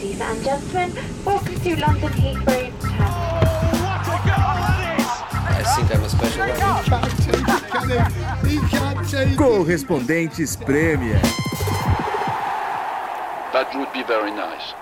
Ladies 0.00 0.20
and 0.22 0.42
gentlemen, 0.42 0.92
welcome 1.26 1.60
to 1.60 1.76
London 1.78 2.08
Heathrow 2.08 2.72
Terminal. 2.80 3.10
I 5.44 5.62
think 5.76 5.94
I'm 5.94 6.02
a 6.02 6.08
special 6.08 6.40
one. 6.40 6.56
Correspondentes 9.36 10.56
Premier. 10.64 11.20
That 13.52 13.74
would 13.74 13.92
be 13.92 14.02
very 14.04 14.30
nice. 14.30 14.72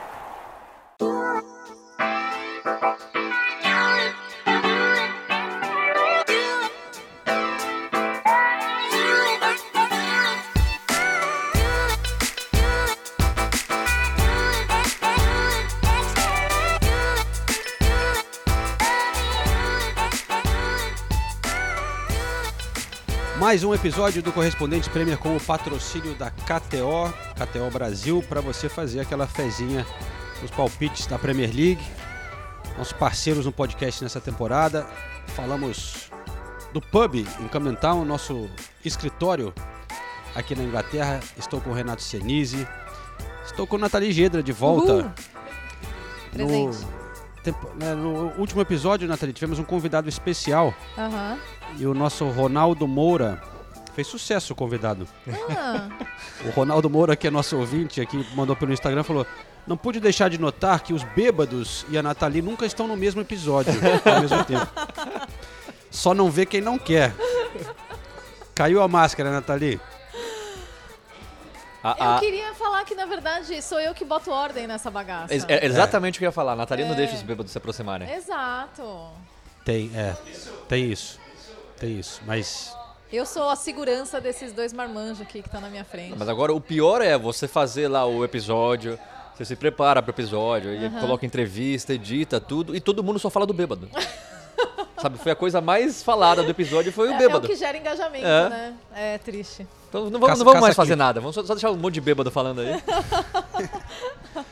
Mais 23.48 23.65
um 23.65 23.73
episódio 23.73 24.23
do 24.23 24.30
Correspondente 24.30 24.91
Premier 24.91 25.16
com 25.16 25.34
o 25.34 25.41
patrocínio 25.41 26.15
da 26.15 26.30
KTO, 26.30 27.11
KTO 27.34 27.70
Brasil, 27.73 28.23
para 28.29 28.43
você 28.43 28.69
fazer 28.69 29.01
aquela 29.01 29.27
fezinha 29.27 29.87
nos 30.43 30.51
palpites 30.51 31.06
da 31.06 31.19
Premier 31.19 31.48
League. 31.48 31.83
Nossos 32.77 32.92
parceiros 32.92 33.47
no 33.47 33.51
podcast 33.51 34.03
nessa 34.03 34.20
temporada. 34.20 34.87
Falamos 35.29 36.11
do 36.75 36.80
pub 36.83 37.15
em 37.15 37.48
Camden 37.48 37.79
nosso 38.05 38.51
escritório 38.84 39.55
aqui 40.34 40.55
na 40.55 40.65
Inglaterra. 40.65 41.19
Estou 41.39 41.59
com 41.59 41.70
o 41.70 41.73
Renato 41.73 42.03
Senise. 42.03 42.69
Estou 43.47 43.67
com 43.67 43.78
Nathalie 43.78 44.12
Gedra 44.12 44.42
de 44.42 44.53
volta. 44.53 44.92
Uhul. 44.92 45.11
Presente. 46.33 46.84
né, 46.84 46.98
no 47.97 48.33
último 48.39 48.61
episódio, 48.61 49.08
Nathalie, 49.08 49.33
tivemos 49.33 49.58
um 49.58 49.64
convidado 49.64 50.08
especial. 50.08 50.75
Aham. 50.97 51.39
E 51.78 51.86
o 51.86 51.94
nosso 51.94 52.28
Ronaldo 52.28 52.86
Moura 52.86 53.41
fez 53.94 54.06
sucesso 54.06 54.53
o 54.53 54.56
convidado. 54.56 55.06
Ah, 55.56 55.89
O 56.47 56.50
Ronaldo 56.50 56.89
Moura, 56.89 57.16
que 57.16 57.27
é 57.27 57.31
nosso 57.31 57.56
ouvinte 57.56 58.00
aqui, 58.00 58.25
mandou 58.34 58.55
pelo 58.55 58.72
Instagram, 58.72 59.03
falou: 59.03 59.27
Não 59.66 59.77
pude 59.77 59.98
deixar 60.00 60.28
de 60.31 60.39
notar 60.39 60.81
que 60.83 60.92
os 60.92 61.03
bêbados 61.03 61.84
e 61.89 61.98
a 61.98 62.03
Nathalie 62.03 62.42
nunca 62.42 62.64
estão 62.64 62.86
no 62.86 62.97
mesmo 62.97 63.20
episódio 63.20 63.72
ao 64.05 64.20
mesmo 64.20 64.44
tempo. 64.44 64.66
Só 65.91 66.14
não 66.14 66.31
vê 66.31 66.44
quem 66.47 66.61
não 66.61 66.78
quer. 66.78 67.14
Caiu 68.55 68.83
a 68.83 68.89
máscara, 68.89 69.31
Nathalie. 69.31 69.81
A- 71.92 72.05
eu 72.05 72.11
a- 72.17 72.19
queria 72.20 72.55
falar 72.55 72.84
que, 72.84 72.94
na 72.94 73.05
verdade, 73.06 73.61
sou 73.62 73.81
eu 73.81 73.94
que 73.94 74.05
boto 74.05 74.31
ordem 74.31 74.67
nessa 74.67 74.91
bagaça. 74.91 75.33
ex- 75.34 75.44
é 75.48 75.64
exatamente 75.64 76.17
o 76.17 76.19
que 76.19 76.25
eu 76.25 76.28
ia 76.28 76.33
falar. 76.33 76.53
A 76.53 76.56
Nathalie 76.56 76.84
não 76.84 76.92
É. 76.94 76.97
deixa 76.97 77.14
os 77.14 77.22
bêbados 77.22 77.53
se 77.53 77.58
aproximarem. 77.58 78.11
Exato. 78.12 79.11
Tem, 79.64 79.91
é. 79.94 80.16
Tem 80.69 80.91
isso. 80.91 81.19
Tem 81.78 81.98
isso. 81.98 82.20
Mas. 82.27 82.75
Eu 83.12 83.25
sou 83.25 83.48
a 83.48 83.56
segurança 83.56 84.20
desses 84.20 84.53
dois 84.53 84.72
marmanjos 84.72 85.20
aqui 85.22 85.41
que 85.41 85.48
estão 85.48 85.61
na 85.61 85.69
minha 85.70 85.84
frente. 85.84 86.14
Mas 86.19 86.28
agora 86.28 86.53
o 86.53 86.61
pior 86.61 87.00
é 87.00 87.16
você 87.16 87.48
fazer 87.48 87.89
lá 87.89 88.05
o 88.05 88.22
episódio, 88.25 88.98
você 89.34 89.44
se 89.47 89.56
prepara 89.56 90.03
pro 90.03 90.11
episódio, 90.11 90.75
e 90.75 90.91
coloca 91.00 91.25
entrevista, 91.25 91.94
edita 91.94 92.39
tudo, 92.41 92.77
e 92.77 92.81
todo 92.81 93.03
mundo 93.03 93.19
só 93.19 93.31
fala 93.31 93.47
do 93.47 93.55
bêbado. 93.55 93.89
Sabe, 95.01 95.17
foi 95.19 95.31
a 95.33 95.37
coisa 95.37 95.61
mais 95.61 96.03
falada 96.03 96.42
do 96.42 96.51
episódio, 96.51 96.92
foi 96.92 97.09
o 97.09 97.12
É, 97.12 97.14
é 97.14 97.19
bêbado. 97.19 97.47
o 97.47 97.48
que 97.48 97.55
gera 97.55 97.77
engajamento, 97.78 98.27
É. 98.27 98.48
né? 98.48 98.75
É 98.95 99.19
triste. 99.19 99.67
Então 99.89 100.05
não 100.05 100.12
vamos, 100.12 100.27
Caça- 100.28 100.39
não 100.39 100.45
vamos 100.45 100.61
mais 100.61 100.75
fazer 100.77 100.92
aqui. 100.95 100.98
nada, 100.98 101.20
vamos 101.20 101.34
só, 101.34 101.45
só 101.45 101.55
deixar 101.55 101.70
um 101.70 101.77
monte 101.77 101.95
de 101.95 102.00
bêbado 102.00 102.31
falando 102.31 102.61
aí. 102.61 102.83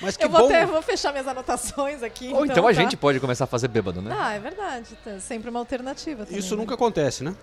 Mas 0.00 0.16
que 0.16 0.24
eu 0.24 0.28
vou, 0.28 0.42
bom. 0.42 0.48
ter- 0.48 0.66
vou 0.66 0.82
fechar 0.82 1.10
minhas 1.10 1.26
anotações 1.26 2.02
aqui. 2.02 2.30
Ou 2.32 2.44
então 2.44 2.64
a 2.66 2.68
tá? 2.68 2.72
gente 2.74 2.96
pode 2.96 3.18
começar 3.18 3.44
a 3.44 3.46
fazer 3.46 3.68
bêbado, 3.68 4.02
né? 4.02 4.14
Ah, 4.18 4.34
é 4.34 4.38
verdade. 4.38 4.96
Tá 5.02 5.18
Sempre 5.18 5.48
uma 5.48 5.58
alternativa 5.58 6.24
também. 6.26 6.38
Isso 6.38 6.54
né? 6.54 6.60
nunca 6.60 6.74
acontece, 6.74 7.24
né? 7.24 7.34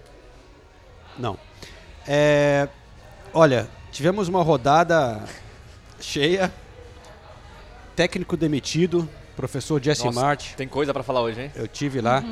Não. 1.18 1.38
É, 2.08 2.68
olha, 3.34 3.68
tivemos 3.92 4.28
uma 4.28 4.44
rodada 4.44 5.24
cheia. 6.00 6.54
Técnico 7.96 8.36
demitido, 8.38 9.08
professor 9.36 9.82
Jesse 9.82 10.06
Nossa, 10.06 10.20
Mart. 10.20 10.54
Tem 10.56 10.68
coisa 10.68 10.94
pra 10.94 11.04
falar 11.04 11.22
hoje, 11.22 11.42
hein? 11.42 11.52
Eu 11.56 11.68
tive 11.68 12.02
lá. 12.02 12.24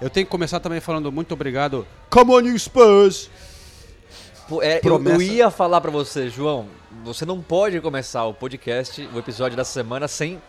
Eu 0.00 0.08
tenho 0.08 0.26
que 0.26 0.30
começar 0.30 0.60
também 0.60 0.80
falando 0.80 1.10
muito 1.10 1.32
obrigado. 1.32 1.86
Come 2.10 2.32
on, 2.32 2.40
you 2.40 2.58
Spurs! 2.58 3.30
Pô, 4.48 4.62
é, 4.62 4.80
eu, 4.82 5.04
eu 5.04 5.20
ia 5.20 5.50
falar 5.50 5.80
pra 5.80 5.90
você, 5.90 6.30
João, 6.30 6.68
você 7.04 7.26
não 7.26 7.42
pode 7.42 7.78
começar 7.82 8.24
o 8.24 8.32
podcast, 8.32 9.06
o 9.12 9.18
episódio 9.18 9.56
da 9.56 9.64
semana, 9.64 10.08
sem 10.08 10.40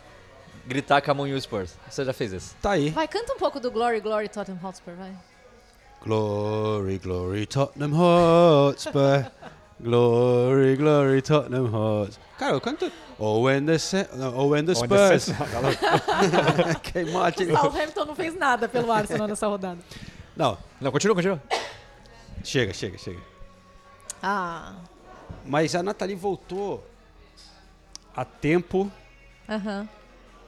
gritar 0.65 1.01
Come 1.01 1.21
on 1.21 1.27
you 1.27 1.41
Spurs. 1.41 1.75
Você 1.89 2.05
já 2.05 2.13
fez 2.13 2.31
isso. 2.31 2.55
Tá 2.61 2.71
aí. 2.71 2.91
Vai, 2.91 3.07
canta 3.09 3.33
um 3.33 3.37
pouco 3.37 3.59
do 3.59 3.69
Glory, 3.69 3.99
Glory 3.99 4.29
Tottenham 4.29 4.59
Hotspur, 4.63 4.93
vai. 4.93 5.11
Glory, 6.01 6.97
glory, 6.97 7.45
Tottenham 7.45 7.91
Hotspur. 7.93 9.25
Glory, 9.81 10.75
glory, 10.75 11.21
Tottenham 11.21 11.73
Hotspur. 11.73 12.23
Cara, 12.37 12.53
eu 12.53 12.61
canto. 12.61 12.91
The, 13.19 13.23
no, 13.25 13.25
oh, 13.25 13.41
when 13.43 13.65
the 13.65 13.77
Oh, 14.33 14.47
when 14.47 14.65
the 14.65 14.73
Spurs. 14.75 15.29
okay, 16.77 17.03
Martin. 17.11 17.51
O 17.51 17.57
Southampton 17.57 18.05
não 18.05 18.15
fez 18.15 18.33
nada 18.35 18.69
pelo 18.69 18.89
Arsenal 18.91 19.27
nessa 19.27 19.45
rodada. 19.47 19.79
Não, 20.35 20.57
Não, 20.79 20.89
continua, 20.91 21.13
continua. 21.15 21.41
chega, 22.43 22.73
chega, 22.73 22.97
chega. 22.97 23.19
Ah, 24.23 24.73
Mas 25.45 25.75
a 25.75 25.83
Nathalie 25.83 26.15
voltou 26.15 26.81
a 28.15 28.23
tempo 28.23 28.89
aham. 29.49 29.87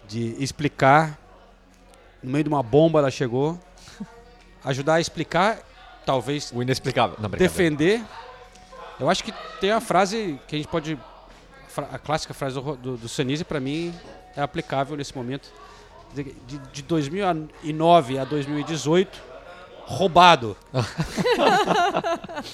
de 0.08 0.42
explicar. 0.42 1.18
No 2.24 2.31
meio 2.31 2.44
de 2.44 2.50
uma 2.50 2.64
bomba 2.64 3.00
ela 3.00 3.12
chegou. 3.12 3.60
Ajudar 4.64 4.96
a 4.96 5.02
explicar, 5.02 5.60
talvez 6.06 6.52
O 6.54 6.62
inexplicável. 6.62 7.18
Não, 7.20 7.30
defender. 7.30 8.02
Eu 9.00 9.10
acho 9.10 9.24
que 9.24 9.34
tem 9.60 9.72
a 9.72 9.81
frase 9.81 10.40
que 10.48 10.56
a 10.56 10.60
gente 10.60 10.68
pode. 10.70 10.98
A 11.78 12.00
clássica 12.00 12.34
frase 12.34 12.56
do, 12.56 12.76
do, 12.76 12.98
do 12.98 13.09
Senise, 13.09 13.44
pra 13.44 13.59
mim, 13.59 13.94
é 14.36 14.42
aplicável 14.42 14.98
nesse 14.98 15.16
momento. 15.16 15.50
De, 16.14 16.24
de- 16.24 16.58
de 16.74 16.82
2009 16.82 18.20
a 18.20 18.26
2018, 18.26 19.22
roubado. 19.86 20.58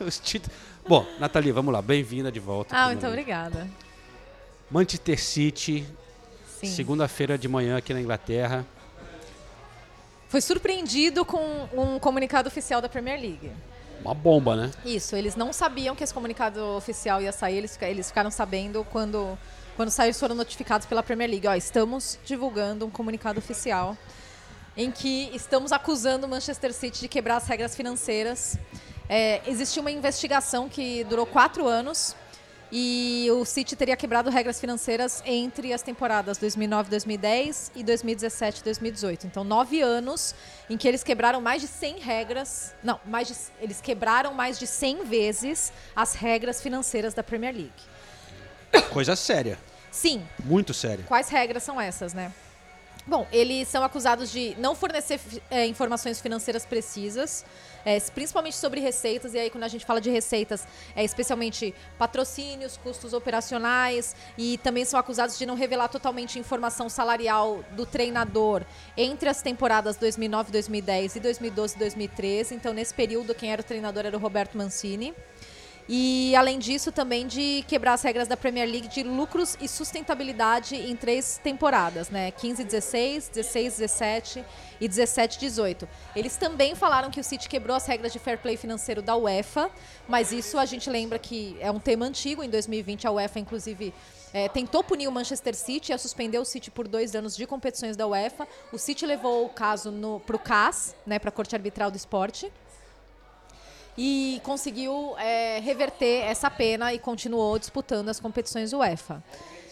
Os 0.00 0.18
títulos. 0.18 0.56
Bom, 0.86 1.06
Nathalie, 1.18 1.52
vamos 1.52 1.72
lá. 1.72 1.80
Bem-vinda 1.80 2.30
de 2.30 2.40
volta. 2.40 2.76
Ah, 2.76 2.86
muito 2.88 3.06
obrigada. 3.06 3.68
Manchester 4.70 5.20
City, 5.22 5.86
segunda-feira 6.62 7.38
de 7.38 7.48
manhã 7.48 7.76
aqui 7.76 7.94
na 7.94 8.00
Inglaterra. 8.00 8.64
Foi 10.28 10.40
surpreendido 10.40 11.24
com 11.24 11.68
um 11.72 11.98
comunicado 11.98 12.48
oficial 12.48 12.80
da 12.82 12.88
Premier 12.88 13.20
League. 13.20 13.50
Uma 14.04 14.14
bomba, 14.14 14.54
né? 14.54 14.70
Isso, 14.84 15.16
eles 15.16 15.34
não 15.34 15.52
sabiam 15.52 15.96
que 15.96 16.04
esse 16.04 16.12
comunicado 16.12 16.60
oficial 16.76 17.22
ia 17.22 17.32
sair, 17.32 17.56
eles, 17.56 17.78
eles 17.80 18.08
ficaram 18.08 18.30
sabendo 18.30 18.84
quando, 18.92 19.38
quando 19.76 19.90
saiu, 19.90 20.08
eles 20.08 20.20
foram 20.20 20.34
notificados 20.34 20.86
pela 20.86 21.02
Premier 21.02 21.30
League. 21.30 21.48
Ó, 21.48 21.54
estamos 21.54 22.18
divulgando 22.24 22.84
um 22.84 22.90
comunicado 22.90 23.38
oficial 23.38 23.96
em 24.76 24.90
que 24.90 25.30
estamos 25.32 25.72
acusando 25.72 26.26
o 26.26 26.28
Manchester 26.28 26.72
City 26.74 27.00
de 27.00 27.08
quebrar 27.08 27.36
as 27.36 27.46
regras 27.46 27.74
financeiras. 27.74 28.58
É, 29.08 29.40
existiu 29.46 29.80
uma 29.82 29.90
investigação 29.90 30.68
que 30.68 31.04
durou 31.04 31.24
quatro 31.24 31.66
anos 31.66 32.14
e 32.76 33.30
o 33.30 33.44
City 33.44 33.76
teria 33.76 33.96
quebrado 33.96 34.28
regras 34.28 34.58
financeiras 34.58 35.22
entre 35.24 35.72
as 35.72 35.80
temporadas 35.80 36.40
2009-2010 36.40 37.70
e 37.76 37.84
2017-2018. 37.84 39.26
Então, 39.26 39.44
nove 39.44 39.80
anos 39.80 40.34
em 40.68 40.76
que 40.76 40.88
eles 40.88 41.04
quebraram 41.04 41.40
mais 41.40 41.62
de 41.62 41.68
100 41.68 42.00
regras. 42.00 42.74
Não, 42.82 42.98
mais 43.06 43.28
de, 43.28 43.34
eles 43.60 43.80
quebraram 43.80 44.34
mais 44.34 44.58
de 44.58 44.66
100 44.66 45.04
vezes 45.04 45.72
as 45.94 46.14
regras 46.14 46.60
financeiras 46.60 47.14
da 47.14 47.22
Premier 47.22 47.54
League. 47.54 48.82
Coisa 48.90 49.14
séria. 49.14 49.56
Sim, 49.88 50.26
Muito 50.44 50.74
séria. 50.74 51.04
Quais 51.06 51.28
regras 51.28 51.62
são 51.62 51.80
essas, 51.80 52.12
né? 52.12 52.32
Bom, 53.06 53.28
eles 53.30 53.68
são 53.68 53.84
acusados 53.84 54.32
de 54.32 54.56
não 54.58 54.74
fornecer 54.74 55.20
é, 55.48 55.64
informações 55.66 56.20
financeiras 56.20 56.66
precisas, 56.66 57.44
é, 57.84 57.98
principalmente 58.00 58.56
sobre 58.56 58.80
receitas, 58.80 59.34
e 59.34 59.38
aí 59.38 59.50
quando 59.50 59.64
a 59.64 59.68
gente 59.68 59.84
fala 59.84 60.00
de 60.00 60.10
receitas, 60.10 60.66
é 60.96 61.04
especialmente 61.04 61.74
patrocínios, 61.98 62.76
custos 62.76 63.12
operacionais, 63.12 64.14
e 64.36 64.58
também 64.58 64.84
são 64.84 64.98
acusados 64.98 65.38
de 65.38 65.46
não 65.46 65.54
revelar 65.54 65.88
totalmente 65.88 66.38
informação 66.38 66.88
salarial 66.88 67.64
do 67.72 67.84
treinador 67.84 68.62
entre 68.96 69.28
as 69.28 69.42
temporadas 69.42 69.96
2009, 69.96 70.52
2010 70.52 71.16
e 71.16 71.20
2012, 71.20 71.78
2013. 71.78 72.54
Então, 72.54 72.72
nesse 72.72 72.94
período, 72.94 73.34
quem 73.34 73.52
era 73.52 73.60
o 73.60 73.64
treinador 73.64 74.06
era 74.06 74.16
o 74.16 74.20
Roberto 74.20 74.56
Mancini. 74.56 75.14
E 75.86 76.34
além 76.34 76.58
disso, 76.58 76.90
também 76.90 77.26
de 77.26 77.62
quebrar 77.68 77.92
as 77.92 78.02
regras 78.02 78.26
da 78.26 78.36
Premier 78.36 78.66
League 78.66 78.88
de 78.88 79.02
lucros 79.02 79.54
e 79.60 79.68
sustentabilidade 79.68 80.74
em 80.74 80.96
três 80.96 81.38
temporadas, 81.42 82.08
né? 82.08 82.30
15, 82.30 82.64
16, 82.64 83.28
16, 83.28 83.76
17 83.76 84.44
e 84.80 84.88
17, 84.88 85.38
18. 85.38 85.86
Eles 86.16 86.38
também 86.38 86.74
falaram 86.74 87.10
que 87.10 87.20
o 87.20 87.24
City 87.24 87.50
quebrou 87.50 87.76
as 87.76 87.86
regras 87.86 88.14
de 88.14 88.18
fair 88.18 88.38
play 88.38 88.56
financeiro 88.56 89.02
da 89.02 89.14
UEFA, 89.14 89.70
mas 90.08 90.32
isso 90.32 90.58
a 90.58 90.64
gente 90.64 90.88
lembra 90.88 91.18
que 91.18 91.54
é 91.60 91.70
um 91.70 91.78
tema 91.78 92.06
antigo. 92.06 92.42
Em 92.42 92.48
2020, 92.48 93.06
a 93.06 93.10
UEFA, 93.10 93.38
inclusive, 93.38 93.92
é, 94.32 94.48
tentou 94.48 94.82
punir 94.82 95.06
o 95.06 95.12
Manchester 95.12 95.54
City 95.54 95.92
e 95.92 95.98
suspender 95.98 96.38
o 96.38 96.46
City 96.46 96.70
por 96.70 96.88
dois 96.88 97.14
anos 97.14 97.36
de 97.36 97.46
competições 97.46 97.94
da 97.94 98.06
UEFA. 98.06 98.48
O 98.72 98.78
City 98.78 99.04
levou 99.04 99.44
o 99.44 99.50
caso 99.50 99.92
para 100.24 100.36
o 100.36 100.38
CAS, 100.38 100.96
né, 101.06 101.18
para 101.18 101.28
a 101.28 101.32
Corte 101.32 101.54
Arbitral 101.54 101.90
do 101.90 101.96
Esporte 101.98 102.50
e 103.96 104.40
conseguiu 104.42 105.14
é, 105.18 105.60
reverter 105.60 106.24
essa 106.24 106.50
pena 106.50 106.92
e 106.92 106.98
continuou 106.98 107.58
disputando 107.58 108.08
as 108.08 108.18
competições 108.18 108.72
UEFA. 108.72 109.22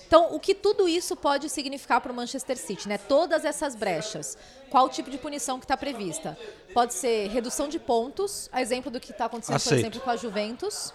Então, 0.07 0.35
o 0.35 0.39
que 0.39 0.55
tudo 0.55 0.87
isso 0.87 1.17
pode 1.17 1.49
significar 1.49 1.99
para 2.01 2.13
o 2.13 2.15
Manchester 2.15 2.59
City, 2.59 2.87
né? 2.87 2.99
Todas 2.99 3.47
essas 3.47 3.75
brechas. 3.75 4.37
Qual 4.69 4.85
o 4.85 4.89
tipo 4.91 5.11
de 5.11 5.17
punição 5.17 5.59
que 5.59 5.65
está 5.65 5.75
prevista? 5.75 6.39
Pode 6.75 6.93
ser 6.93 7.31
redução 7.31 7.67
de 7.67 7.79
pontos, 7.79 8.49
a 8.53 8.61
exemplo 8.61 8.91
do 8.91 9.01
que 9.01 9.11
está 9.11 9.25
acontecendo, 9.25 9.57
Aceito. 9.57 9.81
por 9.81 9.81
exemplo, 9.81 10.01
com 10.01 10.11
a 10.11 10.17
Juventus. 10.17 10.93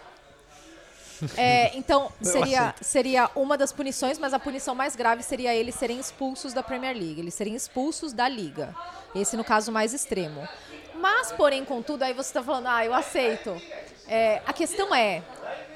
É, 1.36 1.76
então, 1.76 2.12
seria, 2.22 2.76
seria 2.80 3.32
uma 3.36 3.58
das 3.58 3.72
punições, 3.72 4.20
mas 4.20 4.36
a 4.36 4.40
punição 4.40 4.76
mais 4.76 4.96
grave 4.96 5.24
seria 5.24 5.52
eles 5.52 5.74
serem 5.74 6.00
expulsos 6.00 6.54
da 6.54 6.62
Premier 6.62 6.96
League, 6.96 7.20
eles 7.20 7.34
serem 7.34 7.56
expulsos 7.56 8.14
da 8.14 8.30
liga. 8.30 8.76
Esse, 9.16 9.36
no 9.36 9.44
caso, 9.44 9.72
mais 9.72 9.96
extremo. 9.96 10.48
Mas, 11.00 11.32
porém, 11.32 11.64
contudo, 11.64 12.04
aí 12.04 12.14
você 12.14 12.30
está 12.30 12.44
falando, 12.44 12.68
ah, 12.68 12.84
eu 12.86 12.94
aceito. 12.94 13.60
É, 14.08 14.42
a 14.46 14.54
questão 14.54 14.94
é, 14.96 15.22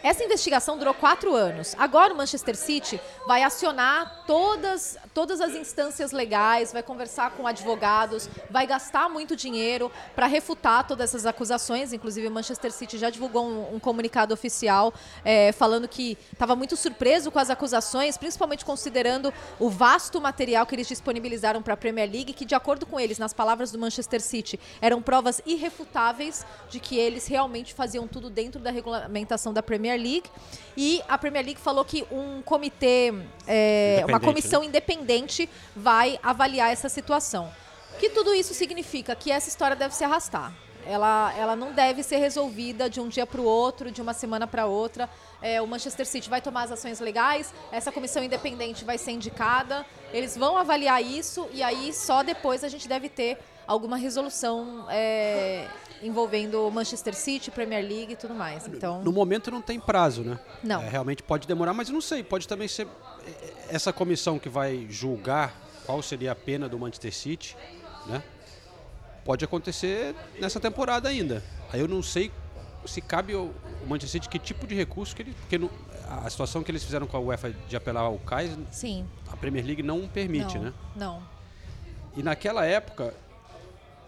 essa 0.04 0.24
investigação 0.24 0.78
durou 0.78 0.94
quatro 0.94 1.36
anos. 1.36 1.76
Agora 1.78 2.14
o 2.14 2.18
Manchester 2.18 2.56
City 2.56 3.00
vai 3.28 3.44
acionar 3.44 4.24
todas, 4.26 4.98
todas 5.14 5.40
as 5.40 5.54
instâncias 5.54 6.12
legais, 6.12 6.74
vai 6.74 6.82
conversar 6.82 7.32
com 7.32 7.46
advogados, 7.46 8.28
vai 8.50 8.66
gastar 8.66 9.10
muito 9.10 9.36
dinheiro 9.36 9.92
para 10.16 10.26
refutar 10.26 10.88
todas 10.88 11.10
essas 11.10 11.26
acusações. 11.26 11.94
Inclusive, 11.94 12.28
o 12.28 12.32
Manchester 12.32 12.72
City 12.72 12.98
já 12.98 13.10
divulgou 13.10 13.46
um, 13.46 13.76
um 13.76 13.80
comunicado 13.80 14.34
oficial 14.34 14.94
é, 15.24 15.52
falando 15.52 15.88
que 15.88 16.18
estava 16.34 16.56
muito 16.56 16.76
surpreso 16.76 17.30
com 17.30 17.38
as 17.38 17.50
acusações, 17.50 18.18
principalmente 18.18 18.66
considerando 18.66 19.32
o 19.60 19.70
vasto 19.70 20.20
material 20.20 20.66
que 20.66 20.74
eles 20.74 20.88
disponibilizaram 20.88 21.62
para 21.62 21.76
a 21.76 21.78
Premier 21.78 22.10
League, 22.10 22.34
que, 22.34 22.46
de 22.46 22.56
acordo 22.56 22.86
com 22.86 23.00
eles, 23.00 23.20
nas 23.20 23.34
palavras 23.34 23.72
do 23.72 23.78
Manchester 23.78 24.22
City, 24.22 24.60
eram 24.82 25.02
provas 25.02 25.42
irrefutáveis 25.46 26.46
de 26.70 26.80
que 26.80 26.98
eles 26.98 27.28
realmente 27.28 27.74
faziam 27.74 28.08
tudo 28.08 28.30
dentro 28.30 28.60
da 28.60 28.72
regulamentação 28.72 29.54
da 29.54 29.61
Premier 29.62 30.00
League. 30.00 30.30
E 30.76 31.02
a 31.08 31.18
Premier 31.18 31.46
League 31.46 31.60
falou 31.60 31.84
que 31.84 32.06
um 32.12 32.42
comitê, 32.42 33.14
é, 33.48 33.98
uma 34.00 34.04
Independente, 34.04 34.26
comissão 34.26 34.64
independente 34.64 35.50
vai 35.76 36.20
avaliar 36.24 36.72
essa 36.72 36.90
situação. 36.90 37.52
O 37.96 37.98
que 37.98 38.10
tudo 38.10 38.34
isso 38.34 38.54
significa? 38.54 39.16
Que 39.16 39.32
essa 39.32 39.50
história 39.50 39.76
deve 39.76 39.94
se 39.94 40.04
arrastar. 40.04 40.54
Ela, 40.86 41.34
ela 41.38 41.56
não 41.56 41.74
deve 41.74 42.02
ser 42.02 42.18
resolvida 42.18 42.90
de 42.90 43.00
um 43.00 43.08
dia 43.08 43.26
para 43.28 43.40
o 43.40 43.44
outro, 43.44 43.92
de 43.92 44.02
uma 44.02 44.14
semana 44.14 44.48
para 44.48 44.66
outra. 44.66 45.10
É, 45.42 45.62
o 45.62 45.68
Manchester 45.68 46.06
City 46.06 46.30
vai 46.30 46.42
tomar 46.42 46.64
as 46.64 46.72
ações 46.72 47.00
legais, 47.00 47.54
essa 47.72 47.92
comissão 47.92 48.24
independente 48.24 48.84
vai 48.84 48.98
ser 48.98 49.12
indicada, 49.12 49.86
eles 50.12 50.36
vão 50.36 50.58
avaliar 50.58 51.04
isso 51.04 51.48
e 51.52 51.62
aí 51.62 51.94
só 51.94 52.24
depois 52.24 52.64
a 52.64 52.70
gente 52.70 52.88
deve 52.88 53.10
ter 53.10 53.38
alguma 53.68 53.98
resolução 53.98 54.86
é, 54.90 55.68
envolvendo 56.02 56.70
Manchester 56.72 57.14
City, 57.16 57.52
Premier 57.52 57.84
League 57.84 58.14
e 58.14 58.16
tudo 58.16 58.34
mais. 58.34 58.68
Então, 58.68 59.02
No 59.04 59.12
momento 59.12 59.52
não 59.52 59.62
tem 59.62 59.80
prazo, 59.80 60.24
né? 60.24 60.40
Não. 60.64 60.82
É, 60.82 60.90
realmente 60.90 61.22
pode 61.24 61.48
demorar, 61.48 61.74
mas 61.74 61.90
não 61.90 62.02
sei. 62.02 62.24
Pode 62.24 62.48
também 62.48 62.68
ser 62.68 62.88
é, 63.26 63.76
essa 63.76 63.92
comissão 63.94 64.38
que 64.40 64.50
vai 64.50 64.88
julgar 64.90 65.56
qual 65.86 66.02
seria 66.02 66.32
a 66.32 66.36
pena 66.36 66.68
do 66.70 66.78
Manchester 66.80 67.14
City, 67.14 67.56
né? 68.08 68.24
Pode 69.24 69.46
acontecer 69.46 70.16
nessa 70.40 70.60
temporada 70.60 71.08
ainda. 71.10 71.44
Aí 71.72 71.80
eu 71.80 71.88
não 71.88 72.02
sei 72.02 72.32
se 72.86 73.00
cabe 73.00 73.36
o 73.36 73.54
Manchester 73.88 74.10
City 74.22 74.30
que 74.30 74.40
tipo 74.40 74.66
de 74.66 74.74
recurso 74.74 75.16
que 75.16 75.22
ele, 75.22 75.34
porque 75.42 75.58
no- 75.60 75.70
a 76.10 76.28
situação 76.30 76.64
que 76.64 76.72
eles 76.72 76.84
fizeram 76.84 77.06
com 77.06 77.16
a 77.16 77.20
UEFA 77.20 77.52
de 77.70 77.76
apelar 77.76 78.02
ao 78.02 78.18
CAIS, 78.18 78.58
sim. 78.72 79.06
a 79.32 79.38
Premier 79.38 79.64
League 79.66 79.84
não 79.84 80.08
permite, 80.08 80.56
não, 80.58 80.66
né? 80.66 80.74
Não. 80.96 81.24
E 82.18 82.24
naquela 82.24 82.66
época 82.66 83.14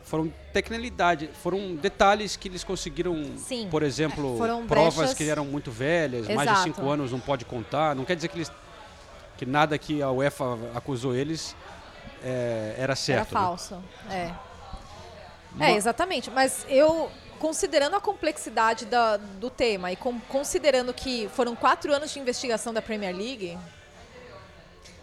foram 0.04 0.32
tecnicalidade, 0.52 1.30
foram 1.42 1.76
detalhes 1.76 2.36
que 2.36 2.48
eles 2.48 2.64
conseguiram, 2.64 3.32
Sim. 3.38 3.68
por 3.72 3.84
exemplo, 3.84 4.38
Foram 4.38 4.66
provas 4.68 4.96
brechas- 4.96 5.14
que 5.18 5.30
eram 5.30 5.46
muito 5.46 5.72
velhas, 5.72 6.28
mais 6.28 6.42
de 6.42 6.44
Exato. 6.56 6.64
cinco 6.64 6.90
anos 6.90 7.12
não 7.12 7.20
pode 7.20 7.46
contar. 7.46 7.96
Não 7.96 8.06
quer 8.06 8.16
dizer 8.16 8.28
que 8.28 8.38
eles 8.38 8.52
que 9.38 9.46
nada 9.48 9.78
que 9.78 10.02
a 10.02 10.12
UEFA 10.12 10.58
acusou 10.76 11.16
eles 11.16 11.56
é, 12.24 12.76
era 12.78 12.96
certo. 12.96 13.32
Era 13.32 13.40
né? 13.40 13.46
falso. 13.46 13.84
É. 14.10 14.32
Ma- 15.54 15.68
É, 15.70 15.72
exatamente. 15.76 16.30
Mas 16.30 16.66
eu, 16.70 17.10
considerando 17.40 17.96
a 17.96 18.00
complexidade 18.02 18.86
da- 18.86 19.18
do 19.18 19.50
tema 19.50 19.92
e 19.92 19.96
com- 19.96 20.20
considerando 20.30 20.94
que 20.94 21.28
foram 21.34 21.56
quatro 21.56 21.92
anos 21.94 22.12
de 22.14 22.20
investigação 22.20 22.72
da 22.74 22.82
Premier 22.82 23.16
League, 23.16 23.58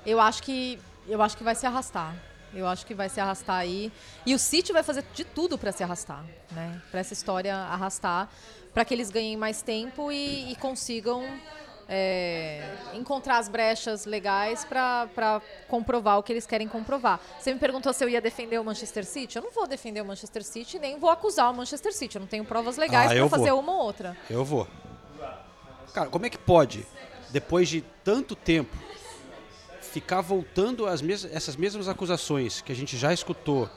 eu 0.06 0.20
acho 0.20 0.43
que 0.43 0.79
eu 1.08 1.20
acho 1.20 1.37
que 1.37 1.43
vai 1.43 1.55
se 1.55 1.67
arrastar. 1.67 2.14
Eu 2.55 2.67
acho 2.67 2.85
que 2.85 2.94
vai 2.94 3.08
se 3.08 3.20
arrastar 3.20 3.56
aí. 3.56 3.93
E 4.26 4.35
o 4.35 4.38
City 4.38 4.73
vai 4.73 4.82
fazer 4.82 5.05
de 5.14 5.25
tudo 5.25 5.56
para 5.56 5.73
se 5.73 5.82
arrastar, 5.82 6.25
né? 6.52 6.81
Para 6.91 7.00
essa 7.00 7.12
história 7.12 7.55
arrastar, 7.55 8.29
para 8.75 8.85
que 8.85 8.93
eles 8.94 9.11
ganhem 9.11 9.37
mais 9.37 9.62
tempo 9.62 10.11
e, 10.11 10.50
e 10.52 10.56
consigam 10.56 11.25
é, 11.88 12.62
encontrar 12.94 13.38
as 13.38 13.49
brechas 13.49 14.06
legais 14.06 14.64
para 14.64 15.43
comprovar 15.69 16.19
o 16.19 16.23
que 16.23 16.32
eles 16.32 16.47
querem 16.47 16.69
comprovar. 16.69 17.20
Você 17.38 17.52
me 17.52 17.58
perguntou 17.58 17.93
se 17.93 18.05
eu 18.05 18.08
ia 18.08 18.20
defender 18.20 18.61
o 18.61 18.64
Manchester 18.64 19.05
City. 19.05 19.37
Eu 19.37 19.43
não 19.43 19.50
vou 19.50 19.67
defender 19.67 20.00
o 20.00 20.05
Manchester 20.05 20.44
City, 20.44 20.79
nem 20.79 20.99
vou 20.99 21.11
acusar 21.11 21.50
o 21.50 21.55
Manchester 21.55 21.93
City. 21.93 22.17
Eu 22.17 22.20
não 22.20 22.29
tenho 22.29 22.44
provas 22.44 22.76
legais 22.76 23.11
Ah, 23.11 23.14
para 23.14 23.29
fazer 23.29 23.52
uma 23.52 23.73
ou 23.73 23.82
outra. 23.82 24.17
Eu 24.29 24.44
vou. 24.44 24.69
Cara, 25.93 26.08
como 26.08 26.25
é 26.25 26.31
que 26.31 26.38
pode, 26.38 26.87
depois 27.31 27.69
de 27.69 27.81
tanto 28.05 28.37
tempo, 28.37 28.76
ficar 29.91 30.21
voltando 30.21 30.87
às 30.87 31.03
mes 31.03 31.25
essas 31.25 31.57
mesmas 31.57 31.89
acusações 31.89 32.61
que 32.61 32.71
a 32.71 32.75
gente 32.75 32.97
já 32.97 33.13
escutou 33.13 33.69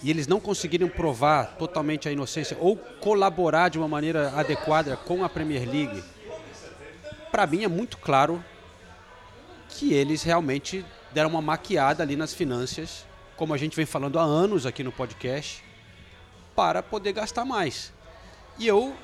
e 0.00 0.10
eles 0.10 0.28
não 0.28 0.38
conseguirem 0.38 0.88
provar 0.88 1.56
totalmente 1.56 2.08
a 2.08 2.12
inocência 2.12 2.56
ou 2.60 2.76
colaborar 2.76 3.68
de 3.68 3.78
uma 3.78 3.88
maneira 3.88 4.32
adequada 4.36 4.96
com 4.96 5.24
a 5.24 5.28
Premier 5.28 5.68
League? 5.68 6.02
Para 7.32 7.46
mim 7.46 7.64
é 7.64 7.68
muito 7.68 7.98
claro 7.98 8.42
que 9.68 9.92
eles 9.92 10.22
realmente 10.22 10.84
deram 11.12 11.30
uma 11.30 11.42
maquiada 11.42 12.02
ali 12.02 12.14
nas 12.14 12.32
finanças, 12.32 13.04
como 13.36 13.52
a 13.52 13.58
gente 13.58 13.76
vem 13.76 13.86
falando 13.86 14.18
há 14.18 14.22
anos 14.22 14.64
aqui 14.64 14.84
no 14.84 14.92
podcast, 14.92 15.64
para 16.54 16.82
poder 16.82 17.12
gastar 17.12 17.44
mais. 17.44 17.92
E 18.58 18.66
eu 18.66 18.94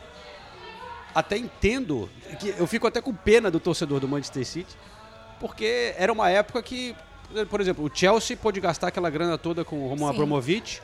até 1.12 1.36
entendo, 1.36 2.08
eu 2.58 2.66
fico 2.66 2.86
até 2.86 3.00
com 3.00 3.12
pena 3.12 3.50
do 3.50 3.60
torcedor 3.60 4.00
do 4.00 4.08
Manchester 4.08 4.44
City, 4.46 4.76
porque 5.44 5.94
era 5.98 6.10
uma 6.10 6.30
época 6.30 6.62
que, 6.62 6.96
por 7.50 7.60
exemplo, 7.60 7.84
o 7.84 7.94
Chelsea 7.94 8.34
pôde 8.34 8.60
gastar 8.60 8.88
aquela 8.88 9.10
grana 9.10 9.36
toda 9.36 9.62
com 9.62 9.84
o 9.84 9.88
Roman. 9.90 10.08
Abramovich, 10.08 10.80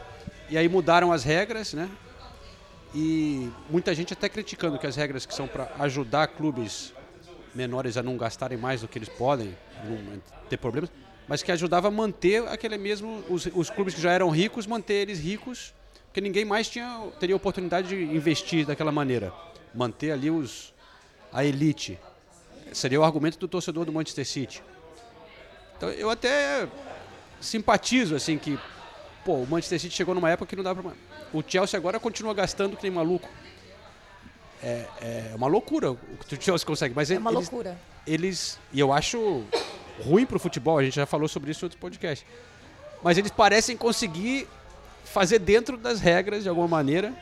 e 0.50 0.58
aí 0.58 0.68
mudaram 0.68 1.10
as 1.10 1.24
regras, 1.24 1.72
né? 1.72 1.88
E 2.94 3.48
muita 3.70 3.94
gente 3.94 4.12
até 4.12 4.28
criticando 4.28 4.78
que 4.78 4.86
as 4.86 4.96
regras 4.96 5.24
que 5.24 5.34
são 5.34 5.48
para 5.48 5.72
ajudar 5.78 6.26
clubes 6.26 6.92
menores 7.54 7.96
a 7.96 8.02
não 8.02 8.18
gastarem 8.18 8.58
mais 8.58 8.82
do 8.82 8.88
que 8.88 8.98
eles 8.98 9.08
podem, 9.08 9.56
não 9.82 10.20
ter 10.50 10.58
problemas, 10.58 10.90
mas 11.26 11.42
que 11.42 11.50
ajudava 11.50 11.88
a 11.88 11.90
manter 11.90 12.46
aquele 12.46 12.76
mesmo 12.76 13.24
os, 13.30 13.48
os 13.54 13.70
clubes 13.70 13.94
que 13.94 14.00
já 14.02 14.12
eram 14.12 14.28
ricos, 14.28 14.66
manter 14.66 14.96
eles 14.96 15.20
ricos, 15.20 15.72
porque 16.08 16.20
ninguém 16.20 16.44
mais 16.44 16.68
tinha 16.68 17.08
teria 17.18 17.34
oportunidade 17.34 17.88
de 17.88 18.14
investir 18.14 18.66
daquela 18.66 18.92
maneira, 18.92 19.32
manter 19.74 20.10
ali 20.10 20.30
os 20.30 20.74
a 21.32 21.42
elite. 21.46 21.98
Seria 22.72 23.00
o 23.00 23.04
argumento 23.04 23.38
do 23.38 23.48
torcedor 23.48 23.84
do 23.84 23.92
Manchester 23.92 24.26
City. 24.26 24.62
Então 25.76 25.88
eu 25.90 26.10
até 26.10 26.68
simpatizo 27.40 28.14
assim 28.14 28.36
que 28.38 28.58
pô, 29.24 29.34
o 29.36 29.46
Manchester 29.46 29.80
City 29.80 29.94
chegou 29.94 30.14
numa 30.14 30.30
época 30.30 30.48
que 30.48 30.56
não 30.56 30.62
dá 30.62 30.74
para 30.74 30.92
o 31.32 31.42
Chelsea 31.46 31.78
agora 31.78 31.98
continua 32.00 32.34
gastando 32.34 32.76
que 32.76 32.82
nem 32.82 32.92
maluco. 32.92 33.28
É, 34.62 34.86
é 35.00 35.32
uma 35.34 35.46
loucura 35.46 35.92
o 35.92 35.96
que 36.28 36.34
o 36.34 36.42
Chelsea 36.42 36.66
consegue, 36.66 36.94
mas 36.94 37.10
É 37.10 37.18
uma 37.18 37.30
eles, 37.30 37.50
loucura. 37.50 37.78
eles 38.06 38.58
e 38.72 38.78
eu 38.80 38.92
acho 38.92 39.42
ruim 40.04 40.26
pro 40.26 40.38
futebol, 40.38 40.78
a 40.78 40.84
gente 40.84 40.96
já 40.96 41.06
falou 41.06 41.28
sobre 41.28 41.50
isso 41.50 41.64
em 41.64 41.66
outros 41.66 41.80
podcasts. 41.80 42.26
Mas 43.02 43.16
eles 43.16 43.30
parecem 43.30 43.76
conseguir 43.76 44.46
fazer 45.04 45.38
dentro 45.38 45.76
das 45.78 45.98
regras 46.00 46.42
de 46.42 46.48
alguma 46.48 46.68
maneira. 46.68 47.14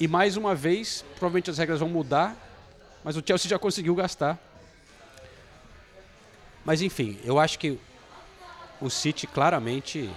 E 0.00 0.08
mais 0.08 0.36
uma 0.36 0.54
vez, 0.54 1.04
provavelmente 1.14 1.50
as 1.50 1.58
regras 1.58 1.78
vão 1.78 1.88
mudar, 1.88 2.34
mas 3.04 3.16
o 3.16 3.22
Chelsea 3.24 3.48
já 3.48 3.58
conseguiu 3.58 3.94
gastar. 3.94 4.38
Mas 6.64 6.82
enfim, 6.82 7.18
eu 7.24 7.38
acho 7.38 7.58
que 7.58 7.78
o 8.80 8.88
City 8.90 9.26
claramente 9.26 10.10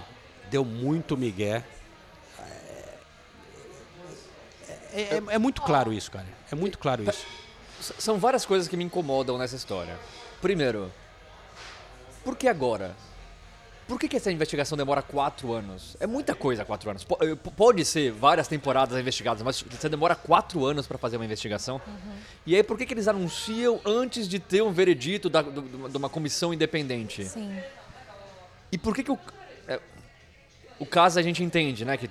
deu 0.50 0.64
muito 0.64 1.16
migué. 1.16 1.64
É, 4.92 5.16
é- 5.16 5.22
é 5.34 5.38
muito 5.38 5.60
claro 5.62 5.92
isso, 5.92 6.10
cara. 6.10 6.26
É 6.50 6.54
muito 6.54 6.78
claro 6.78 7.02
isso. 7.02 7.26
S- 7.80 7.94
São 7.98 8.18
várias 8.18 8.44
coisas 8.46 8.68
que 8.68 8.76
me 8.76 8.84
incomodam 8.84 9.36
nessa 9.36 9.56
história. 9.56 9.98
Primeiro, 10.40 10.92
por 12.22 12.36
que 12.36 12.46
agora? 12.46 12.94
Por 13.86 14.00
que, 14.00 14.08
que 14.08 14.16
essa 14.16 14.32
investigação 14.32 14.78
demora 14.78 15.02
quatro 15.02 15.52
anos? 15.52 15.94
É 16.00 16.06
muita 16.06 16.34
coisa 16.34 16.64
quatro 16.64 16.88
anos. 16.88 17.04
Po- 17.04 17.18
eh, 17.20 17.34
p- 17.34 17.50
Pode 17.50 17.84
ser 17.84 18.10
várias 18.12 18.48
temporadas 18.48 18.98
investigadas, 18.98 19.42
mas 19.42 19.60
você 19.62 19.88
demora 19.90 20.14
quatro 20.14 20.64
anos 20.64 20.86
pra 20.86 20.96
fazer 20.96 21.16
uma 21.16 21.24
investigação. 21.26 21.78
E 22.46 22.56
aí, 22.56 22.62
por 22.62 22.78
que, 22.78 22.86
que 22.86 22.94
eles 22.94 23.08
anunciam 23.08 23.78
antes 23.84 24.26
de 24.26 24.38
ter 24.38 24.62
um 24.62 24.72
veredito 24.72 25.28
da- 25.28 25.42
do- 25.42 25.88
de 25.90 25.96
uma 25.98 26.08
comissão 26.08 26.54
independente? 26.54 27.26
Sim. 27.26 27.58
E 28.72 28.78
por 28.78 28.94
que 28.94 29.02
que 29.04 29.12
o... 29.12 29.18
é, 29.68 29.78
o 30.78 30.86
caso 30.86 31.18
a 31.18 31.22
gente 31.22 31.44
entende, 31.44 31.84
né? 31.84 31.98
Que, 31.98 32.08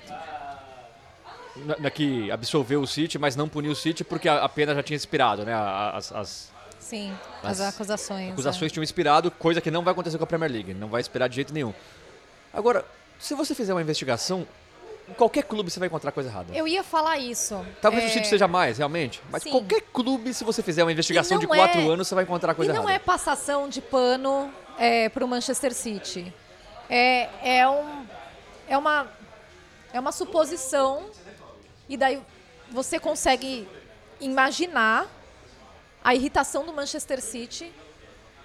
na- 1.79 1.89
que 1.89 2.31
absolveu 2.31 2.81
o 2.81 2.87
City, 2.87 3.17
mas 3.17 3.35
não 3.35 3.49
puniu 3.49 3.71
o 3.71 3.75
City 3.75 4.03
porque 4.03 4.29
a, 4.29 4.43
a 4.43 4.49
pena 4.49 4.75
já 4.75 4.83
tinha 4.83 4.97
expirado, 4.97 5.43
né? 5.43 5.53
As, 5.55 6.11
as 6.11 6.52
Sim. 6.83 7.13
As, 7.41 7.59
As 7.61 7.73
acusações. 7.73 8.31
acusações 8.33 8.71
tinham 8.71 8.83
expirado, 8.83 9.31
coisa 9.31 9.59
que 9.61 9.71
não 9.71 9.83
vai 9.83 9.91
acontecer 9.93 10.17
com 10.17 10.23
a 10.23 10.27
Premier 10.27 10.51
League. 10.51 10.73
Não 10.73 10.87
vai 10.89 11.01
expirar 11.01 11.29
de 11.29 11.35
jeito 11.35 11.53
nenhum. 11.53 11.73
Agora, 12.53 12.85
se 13.19 13.33
você 13.33 13.55
fizer 13.55 13.73
uma 13.73 13.81
investigação, 13.81 14.45
em 15.09 15.13
qualquer 15.13 15.43
clube 15.43 15.71
você 15.71 15.79
vai 15.79 15.87
encontrar 15.87 16.11
coisa 16.11 16.29
errada. 16.29 16.53
é. 16.53 16.59
Eu 16.59 16.67
ia 16.67 16.83
falar 16.83 17.17
isso. 17.17 17.65
Talvez 17.81 18.03
É, 18.03 18.07
o 18.07 18.09
City 18.11 18.27
seja 18.27 18.47
mais, 18.47 18.77
realmente. 18.77 19.21
Mas 19.31 19.43
Sim. 19.43 19.51
qualquer 19.51 19.81
clube, 19.93 20.33
se 20.33 20.43
você 20.43 20.61
fizer 20.61 20.83
uma 20.83 20.91
investigação 20.91 21.39
de 21.39 21.47
não 21.47 21.55
quatro 21.55 21.79
é- 21.81 21.87
anos, 21.87 22.07
você 22.07 22.15
vai 22.15 22.23
encontrar 22.25 22.51
E 22.53 22.55
coisa 22.55 22.73
não 22.73 22.81
errada. 22.83 22.93
é 22.95 22.99
passação 22.99 23.67
de 23.67 23.81
pano 23.81 24.53
é, 24.77 25.09
para 25.09 25.23
o 25.25 25.27
Manchester 25.27 25.73
City. 25.73 26.33
É, 26.89 27.29
é, 27.59 27.67
um, 27.67 28.05
é, 28.67 28.77
uma, 28.77 29.07
é 29.93 29.99
uma 29.99 30.11
suposição 30.11 31.05
e 31.89 31.97
daí 31.97 32.21
você 32.71 32.99
consegue 32.99 33.67
imaginar 34.21 35.07
a 36.03 36.13
irritação 36.13 36.65
do 36.65 36.73
Manchester 36.73 37.21
City. 37.21 37.71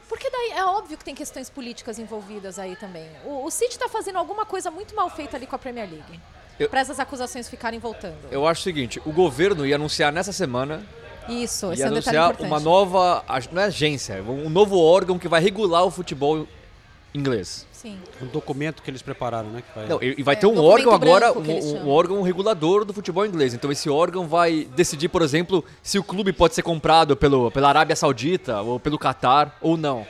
Porque 0.09 0.31
daí 0.31 0.53
é 0.59 0.65
óbvio 0.65 0.97
que 0.97 1.05
tem 1.05 1.15
questões 1.15 1.51
políticas 1.51 1.99
envolvidas 1.99 2.59
aí 2.59 2.77
também. 2.77 3.07
O, 3.27 3.45
o 3.45 3.51
City 3.51 3.73
está 3.73 3.89
fazendo 3.89 4.17
alguma 4.17 4.47
coisa 4.47 4.71
muito 4.71 4.95
mal 4.95 5.11
feita 5.11 5.37
ali 5.37 5.47
com 5.47 5.55
a 5.55 5.59
Premier 5.59 5.89
League. 5.91 6.21
Para 6.71 6.81
essas 6.81 6.99
acusações 6.99 7.49
ficarem 7.49 7.79
voltando. 7.79 8.17
Eu 8.31 8.47
acho 8.47 8.63
o 8.63 8.65
seguinte, 8.65 9.01
o 9.05 9.13
governo 9.13 9.67
ia 9.67 9.77
anunciar 9.77 10.13
nessa 10.13 10.33
semana 10.33 10.85
Isso, 11.29 11.71
esse 11.73 11.83
ia 11.83 11.87
é 11.87 11.89
um 11.89 11.93
anunciar 11.93 12.41
uma 12.41 12.59
nova, 12.59 13.25
não 13.53 13.63
é 13.63 13.67
agência, 13.67 14.21
um 14.23 14.49
novo 14.49 14.77
órgão 14.77 15.19
que 15.19 15.29
vai 15.29 15.41
regular 15.41 15.85
o 15.85 15.91
futebol 15.91 16.49
inglês. 17.15 17.65
Sim. 17.81 17.97
Um 18.21 18.27
documento 18.27 18.83
que 18.83 18.91
eles 18.91 19.03
prepararam, 19.03 19.51
né? 19.51 19.63
Que 19.63 19.79
vai... 19.79 19.87
Não, 19.89 20.03
e 20.03 20.17
e 20.19 20.23
vai 20.25 20.35
É, 20.35 20.39
ter 20.39 20.47
um 20.47 20.59
órgão 20.61 20.93
agora, 20.93 21.33
um, 21.33 21.85
um 21.85 21.89
órgão 21.89 22.23
regulador 22.23 22.85
do 22.85 22.93
futebol 22.93 23.25
inglês. 23.25 23.55
Então 23.55 23.71
esse 23.71 23.89
órgão 23.89 24.27
vai 24.27 24.67
decidir, 24.75 25.09
por 25.09 25.23
exemplo, 25.23 25.65
se 25.81 25.97
o 25.97 26.03
clube 26.03 26.33
pode 26.33 26.57
ser 26.57 26.63
comprado 26.63 27.17
pelo, 27.17 27.53
pela 27.53 27.69
Arábia 27.69 27.95
Saudita 27.95 28.61
ou 28.63 28.81
pelo 28.81 28.99
Catar 28.99 29.57
ou 29.61 29.77
não. 29.77 30.05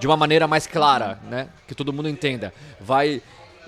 De 0.00 0.06
uma 0.06 0.16
maneira 0.16 0.48
mais 0.48 0.66
clara, 0.66 1.20
né? 1.28 1.48
Que 1.68 1.74
todo 1.74 1.92
mundo 1.92 2.08
entenda. 2.08 2.52
Vai, 2.80 3.20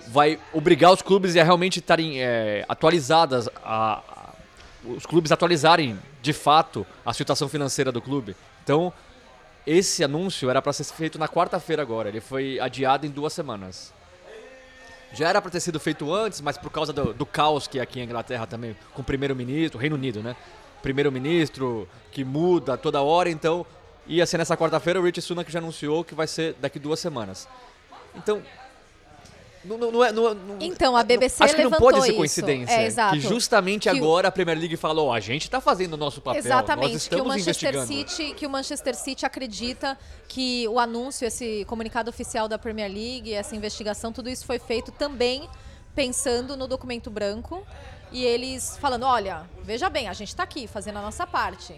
vai 0.09 0.39
obrigar 0.53 0.91
os 0.91 1.03
clubes 1.03 1.37
a 1.37 1.45
realmente 1.45 1.81
estarem 1.81 2.23
é, 2.23 2.65
atualizadas, 2.67 3.47
a, 3.63 3.99
a- 3.99 4.33
os 4.87 5.05
clubes 5.05 5.31
atualizarem 5.31 5.99
de 6.23 6.33
fato 6.33 6.87
a 7.05 7.13
situação 7.13 7.47
financeira 7.49 7.93
do 7.93 8.01
clube. 8.01 8.35
Então, 8.65 8.91
esse 9.67 10.05
anúncio 10.05 10.51
era 10.51 10.61
para 10.61 10.73
ser 10.73 10.85
feito 10.85 11.19
na 11.19 11.29
quarta-feira 11.29 11.83
agora. 11.83 12.09
Ele 12.09 12.21
foi 12.21 12.61
adiado 12.61 13.07
em 13.07 13.11
duas 13.11 13.33
semanas. 13.33 13.93
Já 15.13 15.29
era 15.29 15.41
para 15.41 15.51
ter 15.51 15.61
sido 15.61 15.79
feito 15.79 16.13
antes, 16.13 16.41
mas 16.41 16.59
por 16.59 16.71
causa 16.71 16.93
do, 16.93 17.15
do 17.15 17.25
caos 17.25 17.67
que 17.67 17.79
é 17.79 17.83
aqui 17.83 18.01
em 18.01 18.05
Inglaterra 18.05 18.47
também, 18.47 18.77
com 18.93 19.03
o 19.03 19.05
primeiro-ministro, 19.05 19.79
Reino 19.79 19.97
Unido, 19.97 20.23
né? 20.23 20.35
Primeiro-ministro 20.83 21.89
que 22.11 22.25
muda 22.25 22.77
toda 22.77 23.01
hora, 23.01 23.31
então 23.31 23.65
ia 24.07 24.27
ser 24.27 24.39
nessa 24.39 24.57
quarta-feira. 24.57 25.01
O 25.01 25.05
Rich 25.05 25.23
Sunak 25.23 25.51
já 25.51 25.61
anunciou 25.61 26.05
que 26.05 26.15
vai 26.15 26.27
ser 26.27 26.55
daqui 26.61 26.79
duas 26.79 27.01
semanas. 27.01 27.49
Então. 28.15 28.43
Não, 29.65 29.79
não- 29.79 29.91
não 29.91 30.05
é, 30.05 30.13
não- 30.13 30.35
não- 30.35 30.57
Então, 30.61 30.97
a 30.97 31.03
BBC 31.03 31.43
Acho 31.43 31.57
que 31.57 31.65
não 31.65 31.71
pode 31.73 32.01
ser 32.03 32.09
isso. 32.09 32.17
coincidência. 32.17 32.75
É, 32.75 32.87
exato. 32.87 33.15
Que 33.15 33.21
justamente 33.21 33.89
Que 33.89 33.95
o- 33.95 33.97
agora 33.99 34.29
a 34.29 34.31
Premier 34.31 34.59
League 34.59 34.77
falou: 34.77 35.11
a 35.13 35.21
gente 35.21 35.43
está 35.45 35.61
fazendo 35.61 35.95
o 35.95 35.97
nosso 35.97 36.21
papel. 36.21 36.39
Exatamente, 36.41 36.93
nós 36.93 37.09
que 37.09 37.15
o 37.21 37.25
Manchester. 37.25 37.87
City, 37.87 38.35
que 38.35 38.47
o 38.47 38.51
Manchester 38.51 38.95
City 38.95 39.25
acredita 39.25 39.99
que 40.29 40.69
o 40.69 40.79
anúncio, 40.79 41.27
esse 41.27 41.65
comunicado 41.67 42.11
oficial 42.11 42.47
da 42.47 42.59
Premier 42.59 42.91
League, 42.93 43.33
essa 43.33 43.57
investigação, 43.57 44.13
tudo 44.13 44.29
isso 44.29 44.45
foi 44.45 44.59
feito 44.59 44.93
também 44.93 45.49
pensando 45.95 46.57
no 46.57 46.67
documento 46.67 47.09
branco 47.11 47.65
e 48.13 48.25
eles 48.25 48.77
falando, 48.79 49.05
olha, 49.05 49.43
veja 49.63 49.89
bem, 49.89 50.09
a 50.09 50.13
gente 50.13 50.29
está 50.29 50.43
aqui 50.43 50.67
fazendo 50.67 50.99
a 50.99 51.03
nossa 51.03 51.27
parte. 51.27 51.75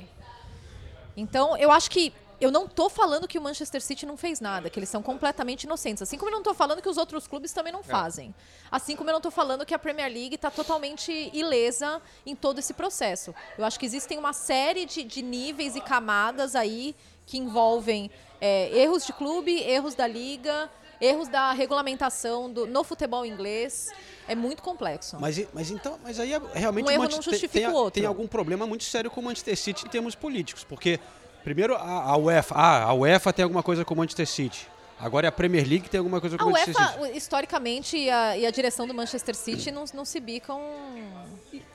Então, 1.17 1.57
eu 1.57 1.71
acho 1.71 1.91
que 1.91 2.13
eu 2.41 2.51
não 2.51 2.69
tô 2.69 2.89
falando 2.91 3.27
que 3.27 3.39
o 3.39 3.41
Manchester 3.43 3.81
City 3.81 4.05
não 4.05 4.17
fez 4.17 4.41
nada, 4.41 4.69
que 4.69 4.79
eles 4.79 4.89
são 4.89 5.03
completamente 5.03 5.65
inocentes. 5.65 6.03
Assim 6.03 6.19
como 6.19 6.31
eu 6.31 6.35
não 6.35 6.43
tô 6.43 6.53
falando 6.53 6.83
que 6.83 6.89
os 6.89 6.97
outros 6.99 7.27
clubes 7.27 7.53
também 7.53 7.73
não 7.73 7.83
fazem. 7.83 8.35
Assim 8.71 8.95
como 8.95 9.09
eu 9.09 9.15
não 9.15 9.21
tô 9.21 9.31
falando 9.31 9.65
que 9.65 9.73
a 9.75 9.79
Premier 9.79 10.13
League 10.13 10.35
está 10.35 10.51
totalmente 10.51 11.31
ilesa 11.33 12.01
em 12.27 12.35
todo 12.37 12.59
esse 12.59 12.75
processo. 12.75 13.35
Eu 13.57 13.65
acho 13.65 13.79
que 13.79 13.87
existem 13.87 14.19
uma 14.19 14.33
série 14.33 14.85
de, 14.85 15.03
de 15.03 15.23
níveis 15.23 15.77
e 15.77 15.81
camadas 15.81 16.55
aí 16.55 16.95
que 17.25 17.39
envolvem 17.39 18.11
é, 18.41 18.69
erros 18.79 19.07
de 19.07 19.13
clube, 19.13 19.59
erros 19.63 19.95
da 19.95 20.07
liga, 20.07 20.71
erros 21.01 21.29
da 21.29 21.53
regulamentação 21.53 22.53
do, 22.53 22.67
no 22.67 22.85
futebol 22.85 23.25
inglês. 23.25 23.91
É 24.29 24.35
muito 24.35 24.63
complexo. 24.63 25.17
Mas, 25.19 25.41
mas 25.55 25.71
então, 25.71 25.99
mas 26.03 26.21
aí 26.21 26.33
é- 26.35 26.41
realmente 26.55 26.85
Um 26.85 26.89
o 26.89 26.91
erro 26.91 27.03
Manchester- 27.05 27.17
não 27.17 27.23
tem- 27.25 27.33
justifica 27.41 27.67
tem, 27.67 27.69
o 27.69 27.73
outro. 27.75 28.01
tem 28.01 28.07
algum 28.07 28.27
problema 28.27 28.67
muito 28.67 28.85
sério 28.85 29.11
com 29.11 29.21
o 29.21 29.25
Manchester 29.25 29.57
City 29.57 29.87
em 29.87 29.89
termos 29.89 30.15
políticos, 30.15 30.65
porque 30.65 31.01
primeiro 31.47 31.77
a, 31.77 32.11
a 32.11 32.17
UEFA, 32.17 32.55
ah, 32.57 32.83
a 32.83 32.93
UEFA 32.93 33.33
tem 33.33 33.45
alguma 33.45 33.63
coisa 33.63 33.85
com 33.85 33.95
o 33.95 33.97
Manchester 33.97 34.27
City. 34.27 34.67
Agora 34.99 35.27
é 35.27 35.29
a 35.29 35.33
Premier 35.33 35.65
League 35.65 35.85
que 35.85 35.91
tem 35.91 35.99
alguma 35.99 36.21
coisa 36.21 36.37
com 36.37 36.43
A 36.43 36.47
o 36.49 36.51
Manchester 36.51 36.75
City. 36.89 36.99
UEFA, 36.99 37.17
historicamente, 37.17 37.97
e 37.97 38.11
a, 38.11 38.37
e 38.37 38.45
a 38.45 38.51
direção 38.51 38.85
do 38.85 38.93
Manchester 38.93 39.33
City 39.37 39.71
não, 39.71 39.85
não 39.95 40.05
se 40.05 40.19
bicam. 40.19 40.61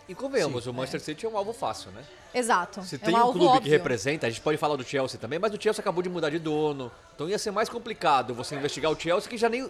E 0.09 0.13
convenhamos, 0.13 0.67
o 0.67 0.73
Manchester 0.73 0.99
City 0.99 1.25
é 1.25 1.29
um 1.29 1.37
alvo 1.37 1.53
fácil, 1.53 1.89
né? 1.91 2.03
Exato. 2.33 2.83
Se 2.83 2.95
é 2.95 2.97
tem 2.97 3.15
um 3.15 3.29
um 3.29 3.31
clube 3.31 3.47
que 3.47 3.57
óbvio. 3.59 3.71
representa, 3.71 4.27
a 4.27 4.29
gente 4.29 4.41
pode 4.41 4.57
falar 4.57 4.75
do 4.75 4.83
Chelsea 4.83 5.17
também, 5.17 5.39
mas 5.39 5.53
o 5.53 5.61
Chelsea 5.61 5.79
acabou 5.79 6.03
de 6.03 6.09
mudar 6.09 6.29
de 6.29 6.39
dono. 6.39 6.91
Então 7.15 7.29
ia 7.29 7.39
ser 7.39 7.51
mais 7.51 7.69
complicado 7.69 8.33
você 8.33 8.55
investigar 8.55 8.91
o 8.91 8.99
Chelsea, 8.99 9.29
que 9.29 9.37
já 9.37 9.47
nem, 9.47 9.69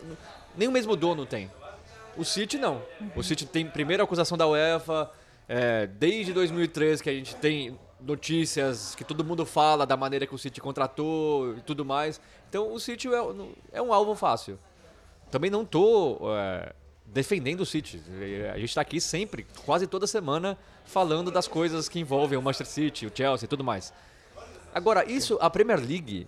nem 0.58 0.68
o 0.68 0.72
mesmo 0.72 0.96
dono 0.96 1.28
tem. 1.28 1.52
O 2.18 2.26
City 2.26 2.58
não. 2.58 2.82
O 3.16 3.22
City 3.22 3.46
tem 3.46 3.68
primeira 3.68 4.02
acusação 4.04 4.36
da 4.36 4.48
UEFA, 4.48 5.12
é, 5.48 5.86
desde 5.86 6.34
2013 6.34 7.04
que 7.04 7.10
a 7.12 7.14
gente 7.14 7.36
tem 7.36 7.78
notícias 8.02 8.96
que 8.96 9.04
todo 9.04 9.24
mundo 9.24 9.46
fala 9.46 9.86
da 9.86 9.96
maneira 9.96 10.26
que 10.26 10.34
o 10.34 10.38
City 10.38 10.60
contratou 10.60 11.56
e 11.58 11.62
tudo 11.62 11.86
mais. 11.86 12.20
Então 12.50 12.74
o 12.74 12.80
City 12.80 13.08
é, 13.08 13.22
é 13.74 13.82
um 13.82 13.94
alvo 13.94 14.16
fácil. 14.16 14.60
Também 15.30 15.50
não 15.50 15.64
tô 15.64 16.20
é, 16.36 16.74
defendendo 17.06 17.62
o 17.62 17.66
City. 17.66 18.02
A 18.54 18.58
gente 18.58 18.70
está 18.70 18.82
aqui 18.82 19.00
sempre, 19.00 19.46
quase 19.66 19.88
toda 19.88 20.08
semana, 20.08 20.58
falando 20.86 21.32
das 21.32 21.48
coisas 21.48 21.88
que 21.88 22.00
envolvem 22.00 22.38
o 22.38 22.42
Manchester 22.42 22.68
City, 22.68 23.06
o 23.06 23.12
Chelsea 23.14 23.46
e 23.46 23.48
tudo 23.48 23.64
mais. 23.64 23.94
Agora, 24.74 25.10
isso, 25.10 25.38
a 25.42 25.50
Premier 25.50 25.80
League, 25.80 26.28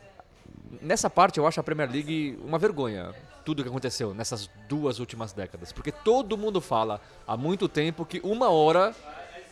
nessa 0.81 1.09
parte 1.09 1.37
eu 1.37 1.47
acho 1.47 1.59
a 1.59 1.63
Premier 1.63 1.89
League 1.89 2.37
uma 2.43 2.57
vergonha. 2.57 3.13
Tudo 3.45 3.61
que 3.61 3.69
aconteceu 3.69 4.13
nessas 4.13 4.49
duas 4.69 4.99
últimas 4.99 5.33
décadas. 5.33 5.73
Porque 5.73 5.91
todo 5.91 6.37
mundo 6.37 6.61
fala 6.61 7.01
há 7.27 7.35
muito 7.35 7.67
tempo 7.67 8.05
que 8.05 8.21
uma 8.23 8.49
hora 8.49 8.95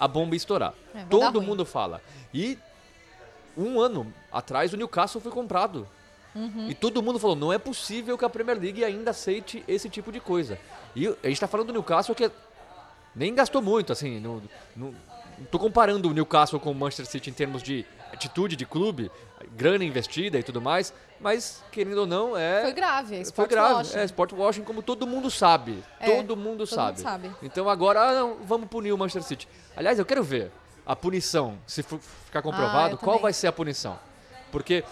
a 0.02 0.08
bomba 0.08 0.36
estourar. 0.36 0.74
É, 0.96 1.04
todo 1.04 1.40
mundo 1.40 1.64
fala. 1.64 2.02
E 2.34 2.58
um 3.56 3.80
ano 3.80 4.12
atrás 4.32 4.74
o 4.74 4.78
Newcastle 4.78 5.22
foi 5.22 5.32
comprado. 5.32 5.88
Uhum. 6.34 6.68
E 6.68 6.74
todo 6.74 7.04
mundo 7.04 7.20
falou, 7.20 7.36
não 7.36 7.54
é 7.54 7.60
possível 7.60 8.18
que 8.18 8.26
a 8.26 8.30
Premier 8.30 8.60
League 8.60 8.84
ainda 8.84 9.12
aceite 9.12 9.64
esse 9.68 9.90
tipo 9.90 10.12
de 10.12 10.20
coisa. 10.20 10.58
E 10.96 11.08
a 11.08 11.28
gente 11.28 11.40
tá 11.40 11.48
falando 11.48 11.68
do 11.68 11.74
Newcastle 11.74 12.16
que 12.16 12.32
nem 13.16 13.36
gastou 13.36 13.62
muito, 13.62 13.94
assim, 13.94 14.20
não, 14.20 14.42
não, 14.76 14.96
não 15.38 15.46
tô 15.52 15.60
comparando 15.60 16.10
o 16.10 16.14
Newcastle 16.14 16.60
com 16.60 16.72
o 16.72 16.76
Manchester 16.76 17.06
City 17.06 17.30
em 17.30 17.34
termos 17.34 17.62
de 17.62 17.86
atitude 18.12 18.56
de 18.56 18.66
clube, 18.66 19.12
grana 19.56 19.84
investida 19.84 20.38
e 20.40 20.44
tudo 20.44 20.62
mais, 20.62 20.94
mas, 21.20 21.64
querendo 21.72 22.00
ou 22.00 22.08
não, 22.08 22.36
é... 22.38 22.62
Foi 22.64 22.74
grave. 22.74 23.16
é 23.22 23.26
Foi 23.26 23.48
grave, 23.48 23.74
washing. 23.76 23.98
é 23.98 24.04
sport 24.06 24.34
washing 24.34 24.64
como 24.64 24.82
todo 24.82 25.06
mundo 25.06 25.30
sabe. 25.30 25.84
É, 26.00 26.16
todo 26.18 26.36
mundo 26.36 26.60
todo 26.60 26.68
sabe. 26.68 26.98
mundo 26.98 27.04
sabe. 27.04 27.32
Então 27.44 27.70
agora, 27.70 28.02
ah, 28.02 28.14
não, 28.14 28.38
vamos 28.44 28.68
punir 28.68 28.92
o 28.92 28.98
Manchester 28.98 29.24
City. 29.24 29.48
Aliás, 29.76 30.00
eu 30.00 30.06
quero 30.06 30.24
ver 30.24 30.52
a 30.86 30.96
punição, 30.96 31.58
se 31.68 31.84
for 31.84 32.00
ficar 32.26 32.42
comprovado, 32.42 32.96
Ah, 32.96 32.98
qual 32.98 33.12
também. 33.18 33.22
vai 33.24 33.34
ser 33.34 33.48
a 33.48 33.52
punição. 33.52 33.98
Porque 34.52 34.84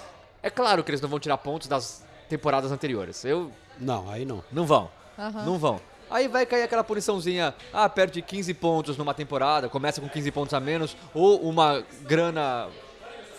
é 0.43 0.49
claro 0.49 0.83
que 0.83 0.91
eles 0.91 1.01
não 1.01 1.09
vão 1.09 1.19
tirar 1.19 1.37
pontos 1.37 1.67
das 1.67 2.05
temporadas 2.29 2.71
anteriores. 2.71 3.25
Eu 3.25 3.51
Não, 3.79 4.09
aí 4.09 4.23
não. 4.25 4.43
não 4.51 4.65
vão. 4.65 4.89
Aham. 5.17 5.43
Não 5.45 5.57
vão. 5.57 5.81
Aí 6.11 6.27
vai 6.27 6.43
cair 6.45 6.63
aquela 6.63 6.83
puniçãozinha, 6.83 7.53
ah, 7.73 7.87
perde 7.87 8.21
15 8.21 8.53
pontos 8.55 8.97
numa 8.97 9.13
temporada, 9.13 9.69
começa 9.69 9.99
com 10.01 10.09
15 10.09 10.31
pontos 10.31 10.53
a 10.55 10.59
menos, 10.59 10.95
ou 11.13 11.39
uma 11.41 11.83
grana. 12.01 12.67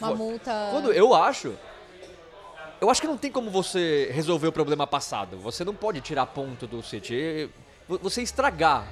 Uma 0.00 0.14
multa. 0.14 0.68
Quando 0.70 0.92
eu 0.92 1.14
acho. 1.14 1.54
Eu 2.80 2.88
acho 2.90 3.00
que 3.00 3.06
não 3.06 3.16
tem 3.18 3.30
como 3.30 3.50
você 3.50 4.10
resolver 4.12 4.48
o 4.48 4.52
problema 4.52 4.86
passado. 4.86 5.36
Você 5.38 5.64
não 5.64 5.74
pode 5.74 6.00
tirar 6.00 6.24
ponto 6.26 6.66
do 6.66 6.82
City. 6.82 7.50
Vo- 7.86 7.98
Você 7.98 8.22
estragar 8.22 8.86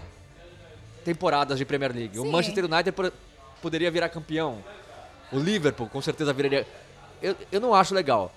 temporadas 1.04 1.58
de 1.58 1.64
Premier 1.64 1.94
League. 1.94 2.18
O 2.18 2.22
Sim. 2.22 2.30
Manchester 2.30 2.64
United 2.66 2.94
poderia 3.62 3.90
virar 3.90 4.08
campeão. 4.10 4.62
O 5.32 5.38
Liverpool 5.38 5.88
com 5.88 6.02
certeza 6.02 6.32
viraria. 6.32 6.66
Eu, 7.22 7.34
eu 7.50 7.60
não 7.60 7.74
acho 7.74 7.94
legal. 7.94 8.30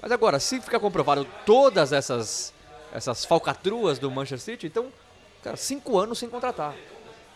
Mas 0.00 0.10
agora, 0.10 0.40
se 0.40 0.60
ficar 0.60 0.80
comprovado 0.80 1.24
todas 1.46 1.92
essas, 1.92 2.52
essas 2.92 3.24
falcatruas 3.24 4.00
do 4.00 4.10
Manchester 4.10 4.54
City, 4.56 4.66
então, 4.66 4.88
cara, 5.44 5.56
cinco 5.56 5.96
anos 5.96 6.18
sem 6.18 6.28
contratar. 6.28 6.74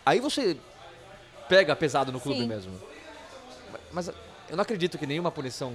Aí 0.05 0.19
você 0.19 0.57
pega 1.49 1.77
pesado 1.77 2.11
no 2.11 2.19
clube 2.21 2.41
Sim. 2.41 2.47
mesmo. 2.49 2.73
Mas 3.97 4.09
eu 4.09 4.57
não 4.57 4.61
acredito 4.61 4.99
que 4.99 5.07
nenhuma 5.07 5.33
punição. 5.33 5.73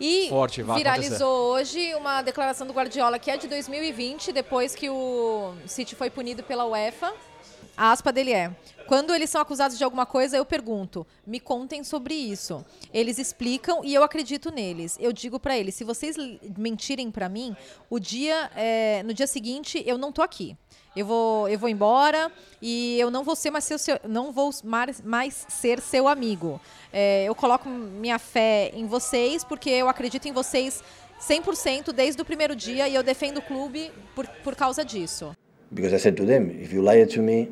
E 0.00 0.28
Forte, 0.28 0.60
vai 0.60 0.78
viralizou 0.78 1.52
hoje 1.52 1.94
uma 1.94 2.20
declaração 2.20 2.66
do 2.66 2.72
Guardiola 2.72 3.16
que 3.16 3.30
é 3.30 3.36
de 3.36 3.46
2020, 3.46 4.32
depois 4.32 4.74
que 4.74 4.90
o 4.90 5.54
City 5.64 5.94
foi 5.94 6.10
punido 6.10 6.42
pela 6.42 6.66
UEFA. 6.66 7.14
A 7.76 7.92
aspa 7.92 8.12
dele 8.12 8.32
é: 8.32 8.50
Quando 8.88 9.14
eles 9.14 9.30
são 9.30 9.40
acusados 9.40 9.78
de 9.78 9.84
alguma 9.84 10.04
coisa, 10.04 10.36
eu 10.36 10.44
pergunto, 10.44 11.06
me 11.24 11.38
contem 11.38 11.84
sobre 11.84 12.12
isso. 12.12 12.66
Eles 12.92 13.18
explicam 13.18 13.84
e 13.84 13.94
eu 13.94 14.02
acredito 14.02 14.50
neles. 14.50 14.98
Eu 14.98 15.12
digo 15.12 15.38
pra 15.38 15.56
eles: 15.56 15.76
se 15.76 15.84
vocês 15.84 16.16
mentirem 16.58 17.08
pra 17.08 17.28
mim, 17.28 17.56
o 17.88 18.00
dia, 18.00 18.50
é, 18.56 19.04
no 19.04 19.14
dia 19.14 19.28
seguinte 19.28 19.80
eu 19.86 19.96
não 19.96 20.10
tô 20.10 20.22
aqui. 20.22 20.56
Eu 20.94 21.06
vou, 21.06 21.48
eu 21.48 21.58
vou 21.58 21.68
embora 21.68 22.30
e 22.60 22.98
eu 23.00 23.10
não 23.10 23.24
vou 23.24 23.34
ser 23.34 23.50
mais 23.50 23.64
seu, 23.64 23.78
seu- 23.78 23.98
não 24.06 24.30
vou 24.30 24.50
mais, 24.62 25.46
ser 25.48 25.80
seu 25.80 26.06
amigo. 26.06 26.60
É, 26.92 27.24
eu 27.24 27.34
coloco 27.34 27.68
minha 27.68 28.18
fé 28.18 28.70
em 28.74 28.86
vocês 28.86 29.42
porque 29.42 29.70
eu 29.70 29.88
acredito 29.88 30.26
em 30.28 30.32
vocês 30.32 30.82
100% 31.20 31.92
desde 31.92 32.20
o 32.20 32.24
primeiro 32.24 32.54
dia 32.54 32.88
e 32.88 32.94
eu 32.94 33.02
defendo 33.02 33.38
o 33.38 33.42
clube 33.42 33.90
por, 34.14 34.26
por 34.44 34.54
causa 34.54 34.84
disso. 34.84 35.34
Because 35.70 35.94
I 35.94 35.98
said 35.98 36.16
to 36.16 36.26
them, 36.26 36.50
if 36.62 36.72
you 36.74 36.82
lie 36.82 37.06
to 37.06 37.22
me, 37.22 37.48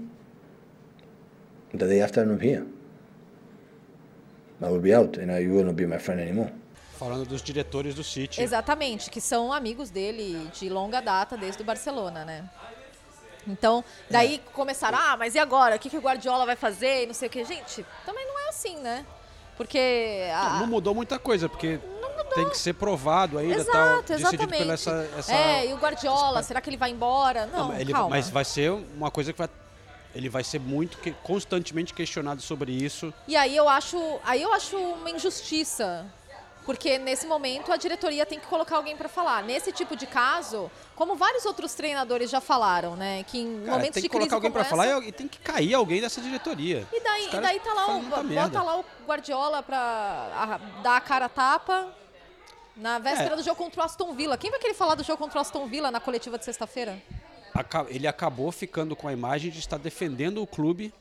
the 1.75 1.87
day 1.87 2.03
after 2.03 2.23
I'm 2.23 2.39
here. 2.39 2.67
I 4.63 4.67
will 4.67 4.81
be 4.83 4.93
out 4.95 5.19
and 5.19 5.31
I, 5.33 5.39
you 5.43 5.55
will 5.55 5.65
not 5.65 5.77
be 5.77 5.87
my 5.87 5.99
friend 5.99 6.21
anymore. 6.21 6.53
Falando 6.99 7.25
dos 7.25 7.41
diretores 7.43 7.95
do 7.95 8.05
City. 8.05 8.43
Exatamente, 8.43 9.09
que 9.11 9.23
são 9.23 9.51
amigos 9.51 9.89
dele 9.89 10.51
de 10.53 10.69
longa 10.69 11.01
data 11.01 11.35
desde 11.35 11.63
o 11.63 11.65
Barcelona, 11.65 12.27
né? 12.27 12.45
Então, 13.47 13.85
daí 14.11 14.41
começaram, 14.53 14.99
ah, 14.99 15.17
mas 15.17 15.35
e 15.35 15.39
agora? 15.39 15.77
O 15.77 15.79
que, 15.79 15.89
que 15.91 15.97
o 15.97 16.01
Guardiola 16.01 16.45
vai 16.47 16.57
fazer? 16.57 17.05
E 17.05 17.07
não 17.07 17.15
sei 17.15 17.29
o 17.29 17.31
que. 17.31 17.45
Gente, 17.45 17.85
também 18.05 18.27
não 18.27 18.39
é 18.41 18.49
assim, 18.49 18.77
né? 18.77 19.05
Porque. 19.57 20.29
a- 20.35 20.59
Não 20.61 20.67
mudou 20.67 20.95
muita 20.95 21.19
coisa, 21.19 21.49
porque 21.49 21.79
tem 22.35 22.49
que 22.49 22.57
ser 22.59 22.75
provado 22.75 23.39
ainda, 23.39 23.57
Exato, 23.57 23.73
tal, 23.73 24.03
decidido 24.03 24.29
exatamente. 24.29 24.59
pela 24.59 24.75
essa, 24.75 25.11
essa... 25.19 25.35
É, 25.35 25.67
e 25.67 25.73
o 25.73 25.77
Guardiola, 25.77 26.43
será 26.43 26.61
que 26.61 26.71
ele 26.71 26.77
vai 26.77 26.91
embora? 26.91 27.47
Não, 27.47 27.59
Não, 27.59 27.69
mas 27.69 27.81
ele, 27.81 27.93
mas 27.93 28.31
vai 28.31 28.45
ser 28.45 28.71
uma 28.71 29.11
coisa 29.11 29.33
que 29.33 29.39
vai 29.39 29.49
ele 30.15 30.29
vai 30.29 30.43
ser 30.43 30.59
muito 30.59 30.99
que, 30.99 31.13
constantemente 31.13 31.95
questionado 31.95 32.43
sobre 32.43 32.73
isso. 32.73 33.15
E 33.29 33.37
aí 33.37 33.57
eu 33.57 33.69
acho, 33.69 33.97
aí 34.25 34.43
eu 34.43 34.53
acho 34.53 34.77
uma 34.77 35.11
injustiça. 35.11 36.05
Porque 36.71 36.99
nesse 36.99 37.27
momento 37.27 37.73
a 37.73 37.77
diretoria 37.77 38.25
tem 38.25 38.39
que 38.39 38.47
colocar 38.47 38.77
alguém 38.77 38.97
para 38.97 39.09
falar. 39.09 39.43
Nesse 39.43 39.73
tipo 39.73 39.97
de 39.97 40.07
caso, 40.07 40.71
como 40.95 41.17
vários 41.17 41.45
outros 41.45 41.75
treinadores 41.75 42.31
já 42.31 42.41
falaram, 42.41 42.95
né, 42.95 43.25
que 43.25 43.41
em 43.41 43.59
Cara, 43.63 43.73
momentos 43.73 43.95
tem 43.95 44.03
de 44.05 44.09
que 44.09 44.13
colocar 44.17 44.37
alguém 44.37 44.53
pra 44.53 44.65
falar 44.65 45.03
e, 45.03 45.11
tem 45.11 45.27
que 45.27 45.41
cair 45.41 45.75
alguém 45.75 46.01
dessa 46.01 46.21
diretoria. 46.21 46.87
E 46.93 47.01
daí, 47.01 47.27
e 47.27 47.41
daí 47.41 47.59
tá 47.59 47.75
lá, 47.75 47.89
o, 47.97 48.03
bota 48.03 48.23
merda. 48.23 48.63
lá 48.63 48.79
o 48.79 48.85
Guardiola 49.05 49.65
pra 49.65 49.79
a- 49.79 50.81
dar 50.81 50.97
a 50.97 51.01
cara 51.01 51.25
a 51.25 51.29
tapa 51.29 51.93
na 52.77 53.01
véspera 53.01 53.33
É. 53.33 53.37
do 53.37 53.43
jogo 53.43 53.57
contra 53.57 53.81
o 53.81 53.85
Aston 53.85 54.13
Villa. 54.15 54.39
Quem 54.39 54.49
vai 54.53 54.61
querer 54.61 54.75
falar 54.75 54.95
do 54.95 55.03
jogo 55.03 55.19
contra 55.19 55.39
o 55.39 55.41
Aston 55.41 55.67
Villa 55.67 55.91
na 55.91 55.99
coletiva 55.99 56.39
de 56.39 56.45
sexta-feira? 56.45 57.03
Ele 57.89 58.07
acabou 58.07 58.53
ficando 58.53 58.95
com 58.95 59.09
a 59.09 59.13
imagem 59.13 59.51
de 59.51 59.59
estar 59.59 59.77
defendendo 59.77 60.41
o 60.41 60.47
clube 60.47 60.95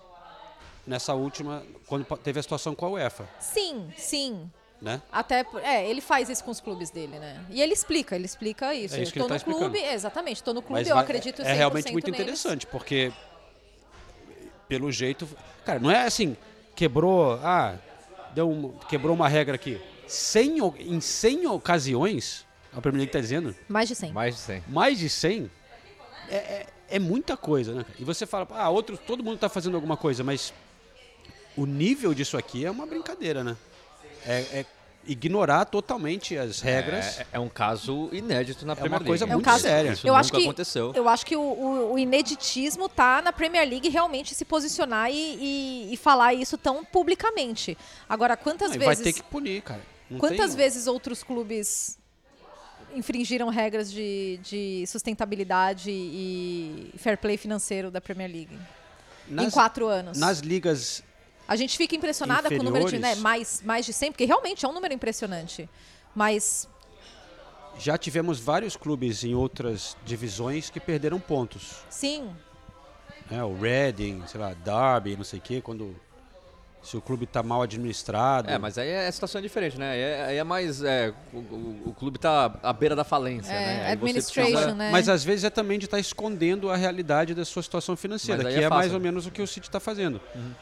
nessa 0.88 1.14
última 1.14 1.62
quando 1.86 2.06
teve 2.18 2.40
a 2.40 2.42
situação 2.42 2.74
com 2.74 2.88
a 2.88 2.90
UEFA, 2.90 3.30
Sim, 3.40 3.94
sim. 3.96 4.52
Né? 4.82 5.02
Até, 5.12 5.46
é, 5.64 5.90
ele 5.90 6.00
faz 6.02 6.30
isso 6.30 6.44
com 6.44 6.52
os 6.52 6.60
clubes 6.62 6.90
dele, 6.90 7.20
né? 7.20 7.44
E 7.50 7.62
ele 7.62 7.74
explica, 7.74 8.16
ele 8.16 8.26
explica 8.26 8.74
isso. 8.74 8.96
É 8.96 9.02
isso 9.04 9.12
que 9.14 9.20
tô 9.20 9.26
ele 9.26 9.30
tá 9.30 9.36
no 9.36 9.44
clube, 9.44 9.66
explicando. 9.76 9.94
exatamente, 9.96 10.44
tô 10.44 10.54
no 10.54 10.62
clube, 10.62 10.80
Mas 10.80 10.88
eu 10.88 10.96
vai- 10.96 11.04
acredito 11.04 11.42
100% 11.42 11.46
é 11.46 11.54
realmente 11.54 11.92
muito 11.92 12.06
neles. 12.06 12.20
interessante, 12.22 12.66
porque 12.68 13.12
pelo 14.68 14.92
jeito, 14.92 15.28
cara, 15.66 15.80
não 15.80 15.90
é 15.90 16.06
assim, 16.06 16.38
quebrou, 16.76 17.34
ah, 17.44 17.76
deu 18.34 18.50
um, 18.50 18.70
quebrou 18.88 19.16
uma 19.16 19.28
regra 19.28 19.56
aqui. 19.56 19.82
100, 20.08 20.62
o- 20.62 20.76
em 20.80 21.00
100 21.02 21.48
ocasiões, 21.48 22.46
a 22.74 22.80
Premier 22.82 23.00
League 23.02 23.12
tá 23.12 23.20
dizendo, 23.20 23.56
Mais 23.68 23.88
de 23.90 23.96
100. 23.96 24.12
Mais 24.14 24.36
de 24.36 24.42
100. 24.42 24.64
mais 24.68 24.98
de 25.00 25.10
100 25.10 25.50
é, 26.30 26.36
é, 26.36 26.66
é 26.92 27.00
muita 27.00 27.36
coisa, 27.36 27.74
né? 27.74 27.86
E 28.00 28.04
você 28.04 28.26
fala, 28.26 28.48
ah, 28.52 28.70
outros, 28.70 29.00
todo 29.06 29.24
mundo 29.24 29.38
tá 29.40 29.50
fazendo 29.50 29.76
alguma 29.76 29.98
coisa, 29.98 30.24
mas 30.24 30.54
o 31.58 31.66
nível 31.66 32.14
disso 32.14 32.38
aqui 32.38 32.64
é 32.66 32.72
uma 32.72 32.86
brincadeira, 32.86 33.44
né? 33.44 33.58
É, 34.26 34.40
é 34.60 34.66
ignorar 35.08 35.66
totalmente 35.66 36.38
as 36.38 36.60
regras. 36.62 37.20
É, 37.20 37.28
é 37.34 37.40
um 37.40 37.50
caso 37.50 38.10
inédito 38.12 38.66
na 38.66 38.74
É 38.74 38.76
Premier 38.76 39.00
uma 39.02 39.06
coisa 39.08 39.26
League. 39.26 39.32
É 39.32 39.36
um 39.36 39.38
muito 39.38 39.46
caso- 39.46 39.64
séria. 39.64 39.92
Isso 39.94 40.06
eu 40.08 40.12
nunca 40.14 40.20
acho 40.22 40.32
que, 40.32 40.44
aconteceu. 40.44 40.92
Eu 40.96 41.10
acho 41.10 41.26
que 41.26 41.36
o, 41.36 41.42
o- 41.42 41.94
o 41.94 42.00
ineditismo 42.00 42.88
tá 42.88 43.22
na 43.22 43.32
Premier 43.34 43.68
League 43.68 43.90
realmente 43.90 44.36
se 44.36 44.46
posicionar 44.46 45.10
e, 45.12 45.16
e- 45.16 45.94
e 45.94 45.98
falar 45.98 46.34
isso 46.34 46.58
tão 46.58 46.84
publicamente. 46.86 47.78
Agora, 48.08 48.38
quantas 48.38 48.72
Não, 48.72 48.80
vezes. 48.80 48.86
vai 48.86 48.96
ter 49.04 49.14
que 49.14 49.24
punir, 49.24 49.62
cara. 49.62 49.82
Não 50.10 50.20
Quantas 50.20 50.50
tem- 50.50 50.58
vezes 50.58 50.86
outros 50.88 51.24
clubes 51.24 51.98
infringiram 52.96 53.50
regras 53.50 53.92
de, 53.92 54.40
de 54.44 54.86
sustentabilidade 54.88 55.92
e 55.92 56.92
fair 56.98 57.18
play 57.18 57.38
financeiro 57.38 57.92
da 57.92 58.02
Premier 58.02 58.30
League? 58.32 58.60
em 59.30 59.34
nas, 59.34 59.54
quatro 59.54 59.86
anos. 59.88 60.18
nas 60.18 60.40
ligas 60.40 61.04
A 61.50 61.56
gente 61.56 61.76
fica 61.78 61.96
impressionada 61.96 62.48
com 62.48 62.56
o 62.62 62.64
número 62.64 62.86
de 62.86 62.92
né, 62.94 62.98
inferiores- 63.00 63.22
mais, 63.24 63.62
mais 63.66 63.86
de 63.86 63.92
100, 63.92 64.12
porque 64.12 64.24
realmente 64.26 64.64
é 64.66 64.70
um 64.70 64.72
número 64.72 64.94
impressionante. 64.94 65.68
Mas 66.16 66.70
já 67.78 67.98
tivemos 67.98 68.40
vários 68.40 68.76
clubes 68.78 69.24
em 69.24 69.34
outras 69.34 69.98
divisões 70.06 70.70
que 70.70 70.80
perderam 70.80 71.20
pontos. 71.20 71.78
sim, 71.90 72.30
né? 73.32 73.44
O 73.44 73.56
Reading, 73.60 74.24
sei 74.28 74.40
lá, 74.40 74.54
Derby, 74.54 75.16
não 75.16 75.24
sei 75.24 75.40
o 75.40 75.42
quê, 75.42 75.62
quando 75.62 75.96
se 76.82 76.96
o 76.96 77.02
clube 77.02 77.26
tá 77.26 77.44
mal 77.44 77.62
administrado. 77.62 78.50
É, 78.50 78.58
mas 78.58 78.78
aí 78.78 78.88
é, 78.88 79.08
a 79.08 79.12
situação 79.12 79.40
é 79.40 79.42
diferente, 79.42 79.78
né? 79.78 79.92
Aí 79.92 80.00
é, 80.00 80.26
aí 80.26 80.38
é 80.38 80.44
mais. 80.44 80.82
é, 80.82 81.14
o, 81.34 81.38
o- 81.38 81.82
o 81.88 81.94
clube 81.94 82.18
tá 82.18 82.54
à 82.64 82.72
beira 82.74 82.96
da 82.96 83.04
falência, 83.04 83.52
É, 83.52 83.60
né? 83.84 83.92
Administration, 83.92 84.52
precisa- 84.52 84.74
né? 84.76 84.90
Mas 84.92 85.10
às 85.10 85.24
vezes 85.24 85.44
é 85.44 85.50
também 85.50 85.78
de 85.78 85.86
estar 85.86 86.00
escondendo 86.00 86.70
a 86.70 86.76
realidade 86.78 87.36
da 87.36 87.44
sua 87.44 87.62
situação 87.62 87.96
financeira, 87.98 88.44
que 88.44 88.48
é 88.56 88.64
é, 88.64 88.70
mais 88.70 88.84
fácil, 88.86 88.94
ou 88.94 89.00
né? 89.00 89.04
menos 89.04 89.26
o 89.28 89.32
que 89.32 89.42
o 89.42 89.48
City 89.48 89.68
está 89.68 89.80
fazendo. 89.80 90.22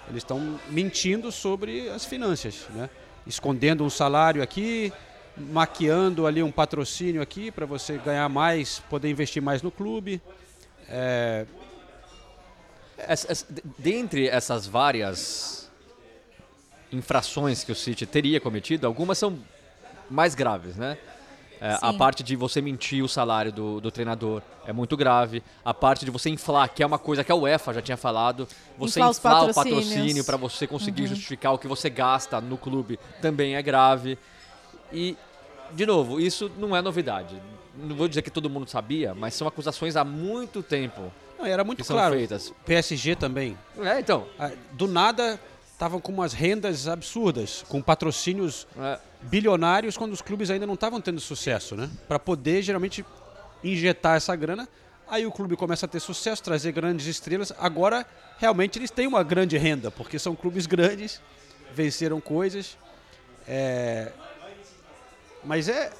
Eles 0.09 0.23
estão 0.23 0.59
mentindo 0.69 1.31
sobre 1.31 1.89
as 1.89 2.03
finanças, 2.03 2.65
né? 2.73 2.89
Escondendo 3.25 3.83
um 3.83 3.89
salário 3.89 4.41
aqui, 4.41 4.91
maquiando 5.37 6.25
ali 6.25 6.41
um 6.41 6.51
patrocínio 6.51 7.21
aqui 7.21 7.51
para 7.51 7.65
você 7.67 7.97
ganhar 7.99 8.27
mais, 8.27 8.79
poder 8.89 9.09
investir 9.09 9.41
mais 9.41 9.61
no 9.61 9.69
clube. 9.69 10.19
É, 10.89 11.45
Essa- 12.97 13.31
essa- 13.31 13.45
de- 13.47 13.61
dentre 13.77 14.27
essas 14.27 14.65
várias 14.65 15.66
infrações 16.91 17.63
que 17.63 17.71
o 17.71 17.75
City 17.75 18.05
teria 18.05 18.39
cometido, 18.39 18.87
algumas 18.87 19.17
são 19.17 19.39
mais 20.09 20.35
graves, 20.35 20.75
né? 20.75 20.97
É, 21.59 21.75
a 21.81 21.91
parte 21.91 22.21
de 22.21 22.35
você 22.35 22.61
mentir 22.61 23.03
o 23.03 23.09
salário 23.09 23.51
do, 23.51 23.81
do 23.81 23.89
treinador 23.89 24.43
é 24.65 24.71
muito 24.71 24.95
grave. 24.95 25.41
A 25.65 25.73
parte 25.73 26.05
de 26.05 26.11
você 26.11 26.29
inflar, 26.29 26.69
que 26.69 26.83
é 26.83 26.85
uma 26.85 26.99
coisa 26.99 27.23
que 27.23 27.31
a 27.31 27.35
UEFA 27.35 27.73
já 27.73 27.81
tinha 27.81 27.97
falado, 27.97 28.47
você 28.77 28.99
Inflar 28.99 29.09
inflar 29.09 29.43
o. 29.43 29.47
Uhum. 29.47 29.53
patrocínio 29.53 30.23
para 30.23 30.37
você 30.37 30.67
conseguir 30.67 31.07
justificar 31.07 31.53
o 31.53 31.57
que 31.57 31.67
você 31.67 31.89
gasta 31.89 32.39
no 32.39 32.57
clube 32.57 32.99
também 33.21 33.55
é 33.55 33.61
grave. 33.61 34.19
E, 34.93 35.17
de 35.73 35.85
novo, 35.85 36.19
isso 36.19 36.51
não 36.59 36.75
é 36.75 36.81
novidade. 36.81 37.41
Não 37.75 37.95
vou 37.95 38.07
dizer 38.07 38.21
que 38.21 38.29
todo 38.29 38.49
mundo 38.49 38.69
sabia, 38.69 39.15
mas 39.15 39.33
são 39.33 39.47
acusações 39.47 39.95
há 39.95 40.03
muito 40.03 40.61
tempo 40.61 41.11
não, 41.37 41.45
era 41.45 41.63
muito 41.63 41.79
que 41.79 41.83
são 41.83 41.95
claro. 41.95 42.15
feitas. 42.15 42.53
PSG 42.65 43.15
também. 43.15 43.57
É, 43.79 43.99
então. 43.99 44.27
Ah, 44.39 44.51
Do 44.71 44.87
nada 44.87 45.39
estavam 45.77 46.01
com 46.01 46.11
umas 46.11 46.33
rendas 46.33 46.87
absurdas, 46.87 47.63
com 47.69 47.79
patrocínios 47.83 48.67
é, 48.79 48.99
bilionários 49.21 49.95
quando 49.95 50.11
os 50.11 50.23
clubes 50.23 50.49
ainda 50.49 50.65
não 50.65 50.73
estavam 50.73 50.99
tendo 50.99 51.21
sucesso, 51.21 51.75
né? 51.75 51.87
Para 52.07 52.17
poder 52.17 52.63
geralmente 52.63 53.05
injetar 53.63 54.17
essa 54.17 54.35
grana, 54.35 54.67
aí 55.07 55.27
o 55.27 55.31
clube 55.31 55.55
começa 55.55 55.85
a 55.85 55.89
ter 55.89 55.99
sucesso, 55.99 56.41
trazer 56.41 56.71
grandes 56.71 57.05
estrelas. 57.05 57.53
Agora 57.59 58.07
realmente 58.39 58.79
eles 58.79 58.89
têm 58.89 59.05
uma 59.05 59.21
grande 59.21 59.55
renda, 59.55 59.91
porque 59.91 60.17
são 60.17 60.35
clubes 60.35 60.65
grandes, 60.65 61.21
venceram 61.75 62.19
coisas. 62.19 62.75
É... 63.47 64.11
Mas 65.43 65.69
é, 65.69 65.91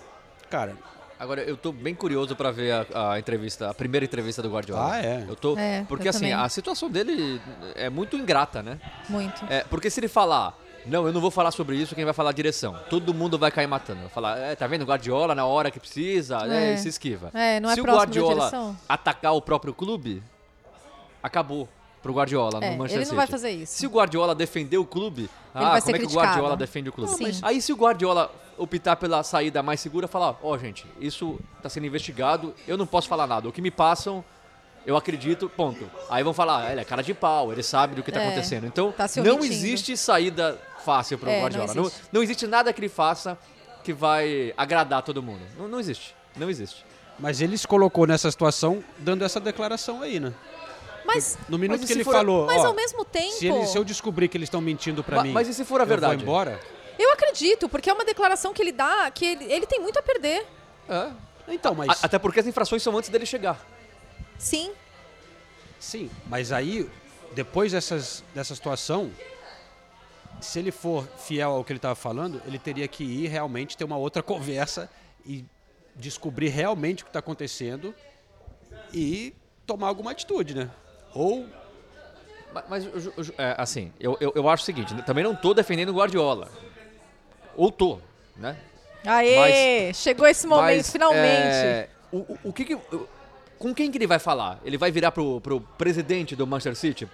cara, 0.50 0.76
Agora, 1.20 1.42
eu 1.42 1.58
tô 1.58 1.72
bem 1.72 1.96
curioso 1.96 2.36
pra 2.36 2.52
ver 2.52 2.72
a, 2.94 3.12
a 3.14 3.20
entrevista, 3.20 3.70
a 3.70 3.74
primeira 3.74 4.06
entrevista 4.06 4.42
do 4.42 4.50
Guardiola. 4.52 4.94
Ah, 4.94 5.02
é? 5.04 5.26
Eu 5.28 5.36
tô, 5.36 5.58
É, 5.58 5.84
porque 5.88 6.08
eu 6.08 6.12
assim, 6.12 6.30
também. 6.30 6.34
a 6.34 6.48
situação 6.50 6.90
dele 6.92 7.42
é 7.76 7.90
muito 7.90 8.16
ingrata, 8.16 8.62
né? 8.62 8.80
muito. 9.10 9.44
É, 9.50 9.64
porque 9.64 9.90
se 9.90 10.00
ele 10.00 10.08
falar, 10.08 10.56
não, 10.86 11.08
eu 11.08 11.12
não 11.14 11.20
vou 11.20 11.32
falar 11.32 11.50
sobre 11.50 11.76
isso, 11.76 11.96
quem 11.96 12.06
vai 12.06 12.14
falar 12.14 12.30
a 12.30 12.34
direção. 12.34 12.76
Todo 12.88 13.14
mundo 13.16 13.38
vai 13.38 13.50
cair 13.52 13.66
matando. 13.68 14.02
Vai 14.02 14.10
falar, 14.10 14.38
é, 14.38 14.56
tá 14.56 14.68
vendo, 14.68 14.86
Guardiola 14.86 15.34
na 15.34 15.46
hora 15.46 15.72
que 15.72 15.80
precisa, 15.80 16.46
né, 16.46 16.74
É. 16.74 16.78
se 16.78 16.88
esquiva. 16.90 17.32
É, 17.34 17.60
não 17.60 17.72
é 17.72 17.74
se 17.74 17.82
o 17.82 17.84
Guardiola 17.84 18.76
atacar 18.88 19.34
o 19.34 19.42
próprio 19.42 19.74
clube, 19.74 20.22
acabou. 21.24 21.68
Pro 22.08 22.14
Guardiola 22.16 22.60
É, 22.64 22.72
no 22.72 22.78
Manchester 22.78 22.98
ele 23.00 23.06
City. 23.06 23.10
não 23.10 23.18
vai 23.18 23.28
fazer 23.28 23.50
isso. 23.52 23.74
Se 23.78 23.86
o 23.86 23.90
Guardiola 23.90 24.34
defender 24.34 24.78
o 24.78 24.86
clube, 24.86 25.30
ah, 25.54 25.72
vai 25.72 25.82
como 25.82 25.92
ser 25.92 25.96
é 25.96 26.00
que 26.00 26.06
o. 26.14 26.18
Guardiola 26.18 26.58
defende 26.58 26.90
o 26.90 26.94
clube? 26.94 27.14
Sim. 27.14 27.40
Aí 27.44 27.62
se 27.62 27.72
o 27.74 27.76
Guardiola 27.76 28.32
optar 28.58 28.96
pela 28.96 29.22
saída 29.24 29.62
mais 29.62 29.80
segura, 29.80 30.08
falar, 30.08 30.36
ó, 30.42 30.58
gente, 30.58 30.86
isso 31.00 31.40
tá 31.62 31.70
sendo 31.70 31.86
investigado, 31.86 32.54
eu 32.68 32.78
não 32.78 32.88
posso 32.88 33.08
falar 33.08 33.28
nada. 33.28 33.48
O 33.48 33.52
que 33.52 33.62
me 33.62 33.70
passam, 33.70 34.24
eu 34.86 34.96
acredito, 34.98 35.48
ponto. 35.50 35.90
Aí 36.10 36.24
vão 36.24 36.34
falar, 36.34 36.66
ah, 36.68 36.72
ele 36.72 36.82
é 36.82 36.86
cara 36.86 37.04
de 37.04 37.14
pau, 37.14 37.52
ele 37.52 37.62
sabe 37.62 37.94
do 37.96 38.02
que 38.04 38.12
tá 38.12 38.20
É, 38.22 38.28
acontecendo. 38.28 38.66
Então, 38.66 38.92
tá 38.92 39.06
não 39.18 39.36
omitindo. 39.36 39.54
existe 39.54 39.96
saída 39.98 40.60
fácil 40.84 41.18
pro 41.20 41.30
É, 41.30 41.34
não 41.36 41.42
Guardiola. 41.44 41.74
Não, 41.76 41.84
existe. 41.84 42.02
não 42.12 42.24
existe 42.24 42.48
nada 42.48 42.72
que 42.74 42.80
ele 42.80 42.90
faça 42.90 43.38
que 43.84 43.94
vai 43.94 44.54
agradar 44.58 45.02
todo 45.04 45.22
mundo. 45.22 45.42
Não, 45.58 45.68
não 45.68 45.80
existe. 45.80 46.16
Não 46.36 46.50
existe. 46.50 46.84
Mas 47.20 47.42
ele 47.42 47.58
se 47.58 47.68
colocou 47.68 48.06
nessa 48.06 48.30
situação 48.30 48.84
dando 49.00 49.24
essa 49.26 49.40
declaração 49.40 50.02
aí, 50.02 50.20
né? 50.20 50.34
Mas, 51.08 51.38
No 51.48 51.58
minuto 51.58 51.80
Mas 51.80 51.88
que 51.88 51.88
se 51.88 51.94
ele 51.94 52.04
for- 52.04 52.14
falou, 52.14 52.46
mas 52.46 52.62
ó, 52.64 52.68
ao 52.68 52.74
mesmo 52.74 53.04
tempo. 53.06 53.32
se, 53.34 53.48
ele- 53.48 53.66
se 53.66 53.78
eu 53.78 53.84
descobrir 53.84 54.28
que 54.28 54.38
eles 54.38 54.48
estão 54.48 54.60
mentindo 54.62 55.04
pra 55.04 55.16
Ma- 55.18 55.24
mim, 55.24 55.32
mas 55.32 55.48
e 55.48 55.54
se 55.54 55.64
for 55.66 55.80
a 55.80 55.84
eu 55.84 55.88
verdade? 55.88 56.16
vou 56.16 56.22
embora? 56.24 56.60
Eu 57.00 57.14
acredito, 57.14 57.70
porque 57.70 57.90
é 57.90 57.94
uma 57.94 58.04
declaração 58.06 58.54
que 58.54 58.62
ele 58.62 58.72
dá 58.72 59.10
que 59.12 59.26
ele, 59.26 59.46
ele 59.46 59.66
tem 59.66 59.80
muito 59.80 59.98
a 59.98 60.02
perder. 60.02 60.46
É. 60.90 61.12
Então, 61.48 61.74
mas 61.74 61.90
A- 62.04 62.08
Até 62.08 62.20
porque 62.20 62.40
as 62.40 62.46
infrações 62.48 62.84
são 62.84 62.96
antes 62.98 63.10
dele 63.10 63.26
chegar. 63.26 63.66
Sim. 64.38 64.72
sim, 65.80 66.10
mas 66.28 66.52
aí 66.52 66.90
depois 67.34 67.72
dessas, 67.72 68.24
dessa 68.36 68.54
situação, 68.56 69.12
se 70.42 70.60
ele 70.60 70.72
for 70.72 71.08
fiel 71.18 71.52
ao 71.52 71.64
que 71.64 71.72
ele 71.72 71.78
estava 71.78 71.96
falando, 71.96 72.42
ele 72.46 72.60
teria 72.60 72.88
que 72.88 73.04
ir 73.04 73.28
realmente 73.28 73.78
ter 73.78 73.84
uma 73.84 73.98
outra 73.98 74.22
conversa 74.22 74.90
e 75.26 75.46
descobrir 75.96 76.50
realmente 76.50 77.02
o 77.04 77.06
que 77.06 77.10
está 77.10 77.20
acontecendo 77.20 77.94
e 78.94 79.34
tomar 79.66 79.88
alguma 79.88 80.12
atitude, 80.12 80.54
né? 80.56 80.70
Ou 81.18 81.46
Ma- 82.54 82.64
Mas, 82.70 82.84
Ju- 82.86 83.14
é, 83.38 83.56
assim, 83.58 83.92
eu, 84.00 84.18
eu, 84.22 84.32
eu 84.36 84.48
acho 84.50 84.64
o 84.64 84.66
seguinte, 84.66 84.94
né, 84.94 85.02
também 85.06 85.24
não 85.24 85.36
tô 85.36 85.54
defendendo 85.54 85.90
o 85.90 85.94
Guardiola. 85.94 86.48
Ou 87.56 87.72
tô, 87.72 88.00
né? 88.36 88.56
Aê! 89.06 89.94
chegou 89.94 90.26
esse 90.28 90.46
momento, 90.48 90.78
Mas, 90.78 90.90
finalmente. 90.92 91.26
é, 91.26 91.90
o, 92.12 92.18
o- 92.18 92.40
o 92.46 92.54
que 92.54 92.66
que- 92.66 92.78
com 93.60 93.74
quem 93.74 93.90
que 93.92 93.98
ele 93.98 94.08
vai 94.08 94.20
falar? 94.20 94.60
Ele 94.64 94.78
vai 94.78 94.92
virar 94.92 95.12
pro, 95.12 95.42
pro 95.42 95.60
presidente 95.60 96.36
do 96.36 96.46
Manchester 96.46 96.76
City? 96.76 97.08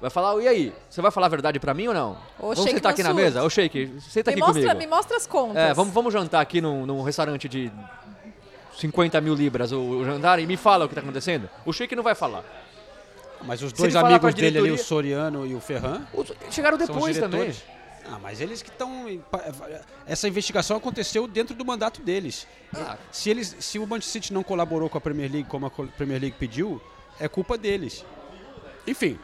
Vai 0.00 0.10
falar, 0.10 0.40
e 0.42 0.48
aí, 0.48 0.72
você 0.88 1.00
vai 1.02 1.10
falar 1.10 1.26
a 1.26 1.30
verdade 1.30 1.60
pra 1.60 1.72
mim 1.74 1.88
ou 1.88 1.94
não? 1.94 2.12
Ô, 2.38 2.48
vamos 2.54 2.58
Sheik 2.60 2.74
sentar 2.76 2.92
aqui 2.92 3.02
na 3.02 3.12
mesa? 3.14 3.42
Ô, 3.44 3.50
Sheik, 3.50 3.92
senta 4.00 4.30
me, 4.30 4.34
aqui 4.34 4.40
mostra, 4.40 4.62
comigo. 4.62 4.78
me 4.78 4.86
mostra 4.86 5.16
as 5.16 5.26
contas. 5.26 5.56
É, 5.56 5.74
vamos, 5.74 5.92
vamos 5.94 6.12
jantar 6.12 6.40
aqui 6.40 6.60
num, 6.60 6.86
num 6.86 7.02
restaurante 7.02 7.48
de 7.48 7.70
50 8.78 9.20
mil 9.20 9.34
libras 9.34 9.72
o, 9.72 9.78
o 9.80 10.04
jantar 10.04 10.38
e 10.38 10.46
me 10.46 10.56
fala 10.56 10.86
o 10.86 10.88
que 10.88 10.94
tá 10.94 11.00
acontecendo? 11.02 11.48
O 11.66 11.72
Sheik 11.72 11.94
não 11.94 12.02
vai 12.02 12.14
falar. 12.14 12.42
Mas 13.44 13.62
os 13.62 13.72
dois 13.72 13.94
amigos 13.96 14.34
dele 14.34 14.58
ali, 14.58 14.70
o 14.70 14.78
Soriano 14.78 15.46
e 15.46 15.54
o 15.54 15.60
Ferran, 15.60 16.06
Os- 16.12 16.32
Chegaram 16.50 16.76
depois 16.78 17.18
também. 17.18 17.54
Ah, 18.06 18.18
mas 18.20 18.40
eles 18.40 18.60
que 18.62 18.70
estão. 18.70 19.06
Essa 20.06 20.26
investigação 20.26 20.76
aconteceu 20.76 21.28
dentro 21.28 21.54
do 21.54 21.64
mandato 21.64 22.00
deles. 22.02 22.46
Ah. 22.74 22.96
Se, 23.12 23.30
eles, 23.30 23.54
se 23.60 23.78
o 23.78 23.86
Manchester 23.86 24.22
City 24.22 24.32
não 24.32 24.42
colaborou 24.42 24.88
com 24.88 24.98
a 24.98 25.00
Premier 25.00 25.30
League 25.30 25.48
como 25.48 25.66
a 25.66 25.70
Premier 25.70 26.20
League 26.20 26.36
pediu, 26.38 26.80
é 27.20 27.28
culpa 27.28 27.56
deles. 27.56 28.04
Enfim. 28.86 29.18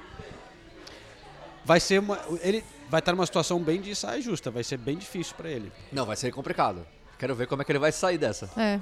Vai 1.65 1.81
ser 1.81 1.99
uma. 1.99 2.19
Ele 2.43 2.63
vai 2.89 3.01
estar 3.01 3.13
numa 3.13 3.27
situação 3.27 3.59
bem 3.61 3.81
de 3.81 3.95
saia 3.97 4.21
justa. 4.21 4.51
Vai 4.51 4.63
ser 4.63 4.77
bem 4.77 4.97
difícil 4.97 5.35
para 5.37 5.49
ele. 5.51 5.73
Não, 5.91 6.07
vai 6.07 6.15
ser 6.17 6.31
complicado. 6.31 6.87
Quero 7.19 7.35
ver 7.35 7.47
como 7.49 7.63
é 7.63 7.65
que 7.65 7.73
ele 7.73 7.79
vai 7.79 7.91
sair 7.91 8.19
dessa. 8.19 8.49
É. 8.57 8.79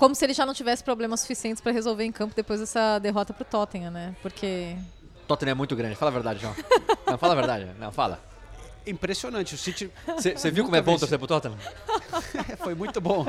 Como 0.00 0.14
se 0.14 0.24
ele 0.24 0.32
já 0.32 0.46
não 0.46 0.54
tivesse 0.54 0.82
problemas 0.82 1.20
suficientes 1.20 1.60
pra 1.60 1.70
resolver 1.72 2.04
em 2.04 2.10
campo 2.10 2.34
depois 2.34 2.58
dessa 2.58 2.98
derrota 2.98 3.34
pro 3.34 3.44
Tottenham, 3.44 3.90
né? 3.90 4.16
Porque. 4.22 4.74
Tottenham 5.28 5.50
é 5.50 5.54
muito 5.54 5.76
grande, 5.76 5.94
fala 5.94 6.10
a 6.10 6.14
verdade, 6.14 6.40
João. 6.40 6.54
Não, 7.06 7.18
fala 7.18 7.34
a 7.34 7.36
verdade. 7.36 7.70
Não, 7.78 7.92
fala. 7.92 8.18
Impressionante. 8.86 9.54
O 9.54 9.58
City 9.58 9.90
Você 10.16 10.50
viu 10.50 10.64
como 10.64 10.74
é 10.74 10.80
bom 10.80 10.96
torcer 10.96 11.18
pro 11.18 11.28
Tottenham? 11.28 11.58
foi 12.64 12.74
muito 12.74 12.98
bom. 12.98 13.26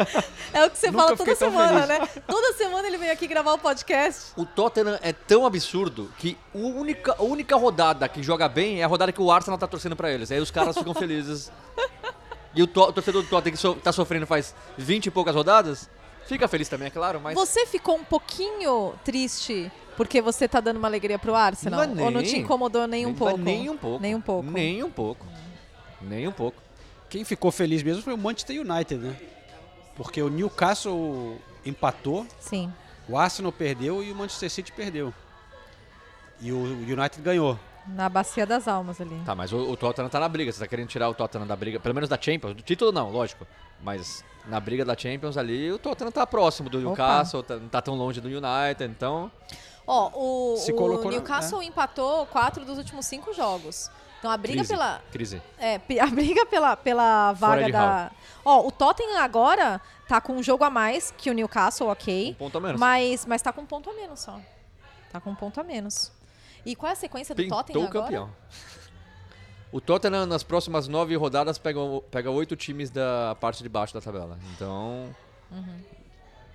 É 0.54 0.66
o 0.66 0.70
que 0.70 0.78
você 0.78 0.90
fala 0.94 1.14
toda 1.18 1.36
semana, 1.36 1.86
feliz. 1.86 2.00
né? 2.16 2.22
Toda 2.26 2.54
semana 2.54 2.88
ele 2.88 2.98
vem 2.98 3.10
aqui 3.12 3.28
gravar 3.28 3.52
o 3.52 3.58
podcast. 3.58 4.32
O 4.38 4.46
Tottenham 4.46 4.98
é 5.02 5.12
tão 5.12 5.46
absurdo 5.46 6.10
que 6.18 6.38
a 6.56 6.58
única, 6.58 7.16
a 7.20 7.22
única 7.24 7.58
rodada 7.58 8.08
que 8.08 8.24
joga 8.24 8.48
bem 8.48 8.80
é 8.80 8.86
a 8.86 8.88
rodada 8.88 9.12
que 9.12 9.22
o 9.22 9.30
Arsenal 9.30 9.58
tá 9.60 9.68
torcendo 9.68 9.96
pra 9.98 10.10
eles. 10.10 10.32
Aí 10.32 10.40
os 10.40 10.50
caras 10.50 10.78
ficam 10.78 10.94
felizes. 10.94 11.52
E 12.56 12.64
o, 12.64 12.68
to- 12.68 12.84
o 12.84 12.94
torcedor 12.94 13.22
do 13.24 13.28
Tottenham 13.30 13.52
que 13.56 13.62
so, 13.62 13.76
tá 13.76 13.92
sofrendo 13.92 14.26
faz 14.26 14.56
20 14.78 15.08
e 15.08 15.12
poucas 15.12 15.36
rodadas, 15.36 15.90
fica 16.34 16.48
feliz 16.48 16.70
também, 16.70 16.88
é 16.88 16.92
claro, 16.92 17.20
mas... 17.20 17.36
Você 17.36 17.66
ficou 17.66 17.96
um 17.96 18.04
pouquinho 18.04 18.94
triste 19.04 19.72
porque 19.98 20.22
você 20.22 20.48
tá 20.48 20.60
dando 20.60 20.78
uma 20.78 20.88
alegria 20.88 21.20
pro 21.20 21.36
Arsenal? 21.36 21.86
Não 21.88 22.00
é 22.02 22.06
Ou 22.06 22.12
não 22.12 22.22
nem. 22.22 22.30
te 22.30 22.38
incomodou 22.40 22.88
nem 22.88 23.06
um 23.06 23.10
Nem- 23.10 23.18
pouco? 23.18 23.38
Nem 23.38 23.70
um 23.70 23.78
pouco. 23.78 24.02
Nem 24.02 24.16
um 24.16 24.22
pouco. 24.22 24.50
Nem 24.52 24.84
um 24.84 24.92
pouco. 24.92 25.28
Nem 26.02 26.28
um 26.28 26.32
pouco. 26.32 26.62
Quem 27.10 27.24
ficou 27.26 27.52
feliz 27.52 27.84
mesmo 27.84 28.02
foi 28.02 28.14
o 28.14 28.18
Manchester 28.18 28.60
United, 28.62 28.96
né? 29.06 29.16
Porque 29.96 30.22
o 30.22 30.30
Newcastle 30.30 31.38
empatou, 31.66 32.26
Sim. 32.40 32.72
o 33.08 33.18
Arsenal 33.18 33.52
perdeu 33.52 34.02
e 34.02 34.12
o 34.12 34.16
Manchester 34.16 34.50
City 34.50 34.72
perdeu. 34.72 35.14
E 36.40 36.52
o 36.52 36.58
United 36.58 37.22
ganhou. 37.22 37.60
Na 37.86 38.08
bacia 38.08 38.46
das 38.46 38.68
almas 38.68 39.02
ali. 39.02 39.20
Tá, 39.26 39.36
mas 39.36 39.52
o, 39.52 39.58
o 39.58 39.76
Tottenham 39.76 40.10
tá 40.10 40.20
na 40.20 40.30
briga. 40.30 40.52
Você 40.52 40.60
tá 40.60 40.68
querendo 40.68 40.88
tirar 40.88 41.10
o 41.10 41.14
Tottenham 41.14 41.46
da 41.46 41.56
briga, 41.56 41.80
pelo 41.80 41.94
menos 41.94 42.10
da 42.10 42.18
Champions. 42.20 42.56
Do 42.56 42.62
título 42.64 42.92
não, 42.92 43.12
lógico. 43.12 43.46
Mas 43.84 44.24
na 44.48 44.60
briga 44.60 44.84
da 44.86 44.98
Champions 44.98 45.38
ali, 45.38 45.72
o 45.72 45.78
Tottenham 45.80 46.12
tá 46.12 46.26
próximo 46.26 46.70
do 46.70 46.80
Newcastle, 46.80 47.44
tá- 47.44 47.56
não 47.58 47.70
tá 47.70 47.82
tão 47.82 47.96
longe 47.96 48.20
do 48.22 48.28
United, 48.28 48.84
então... 48.92 49.32
Ó, 49.88 50.12
o, 50.54 50.58
Se 50.58 50.72
o 50.72 50.76
colocou 50.76 51.06
na- 51.06 51.12
Newcastle 51.12 51.62
empatou 51.64 52.26
quatro 52.28 52.64
dos 52.64 52.78
últimos 52.78 53.06
cinco 53.06 53.34
jogos. 53.34 53.90
Então 54.20 54.30
a 54.30 54.38
briga 54.38 54.60
Crise. 54.60 54.72
pela. 54.74 55.02
Crise. 55.12 55.42
É, 55.58 55.82
a 56.00 56.06
briga 56.06 56.46
pela, 56.46 56.78
pela 56.78 57.34
vaga 57.34 57.68
da. 57.72 58.12
Ó, 58.46 58.68
o 58.68 58.72
Tottenham 58.72 59.20
agora 59.20 59.82
tá 60.08 60.22
com 60.22 60.34
um 60.34 60.44
jogo 60.44 60.64
a 60.64 60.70
mais 60.70 61.12
que 61.18 61.32
o 61.32 61.34
Newcastle, 61.34 61.88
ok. 61.88 62.30
Um 62.32 62.34
ponto 62.36 62.58
a 62.60 62.62
menos. 62.62 62.80
Mas, 62.80 63.26
mas 63.26 63.42
tá 63.42 63.52
com 63.52 63.62
um 63.62 63.66
ponto 63.66 63.90
a 63.90 63.94
menos 63.94 64.20
só. 64.20 64.40
Tá 65.12 65.20
com 65.20 65.32
um 65.32 65.36
ponto 65.36 65.60
a 65.60 65.64
menos. 65.64 66.12
E 66.64 66.76
qual 66.76 66.92
é 66.92 66.94
a 66.94 66.96
sequência 66.96 67.34
do 67.34 67.42
Pintou 67.42 67.58
Tottenham 67.58 67.82
o 67.84 67.88
agora? 67.88 68.04
campeão. 68.06 68.30
O 69.72 69.80
Tottenham, 69.80 70.26
nas 70.26 70.44
próximas 70.44 70.88
nove 70.88 71.16
rodadas, 71.16 71.58
pega, 71.58 71.80
pega 72.10 72.30
oito 72.30 72.56
times 72.56 72.90
da 72.90 73.36
parte 73.40 73.64
de 73.64 73.70
baixo 73.70 73.94
da 73.94 74.02
tabela. 74.02 74.38
Então, 74.54 75.16
Uhum. 75.50 75.80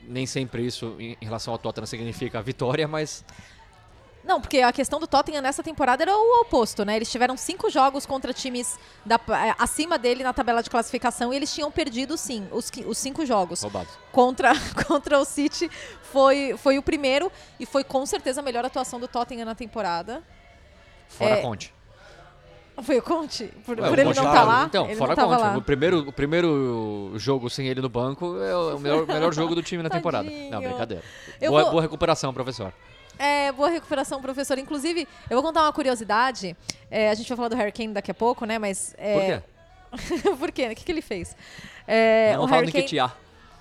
nem 0.02 0.26
sempre 0.26 0.64
isso, 0.66 0.94
em 0.98 1.16
relação 1.20 1.52
ao 1.52 1.59
Tottenham, 1.59 1.87
significa 1.87 2.40
vitória, 2.42 2.87
mas 2.87 3.24
Não, 4.22 4.40
porque 4.40 4.59
a 4.61 4.72
questão 4.72 4.98
do 4.98 5.07
Tottenham 5.07 5.40
nessa 5.40 5.62
temporada 5.62 6.02
era 6.02 6.12
o 6.16 6.40
oposto, 6.40 6.85
né? 6.85 6.96
Eles 6.96 7.09
tiveram 7.11 7.37
cinco 7.37 7.70
jogos 7.70 8.05
contra 8.05 8.33
times 8.35 8.76
da- 9.05 9.20
eh, 9.29 9.55
acima 9.57 9.96
dele 9.96 10.24
na 10.24 10.33
tabela 10.33 10.64
de 10.64 10.68
classificação 10.68 11.33
e 11.33 11.37
eles 11.37 11.55
tinham 11.55 11.70
perdido, 11.70 12.16
sim, 12.18 12.44
os, 12.50 12.68
os 12.87 12.98
cinco 12.98 13.24
jogos. 13.24 13.62
roubado. 13.62 13.88
Contra, 14.11 14.50
contra 14.88 15.20
o 15.20 15.24
City 15.24 15.70
foi, 16.02 16.57
foi 16.59 16.76
o 16.76 16.83
primeiro 16.83 17.31
e 17.61 17.64
foi 17.64 17.85
com 17.85 18.05
certeza 18.05 18.40
a 18.40 18.42
melhor 18.42 18.64
atuação 18.64 18.98
do 18.98 19.07
Tottenham 19.07 19.44
na 19.46 19.55
temporada. 19.55 20.22
Fora 21.09 21.37
É, 21.37 21.42
Conte. 21.42 21.72
Foi 22.83 22.99
o 22.99 23.03
Conte? 23.03 23.45
Por, 23.65 23.81
Ué, 23.81 23.89
por 23.89 23.97
o 23.99 24.01
ele 24.01 24.05
Conte 24.09 24.17
não 24.17 24.25
tá- 24.25 24.33
tá 24.33 24.45
lá? 24.45 24.65
Então, 24.65 24.87
ele 24.87 24.97
fora 24.97 25.17
não 25.17 25.29
Conte. 25.29 25.41
lá. 25.41 25.57
O 25.57 25.62
primeiro, 25.62 25.99
o 26.09 26.12
primeiro 26.12 27.12
jogo 27.17 27.49
sem 27.49 27.67
ele 27.69 27.81
no 27.81 27.89
banco 27.89 28.39
é 28.39 28.55
o 28.57 28.79
melhor, 28.81 29.07
melhor 29.07 29.33
jogo 29.33 29.55
do 29.55 29.62
time 29.62 29.83
na 29.83 29.89
temporada. 29.91 30.29
Não, 30.51 30.61
brincadeira. 30.61 31.03
Eu 31.41 31.51
Boa, 31.53 31.62
vou- 31.62 31.71
boa 31.73 31.83
recuperação, 31.83 32.35
professor. 32.35 32.73
É, 33.19 33.51
boa 33.53 33.71
recuperação, 33.71 34.21
professor. 34.21 34.59
Inclusive, 34.59 35.09
eu 35.31 35.37
vou 35.37 35.43
contar 35.43 35.62
uma 35.62 35.73
curiosidade. 35.73 36.55
É, 36.91 37.09
a 37.09 37.15
gente 37.15 37.27
vai 37.29 37.37
falar 37.37 37.49
do 37.49 37.57
Harry 37.57 37.73
Kane 37.73 37.95
daqui 37.95 38.11
a 38.11 38.15
pouco, 38.15 38.45
né? 38.45 38.59
Mas. 38.59 38.95
Por 38.95 39.03
É... 39.03 39.39
quê? 39.39 39.43
Por 40.39 40.53
quê? 40.53 40.67
O 40.67 40.75
que, 40.75 40.85
que 40.85 40.93
ele 40.93 41.01
fez? 41.01 41.35
É, 41.87 42.35
não 42.37 42.45
o 42.45 42.49
fala 42.49 42.61
Kane... 42.61 42.73
Nketiah. 42.73 43.11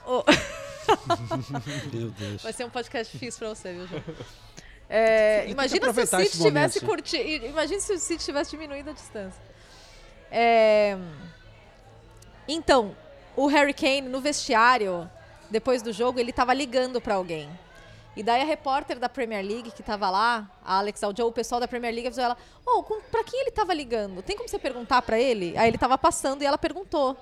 o- 0.05 0.23
Meu 1.93 2.09
Deus. 2.11 2.43
Vai 2.43 2.51
ser 2.53 2.65
um 2.65 2.69
podcast 2.69 3.11
difícil 3.13 3.39
pra 3.39 3.49
você, 3.49 3.71
viu, 3.73 3.87
João? 3.87 4.01
É, 4.89 5.45
imagina 5.49 5.79
se 5.93 6.01
o 6.01 6.07
City 6.31 6.43
tivesse 6.43 6.79
curtido. 6.85 7.45
Imagina 7.47 7.79
se 7.79 7.93
o 7.93 7.99
City 7.99 8.23
tivesse 8.23 8.51
diminuído 8.51 8.89
a 8.89 8.93
distância. 8.93 9.41
É, 10.31 10.97
Então, 12.47 12.95
o 13.35 13.47
Harry 13.47 13.73
Kane 13.73 14.01
no 14.01 14.21
vestiário, 14.21 15.09
depois 15.49 15.81
do 15.81 15.91
jogo, 15.91 16.19
ele 16.19 16.31
tava 16.31 16.53
ligando 16.53 17.01
pra 17.01 17.15
alguém. 17.15 17.49
E 18.15 18.23
daí 18.23 18.41
a 18.41 18.45
repórter 18.45 18.97
da 18.97 19.09
Premier 19.09 19.43
League 19.43 19.71
que 19.71 19.83
tava 19.83 20.09
lá, 20.09 20.49
a 20.63 20.77
Alex 20.77 21.03
Aljo, 21.03 21.27
o 21.27 21.31
pessoal 21.31 21.59
da 21.59 21.67
Premier 21.67 21.91
League 21.93 22.07
avisou 22.07 22.23
ela: 22.23 22.37
"Oh, 22.65 22.81
pra 23.11 23.23
quem 23.25 23.41
ele 23.41 23.51
tava 23.51 23.73
ligando? 23.73 24.21
Tem 24.21 24.37
como 24.37 24.47
você 24.47 24.57
perguntar 24.57 25.01
pra 25.01 25.19
ele?" 25.19 25.57
Aí 25.57 25.67
ele 25.67 25.77
tava 25.77 25.97
passando 25.97 26.41
e 26.41 26.45
ela 26.45 26.57
perguntou. 26.57 27.17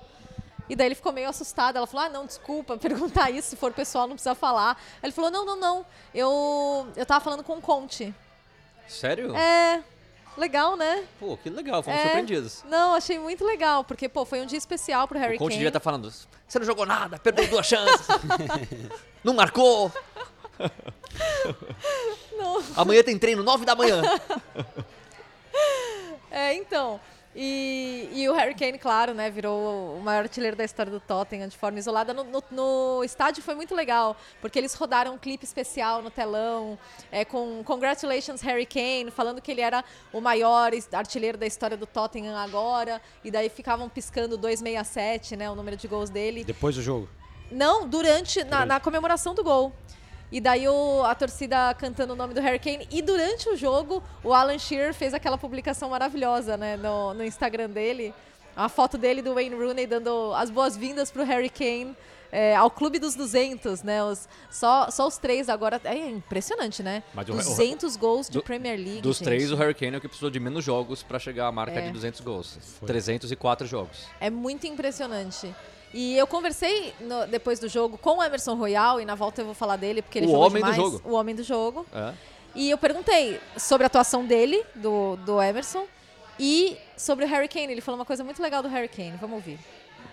E 0.68 0.74
daí 0.74 0.86
ele 0.88 0.94
ficou 0.94 1.12
meio 1.12 1.28
assustado. 1.28 1.76
Ela 1.76 1.86
falou: 1.86 2.06
Ah, 2.06 2.08
não, 2.08 2.26
desculpa, 2.26 2.76
perguntar 2.78 3.30
isso. 3.30 3.50
Se 3.50 3.56
for 3.56 3.72
pessoal, 3.72 4.06
não 4.06 4.14
precisa 4.16 4.34
falar. 4.34 4.76
Aí 5.02 5.04
ele 5.08 5.12
falou: 5.12 5.30
Não, 5.30 5.44
não, 5.44 5.56
não. 5.56 5.86
Eu, 6.14 6.86
eu 6.96 7.04
tava 7.06 7.22
falando 7.22 7.42
com 7.44 7.54
o 7.56 7.60
Conte. 7.60 8.14
Sério? 8.88 9.34
É. 9.36 9.82
Legal, 10.36 10.76
né? 10.76 11.04
Pô, 11.20 11.36
que 11.36 11.48
legal, 11.48 11.80
fomos 11.82 11.98
É. 12.00 12.02
surpreendidos. 12.02 12.64
Não, 12.64 12.94
achei 12.96 13.18
muito 13.20 13.44
legal. 13.44 13.84
Porque, 13.84 14.08
pô, 14.08 14.24
foi 14.24 14.40
um 14.40 14.46
dia 14.46 14.58
especial 14.58 15.06
pro 15.06 15.16
Harry 15.18 15.36
O 15.36 15.38
Conte 15.38 15.50
Kane. 15.50 15.58
devia 15.58 15.68
estar 15.68 15.78
falando, 15.78 16.10
você 16.48 16.58
não 16.58 16.66
jogou 16.66 16.84
nada, 16.84 17.18
perdeu 17.20 17.46
duas 17.46 17.64
chances, 17.66 18.04
não 19.22 19.32
marcou. 19.32 19.92
Amanhã 22.76 23.02
tem 23.04 23.16
treino, 23.16 23.42
9 23.44 23.64
da 23.64 23.74
manhã. 23.74 24.02
É, 26.30 26.52
então. 26.54 27.00
E, 27.36 28.08
e 28.12 28.28
o 28.28 28.32
Harry 28.32 28.54
Kane, 28.54 28.78
claro, 28.78 29.12
né, 29.12 29.28
virou 29.28 29.96
o 29.96 30.00
maior 30.00 30.20
artilheiro 30.22 30.56
da 30.56 30.64
história 30.64 30.90
do 30.92 31.00
Tottenham 31.00 31.48
de 31.48 31.56
forma 31.56 31.78
isolada. 31.78 32.14
No, 32.14 32.22
no- 32.22 32.44
no 32.50 33.02
estádio 33.04 33.42
foi 33.42 33.54
muito 33.56 33.74
legal, 33.74 34.16
porque 34.40 34.58
eles 34.58 34.72
rodaram 34.74 35.14
um 35.14 35.18
clipe 35.18 35.44
especial 35.44 36.00
no 36.00 36.10
telão, 36.10 36.78
é, 37.10 37.24
com 37.24 37.62
Congratulations 37.64 38.40
Harry 38.42 38.66
Kane, 38.66 39.10
falando 39.10 39.40
que 39.42 39.50
ele 39.50 39.60
era 39.60 39.84
o 40.12 40.20
maior 40.20 40.70
artilheiro 40.92 41.36
da 41.36 41.46
história 41.46 41.76
do 41.76 41.86
Tottenham 41.86 42.36
agora, 42.36 43.02
e 43.24 43.30
daí 43.30 43.48
ficavam 43.48 43.88
piscando 43.88 44.36
267, 44.36 45.36
né, 45.36 45.50
o 45.50 45.56
número 45.56 45.76
de 45.76 45.88
gols 45.88 46.10
dele. 46.10 46.44
Depois 46.44 46.76
do 46.76 46.82
jogo. 46.82 47.08
Não, 47.50 47.86
durante, 47.88 48.44
na, 48.44 48.64
na 48.64 48.80
comemoração 48.80 49.34
do 49.34 49.42
gol. 49.42 49.72
E 50.32 50.40
daí 50.40 50.66
o- 50.68 51.02
a 51.04 51.14
torcida 51.14 51.72
cantando 51.74 52.12
o 52.14 52.16
nome 52.16 52.34
do 52.34 52.40
Harry 52.40 52.58
Kane. 52.58 52.88
E 52.90 53.00
durante 53.02 53.48
o 53.48 53.56
jogo, 53.56 54.02
o 54.22 54.32
Alan 54.34 54.58
Shearer 54.58 54.92
fez 54.94 55.14
aquela 55.14 55.38
publicação 55.38 55.90
maravilhosa, 55.90 56.56
né, 56.56 56.76
no, 56.76 57.14
no 57.14 57.24
Instagram 57.24 57.70
dele. 57.70 58.12
A 58.56 58.68
foto 58.68 58.96
dele 58.98 59.20
do 59.22 59.34
Wayne 59.34 59.54
Rooney 59.56 59.86
dando 59.86 60.32
as 60.34 60.48
boas-vindas 60.50 61.10
pro 61.10 61.24
Harry 61.24 61.50
Kane 61.50 61.96
é, 62.32 62.54
ao 62.56 62.68
Clube 62.68 62.98
dos 62.98 63.14
200, 63.14 63.82
né? 63.84 64.02
Os, 64.02 64.28
só, 64.50 64.90
só 64.90 65.06
os 65.06 65.18
três 65.18 65.48
agora. 65.48 65.80
É 65.84 65.94
impressionante, 66.08 66.82
né? 66.82 67.02
Mas 67.14 67.28
o- 67.28 67.32
o- 67.32 67.36
200 67.36 67.96
gols 67.96 68.26
de 68.28 68.32
do- 68.38 68.42
Premier 68.42 68.76
League. 68.76 69.00
Dos 69.02 69.18
gente. 69.18 69.24
três, 69.26 69.52
o 69.52 69.56
Harry 69.56 69.74
Kane 69.74 69.94
é 69.94 69.98
o 69.98 70.00
que 70.00 70.08
precisou 70.08 70.30
de 70.30 70.40
menos 70.40 70.64
jogos 70.64 71.00
pra 71.02 71.18
chegar 71.20 71.46
à 71.46 71.52
marca 71.52 71.78
É. 71.78 71.82
de 71.82 71.92
200 71.92 72.20
gols. 72.20 72.58
304 72.84 73.66
jogos. 73.68 74.06
É 74.20 74.30
muito 74.30 74.66
impressionante. 74.66 75.54
E 75.96 76.16
eu 76.16 76.26
conversei 76.26 76.92
no- 77.00 77.24
depois 77.28 77.60
do 77.60 77.68
jogo 77.68 77.96
com 77.96 78.18
o 78.18 78.22
Emerson 78.22 78.54
Royal, 78.54 79.00
e 79.00 79.04
na 79.04 79.14
volta 79.14 79.40
eu 79.40 79.44
vou 79.46 79.54
falar 79.54 79.76
dele, 79.76 80.02
porque 80.02 80.18
ele 80.18 80.26
O 80.26 80.30
jogou 80.30 80.46
homem 80.46 80.62
do 80.62 80.72
demais. 80.72 80.76
jogo. 80.92 81.08
O 81.08 81.12
homem 81.14 81.34
do 81.36 81.42
jogo. 81.44 81.86
É. 81.94 82.12
E 82.56 82.68
eu 82.70 82.76
perguntei 82.76 83.40
sobre 83.56 83.84
a 83.84 83.86
atuação 83.86 84.24
dele, 84.26 84.60
do, 84.74 85.14
do 85.24 85.40
Emerson, 85.40 85.86
e 86.38 86.76
sobre 86.96 87.24
o 87.24 87.28
Harry 87.28 87.46
Kane. 87.48 87.70
Ele 87.72 87.80
falou 87.80 87.98
uma 87.98 88.04
coisa 88.04 88.24
muito 88.24 88.42
legal 88.42 88.60
do 88.60 88.68
Harry 88.68 88.88
Kane. 88.88 89.16
Vamos 89.20 89.36
ouvir. 89.36 89.58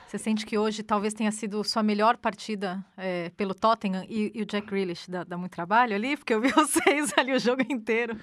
Você 0.08 0.18
sente 0.20 0.46
que 0.46 0.58
hoje 0.58 0.84
talvez 0.84 1.14
tenha 1.14 1.32
sido 1.32 1.64
sua 1.64 1.82
melhor 1.82 2.18
partida 2.18 2.84
é, 2.98 3.32
pelo 3.38 3.56
Tottenham 3.56 4.06
e, 4.10 4.30
e 4.36 4.42
o 4.42 4.46
Jack 4.46 4.68
Grealish 4.68 5.10
dá, 5.10 5.24
dá 5.24 5.38
muito 5.38 5.54
trabalho 5.54 5.96
ali? 5.96 6.18
Porque 6.18 6.34
eu 6.34 6.42
vi 6.42 6.50
vocês 6.54 7.14
ali 7.18 7.32
o 7.34 7.40
jogo 7.40 7.64
inteiro. 7.70 8.16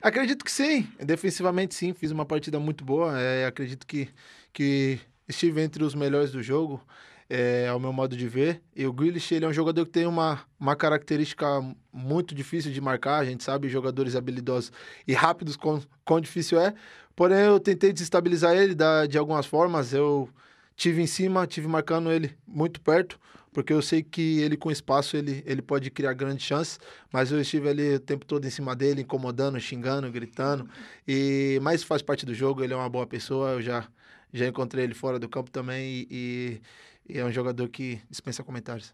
Acredito 0.00 0.44
que 0.44 0.50
sim. 0.52 0.86
Defensivamente, 1.00 1.74
sim. 1.74 1.92
Fiz 1.92 2.10
uma 2.12 2.24
partida 2.24 2.58
muito 2.60 2.84
boa. 2.84 3.20
É, 3.20 3.46
acredito 3.46 3.84
que, 3.86 4.08
que 4.52 5.00
estive 5.28 5.60
entre 5.60 5.82
os 5.84 5.94
melhores 5.94 6.30
do 6.32 6.42
jogo, 6.42 6.80
é, 7.28 7.68
ao 7.68 7.80
meu 7.80 7.92
modo 7.92 8.16
de 8.16 8.28
ver. 8.28 8.60
E 8.74 8.86
o 8.86 8.92
Grealish, 8.92 9.34
ele 9.34 9.44
é 9.44 9.48
um 9.48 9.52
jogador 9.52 9.84
que 9.86 9.92
tem 9.92 10.06
uma, 10.06 10.40
uma 10.58 10.76
característica 10.76 11.46
muito 11.92 12.34
difícil 12.34 12.72
de 12.72 12.80
marcar. 12.80 13.18
A 13.18 13.24
gente 13.24 13.42
sabe, 13.42 13.68
jogadores 13.68 14.14
habilidosos 14.16 14.72
e 15.06 15.12
rápidos, 15.12 15.56
quão, 15.56 16.20
difícil 16.20 16.60
é. 16.60 16.74
Porém, 17.16 17.38
eu 17.46 17.60
tentei 17.60 17.92
desestabilizar 17.92 18.54
ele 18.54 18.74
da, 18.74 19.06
de 19.06 19.16
algumas 19.16 19.46
formas. 19.46 19.92
Eu 19.92 20.28
tive 20.76 21.02
em 21.02 21.06
cima, 21.06 21.46
tive 21.46 21.68
marcando 21.68 22.10
ele 22.10 22.36
muito 22.46 22.80
perto, 22.80 23.18
porque 23.52 23.72
eu 23.72 23.80
sei 23.80 24.02
que 24.02 24.40
ele 24.40 24.56
com 24.56 24.70
espaço 24.70 25.16
ele, 25.16 25.42
ele 25.46 25.62
pode 25.62 25.90
criar 25.90 26.12
grandes 26.12 26.44
chances, 26.44 26.80
mas 27.12 27.30
eu 27.30 27.40
estive 27.40 27.68
ali 27.68 27.94
o 27.94 28.00
tempo 28.00 28.26
todo 28.26 28.44
em 28.44 28.50
cima 28.50 28.74
dele, 28.74 29.02
incomodando, 29.02 29.60
xingando, 29.60 30.10
gritando. 30.10 30.68
E 31.06 31.58
mas 31.62 31.84
faz 31.84 32.02
parte 32.02 32.26
do 32.26 32.34
jogo, 32.34 32.64
ele 32.64 32.72
é 32.72 32.76
uma 32.76 32.88
boa 32.88 33.06
pessoa, 33.06 33.50
eu 33.52 33.62
já 33.62 33.86
já 34.34 34.46
encontrei 34.46 34.84
ele 34.84 34.94
fora 34.94 35.18
do 35.18 35.28
campo 35.28 35.50
também 35.50 36.06
e, 36.10 36.60
e 37.08 37.18
é 37.18 37.24
um 37.24 37.30
jogador 37.30 37.68
que 37.68 38.00
dispensa 38.10 38.42
comentários. 38.42 38.92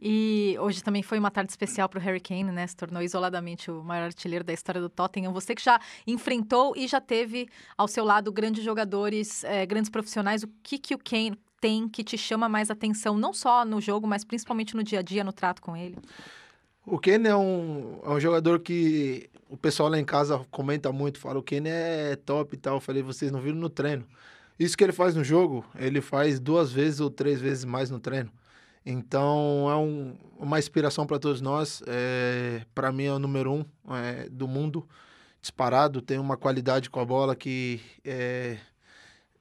E 0.00 0.56
hoje 0.58 0.82
também 0.82 1.02
foi 1.02 1.18
uma 1.18 1.30
tarde 1.30 1.52
especial 1.52 1.88
para 1.88 2.00
o 2.00 2.02
Harry 2.02 2.20
Kane, 2.20 2.50
né? 2.50 2.66
Se 2.66 2.74
tornou 2.74 3.00
isoladamente 3.02 3.70
o 3.70 3.82
maior 3.84 4.06
artilheiro 4.06 4.44
da 4.44 4.52
história 4.52 4.80
do 4.80 4.88
Tottenham. 4.88 5.32
Você 5.32 5.54
que 5.54 5.62
já 5.62 5.80
enfrentou 6.06 6.74
e 6.76 6.88
já 6.88 7.00
teve 7.00 7.48
ao 7.76 7.86
seu 7.86 8.04
lado 8.04 8.32
grandes 8.32 8.64
jogadores, 8.64 9.44
eh, 9.44 9.64
grandes 9.66 9.90
profissionais, 9.90 10.42
o 10.42 10.48
que, 10.62 10.78
que 10.78 10.94
o 10.94 10.98
Kane 10.98 11.38
tem 11.60 11.88
que 11.88 12.02
te 12.02 12.16
chama 12.16 12.48
mais 12.48 12.70
atenção, 12.70 13.16
não 13.16 13.32
só 13.32 13.64
no 13.64 13.80
jogo, 13.80 14.06
mas 14.06 14.24
principalmente 14.24 14.74
no 14.74 14.82
dia 14.82 15.00
a 15.00 15.02
dia, 15.02 15.22
no 15.22 15.32
trato 15.32 15.60
com 15.60 15.76
ele? 15.76 15.96
O 16.86 16.98
Kane 16.98 17.28
é 17.28 17.36
um, 17.36 18.00
é 18.02 18.10
um 18.10 18.20
jogador 18.20 18.60
que 18.60 19.28
o 19.48 19.56
pessoal 19.56 19.88
lá 19.88 19.98
em 19.98 20.04
casa 20.04 20.44
comenta 20.50 20.90
muito, 20.90 21.18
fala 21.18 21.38
o 21.38 21.42
Kane 21.42 21.68
é 21.68 22.16
top 22.16 22.54
e 22.54 22.58
tal. 22.58 22.76
Eu 22.76 22.80
falei, 22.80 23.02
vocês 23.02 23.30
não 23.30 23.40
viram 23.40 23.58
no 23.58 23.68
treino. 23.68 24.06
Isso 24.58 24.76
que 24.76 24.82
ele 24.84 24.92
faz 24.92 25.14
no 25.14 25.22
jogo, 25.22 25.64
ele 25.78 26.00
faz 26.00 26.40
duas 26.40 26.72
vezes 26.72 27.00
ou 27.00 27.10
três 27.10 27.40
vezes 27.40 27.64
mais 27.64 27.90
no 27.90 28.00
treino. 28.00 28.30
Então 28.84 29.68
é 29.70 29.76
um- 29.76 30.16
uma 30.38 30.58
inspiração 30.58 31.06
para 31.06 31.18
todos 31.18 31.40
nós. 31.40 31.82
É, 31.86 32.62
para 32.74 32.90
mim 32.90 33.04
é 33.04 33.12
o 33.12 33.18
número 33.18 33.52
um 33.52 33.64
é, 33.94 34.28
do 34.30 34.48
mundo, 34.48 34.88
disparado. 35.40 36.00
Tem 36.02 36.18
uma 36.18 36.36
qualidade 36.36 36.88
com 36.90 36.98
a 37.00 37.04
bola 37.04 37.36
que 37.36 37.80
é, 38.04 38.56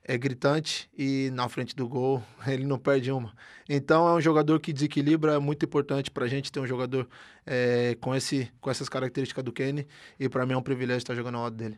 é 0.08 0.18
gritante 0.18 0.90
e 0.98 1.30
na 1.34 1.50
frente 1.50 1.76
do 1.76 1.88
gol 1.88 2.24
ele 2.48 2.66
não 2.66 2.80
perde 2.80 3.12
uma. 3.12 3.34
Então 3.68 4.08
é 4.08 4.14
um 4.14 4.22
jogador 4.22 4.60
que 4.60 4.72
desequilibra, 4.72 5.34
é 5.34 5.40
muito 5.40 5.66
importante 5.66 6.10
para 6.10 6.24
a 6.24 6.28
gente 6.28 6.52
ter 6.52 6.62
um 6.62 6.66
jogador 6.66 7.08
é, 7.46 7.98
com, 8.00 8.16
esse, 8.16 8.50
com 8.62 8.72
essas 8.72 8.88
características 8.88 9.44
do 9.44 9.52
Kenny 9.52 9.86
e 10.18 10.30
para 10.30 10.46
mim 10.46 10.54
é 10.54 10.58
um 10.58 10.62
privilégio 10.62 11.00
estar 11.00 11.14
jogando 11.14 11.36
ao 11.36 11.44
lado 11.44 11.56
dele. 11.58 11.78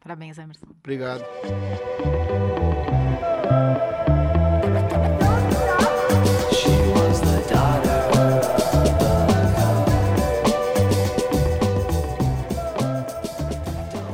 Parabéns, 0.00 0.38
Emerson. 0.38 0.66
Obrigado. 0.78 1.22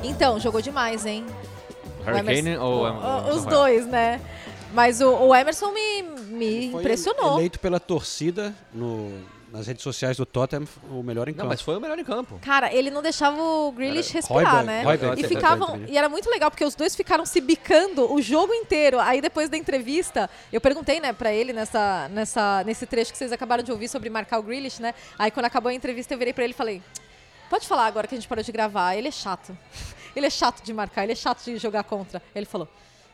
Então, 0.02 0.38
jogou 0.38 0.60
demais, 0.60 1.04
hein? 1.04 1.24
Harry 2.04 2.42
Kane 2.42 2.56
ou 2.58 2.82
o- 2.82 2.86
Emerson 2.88 3.30
Os 3.38 3.44
dois, 3.46 3.86
né? 3.86 4.20
Mas 4.74 5.00
o, 5.00 5.10
o 5.10 5.34
Emerson 5.34 5.70
me, 5.70 6.02
me 6.02 6.70
Foi 6.70 6.80
impressionou. 6.80 7.34
eleito 7.38 7.58
pela 7.60 7.78
torcida 7.78 8.54
no- 8.72 9.20
nas 9.52 9.66
redes 9.66 9.82
sociais 9.82 10.16
do 10.16 10.24
Tottenham 10.24 10.66
o 10.90 11.02
melhor 11.02 11.28
em 11.28 11.32
Não, 11.32 11.40
campo. 11.40 11.48
mas 11.50 11.60
foi 11.60 11.76
o 11.76 11.80
melhor 11.80 11.98
em 11.98 12.04
campo. 12.04 12.38
Cara, 12.40 12.72
ele 12.72 12.90
não 12.90 13.02
deixava 13.02 13.36
o 13.38 13.70
Grealish 13.70 14.08
Era 14.08 14.14
respirar, 14.14 14.40
Højbjerg, 14.56 14.66
né? 14.66 14.82
Højbjerg, 14.90 15.20
e 15.20 15.28
ficavam. 15.28 15.80
E 15.86 15.98
era 15.98 16.08
muito 16.08 16.30
legal, 16.30 16.50
porque 16.50 16.64
os 16.64 16.74
dois 16.74 16.96
ficaram 16.96 17.26
se 17.26 17.38
bicando 17.38 18.10
o 18.10 18.22
jogo 18.22 18.54
inteiro. 18.54 18.98
Aí 18.98 19.20
depois 19.20 19.50
da 19.50 19.56
entrevista, 19.58 20.30
eu 20.50 20.58
perguntei, 20.58 21.00
né, 21.00 21.12
pra 21.12 21.30
ele 21.34 21.52
nessa, 21.52 22.08
nessa, 22.08 22.64
nesse 22.64 22.86
trecho 22.86 23.12
que 23.12 23.18
vocês 23.18 23.30
acabaram 23.30 23.62
de 23.62 23.70
ouvir 23.70 23.88
sobre 23.88 24.08
marcar 24.08 24.38
o 24.38 24.42
Grealish, 24.42 24.80
né? 24.80 24.94
Aí 25.18 25.30
quando 25.30 25.44
acabou 25.44 25.68
a 25.68 25.74
entrevista, 25.74 26.14
eu 26.14 26.18
virei 26.18 26.32
pra 26.32 26.44
ele 26.44 26.54
e 26.54 26.56
falei: 26.56 26.82
Pode 27.50 27.68
falar 27.68 27.84
agora 27.84 28.08
que 28.08 28.14
a 28.14 28.18
gente 28.18 28.26
parou 28.28 28.42
de 28.42 28.50
gravar. 28.52 28.94
Ele 28.96 29.08
é 29.08 29.12
chato. 29.12 29.54
Ele 30.14 30.26
é 30.26 30.30
chato 30.30 30.62
de 30.62 30.72
marcar, 30.72 31.04
ele 31.04 31.12
é 31.12 31.16
chato 31.16 31.44
de 31.44 31.56
jogar 31.58 31.84
contra. 31.84 32.22
Ele 32.34 32.46
falou: 32.46 32.68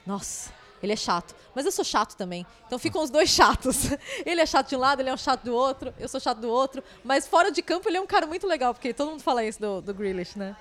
Nossa. 0.07 0.59
Ele 0.83 0.93
é 0.93 0.97
chato. 0.97 1.35
Mas 1.55 1.67
eu 1.67 1.73
sou 1.73 1.85
chato 1.85 2.15
também. 2.15 2.47
Então 2.67 2.79
ficam 2.79 3.03
os 3.03 3.11
dois 3.11 3.29
chatos. 3.29 3.91
Ele 4.25 4.41
é 4.41 4.47
chato 4.47 4.69
de 4.69 4.77
um 4.77 4.79
lado, 4.79 5.01
ele 5.01 5.11
é 5.11 5.13
um 5.13 5.17
chato 5.17 5.43
do 5.43 5.53
outro, 5.53 5.93
eu 5.99 6.09
sou 6.09 6.21
chato 6.21 6.39
do 6.39 6.49
outro. 6.49 6.83
Mas 7.03 7.27
fora 7.27 7.51
de 7.51 7.63
campo 7.63 7.89
ele 7.89 7.97
é 7.97 8.01
um 8.01 8.07
cara 8.07 8.27
muito 8.27 8.47
legal, 8.47 8.73
porque 8.73 8.95
todo 8.95 9.11
mundo 9.11 9.23
fala 9.23 9.45
isso 9.45 9.61
do, 9.61 9.81
do 9.81 9.93
Grealish, 9.93 10.39
né? 10.39 10.57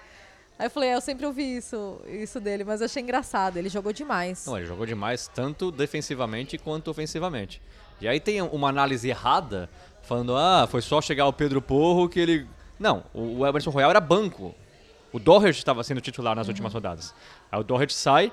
Aí 0.58 0.65
eu 0.65 0.71
falei, 0.71 0.89
é, 0.89 0.95
eu 0.95 1.02
sempre 1.02 1.23
ouvi 1.23 1.58
isso, 1.58 2.02
isso 2.08 2.39
dele, 2.39 2.63
mas 2.63 2.82
eu 2.82 2.86
achei 2.86 3.04
engraçado. 3.04 3.58
Ele 3.58 3.69
jogou 3.69 3.93
demais. 3.93 4.43
Não, 4.47 4.58
ele 4.58 4.65
jogou 4.65 4.88
demais, 4.88 5.30
tanto 5.34 5.71
defensivamente 5.71 6.58
quanto 6.58 6.89
ofensivamente. 6.89 7.62
E 8.02 8.08
aí 8.08 8.19
tem 8.19 8.41
uma 8.41 8.69
análise 8.69 9.08
errada, 9.08 9.69
falando, 10.02 10.36
ah, 10.36 10.67
foi 10.69 10.82
só 10.82 11.00
chegar 11.00 11.28
o 11.28 11.34
Pedro 11.34 11.62
Porro 11.62 12.10
que 12.10 12.19
ele. 12.19 12.47
Não, 12.80 13.04
o 13.13 13.45
Emerson 13.45 13.69
Royal 13.69 13.91
era 13.91 14.00
banco. 14.00 14.56
O 15.12 15.20
Doherty 15.20 15.60
estava 15.60 15.84
sendo 15.84 16.02
titular 16.02 16.36
nas 16.36 16.48
últimas 16.48 16.74
rodadas. 16.74 17.13
Aí 17.52 17.60
o 17.60 17.63
Doherty 17.63 17.93
sai, 17.93 18.32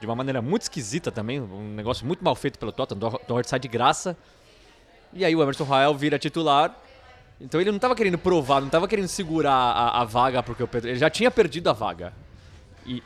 de 0.00 0.06
uma 0.06 0.14
maneira 0.14 0.42
muito 0.42 0.62
esquisita 0.62 1.10
também, 1.10 1.40
um 1.40 1.74
negócio 1.74 2.06
muito 2.06 2.22
mal 2.22 2.34
feito 2.34 2.58
pelo 2.58 2.72
Tottenham. 2.72 3.08
O 3.08 3.26
Doherty 3.26 3.48
sai 3.48 3.58
de 3.58 3.68
graça. 3.68 4.16
E 5.12 5.24
aí 5.24 5.34
o 5.34 5.42
Emerson 5.42 5.64
Royal 5.64 5.94
vira 5.94 6.18
titular. 6.18 6.74
Então 7.40 7.60
ele 7.60 7.70
não 7.70 7.76
estava 7.76 7.94
querendo 7.94 8.18
provar, 8.18 8.60
não 8.60 8.66
estava 8.66 8.86
querendo 8.86 9.08
segurar 9.08 9.52
a, 9.52 10.02
a 10.02 10.04
vaga, 10.04 10.42
porque 10.42 10.62
o 10.62 10.68
Pedro. 10.68 10.90
Ele 10.90 10.98
já 10.98 11.10
tinha 11.10 11.30
perdido 11.30 11.68
a 11.68 11.72
vaga. 11.72 12.12
E 12.86 13.02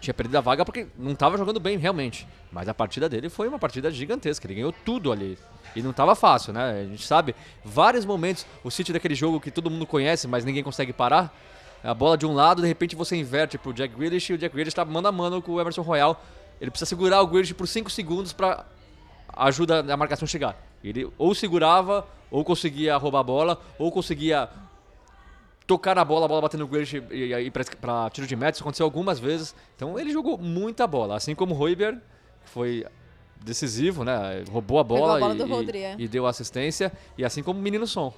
tinha 0.00 0.12
perdido 0.12 0.36
a 0.36 0.40
vaga 0.40 0.64
porque 0.64 0.86
não 0.98 1.12
estava 1.12 1.38
jogando 1.38 1.58
bem 1.58 1.78
realmente. 1.78 2.26
Mas 2.52 2.68
a 2.68 2.74
partida 2.74 3.08
dele 3.08 3.28
foi 3.28 3.48
uma 3.48 3.58
partida 3.58 3.90
gigantesca. 3.90 4.46
Ele 4.46 4.54
ganhou 4.54 4.72
tudo 4.84 5.10
ali. 5.10 5.38
E 5.74 5.82
não 5.82 5.90
estava 5.90 6.14
fácil, 6.14 6.52
né? 6.52 6.82
A 6.82 6.84
gente 6.84 7.04
sabe 7.04 7.34
vários 7.64 8.04
momentos. 8.04 8.46
O 8.62 8.70
City 8.70 8.92
daquele 8.92 9.14
jogo 9.14 9.40
que 9.40 9.50
todo 9.50 9.70
mundo 9.70 9.86
conhece, 9.86 10.28
mas 10.28 10.44
ninguém 10.44 10.62
consegue 10.62 10.92
parar. 10.92 11.34
A 11.84 11.92
bola 11.92 12.16
de 12.16 12.24
um 12.24 12.32
lado, 12.32 12.62
de 12.62 12.68
repente 12.68 12.96
você 12.96 13.14
inverte 13.14 13.58
pro 13.58 13.72
Jack 13.72 13.94
Grealish 13.94 14.32
e 14.32 14.34
o 14.34 14.38
Jack 14.38 14.54
Grealish 14.54 14.70
está 14.70 14.84
mano 14.86 15.06
a 15.06 15.12
mano 15.12 15.42
com 15.42 15.52
o 15.52 15.60
Emerson 15.60 15.82
Royal. 15.82 16.18
Ele 16.58 16.70
precisa 16.70 16.88
segurar 16.88 17.20
o 17.20 17.26
Grealish 17.26 17.52
por 17.52 17.68
5 17.68 17.90
segundos 17.90 18.32
para 18.32 18.64
ajuda 19.36 19.80
a 19.80 19.96
marcação 19.96 20.26
chegar. 20.26 20.56
Ele 20.82 21.06
ou 21.18 21.34
segurava, 21.34 22.06
ou 22.30 22.42
conseguia 22.42 22.96
roubar 22.96 23.20
a 23.20 23.22
bola, 23.22 23.60
ou 23.78 23.92
conseguia 23.92 24.48
tocar 25.66 25.94
na 25.94 26.04
bola, 26.04 26.24
a 26.24 26.28
bola 26.28 26.40
batendo 26.40 26.60
no 26.60 26.68
Grealish 26.68 27.02
e 27.10 27.34
aí 27.34 27.50
para 27.50 28.08
tiro 28.08 28.26
de 28.26 28.34
meta. 28.34 28.56
Isso 28.56 28.62
aconteceu 28.62 28.86
algumas 28.86 29.18
vezes. 29.18 29.54
Então 29.76 29.98
ele 29.98 30.10
jogou 30.10 30.38
muita 30.38 30.86
bola, 30.86 31.16
assim 31.16 31.34
como 31.34 31.54
o 31.54 31.58
Royber, 31.58 32.00
que 32.44 32.50
foi 32.50 32.86
decisivo, 33.42 34.04
né? 34.04 34.42
Roubou 34.50 34.78
a 34.78 34.84
Pegou 34.84 35.00
bola, 35.00 35.16
a 35.16 35.20
bola 35.20 35.34
e, 35.34 35.42
Rodri, 35.42 35.78
é. 35.82 35.96
e 35.98 36.08
deu 36.08 36.26
assistência, 36.26 36.90
e 37.18 37.24
assim 37.24 37.42
como 37.42 37.60
o 37.60 37.62
Menino 37.62 37.86
Som. 37.86 38.12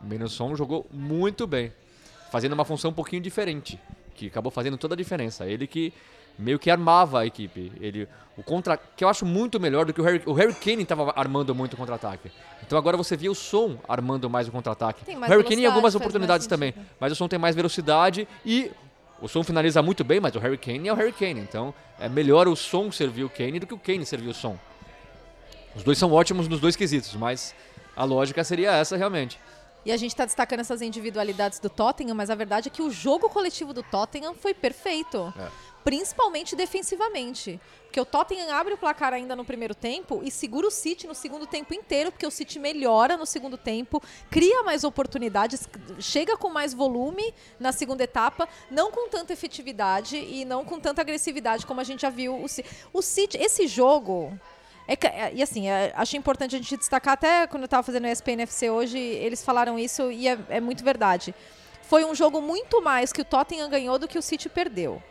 Menusson 0.00 0.54
jogou 0.54 0.86
muito 0.92 1.44
bem, 1.44 1.72
fazendo 2.30 2.52
uma 2.52 2.64
função 2.64 2.90
um 2.90 2.94
pouquinho 2.94 3.22
diferente, 3.22 3.78
que 4.14 4.26
acabou 4.26 4.50
fazendo 4.50 4.76
toda 4.76 4.94
a 4.94 4.96
diferença. 4.96 5.46
Ele 5.46 5.66
que 5.66 5.92
meio 6.38 6.58
que 6.58 6.70
armava 6.70 7.20
a 7.20 7.26
equipe. 7.26 7.72
Ele, 7.80 8.08
o 8.36 8.42
contra, 8.42 8.76
que 8.76 9.02
eu 9.02 9.08
acho 9.08 9.26
muito 9.26 9.58
melhor 9.58 9.84
do 9.84 9.92
que 9.92 10.00
o 10.00 10.04
Harry, 10.04 10.22
o 10.24 10.32
Harry 10.32 10.54
Kane 10.54 10.82
estava 10.82 11.12
armando 11.16 11.54
muito 11.54 11.74
o 11.74 11.76
contra-ataque. 11.76 12.30
Então 12.64 12.78
agora 12.78 12.96
você 12.96 13.16
via 13.16 13.30
o 13.30 13.34
Som 13.34 13.76
armando 13.88 14.30
mais 14.30 14.46
o 14.46 14.52
contra-ataque. 14.52 15.02
O 15.12 15.20
Harry 15.20 15.42
Kane 15.42 15.62
em 15.62 15.66
algumas 15.66 15.94
oportunidades 15.94 16.46
também, 16.46 16.72
mas 17.00 17.12
o 17.12 17.16
Som 17.16 17.26
tem 17.26 17.38
mais 17.38 17.56
velocidade 17.56 18.28
e 18.46 18.70
o 19.20 19.26
Som 19.26 19.42
finaliza 19.42 19.82
muito 19.82 20.04
bem, 20.04 20.20
mas 20.20 20.34
o 20.36 20.38
Harry 20.38 20.56
Kane 20.56 20.88
é 20.88 20.92
o 20.92 20.96
Harry 20.96 21.12
Kane. 21.12 21.40
Então 21.40 21.74
é 21.98 22.08
melhor 22.08 22.46
o 22.46 22.54
Som 22.54 22.92
servir 22.92 23.24
o 23.24 23.28
Kane 23.28 23.58
do 23.58 23.66
que 23.66 23.74
o 23.74 23.78
Kane 23.78 24.06
servir 24.06 24.28
o 24.28 24.34
Som. 24.34 24.56
Os 25.74 25.82
dois 25.82 25.98
são 25.98 26.12
ótimos 26.12 26.46
nos 26.48 26.60
dois 26.60 26.76
quesitos, 26.76 27.14
mas 27.14 27.54
a 27.96 28.04
lógica 28.04 28.44
seria 28.44 28.72
essa 28.72 28.96
realmente. 28.96 29.38
E 29.84 29.92
a 29.92 29.96
gente 29.96 30.10
está 30.10 30.24
destacando 30.24 30.60
essas 30.60 30.82
individualidades 30.82 31.58
do 31.58 31.70
Tottenham, 31.70 32.14
mas 32.14 32.30
a 32.30 32.34
verdade 32.34 32.68
é 32.68 32.70
que 32.70 32.82
o 32.82 32.90
jogo 32.90 33.28
coletivo 33.28 33.72
do 33.72 33.82
Tottenham 33.82 34.34
foi 34.34 34.52
perfeito. 34.52 35.32
É. 35.38 35.48
Principalmente 35.84 36.54
defensivamente. 36.54 37.58
Porque 37.84 37.98
o 37.98 38.04
Tottenham 38.04 38.52
abre 38.54 38.74
o 38.74 38.76
placar 38.76 39.14
ainda 39.14 39.34
no 39.34 39.44
primeiro 39.44 39.74
tempo 39.74 40.20
e 40.22 40.30
segura 40.30 40.66
o 40.66 40.70
City 40.70 41.06
no 41.06 41.14
segundo 41.14 41.46
tempo 41.46 41.72
inteiro, 41.72 42.12
porque 42.12 42.26
o 42.26 42.30
City 42.30 42.58
melhora 42.58 43.16
no 43.16 43.24
segundo 43.24 43.56
tempo, 43.56 44.02
cria 44.30 44.62
mais 44.62 44.84
oportunidades, 44.84 45.66
chega 45.98 46.36
com 46.36 46.50
mais 46.50 46.74
volume 46.74 47.32
na 47.58 47.72
segunda 47.72 48.04
etapa, 48.04 48.46
não 48.70 48.90
com 48.90 49.08
tanta 49.08 49.32
efetividade 49.32 50.18
e 50.18 50.44
não 50.44 50.64
com 50.66 50.78
tanta 50.78 51.00
agressividade 51.00 51.64
como 51.64 51.80
a 51.80 51.84
gente 51.84 52.02
já 52.02 52.10
viu. 52.10 52.38
O, 52.42 52.46
Ci- 52.48 52.64
o 52.92 53.00
City, 53.00 53.38
esse 53.38 53.66
jogo. 53.66 54.38
É 54.88 54.96
é- 55.06 55.32
e 55.34 55.42
assim, 55.42 55.68
é, 55.68 55.92
acho 55.94 56.16
importante 56.16 56.56
a 56.56 56.58
gente 56.58 56.76
destacar, 56.76 57.12
até 57.12 57.46
quando 57.46 57.62
eu 57.64 57.66
estava 57.66 57.82
fazendo 57.82 58.04
o 58.04 58.08
ESPN 58.08 58.42
FC 58.42 58.70
hoje, 58.70 58.98
eles 58.98 59.44
falaram 59.44 59.78
isso 59.78 60.10
e 60.10 60.26
é, 60.26 60.38
é 60.48 60.60
muito 60.60 60.82
verdade. 60.82 61.34
Foi 61.82 62.04
um 62.04 62.14
jogo 62.14 62.40
muito 62.40 62.82
mais 62.82 63.12
que 63.12 63.20
o 63.20 63.24
Tottenham 63.24 63.68
ganhou 63.68 63.98
do 63.98 64.08
que 64.08 64.18
o 64.18 64.22
City 64.22 64.48
perdeu. 64.48 65.02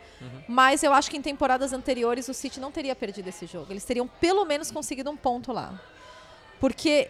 Mas 0.48 0.82
eu 0.82 0.92
acho 0.92 1.08
que 1.08 1.16
em 1.16 1.22
temporadas 1.22 1.72
anteriores 1.72 2.26
o 2.28 2.34
City 2.34 2.58
não 2.58 2.72
teria 2.72 2.94
perdido 2.96 3.28
esse 3.28 3.46
jogo. 3.46 3.72
Eles 3.72 3.84
teriam 3.84 4.08
pelo 4.08 4.44
menos 4.44 4.68
conseguido 4.70 5.08
um 5.10 5.16
ponto 5.16 5.52
lá. 5.52 5.80
Porque, 6.58 7.08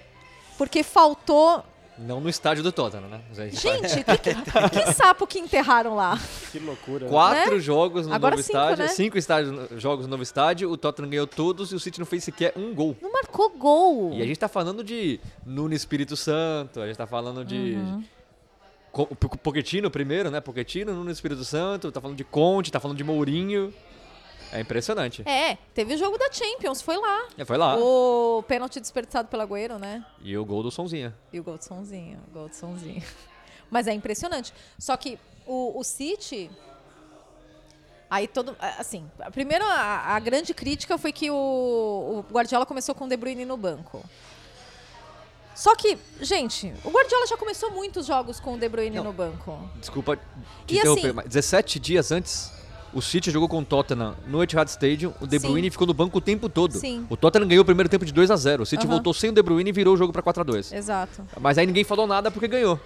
porque 0.59 0.83
faltou. 0.83 1.65
Não 1.99 2.21
no 2.21 2.29
estádio 2.29 2.63
do 2.63 2.71
Tottenham, 2.71 3.09
né? 3.09 3.21
Gente, 3.33 4.05
que, 4.05 4.35
que- 4.35 4.71
que 4.85 4.93
sapo 4.93 5.27
que 5.27 5.39
enterraram 5.39 5.97
lá? 5.97 6.19
Que 6.53 6.59
loucura. 6.61 7.07
né? 7.07 7.11
Quatro 7.11 7.55
né? 7.57 7.61
jogos 7.61 8.07
no 8.07 8.15
Agora 8.15 8.37
novo 8.37 8.43
cinco, 8.47 8.57
estádio, 8.59 8.85
né? 8.85 8.89
cinco 8.91 9.19
estádios, 9.19 9.83
jogos 9.83 10.07
no 10.07 10.11
novo 10.13 10.23
estádio, 10.23 10.71
o 10.71 10.77
Tottenham 10.77 11.11
ganhou 11.11 11.27
todos 11.27 11.73
e 11.73 11.75
o 11.75 11.81
City 11.81 11.99
não 11.99 12.07
fez 12.07 12.23
sequer 12.23 12.53
um 12.57 12.73
gol. 12.73 12.97
Não 13.03 13.13
marcou 13.13 13.51
gol. 13.51 14.13
E 14.15 14.23
a 14.23 14.27
gente 14.27 14.39
tá 14.39 14.47
falando 14.49 14.85
de 14.85 15.19
Nuno 15.45 15.75
Espírito 15.75 16.17
Santo, 16.17 16.81
a 16.81 16.87
gente 16.87 16.97
tá 16.97 17.07
falando 17.07 17.45
de. 17.45 17.77
P- 18.93 19.39
Pochettino 19.43 19.91
primeiro, 19.91 20.31
né? 20.31 20.41
Pochettino, 20.41 20.93
Nuno 20.95 21.11
Espírito 21.11 21.45
Santo, 21.45 21.93
tá 21.93 22.01
falando 22.01 22.17
de 22.17 22.25
Conte, 22.25 22.71
tá 22.73 22.81
falando 22.81 22.97
de 22.97 23.05
Mourinho. 23.05 23.73
É 24.53 24.61
impressionante. 24.61 25.23
É, 25.29 25.57
teve 25.75 25.95
o 25.95 25.99
jogo 25.99 26.17
da 26.17 26.31
Champions, 26.33 26.81
foi 26.81 26.97
lá. 26.97 27.27
É, 27.37 27.45
foi 27.45 27.57
lá. 27.59 27.77
O 27.79 28.43
pênalti 28.49 28.81
desperdiçado 28.81 29.29
pelo 29.29 29.43
Agüero, 29.43 29.79
né? 29.79 30.05
E 30.23 30.37
o 30.39 30.45
gol 30.45 30.63
do 30.63 30.71
Sonzinha. 30.71 31.15
E 31.33 31.39
o 31.39 31.45
gol 31.45 31.59
de 31.59 31.65
sonzinho, 31.67 32.19
o 32.29 32.31
gol 32.33 32.49
de 32.49 32.57
sonzinho. 32.57 33.03
Mas 33.71 33.87
é 33.87 33.93
impressionante. 33.93 34.55
Só 34.79 34.97
que 34.97 35.19
o, 35.47 35.79
o 35.79 35.85
City. 35.85 36.51
Aí 38.11 38.27
todo. 38.27 38.57
Assim, 38.79 39.11
a 39.21 39.31
primeira, 39.31 39.65
a, 39.67 40.17
a 40.17 40.19
grande 40.19 40.55
crítica 40.55 40.97
foi 40.97 41.13
que 41.13 41.31
o, 41.31 41.35
o 41.35 42.33
Guardiola 42.33 42.65
começou 42.65 42.95
com 42.95 43.05
o 43.05 43.09
De 43.09 43.17
Bruyne 43.19 43.45
no 43.45 43.57
banco. 43.57 44.03
Só 45.55 45.75
que, 45.75 45.99
gente, 46.21 46.73
o 46.85 46.91
Guardiola 46.91 47.27
já 47.27 47.37
começou 47.37 47.71
muitos 47.73 48.07
jogos 48.07 48.39
com 48.41 48.55
o 48.55 48.59
De 48.59 48.69
Bruyne 48.69 48.97
no 49.01 49.13
banco. 49.13 49.59
Desculpa 49.77 50.17
te 50.67 50.75
E 50.75 50.79
interromper, 50.79 51.07
assim- 51.07 51.13
mas 51.13 51.25
17 51.27 51.79
dias 51.81 52.13
antes, 52.13 52.51
o 52.93 53.03
City 53.03 53.31
jogou 53.31 53.49
com 53.49 53.59
o 53.61 53.65
Tottenham 53.65 54.15
no 54.27 54.43
Etihad 54.43 54.69
Stadium, 54.69 55.13
o 55.21 55.27
De 55.27 55.39
Sim. 55.39 55.47
Bruyne 55.47 55.71
ficou 55.71 55.87
no 55.87 55.95
banco 55.95 56.19
o 56.19 56.21
tempo 56.21 56.49
todo. 56.49 56.73
Sim. 56.79 57.07
O 57.11 57.17
Tottenham 57.17 57.47
ganhou 57.49 57.63
o 57.63 57.65
primeiro 57.65 57.89
tempo 57.89 58.05
de 58.05 58.13
2 58.13 58.31
a 58.31 58.37
0 58.37 58.63
O 58.63 58.67
City 58.67 58.85
Aham. 58.87 58.95
voltou 58.95 59.13
sem 59.15 59.31
o 59.31 59.33
De 59.33 59.43
Bruyne 59.43 59.71
e 59.71 59.73
virou 59.73 59.95
o 59.95 59.97
jogo 59.97 60.13
pra 60.13 60.23
4 60.23 60.41
a 60.41 60.45
2 60.45 60.73
Exato. 60.73 61.25
Mas 61.41 61.59
aí 61.59 61.67
ninguém 61.67 61.85
falou 61.85 62.07
nada 62.07 62.31
porque 62.31 62.49
ganhou. 62.49 62.81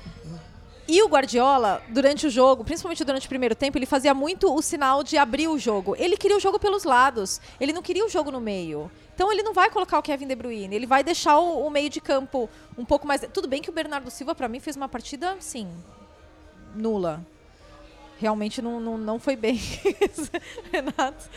E 0.88 1.00
o 1.02 1.08
Guardiola, 1.08 1.80
durante 1.90 2.26
o 2.26 2.30
jogo, 2.30 2.64
principalmente 2.64 3.04
durante 3.04 3.26
o 3.26 3.28
primeiro 3.28 3.54
tempo, 3.54 3.78
ele 3.78 3.86
fazia 3.86 4.12
muito 4.12 4.52
o 4.52 4.60
sinal 4.60 5.04
de 5.04 5.16
abrir 5.16 5.46
o 5.48 5.56
jogo. 5.58 5.94
Ele 5.96 6.16
queria 6.16 6.36
o 6.36 6.40
jogo 6.40 6.58
pelos 6.58 6.82
lados. 6.82 7.40
Ele 7.60 7.72
não 7.72 7.80
queria 7.80 8.04
o 8.04 8.08
jogo 8.08 8.32
no 8.32 8.40
meio. 8.40 8.90
Então 9.14 9.30
ele 9.30 9.42
não 9.42 9.54
vai 9.54 9.70
colocar 9.70 9.98
o 9.98 10.02
Kevin 10.02 10.26
De 10.26 10.34
Bruyne. 10.34 10.74
Ele 10.74 10.86
vai 10.86 11.04
deixar 11.04 11.38
o, 11.38 11.66
o 11.66 11.70
meio 11.70 11.88
de 11.88 12.00
campo 12.00 12.50
um 12.76 12.84
pouco 12.84 13.06
mais. 13.06 13.24
Tudo 13.32 13.46
bem 13.46 13.62
que 13.62 13.70
o 13.70 13.72
Bernardo 13.72 14.10
Silva, 14.10 14.34
pra 14.34 14.48
mim, 14.48 14.58
fez 14.58 14.74
uma 14.74 14.88
partida, 14.88 15.36
sim, 15.38 15.68
nula. 16.74 17.24
Realmente 18.22 18.62
não, 18.62 18.78
não, 18.78 18.96
não 18.96 19.18
foi 19.18 19.34
bem. 19.34 19.58
Renato, 20.70 21.28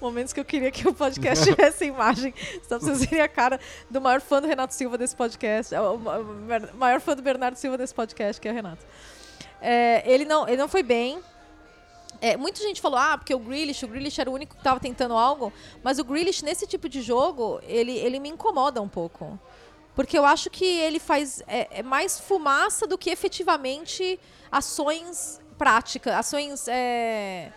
momentos 0.00 0.32
que 0.32 0.40
eu 0.40 0.44
queria 0.44 0.70
que 0.70 0.88
o 0.88 0.94
podcast 0.94 1.44
tivesse 1.44 1.84
imagem. 1.84 2.32
Só 2.62 2.78
pra 2.78 2.78
vocês 2.78 3.04
verem 3.04 3.20
a 3.20 3.28
cara 3.28 3.60
do 3.90 4.00
maior 4.00 4.18
fã 4.22 4.40
do 4.40 4.48
Renato 4.48 4.72
Silva 4.72 4.96
desse 4.96 5.14
podcast. 5.14 5.74
é, 5.74 5.80
O 5.82 5.98
ma- 5.98 6.18
ma- 6.20 6.72
maior 6.74 6.98
fã 7.02 7.14
do 7.14 7.20
Bernardo 7.20 7.56
Silva 7.56 7.76
desse 7.76 7.94
podcast, 7.94 8.40
que 8.40 8.48
é 8.48 8.50
o 8.50 8.54
Renato. 8.54 8.82
É, 9.60 10.02
ele, 10.10 10.24
não, 10.24 10.48
ele 10.48 10.56
não 10.56 10.66
foi 10.66 10.82
bem. 10.82 11.20
É, 12.22 12.38
muita 12.38 12.58
gente 12.62 12.80
falou, 12.80 12.98
ah, 12.98 13.18
porque 13.18 13.34
o 13.34 13.38
Grealish, 13.38 13.84
o 13.84 13.88
Grealish 13.88 14.18
era 14.18 14.30
o 14.30 14.32
único 14.32 14.54
que 14.54 14.60
estava 14.60 14.80
tentando 14.80 15.12
algo, 15.14 15.52
mas 15.84 15.98
o 15.98 16.04
Grealish, 16.04 16.42
nesse 16.42 16.66
tipo 16.66 16.88
de 16.88 17.02
jogo, 17.02 17.60
ele, 17.64 17.92
ele 17.92 18.18
me 18.18 18.30
incomoda 18.30 18.80
um 18.80 18.88
pouco. 18.88 19.38
Porque 19.94 20.16
eu 20.16 20.24
acho 20.24 20.48
que 20.48 20.64
ele 20.64 20.98
faz 20.98 21.42
é, 21.46 21.80
é 21.80 21.82
mais 21.82 22.18
fumaça 22.18 22.86
do 22.86 22.96
que 22.96 23.10
efetivamente 23.10 24.18
ações 24.50 25.38
práticas, 25.58 26.14
ações. 26.14 26.66
é, 26.68 27.50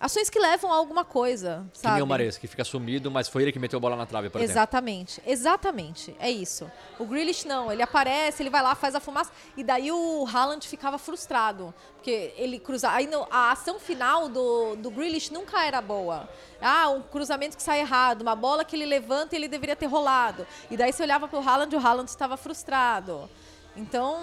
ações 0.00 0.30
que 0.30 0.38
levam 0.38 0.72
a 0.72 0.76
alguma 0.76 1.04
coisa, 1.04 1.62
Que 1.74 1.80
sabe? 1.80 1.94
nem 1.96 2.02
o 2.02 2.06
Mares, 2.06 2.38
que 2.38 2.46
fica 2.46 2.64
sumido, 2.64 3.10
mas 3.10 3.28
foi 3.28 3.42
ele 3.42 3.52
que 3.52 3.58
meteu 3.58 3.76
a 3.76 3.80
bola 3.80 3.96
na 3.96 4.06
trave, 4.06 4.30
por 4.30 4.38
exemplo. 4.38 4.52
Exatamente, 4.52 5.22
exatamente, 5.26 6.16
é 6.18 6.30
isso. 6.30 6.70
O 6.98 7.04
Grealish 7.04 7.46
não, 7.46 7.70
ele 7.70 7.82
aparece, 7.82 8.42
ele 8.42 8.48
vai 8.48 8.62
lá, 8.62 8.74
faz 8.74 8.94
a 8.94 9.00
fumaça, 9.00 9.30
e 9.58 9.62
daí 9.62 9.92
o 9.92 10.26
Haaland 10.26 10.66
ficava 10.66 10.96
frustrado, 10.96 11.74
porque 11.96 12.32
ele 12.38 12.58
cruzava, 12.58 12.96
aí 12.96 13.06
no- 13.06 13.26
a 13.30 13.52
ação 13.52 13.78
final 13.78 14.26
do, 14.30 14.74
do 14.76 14.90
Grealish 14.90 15.30
nunca 15.30 15.62
era 15.66 15.82
boa. 15.82 16.26
Ah, 16.62 16.88
um 16.88 17.02
cruzamento 17.02 17.54
que 17.56 17.62
sai 17.62 17.80
errado, 17.80 18.22
uma 18.22 18.34
bola 18.34 18.64
que 18.64 18.74
ele 18.74 18.86
levanta 18.86 19.34
e 19.34 19.38
ele 19.38 19.48
deveria 19.48 19.76
ter 19.76 19.84
rolado. 19.86 20.46
E 20.70 20.78
daí 20.78 20.92
você 20.94 21.02
olhava 21.02 21.28
pro 21.28 21.46
Haaland 21.46 21.74
e 21.74 21.78
o 21.78 21.86
Haaland 21.86 22.08
estava 22.08 22.38
frustrado. 22.38 23.28
Então, 23.76 24.18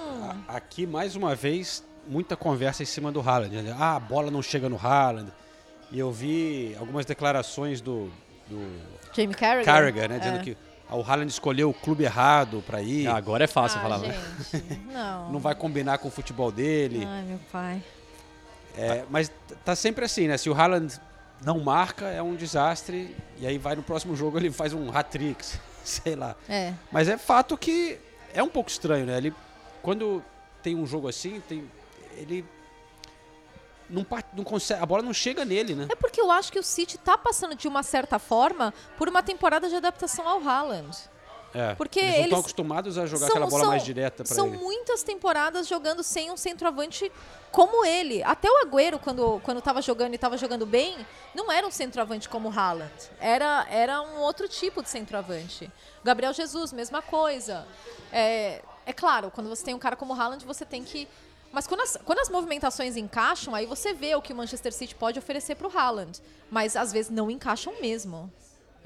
Aqui, 0.48 0.86
mais 0.88 1.16
uma 1.16 1.34
vez, 1.36 1.84
muita 2.08 2.36
conversa 2.36 2.84
em 2.84 2.86
cima 2.86 3.12
do 3.12 3.22
Haaland. 3.22 3.62
né? 3.62 3.76
Ah, 3.78 3.96
a 3.96 4.00
bola 4.00 4.32
não 4.32 4.42
chega 4.42 4.70
no 4.70 4.78
Haaland. 4.78 5.32
E 5.92 6.00
eu 6.00 6.12
vi 6.12 6.76
algumas 6.80 7.06
declarações 7.06 7.80
do, 7.80 8.12
do 8.48 8.60
Jamie 9.14 9.36
Carragher... 9.36 9.66
Carragher, 9.66 10.10
né? 10.10 10.20
Dizendo 10.20 10.40
é. 10.40 10.44
que 10.44 10.58
ah, 10.90 10.96
o 10.96 11.02
Haaland 11.02 11.32
escolheu 11.32 11.70
o 11.70 11.74
clube 11.74 12.04
errado 12.04 12.64
pra 12.66 12.82
ir. 12.82 13.08
Ah, 13.08 13.16
agora 13.16 13.44
é 13.44 13.48
fácil 13.48 13.80
ah, 13.80 13.82
falar, 13.84 13.98
né? 14.00 14.18
gente, 14.52 14.82
não. 14.92 15.34
Não 15.34 15.40
vai 15.40 15.56
combinar 15.56 15.98
com 15.98 16.08
o 16.08 16.12
futebol 16.12 16.52
dele. 16.52 17.06
Ai, 17.06 17.24
meu 17.24 17.40
pai. 17.52 17.84
É, 18.78 19.04
mas 19.10 19.32
tá 19.66 19.76
sempre 19.76 20.06
assim, 20.06 20.28
né? 20.28 20.38
Se 20.38 20.50
o 20.50 20.54
Haaland 20.54 21.00
não 21.44 21.60
marca, 21.60 22.06
é 22.06 22.22
um 22.22 22.36
desastre. 22.36 23.16
E 23.38 23.46
aí 23.48 23.58
vai 23.58 23.76
no 23.76 23.84
próximo 23.84 24.16
jogo, 24.16 24.38
ele 24.38 24.52
faz 24.52 24.74
um 24.74 24.96
hat-trick, 24.96 25.44
sei 25.84 26.16
lá. 26.16 26.36
É. 26.48 26.74
Mas 26.92 27.08
é 27.08 27.18
fato 27.18 27.58
que 27.58 27.98
é 28.34 28.42
um 28.42 28.50
pouco 28.50 28.70
estranho, 28.70 29.06
né? 29.06 29.18
Ele, 29.18 29.34
quando 29.82 30.24
tem 30.62 30.76
um 30.76 30.86
jogo 30.86 31.08
assim, 31.08 31.42
tem, 31.48 31.64
ele 32.18 32.46
não, 33.90 34.06
não 34.34 34.44
consegue, 34.44 34.82
a 34.82 34.86
bola 34.86 35.02
não 35.02 35.14
chega 35.14 35.46
nele, 35.46 35.74
né? 35.74 35.88
É 35.90 35.96
porque 35.96 36.20
eu 36.20 36.30
acho 36.32 36.52
que 36.52 36.60
o 36.60 36.64
City 36.64 36.98
tá 36.98 37.18
passando 37.18 37.56
de 37.56 37.68
uma 37.68 37.84
certa 37.84 38.20
forma 38.20 38.74
por 38.98 39.08
uma 39.08 39.24
temporada 39.24 39.70
de 39.70 39.76
adaptação 39.76 40.28
ao 40.28 40.42
Haaland. 40.46 40.96
É, 41.54 41.74
Porque 41.76 42.00
eles 42.00 42.10
não 42.12 42.20
estão 42.24 42.26
eles 42.28 42.40
acostumados 42.40 42.98
a 42.98 43.06
jogar 43.06 43.28
São- 43.28 43.36
aquela 43.38 43.48
bola 43.48 43.62
são- 43.62 43.70
mais 43.70 43.84
direta 43.84 44.24
para 44.26 44.36
São 44.36 44.48
ele. 44.48 44.58
muitas 44.58 45.02
temporadas 45.02 45.66
jogando 45.66 46.04
sem 46.04 46.30
um 46.30 46.36
centroavante 46.36 47.10
como 47.54 47.86
ele. 47.86 48.22
Até 48.24 48.50
o 48.52 48.64
Agüero, 48.66 49.00
quando, 49.00 49.40
quando 49.44 49.62
tava 49.62 49.82
jogando 49.82 50.14
e 50.14 50.18
tava 50.18 50.38
jogando 50.38 50.66
bem, 50.66 51.08
não 51.34 51.50
era 51.50 51.66
um 51.66 51.72
centroavante 51.72 52.28
como 52.28 52.50
o 52.50 52.52
Haaland. 52.52 52.92
Era, 53.20 53.66
era 53.72 54.02
um 54.02 54.18
outro 54.20 54.48
tipo 54.50 54.84
de 54.84 54.90
centroavante. 54.90 55.72
Gabriel 56.04 56.34
Jesus, 56.34 56.74
mesma 56.74 57.02
coisa. 57.02 57.66
É, 58.12 58.62
é 58.86 58.92
claro, 58.94 59.32
quando 59.32 59.48
você 59.50 59.64
tem 59.64 59.74
um 59.74 59.80
cara 59.80 59.96
como 59.96 60.14
o 60.14 60.20
Haaland, 60.22 60.46
você 60.46 60.66
tem 60.66 60.84
que... 60.84 61.08
Mas 61.52 61.66
quando 61.66 61.82
as, 61.82 61.98
quando 62.04 62.20
as 62.20 62.30
movimentações 62.30 62.96
encaixam, 62.96 63.56
aí 63.56 63.66
você 63.66 63.94
vê 63.94 64.16
o 64.16 64.22
que 64.22 64.34
o 64.34 64.36
Manchester 64.36 64.74
City 64.74 64.96
pode 64.96 65.18
oferecer 65.18 65.56
pro 65.56 65.76
Haaland. 65.76 66.22
Mas 66.52 66.76
às 66.76 66.92
vezes 66.92 67.10
não 67.12 67.32
encaixam 67.32 67.82
mesmo. 67.82 68.32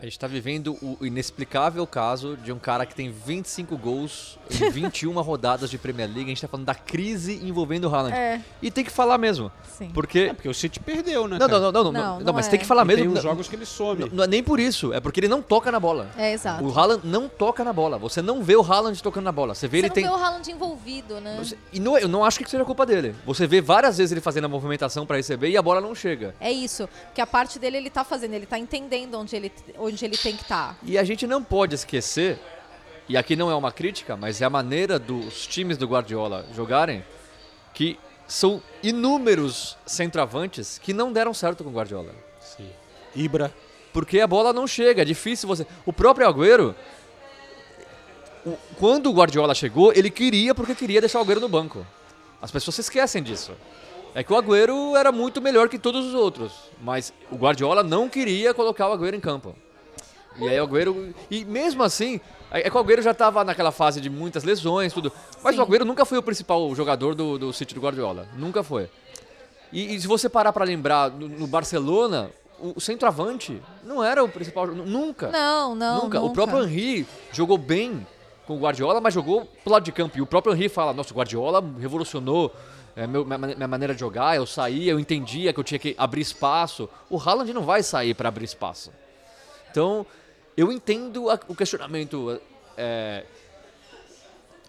A 0.01 0.05
gente 0.05 0.17
tá 0.17 0.25
vivendo 0.25 0.75
o 0.81 1.05
inexplicável 1.05 1.85
caso 1.85 2.35
de 2.35 2.51
um 2.51 2.57
cara 2.57 2.87
que 2.87 2.95
tem 2.95 3.11
25 3.11 3.77
gols 3.77 4.39
em 4.49 4.67
21 4.71 5.11
rodadas 5.21 5.69
de 5.69 5.77
Premier 5.77 6.07
League. 6.07 6.23
A 6.25 6.27
gente 6.29 6.41
tá 6.41 6.47
falando 6.47 6.65
da 6.65 6.73
crise 6.73 7.39
envolvendo 7.45 7.85
o 7.87 7.93
Haaland. 7.95 8.15
É. 8.17 8.41
E 8.63 8.71
tem 8.71 8.83
que 8.83 8.89
falar 8.89 9.19
mesmo. 9.19 9.51
Sim. 9.77 9.91
Porque. 9.93 10.21
É 10.21 10.33
porque 10.33 10.49
o 10.49 10.55
City 10.55 10.79
perdeu, 10.79 11.27
né? 11.27 11.37
Não, 11.37 11.47
cara? 11.47 11.59
não, 11.59 11.71
não, 11.71 11.83
não, 11.83 11.91
não, 11.91 12.01
Não, 12.15 12.19
não, 12.19 12.33
mas 12.33 12.47
é. 12.47 12.49
tem 12.49 12.59
que 12.59 12.65
falar 12.65 12.81
E 12.81 12.87
mesmo. 12.87 13.03
Tem 13.03 13.09
uns 13.09 13.13
Não- 13.13 13.21
jogos 13.21 13.47
que 13.47 13.55
ele 13.55 13.65
some. 13.67 13.99
Não, 14.05 14.07
não 14.07 14.23
é 14.23 14.27
nem 14.27 14.41
por 14.41 14.59
isso, 14.59 14.91
é 14.91 14.99
porque 14.99 15.19
ele 15.19 15.27
não 15.27 15.39
toca 15.39 15.71
na 15.71 15.79
bola. 15.79 16.09
É, 16.17 16.33
exato. 16.33 16.63
O 16.65 16.71
Haaland 16.75 17.01
não 17.05 17.29
toca 17.29 17.63
na 17.63 17.71
bola. 17.71 17.99
Você 17.99 18.23
não 18.23 18.41
vê 18.43 18.55
o 18.55 18.61
Haaland 18.63 19.03
tocando 19.03 19.25
na 19.25 19.31
bola. 19.31 19.53
Você 19.53 19.67
vê 19.67 19.77
Você 19.77 19.81
ele 19.81 19.87
não 19.89 19.93
tem. 19.93 20.03
vê 20.05 20.09
o 20.09 20.15
Haaland 20.15 20.49
envolvido, 20.51 21.21
né? 21.21 21.35
Você- 21.37 21.55
E 21.71 21.79
não, 21.79 21.95
é- 21.95 22.01
eu 22.03 22.07
não 22.07 22.25
acho 22.25 22.39
que 22.39 22.49
seja 22.49 22.65
culpa 22.65 22.87
dele. 22.87 23.13
Você 23.23 23.45
vê 23.45 23.61
várias 23.61 23.99
vezes 23.99 24.11
ele 24.11 24.19
fazendo 24.21 24.45
a 24.45 24.49
movimentação 24.49 25.05
pra 25.05 25.17
receber 25.17 25.49
e 25.51 25.57
a 25.57 25.61
bola 25.61 25.79
não 25.79 25.93
chega. 25.93 26.33
É 26.39 26.51
isso. 26.51 26.89
Porque 27.05 27.21
a 27.21 27.27
parte 27.27 27.59
dele 27.59 27.77
ele 27.77 27.91
tá 27.91 28.03
fazendo, 28.03 28.33
ele 28.33 28.47
tá 28.47 28.57
entendendo 28.57 29.13
onde 29.19 29.35
ele, 29.35 29.51
onde 29.77 29.90
ele 30.03 30.17
tem 30.17 30.35
que 30.35 30.43
estar. 30.43 30.77
E 30.83 30.97
a 30.97 31.03
gente 31.03 31.25
não 31.27 31.43
pode 31.43 31.75
esquecer, 31.75 32.39
e 33.09 33.17
aqui 33.17 33.35
não 33.35 33.49
é 33.51 33.55
uma 33.55 33.71
crítica, 33.71 34.15
mas 34.15 34.41
é 34.41 34.45
a 34.45 34.49
maneira 34.49 34.97
dos 34.99 35.45
times 35.47 35.77
do 35.77 35.87
Guardiola 35.87 36.45
jogarem, 36.53 37.03
que 37.73 37.97
são 38.27 38.61
inúmeros 38.81 39.77
centroavantes 39.85 40.79
que 40.79 40.93
não 40.93 41.11
deram 41.11 41.33
certo 41.33 41.63
com 41.63 41.69
o 41.69 41.73
Guardiola. 41.73 42.13
Sim. 42.39 42.69
Ibra. 43.15 43.53
Porque 43.91 44.21
a 44.21 44.27
bola 44.27 44.53
não 44.53 44.65
chega, 44.65 45.01
é 45.01 45.05
difícil 45.05 45.47
você. 45.49 45.67
O 45.85 45.91
próprio 45.91 46.25
Agüero, 46.25 46.73
o- 48.45 48.57
quando 48.77 49.09
o 49.09 49.13
Guardiola 49.13 49.53
chegou, 49.53 49.91
ele 49.93 50.09
queria 50.09 50.55
porque 50.55 50.73
queria 50.73 51.01
deixar 51.01 51.19
o 51.19 51.21
Agüero 51.23 51.41
no 51.41 51.49
banco. 51.49 51.85
As 52.41 52.49
pessoas 52.51 52.75
se 52.75 52.81
esquecem 52.81 53.21
disso. 53.21 53.51
É 54.15 54.23
que 54.23 54.31
o 54.33 54.35
Agüero 54.37 54.95
era 54.95 55.11
muito 55.11 55.41
melhor 55.41 55.69
que 55.69 55.77
todos 55.79 56.05
os 56.05 56.13
outros, 56.13 56.51
mas 56.81 57.13
o 57.29 57.35
Guardiola 57.35 57.83
não 57.83 58.09
queria 58.09 58.53
colocar 58.53 58.87
o 58.89 58.93
Agüero 58.93 59.15
em 59.15 59.19
campo. 59.21 59.55
E 60.41 60.47
aí 60.49 60.59
o 60.59 60.63
Agüero. 60.63 61.13
E 61.29 61.45
mesmo 61.45 61.83
assim, 61.83 62.19
é 62.51 62.69
que 62.69 62.75
o 62.75 62.79
Agüero 62.79 63.01
já 63.01 63.11
estava 63.11 63.43
naquela 63.43 63.71
fase 63.71 64.01
de 64.01 64.09
muitas 64.09 64.43
lesões, 64.43 64.91
tudo. 64.93 65.11
Mas 65.43 65.55
Sim. 65.55 65.61
o 65.61 65.63
Agüero 65.63 65.85
nunca 65.85 66.03
foi 66.05 66.17
o 66.17 66.23
principal 66.23 66.73
jogador 66.75 67.15
do, 67.15 67.37
do 67.37 67.53
City 67.53 67.73
do 67.75 67.81
Guardiola. 67.81 68.27
Nunca 68.35 68.63
foi. 68.63 68.89
E, 69.71 69.95
e 69.95 70.01
se 70.01 70.07
você 70.07 70.27
parar 70.27 70.51
para 70.51 70.65
lembrar, 70.65 71.09
no, 71.11 71.27
no 71.29 71.47
Barcelona, 71.47 72.29
o, 72.59 72.79
centroavante 72.81 73.61
não 73.83 74.03
era 74.03 74.23
o 74.23 74.27
principal. 74.29 74.67
nu- 74.67 74.85
Nunca. 74.85 75.29
Não, 75.29 75.73
não. 75.75 76.03
nunca. 76.03 76.19
O 76.21 76.31
próprio 76.31 76.63
Henry 76.63 77.07
jogou 77.31 77.57
bem 77.57 78.05
com 78.45 78.55
o 78.57 78.59
Guardiola, 78.59 78.99
mas 78.99 79.13
jogou 79.13 79.45
pro 79.63 79.71
lado 79.73 79.83
de 79.83 79.91
campo. 79.91 80.17
E 80.17 80.21
o 80.21 80.25
próprio 80.25 80.53
Henry 80.53 80.67
fala: 80.69 80.91
Nossa, 80.93 81.13
o 81.13 81.15
Guardiola 81.17 81.63
revolucionou 81.79 82.53
é, 82.95 83.07
meu- 83.07 83.23
minha, 83.23 83.37
minha 83.37 83.67
maneira 83.67 83.93
de 83.93 83.99
jogar. 84.01 84.35
Eu 84.35 84.45
saía, 84.45 84.91
eu 84.91 84.99
entendia 84.99 85.53
que 85.53 85.59
eu 85.59 85.63
tinha 85.63 85.79
que 85.79 85.95
abrir 85.97 86.21
espaço. 86.21 86.89
O 87.09 87.17
Haaland 87.17 87.53
não 87.53 87.63
vai 87.63 87.81
sair 87.81 88.13
para 88.13 88.27
abrir 88.27 88.43
espaço. 88.45 88.91
Então, 89.71 90.05
eu 90.55 90.71
entendo 90.71 91.29
a- 91.29 91.39
o 91.47 91.55
questionamento. 91.55 92.39
É, 92.77 93.25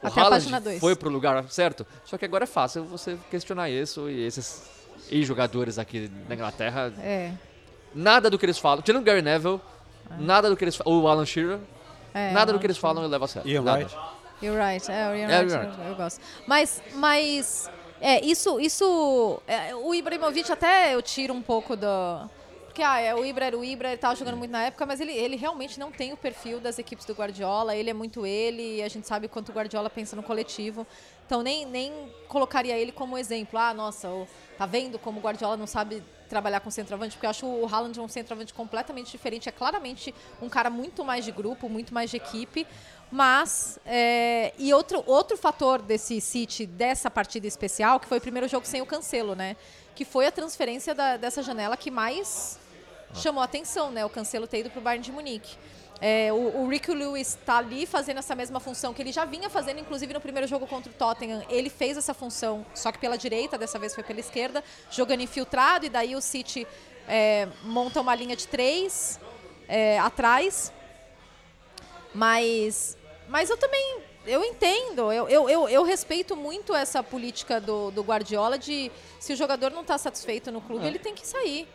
o 0.03 0.07
Até 0.09 0.21
a 0.21 0.25
Haaland 0.25 0.81
foi 0.81 0.97
pro 0.97 1.09
lugar 1.09 1.45
certo, 1.49 1.87
só 2.05 2.19
que 2.19 2.25
agora 2.25 2.45
é 2.45 2.47
fácil 2.47 2.85
você 2.85 3.17
questionar 3.31 3.71
isso 3.71 4.11
e 4.11 4.25
esses 4.27 4.63
ex-jogadores 5.11 5.79
aqui 5.79 6.11
na 6.29 6.35
Inglaterra 6.35 6.93
É. 7.01 7.33
Nada 7.95 8.29
do 8.31 8.39
que 8.39 8.45
eles 8.47 8.59
falam, 8.59 8.83
tirando 8.83 9.03
o 9.03 9.05
Gary 9.05 9.21
Neville, 9.23 9.61
nada 10.19 10.49
do 10.49 10.57
que 10.57 10.65
eles 10.65 10.75
falam, 10.75 11.01
o 11.03 11.07
Alan 11.07 11.27
Shearer, 11.27 11.59
é 12.15 12.33
nada 12.33 12.53
do 12.53 12.59
que 12.59 12.67
eles 12.67 12.79
falam 12.79 13.03
eu 13.03 13.09
levo 13.09 13.25
a 13.25 13.29
sério. 13.29 13.49
Ian 13.49 13.63
nada. 13.63 13.79
Wright. 13.81 13.97
You're 14.43 14.59
right. 14.61 14.91
É, 14.91 15.11
o 15.11 15.15
Ian 15.15 15.29
É, 15.29 15.41
Wright, 15.43 15.79
eu, 15.79 15.85
eu 15.91 15.95
gosto. 15.95 16.21
Mas, 16.49 16.83
mas 16.95 17.71
é, 18.01 18.25
isso, 18.25 18.59
isso 18.59 19.41
é, 19.47 19.73
o 19.75 19.95
Ibrahimovic 19.95 20.51
até 20.51 20.95
eu 20.95 21.01
tiro 21.03 21.33
um 21.33 21.43
pouco 21.43 21.77
do... 21.77 21.87
Porque 22.73 22.83
ah, 22.83 22.99
é, 22.99 23.15
o 23.15 23.23
Ibra 23.23 23.45
era 23.45 23.59
o 23.59 23.63
Ibra, 23.63 23.89
ele 23.89 23.99
tava 23.99 24.17
jogando 24.17 24.39
muito 24.39 24.51
na 24.51 24.63
época, 24.63 24.87
mas 24.87 24.99
ele, 24.99 25.13
ele 25.13 25.37
realmente 25.37 25.79
não 25.79 25.93
tem 25.93 26.11
o 26.15 26.17
perfil 26.17 26.59
das 26.59 26.79
equipes 26.79 27.05
do 27.05 27.13
Guardiola, 27.13 27.77
ele 27.77 27.91
é 27.91 27.93
muito 27.93 28.25
ele, 28.25 28.79
e 28.79 28.83
a 28.83 28.89
gente 28.89 29.07
sabe 29.07 29.29
quanto 29.29 29.51
o 29.51 29.53
Guardiola 29.53 29.91
pensa 29.91 30.17
no 30.17 30.23
coletivo. 30.23 30.87
Então 31.27 31.43
nem, 31.43 31.67
nem 31.67 31.93
colocaria 32.29 32.75
ele 32.75 32.91
como 32.91 33.19
exemplo. 33.19 33.59
Ah, 33.59 33.75
nossa, 33.75 34.09
tá 34.57 34.65
vendo 34.65 34.99
como 34.99 35.21
o 35.21 35.23
Guardiola 35.23 35.55
não 35.55 35.67
sabe 35.67 36.03
trabalhar 36.31 36.61
com 36.61 36.71
centroavante? 36.71 37.15
Porque 37.15 37.27
eu 37.27 37.31
acho 37.31 37.47
o 37.47 37.67
Haaland 37.67 38.01
um 38.01 38.09
centroavante 38.09 38.55
completamente 38.55 39.11
diferente. 39.11 39.51
É 39.51 39.53
claramente 39.53 40.15
um 40.41 40.49
cara 40.49 40.71
muito 40.71 41.05
mais 41.05 41.27
de 41.27 41.31
grupo, 41.31 41.69
muito 41.69 41.93
mais 41.93 42.11
de 42.11 42.17
equipe. 42.17 42.67
Mas, 43.11 43.79
é, 43.85 44.55
e 44.59 44.73
outro, 44.73 45.05
outro 45.07 45.37
fator 45.37 45.83
desse 45.83 46.19
City, 46.23 46.65
dessa 46.65 47.11
partida 47.11 47.47
especial, 47.47 48.01
que 48.01 48.07
foi 48.07 48.17
o 48.17 48.21
primeiro 48.23 48.49
jogo 48.49 48.67
sem 48.67 48.81
o 48.81 48.87
Cancelo, 48.87 49.35
né? 49.35 49.57
Que 49.95 50.05
foi 50.05 50.27
a 50.27 50.33
transferência 50.33 50.95
da- 50.95 51.17
dessa 51.17 51.43
janela 51.43 51.77
que 51.77 51.91
mais 51.91 52.59
chamou 53.15 53.43
a 53.43 53.45
atenção, 53.45 53.91
né? 53.91 54.05
O 54.05 54.09
Cancelo 54.11 54.47
ter 54.47 54.61
ido 54.61 54.71
para 54.71 54.79
o 54.79 54.83
Bayern 54.83 55.05
de 55.05 55.13
Munique. 55.13 55.57
É, 56.01 56.33
o, 56.33 56.63
o 56.63 56.69
Ricky 56.69 56.93
Lewis 56.93 57.29
está 57.29 57.59
ali 57.59 57.87
fazendo 57.87 58.19
essa 58.19 58.35
mesma 58.35 58.59
função 58.59 58.93
que 58.93 59.01
ele 59.01 59.13
já 59.13 59.25
vinha 59.25 59.49
fazendo, 59.49 59.79
inclusive 59.79 60.13
no 60.13 60.21
primeiro 60.21 60.49
jogo 60.49 60.67
contra 60.67 60.91
o 60.91 60.95
Tottenham. 60.95 61.45
Ele 61.49 61.71
fez 61.71 61.97
essa 61.97 62.13
função, 62.13 62.67
só 62.75 62.91
que 62.91 62.99
pela 62.99 63.17
direita, 63.17 63.57
dessa 63.57 63.79
vez 63.79 63.95
foi 63.95 64.03
pela 64.03 64.19
esquerda, 64.19 64.65
jogando 64.91 65.21
infiltrado, 65.21 65.87
e 65.87 65.89
daí 65.89 66.17
o 66.17 66.21
City 66.21 66.67
é, 67.07 67.47
monta 67.63 68.01
uma 68.01 68.15
linha 68.15 68.35
de 68.35 68.49
três 68.49 69.21
é, 69.69 69.99
atrás. 70.01 70.73
Mas, 72.15 72.97
mas 73.29 73.49
eu 73.49 73.57
também 73.57 74.03
eu 74.27 74.45
entendo, 74.45 75.13
eu, 75.13 75.29
eu, 75.29 75.49
eu, 75.49 75.69
eu 75.69 75.83
respeito 75.83 76.37
muito 76.37 76.75
essa 76.75 77.03
política 77.03 77.61
do, 77.61 77.91
do 77.91 78.03
Guardiola 78.03 78.59
de 78.59 78.91
se 79.19 79.33
o 79.33 79.37
jogador 79.37 79.71
não 79.71 79.83
está 79.83 79.99
satisfeito 79.99 80.51
no 80.51 80.61
clube, 80.61 80.87
ele 80.87 80.99
tem 80.99 81.15
que 81.15 81.27
sair. 81.27 81.69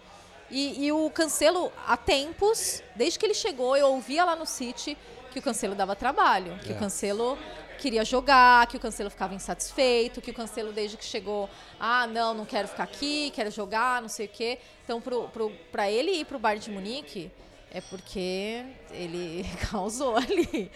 E, 0.50 0.86
e 0.86 0.92
o 0.92 1.10
Cancelo, 1.10 1.72
há 1.86 1.98
tempos, 1.98 2.82
desde 2.96 3.20
que 3.20 3.26
ele 3.26 3.34
chegou, 3.34 3.76
eu 3.76 3.88
ouvia 3.88 4.24
lá 4.24 4.36
no 4.36 4.46
City 4.46 4.98
que 5.32 5.40
o 5.40 5.42
Cancelo 5.42 5.76
dava 5.76 5.96
trabalho, 5.96 6.58
que 6.60 6.72
o 6.72 6.78
Cancelo 6.78 7.38
queria 7.78 8.04
jogar, 8.04 8.66
que 8.68 8.78
o 8.78 8.80
Cancelo 8.80 9.10
ficava 9.10 9.36
insatisfeito, 9.36 10.22
que 10.22 10.32
o 10.32 10.34
Cancelo 10.34 10.72
desde 10.72 10.98
que 10.98 11.06
chegou, 11.06 11.50
ah, 11.80 12.08
não, 12.08 12.34
não 12.34 12.46
quero 12.46 12.68
ficar 12.68 12.84
aqui, 12.84 13.32
quero 13.36 13.52
jogar, 13.52 14.02
não 14.02 14.10
sei 14.10 14.26
o 14.26 14.30
quê. 14.30 14.58
Então, 14.84 15.02
pra 15.72 15.92
ele 15.92 16.12
ir 16.12 16.26
pro 16.26 16.40
Bayern 16.40 16.64
de 16.64 16.72
Munique, 16.72 17.32
é 17.72 17.82
porque 17.82 18.66
ele 18.92 19.46
causou 19.70 20.16
ali. 20.16 20.72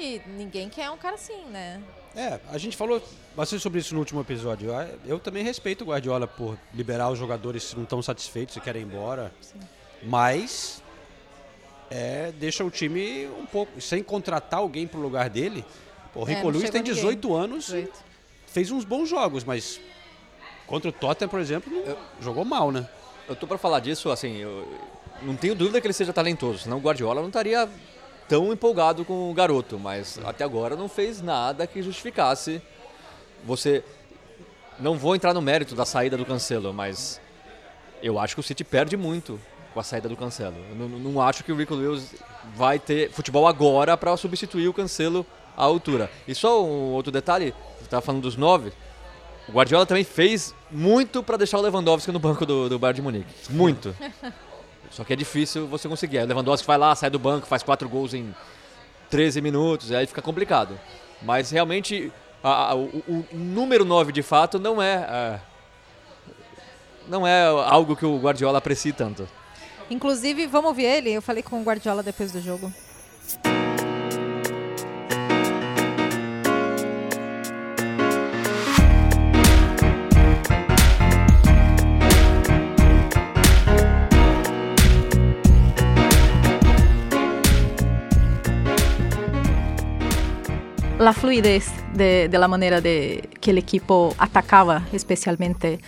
E 0.00 0.20
ninguém 0.26 0.68
quer 0.68 0.90
um 0.90 0.96
cara 0.96 1.14
assim, 1.16 1.44
né? 1.50 1.80
É, 2.16 2.40
a 2.50 2.58
gente 2.58 2.76
falou 2.76 3.00
bastante 3.36 3.62
sobre 3.62 3.78
isso 3.80 3.92
no 3.94 4.00
último 4.00 4.20
episódio. 4.20 4.70
Eu- 4.70 4.98
Eu 5.06 5.18
também 5.20 5.44
respeito 5.44 5.82
o 5.84 5.86
Guardiola 5.88 6.26
por 6.26 6.58
liberar 6.74 7.10
os 7.10 7.18
jogadores 7.18 7.62
se 7.64 7.76
não 7.76 7.84
estão 7.84 8.02
satisfeitos 8.02 8.56
e 8.56 8.60
querem 8.60 8.82
ir 8.82 8.84
embora. 8.86 9.32
Mas 10.02 10.82
é, 11.90 12.32
deixa 12.38 12.64
o 12.64 12.70
time 12.70 13.28
um 13.38 13.46
pouco. 13.46 13.80
Sem 13.80 14.02
contratar 14.02 14.60
alguém 14.60 14.86
pro 14.86 14.98
lugar 15.00 15.28
dele. 15.28 15.64
O 16.14 16.22
É, 16.22 16.34
Rico 16.34 16.46
Lewis 16.48 16.62
chegou 16.62 16.72
tem 16.72 16.82
ninguém. 16.82 16.94
18 16.94 17.34
anos 17.34 17.68
e 17.68 17.72
18. 17.82 17.98
fez 18.46 18.70
uns 18.70 18.84
bons 18.84 19.08
jogos, 19.08 19.44
mas 19.44 19.80
contra 20.66 20.88
o 20.88 20.92
Tottenham, 20.92 21.28
por 21.28 21.38
exemplo, 21.40 21.70
não- 21.72 21.96
jogou 22.20 22.44
mal, 22.44 22.72
né? 22.72 22.88
Eu 23.28 23.36
tô 23.36 23.46
pra 23.46 23.58
falar 23.58 23.78
disso, 23.80 24.10
assim, 24.10 24.38
eu 24.38 24.66
não 25.22 25.36
tenho 25.36 25.54
dúvida 25.54 25.80
que 25.80 25.86
ele 25.86 25.94
seja 25.94 26.12
talentoso, 26.12 26.58
senão 26.60 26.78
o 26.78 26.80
Guardiola 26.80 27.20
não 27.20 27.28
estaria 27.28 27.68
tão 28.30 28.52
empolgado 28.52 29.04
com 29.04 29.28
o 29.28 29.34
garoto, 29.34 29.76
mas 29.76 30.20
até 30.24 30.44
agora 30.44 30.76
não 30.76 30.88
fez 30.88 31.20
nada 31.20 31.66
que 31.66 31.82
justificasse 31.82 32.62
você 33.44 33.82
não 34.78 34.96
vou 34.96 35.16
entrar 35.16 35.34
no 35.34 35.42
mérito 35.42 35.74
da 35.74 35.84
saída 35.84 36.16
do 36.16 36.24
Cancelo, 36.24 36.72
mas 36.72 37.20
eu 38.00 38.20
acho 38.20 38.36
que 38.36 38.40
o 38.40 38.42
City 38.44 38.62
perde 38.62 38.96
muito 38.96 39.40
com 39.74 39.80
a 39.80 39.82
saída 39.82 40.08
do 40.08 40.16
Cancelo. 40.16 40.54
Eu 40.70 40.76
não, 40.76 40.88
não 40.88 41.20
acho 41.20 41.42
que 41.42 41.50
o 41.50 41.56
Rico 41.56 41.74
Lewis 41.74 42.14
vai 42.54 42.78
ter 42.78 43.10
futebol 43.10 43.48
agora 43.48 43.96
para 43.96 44.16
substituir 44.16 44.68
o 44.68 44.72
Cancelo 44.72 45.26
à 45.56 45.64
altura. 45.64 46.08
E 46.28 46.32
só 46.32 46.64
um 46.64 46.92
outro 46.92 47.10
detalhe, 47.10 47.52
você 47.78 47.84
estava 47.84 48.00
falando 48.00 48.22
dos 48.22 48.36
nove, 48.36 48.72
o 49.48 49.52
Guardiola 49.52 49.86
também 49.86 50.04
fez 50.04 50.54
muito 50.70 51.20
para 51.20 51.36
deixar 51.36 51.58
o 51.58 51.62
Lewandowski 51.62 52.12
no 52.12 52.20
banco 52.20 52.46
do, 52.46 52.68
do 52.68 52.78
Bayern 52.78 52.96
de 52.96 53.02
Munique. 53.02 53.34
Muito. 53.50 53.92
Só 54.90 55.04
que 55.04 55.12
é 55.12 55.16
difícil 55.16 55.66
você 55.66 55.88
conseguir. 55.88 56.18
O 56.18 56.26
Lewandowski 56.26 56.66
vai 56.66 56.76
lá, 56.78 56.94
sai 56.94 57.10
do 57.10 57.18
banco, 57.18 57.46
faz 57.46 57.62
quatro 57.62 57.88
gols 57.88 58.12
em 58.12 58.34
13 59.08 59.40
minutos, 59.40 59.92
aí 59.92 60.06
fica 60.06 60.20
complicado. 60.20 60.78
Mas 61.22 61.50
realmente, 61.50 62.12
a- 62.42 62.70
a- 62.70 62.74
o, 62.74 62.84
o 63.08 63.26
número 63.32 63.84
9 63.84 64.10
de 64.12 64.22
fato 64.22 64.58
não 64.58 64.80
é, 64.82 65.40
não 67.08 67.26
é 67.26 67.44
algo 67.46 67.94
que 67.96 68.04
o 68.06 68.18
Guardiola 68.18 68.58
aprecie 68.58 68.92
tanto. 68.92 69.28
Inclusive, 69.90 70.46
vamos 70.46 70.68
ouvir 70.68 70.84
ele. 70.84 71.10
Eu 71.12 71.22
falei 71.22 71.42
com 71.42 71.60
o 71.60 71.64
Guardiola 71.64 72.02
depois 72.02 72.30
do 72.32 72.40
jogo. 72.40 72.72
La 91.00 91.14
fluidez 91.14 91.66
de, 91.94 92.28
la 92.30 92.46
manera 92.46 92.80
de 92.80 93.30
que 93.40 93.52
el 93.52 93.58
equipo 93.58 94.14
atacaba 94.18 94.86
especialmente. 94.92 95.80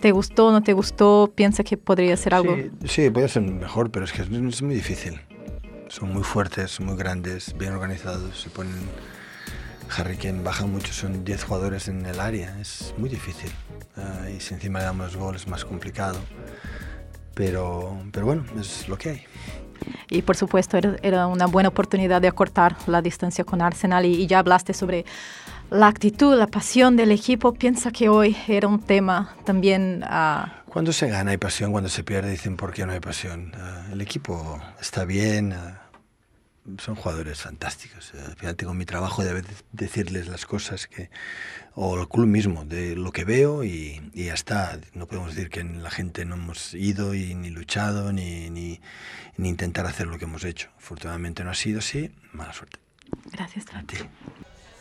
¿Te 0.00 0.12
gustó, 0.12 0.52
no 0.52 0.62
te 0.62 0.74
gustó? 0.74 1.32
¿Piensa 1.34 1.64
que 1.64 1.78
podría 1.78 2.16
ser 2.18 2.34
algo? 2.34 2.54
Sí, 2.54 2.70
sí, 2.86 3.10
puede 3.10 3.28
ser 3.28 3.42
mejor, 3.42 3.90
pero 3.90 4.04
es 4.04 4.12
que 4.12 4.22
es, 4.22 4.62
muy 4.62 4.74
difícil. 4.74 5.18
Son 5.88 6.12
muy 6.12 6.22
fuertes, 6.22 6.80
muy 6.80 6.96
grandes, 6.96 7.56
bien 7.56 7.72
organizados. 7.72 8.42
Se 8.42 8.50
ponen. 8.50 8.74
Harry 9.96 10.16
Kane 10.16 10.42
baja 10.42 10.66
mucho, 10.66 10.92
son 10.92 11.24
10 11.24 11.44
jugadores 11.44 11.88
en 11.88 12.04
el 12.04 12.20
área. 12.20 12.60
Es 12.60 12.92
muy 12.98 13.08
difícil. 13.08 13.50
Ah, 13.96 14.28
y 14.28 14.40
si 14.40 14.52
encima 14.52 14.80
le 14.80 14.84
damos 14.84 15.16
goles, 15.16 15.42
es 15.42 15.48
más 15.48 15.64
complicado. 15.64 16.18
Pero, 17.34 17.96
pero 18.12 18.26
bueno, 18.26 18.44
es 18.60 18.88
lo 18.88 18.98
que 18.98 19.10
hay. 19.10 19.24
Y 20.10 20.22
por 20.22 20.36
supuesto 20.36 20.78
era, 21.02 21.26
una 21.26 21.46
buena 21.46 21.68
oportunidad 21.68 22.20
de 22.20 22.28
acortar 22.28 22.76
la 22.86 23.02
distancia 23.02 23.44
con 23.44 23.62
Arsenal 23.62 24.04
y, 24.04 24.14
y 24.14 24.26
ya 24.26 24.38
hablaste 24.38 24.74
sobre 24.74 25.04
la 25.70 25.88
actitud, 25.88 26.36
la 26.36 26.46
pasión 26.46 26.96
del 26.96 27.10
equipo. 27.10 27.54
Piensa 27.54 27.90
que 27.90 28.08
hoy 28.08 28.36
era 28.48 28.68
un 28.68 28.80
tema 28.80 29.34
también... 29.44 30.02
ah, 30.06 30.62
Cuando 30.66 30.92
se 30.92 31.08
gana 31.08 31.32
hay 31.32 31.38
pasión, 31.38 31.72
cuando 31.72 31.90
se 31.90 32.04
pierde 32.04 32.30
dicen 32.30 32.56
por 32.56 32.72
qué 32.72 32.86
no 32.86 32.92
hay 32.92 33.00
pasión. 33.00 33.52
Ah, 33.56 33.86
el 33.92 34.00
equipo 34.00 34.60
está 34.80 35.04
bien, 35.04 35.52
ah, 35.52 35.82
son 36.78 36.94
jugadores 36.94 37.42
fantásticos. 37.42 38.12
Al 38.14 38.36
final 38.36 38.56
tengo 38.56 38.74
mi 38.74 38.84
trabajo 38.84 39.24
de 39.24 39.44
decirles 39.72 40.28
las 40.28 40.46
cosas 40.46 40.86
que, 40.86 41.10
o 41.78 42.00
el 42.00 42.08
club 42.08 42.26
mismo, 42.26 42.64
de 42.64 42.96
lo 42.96 43.12
que 43.12 43.24
veo 43.24 43.62
y, 43.62 44.00
y 44.14 44.24
ya 44.24 44.34
está. 44.34 44.80
No 44.94 45.06
podemos 45.06 45.34
decir 45.34 45.50
que 45.50 45.62
la 45.62 45.90
gente 45.90 46.24
no 46.24 46.34
hemos 46.34 46.72
ido 46.72 47.14
y 47.14 47.34
ni 47.34 47.50
luchado 47.50 48.12
ni, 48.12 48.48
ni, 48.48 48.80
ni 49.36 49.48
intentar 49.50 49.84
hacer 49.84 50.06
lo 50.06 50.18
que 50.18 50.24
hemos 50.24 50.42
hecho. 50.44 50.70
Afortunadamente 50.78 51.44
no 51.44 51.50
ha 51.50 51.54
sido 51.54 51.80
así, 51.80 52.10
mala 52.32 52.54
suerte. 52.54 52.78
gracias. 53.30 53.66
A 53.74 53.82
ti. 53.82 53.98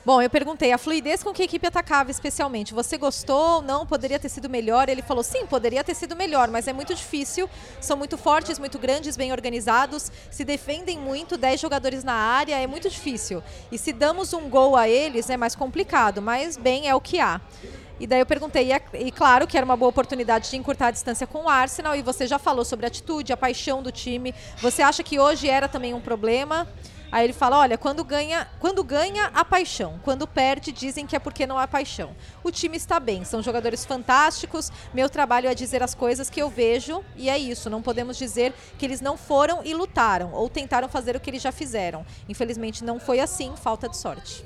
Bom, 0.06 0.22
eu 0.22 0.30
perguntei 0.30 0.72
a 0.72 0.78
fluidez 0.78 1.24
com 1.24 1.34
que 1.34 1.42
a 1.42 1.46
equipe 1.46 1.66
atacava, 1.66 2.12
especialmente. 2.12 2.76
Você 2.76 2.96
gostou? 2.96 3.60
Não? 3.64 3.88
Poderia 3.88 4.20
ter 4.20 4.30
sido 4.30 4.48
melhor? 4.48 4.88
Ele 4.88 5.02
falou: 5.02 5.24
sim, 5.24 5.48
poderia 5.48 5.84
ter 5.84 5.96
sido 5.96 6.16
melhor, 6.16 6.48
mas 6.48 6.68
é 6.68 6.74
muito 6.74 6.94
difícil. 6.94 7.50
São 7.82 7.98
muito 7.98 8.16
fortes, 8.16 8.60
muito 8.60 8.78
grandes, 8.78 9.18
bem 9.18 9.32
organizados, 9.32 10.12
se 10.30 10.46
defendem 10.46 11.00
muito, 11.00 11.40
10 11.40 11.60
jogadores 11.60 12.04
na 12.04 12.14
área, 12.14 12.56
é 12.56 12.68
muito 12.68 12.88
difícil. 12.88 13.42
E 13.72 13.80
se 13.80 13.92
damos 13.92 14.32
um 14.32 14.48
gol 14.48 14.76
a 14.76 14.88
eles, 14.88 15.28
é 15.28 15.38
mais 15.38 15.56
complicado, 15.56 16.22
mas 16.22 16.56
bem, 16.56 16.88
é 16.88 16.94
o 16.94 17.02
que 17.02 17.20
há. 17.20 17.42
E 18.00 18.06
daí 18.06 18.20
eu 18.20 18.28
perguntei, 18.28 18.70
e, 18.94 19.12
claro 19.12 19.48
que 19.48 19.58
era 19.58 19.66
uma 19.66 19.76
boa 19.76 19.90
oportunidade 19.90 20.52
de 20.52 20.58
encurtar 20.58 20.88
a 20.88 20.92
distância 20.92 21.26
com 21.26 21.46
o 21.46 21.50
Arsenal, 21.50 21.96
e 21.96 22.04
você 22.04 22.28
já 22.28 22.38
falou 22.38 22.64
sobre 22.64 22.86
a 22.86 22.90
atitude, 22.90 23.34
a 23.34 23.38
paixão 23.38 23.82
do 23.82 23.92
time. 23.92 24.36
Você 24.58 24.84
acha 24.84 25.02
que 25.02 25.18
hoje 25.18 25.50
era 25.50 25.68
também 25.68 25.96
um 25.96 26.02
problema? 26.02 26.68
Aí 27.16 27.24
ele 27.24 27.32
fala: 27.32 27.60
olha, 27.60 27.78
quando 27.78 28.04
ganha, 28.04 28.46
quando 28.60 28.84
ganha, 28.84 29.32
a 29.34 29.46
paixão. 29.46 29.98
Quando 30.04 30.28
perde, 30.28 30.74
dizem 30.74 31.08
que 31.08 31.16
é 31.16 31.20
porque 31.20 31.48
não 31.48 31.58
há 31.58 31.66
paixão. 31.66 32.14
O 32.44 32.52
time 32.52 32.76
está 32.76 33.00
bem, 33.00 33.24
são 33.24 33.42
jogadores 33.42 33.86
fantásticos. 33.86 34.70
Meu 34.94 35.10
trabalho 35.10 35.48
é 35.48 35.56
dizer 35.56 35.82
as 35.82 35.96
coisas 35.96 36.30
que 36.30 36.42
eu 36.42 36.50
vejo, 36.50 37.02
e 37.16 37.30
é 37.30 37.38
isso. 37.38 37.70
Não 37.70 37.82
podemos 37.82 38.18
dizer 38.18 38.54
que 38.78 38.86
eles 38.86 39.00
não 39.00 39.16
foram 39.16 39.64
e 39.64 39.74
lutaram, 39.74 40.34
ou 40.34 40.50
tentaram 40.50 40.90
fazer 40.90 41.16
o 41.16 41.20
que 41.22 41.30
eles 41.30 41.42
já 41.42 41.54
fizeram. 41.54 42.06
Infelizmente 42.28 42.84
não 42.84 43.00
foi 43.00 43.22
assim, 43.22 43.54
falta 43.56 43.88
de 43.88 43.96
sorte. 43.96 44.44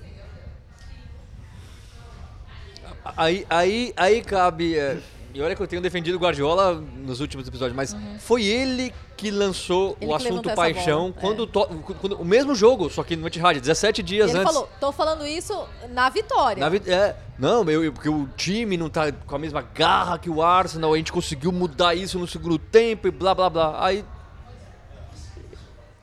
Aí, 3.17 3.47
aí, 3.49 3.93
aí 3.97 4.21
cabe. 4.21 4.77
é, 4.77 4.99
e 5.33 5.41
olha 5.41 5.55
que 5.55 5.61
eu 5.61 5.67
tenho 5.67 5.81
defendido 5.81 6.15
o 6.15 6.19
Guardiola 6.19 6.75
nos 6.97 7.19
últimos 7.19 7.47
episódios, 7.47 7.75
mas 7.75 7.95
foi 8.19 8.43
ele 8.45 8.93
que 9.15 9.29
lançou 9.31 9.89
Uhum. 9.89 9.95
Ele 10.01 10.11
o 10.13 10.17
que 10.17 10.27
assunto 10.27 10.55
paixão 10.55 10.99
bola, 11.11 11.13
é. 11.17 11.21
quando, 11.21 11.45
to- 11.47 11.67
quando- 11.99 12.15
o 12.21 12.25
mesmo 12.25 12.55
jogo, 12.55 12.89
só 12.89 13.03
que 13.03 13.15
no 13.15 13.27
Etihad, 13.27 13.59
17 13.59 13.99
E 13.99 14.03
dias 14.03 14.29
ele 14.29 14.39
antes. 14.39 14.53
falou: 14.53 14.69
tô 14.79 14.91
falando 14.91 15.25
isso 15.27 15.53
na 15.89 16.09
vitória. 16.09 16.59
Na 16.61 16.69
vi- 16.69 16.81
é, 16.89 17.15
não, 17.37 17.63
eu, 17.69 17.83
eu- 17.83 17.93
porque 17.93 18.09
o 18.09 18.27
time 18.37 18.77
não 18.77 18.89
tá 18.89 19.11
com 19.11 19.35
a 19.35 19.39
mesma 19.39 19.61
garra 19.61 20.17
que 20.17 20.29
o 20.29 20.41
Arsenal, 20.41 20.93
a 20.93 20.97
gente 20.97 21.11
conseguiu 21.11 21.51
mudar 21.51 21.93
isso 21.95 22.17
no 22.17 22.27
segundo 22.27 22.57
tempo 22.57 23.07
e 23.07 23.11
blá 23.11 23.35
blá 23.35 23.49
blá. 23.49 23.85
Aí. 23.85 24.03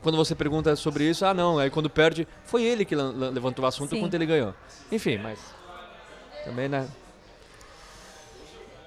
Quando 0.03 0.16
você 0.16 0.35
pergunta 0.37 0.77
sobre 0.77 1.03
isso, 1.09 1.24
ah 1.27 1.35
não, 1.35 1.59
aí 1.59 1.68
quando 1.68 1.91
perde, 1.91 2.29
foi 2.45 2.62
ele 2.62 2.85
que 2.85 2.95
levantou 2.95 3.64
o 3.64 3.68
assunto 3.68 3.91
Sim. 3.91 4.01
quando 4.01 4.14
ele 4.14 4.27
ganhou. 4.27 4.55
Enfim, 4.93 5.18
mas. 5.18 5.39
Também, 6.45 6.68
né? 6.68 6.87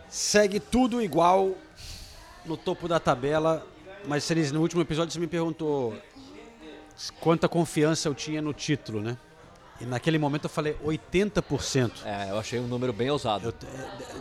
Segue 0.09 0.59
tudo 0.59 1.01
igual 1.01 1.55
no 2.45 2.57
topo 2.57 2.87
da 2.87 2.99
tabela, 2.99 3.65
mas 4.05 4.27
no 4.51 4.61
último 4.61 4.81
episódio 4.81 5.13
você 5.13 5.19
me 5.19 5.27
perguntou 5.27 5.95
quanta 7.19 7.47
confiança 7.47 8.07
eu 8.09 8.15
tinha 8.15 8.41
no 8.41 8.53
título, 8.53 9.01
né? 9.01 9.17
E 9.79 9.85
naquele 9.85 10.17
momento 10.17 10.45
eu 10.45 10.49
falei 10.49 10.75
80%. 10.83 11.91
É, 12.03 12.31
eu 12.31 12.37
achei 12.39 12.59
um 12.59 12.67
número 12.67 12.91
bem 12.91 13.09
ousado. 13.09 13.49
Eu- 13.49 13.53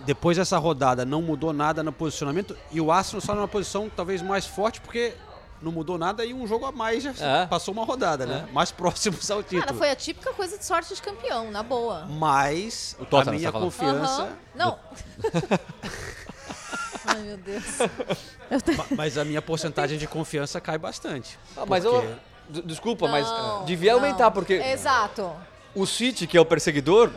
depois 0.04 0.36
dessa 0.36 0.56
rodada 0.58 1.04
não 1.04 1.20
mudou 1.20 1.52
nada 1.52 1.82
no 1.82 1.92
posicionamento 1.92 2.56
e 2.70 2.80
o 2.80 2.92
Arsenal 2.92 3.18
está 3.18 3.34
numa 3.34 3.48
posição 3.48 3.90
talvez 3.94 4.22
mais 4.22 4.46
forte 4.46 4.80
porque 4.80 5.14
não 5.62 5.72
mudou 5.72 5.98
nada 5.98 6.24
e 6.24 6.32
um 6.32 6.46
jogo 6.46 6.66
a 6.66 6.72
mais 6.72 7.02
já 7.02 7.12
É. 7.18 7.46
passou 7.46 7.72
uma 7.74 7.84
rodada, 7.84 8.24
né? 8.26 8.48
Mais 8.52 8.70
próximos 8.70 9.30
ao 9.30 9.42
título. 9.42 9.62
Cara, 9.62 9.74
foi 9.74 9.90
a 9.90 9.96
típica 9.96 10.32
coisa 10.32 10.56
de 10.58 10.64
sorte 10.64 10.94
de 10.94 11.02
campeão, 11.02 11.50
na 11.50 11.62
boa. 11.62 12.06
Mas 12.08 12.96
O 13.00 13.16
a 13.16 13.24
minha 13.26 13.50
tá 13.52 13.58
confiança, 13.58 14.22
Aham. 14.22 14.32
Não. 14.54 14.78
Ai, 17.06 17.22
meu 17.22 17.36
Deus. 17.38 17.64
ma- 18.76 18.86
mas 18.96 19.16
a 19.18 19.24
minha 19.24 19.40
porcentagem 19.42 19.98
de 19.98 20.06
confiança 20.06 20.60
cai 20.60 20.78
bastante. 20.78 21.38
Ah, 21.56 21.64
mas 21.66 21.84
Porque- 21.84 22.06
eu. 22.06 22.28
Desculpa, 22.64 23.04
Não, 23.06 23.12
mas 23.12 23.66
devia 23.66 23.92
não. 23.92 24.00
aumentar, 24.00 24.30
porque 24.30 24.54
Exato. 24.54 25.30
o 25.74 25.84
City, 25.86 26.26
que 26.26 26.34
é 26.34 26.40
o 26.40 26.46
perseguidor, 26.46 27.10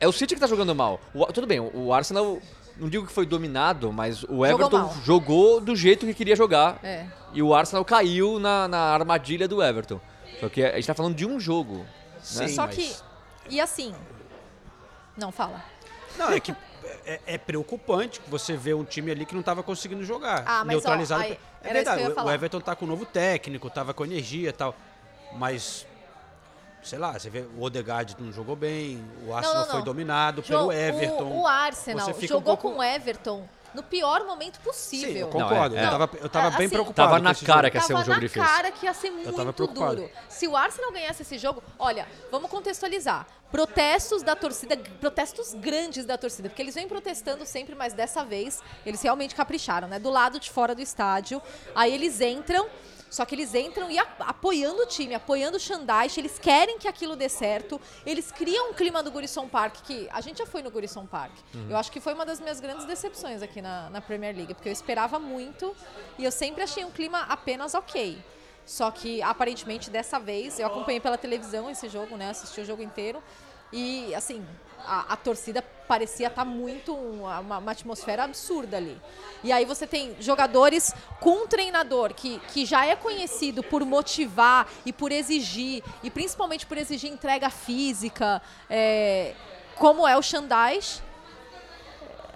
é 0.00 0.08
o 0.08 0.12
City 0.12 0.34
que 0.34 0.40
tá 0.40 0.46
jogando 0.46 0.74
mal. 0.74 0.98
O- 1.12 1.26
tudo 1.26 1.46
bem, 1.46 1.60
o 1.60 1.92
Arsenal, 1.92 2.38
não 2.78 2.88
digo 2.88 3.06
que 3.06 3.12
foi 3.12 3.26
dominado, 3.26 3.92
mas 3.92 4.22
o 4.24 4.44
Everton 4.46 4.78
mal. 4.78 4.94
jogou 5.04 5.60
do 5.60 5.76
jeito 5.76 6.06
que 6.06 6.14
queria 6.14 6.34
jogar. 6.34 6.78
É. 6.82 7.04
E 7.32 7.42
o 7.42 7.54
Arsenal 7.54 7.84
caiu 7.84 8.38
na, 8.38 8.66
na 8.68 8.78
armadilha 8.92 9.46
do 9.46 9.62
Everton. 9.62 10.00
Só 10.40 10.48
que 10.48 10.64
a 10.64 10.74
gente 10.76 10.86
tá 10.86 10.94
falando 10.94 11.14
de 11.14 11.26
um 11.26 11.38
jogo. 11.38 11.84
Sim, 12.22 12.48
Só 12.48 12.66
mas- 12.66 12.74
que. 12.76 12.96
E 13.48 13.60
assim. 13.60 13.94
Não, 15.16 15.30
fala. 15.30 15.62
Não, 16.16 16.30
é 16.30 16.40
que 16.40 16.54
é, 17.04 17.20
é 17.26 17.38
preocupante 17.38 18.20
você 18.26 18.56
ver 18.56 18.74
um 18.74 18.84
time 18.84 19.10
ali 19.10 19.24
que 19.26 19.32
não 19.34 19.40
estava 19.40 19.62
conseguindo 19.62 20.04
jogar. 20.04 20.42
Ah, 20.46 20.58
mas, 20.64 20.66
ó, 20.66 20.70
neutralizado. 20.78 21.22
aí- 21.22 21.38
é 21.62 21.72
verdade, 21.72 22.02
o-. 22.16 22.30
Everton 22.30 22.60
tá 22.60 22.74
com 22.74 22.84
um 22.84 22.88
novo 22.88 23.04
técnico, 23.04 23.68
tava 23.68 23.92
com 23.92 24.04
energia 24.04 24.48
e 24.48 24.52
tal. 24.52 24.74
Mas, 25.36 25.86
sei 26.82 26.98
lá, 26.98 27.12
você 27.18 27.28
vê, 27.30 27.44
o 27.56 27.62
Odegaard 27.62 28.16
não 28.18 28.32
jogou 28.32 28.56
bem, 28.56 29.04
o 29.26 29.34
Arsenal 29.34 29.58
não, 29.60 29.66
foi 29.66 29.78
não. 29.78 29.84
dominado 29.84 30.42
João, 30.42 30.68
pelo 30.68 30.72
Everton. 30.72 31.24
O, 31.24 31.40
o 31.42 31.46
Arsenal 31.46 32.14
jogou 32.20 32.38
um 32.54 32.56
pouco- 32.56 32.72
com 32.72 32.78
o 32.78 32.82
Everton 32.82 33.46
no 33.74 33.82
pior 33.82 34.24
momento 34.26 34.56
Sim, 34.56 34.62
possível. 34.62 35.16
eu 35.16 35.28
concordo. 35.28 35.74
Não, 35.74 35.82
é, 35.82 35.86
eu 35.86 35.90
tava, 35.90 36.10
eu 36.22 36.28
tava 36.28 36.46
é, 36.46 36.50
bem 36.58 36.66
assim, 36.66 36.74
preocupado. 36.74 37.08
Tava 37.08 37.18
com 37.18 37.24
na 37.24 37.34
cara 37.34 37.68
jogo. 37.68 37.70
que 37.70 37.76
ia 37.76 37.82
ser 37.82 37.92
um 37.92 37.96
Tava 37.96 38.04
jogo 38.06 38.16
na 38.20 38.26
difícil. 38.26 38.48
cara 38.48 38.70
que 38.72 38.86
ia 38.86 38.94
ser 38.94 39.10
tava 39.10 39.44
muito 39.44 39.52
preocupado. 39.54 39.96
duro. 39.96 40.10
Se 40.28 40.46
o 40.48 40.56
Arsenal 40.56 40.92
ganhasse 40.92 41.22
esse 41.22 41.38
jogo, 41.38 41.62
olha, 41.78 42.06
vamos 42.30 42.50
contextualizar. 42.50 43.26
Protestos 43.50 44.22
da 44.22 44.36
torcida, 44.36 44.76
protestos 45.00 45.54
grandes 45.54 46.04
da 46.04 46.16
torcida, 46.16 46.48
porque 46.48 46.62
eles 46.62 46.74
vêm 46.74 46.86
protestando 46.86 47.44
sempre, 47.44 47.74
mas 47.74 47.92
dessa 47.92 48.24
vez 48.24 48.62
eles 48.86 49.02
realmente 49.02 49.34
capricharam, 49.34 49.88
né? 49.88 49.98
Do 49.98 50.08
lado 50.08 50.38
de 50.38 50.48
fora 50.50 50.72
do 50.74 50.80
estádio. 50.80 51.42
Aí 51.74 51.92
eles 51.92 52.20
entram, 52.20 52.68
só 53.10 53.24
que 53.26 53.34
eles 53.34 53.54
entram 53.54 53.90
e 53.90 53.98
a- 53.98 54.06
apoiando 54.20 54.82
o 54.82 54.86
time, 54.86 55.14
apoiando 55.14 55.56
o 55.56 55.60
Shandaish, 55.60 56.16
eles 56.16 56.38
querem 56.38 56.78
que 56.78 56.86
aquilo 56.88 57.16
dê 57.16 57.28
certo. 57.28 57.80
Eles 58.06 58.30
criam 58.30 58.70
um 58.70 58.72
clima 58.72 59.02
do 59.02 59.10
Gurisson 59.10 59.48
Park, 59.48 59.78
que 59.84 60.08
a 60.12 60.20
gente 60.20 60.38
já 60.38 60.46
foi 60.46 60.62
no 60.62 60.70
Gurisson 60.70 61.04
Park. 61.06 61.32
Eu 61.68 61.76
acho 61.76 61.90
que 61.90 62.00
foi 62.00 62.14
uma 62.14 62.24
das 62.24 62.38
minhas 62.40 62.60
grandes 62.60 62.86
decepções 62.86 63.42
aqui 63.42 63.60
na, 63.60 63.90
na 63.90 64.00
Premier 64.00 64.34
League, 64.34 64.54
porque 64.54 64.68
eu 64.68 64.72
esperava 64.72 65.18
muito 65.18 65.74
e 66.18 66.24
eu 66.24 66.30
sempre 66.32 66.62
achei 66.62 66.84
um 66.84 66.90
clima 66.90 67.22
apenas 67.28 67.74
ok. 67.74 68.16
Só 68.64 68.90
que 68.92 69.20
aparentemente 69.22 69.90
dessa 69.90 70.20
vez, 70.20 70.60
eu 70.60 70.66
acompanhei 70.68 71.00
pela 71.00 71.18
televisão 71.18 71.68
esse 71.68 71.88
jogo, 71.88 72.16
né? 72.16 72.30
Assisti 72.30 72.60
o 72.60 72.64
jogo 72.64 72.82
inteiro. 72.82 73.20
E 73.72 74.14
assim, 74.14 74.46
a, 74.86 75.12
a 75.12 75.16
torcida 75.16 75.62
parecia 75.86 76.28
estar 76.28 76.44
muito. 76.44 76.94
Uma, 76.94 77.38
uma 77.58 77.70
atmosfera 77.72 78.24
absurda 78.24 78.76
ali. 78.76 79.00
E 79.42 79.50
aí 79.52 79.64
você 79.64 79.86
tem 79.86 80.14
jogadores 80.20 80.94
com 81.20 81.44
um 81.44 81.46
treinador 81.46 82.12
que, 82.14 82.38
que 82.52 82.64
já 82.66 82.84
é 82.86 82.94
conhecido 82.94 83.62
por 83.62 83.84
motivar 83.84 84.68
e 84.84 84.92
por 84.92 85.10
exigir, 85.12 85.82
e 86.02 86.10
principalmente 86.10 86.66
por 86.66 86.76
exigir 86.78 87.10
entrega 87.10 87.48
física, 87.50 88.42
é, 88.68 89.34
como 89.76 90.06
é 90.06 90.16
o 90.16 90.22
Xandais. 90.22 91.02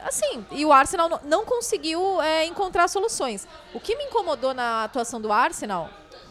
Assim, 0.03 0.45
e 0.51 0.66
o 0.66 0.72
Arsenal 0.72 1.09
não- 1.09 1.20
não 1.24 1.45
conseguiu 1.47 2.20
é, 2.20 2.45
encontrar 2.45 2.88
soluções. 2.88 3.49
O 3.72 3.80
que 3.80 3.97
me 3.97 4.05
incomodou 4.05 4.53
na 4.53 4.84
atuação 4.84 5.18
do 5.20 5.32
Arsenal 5.32 5.88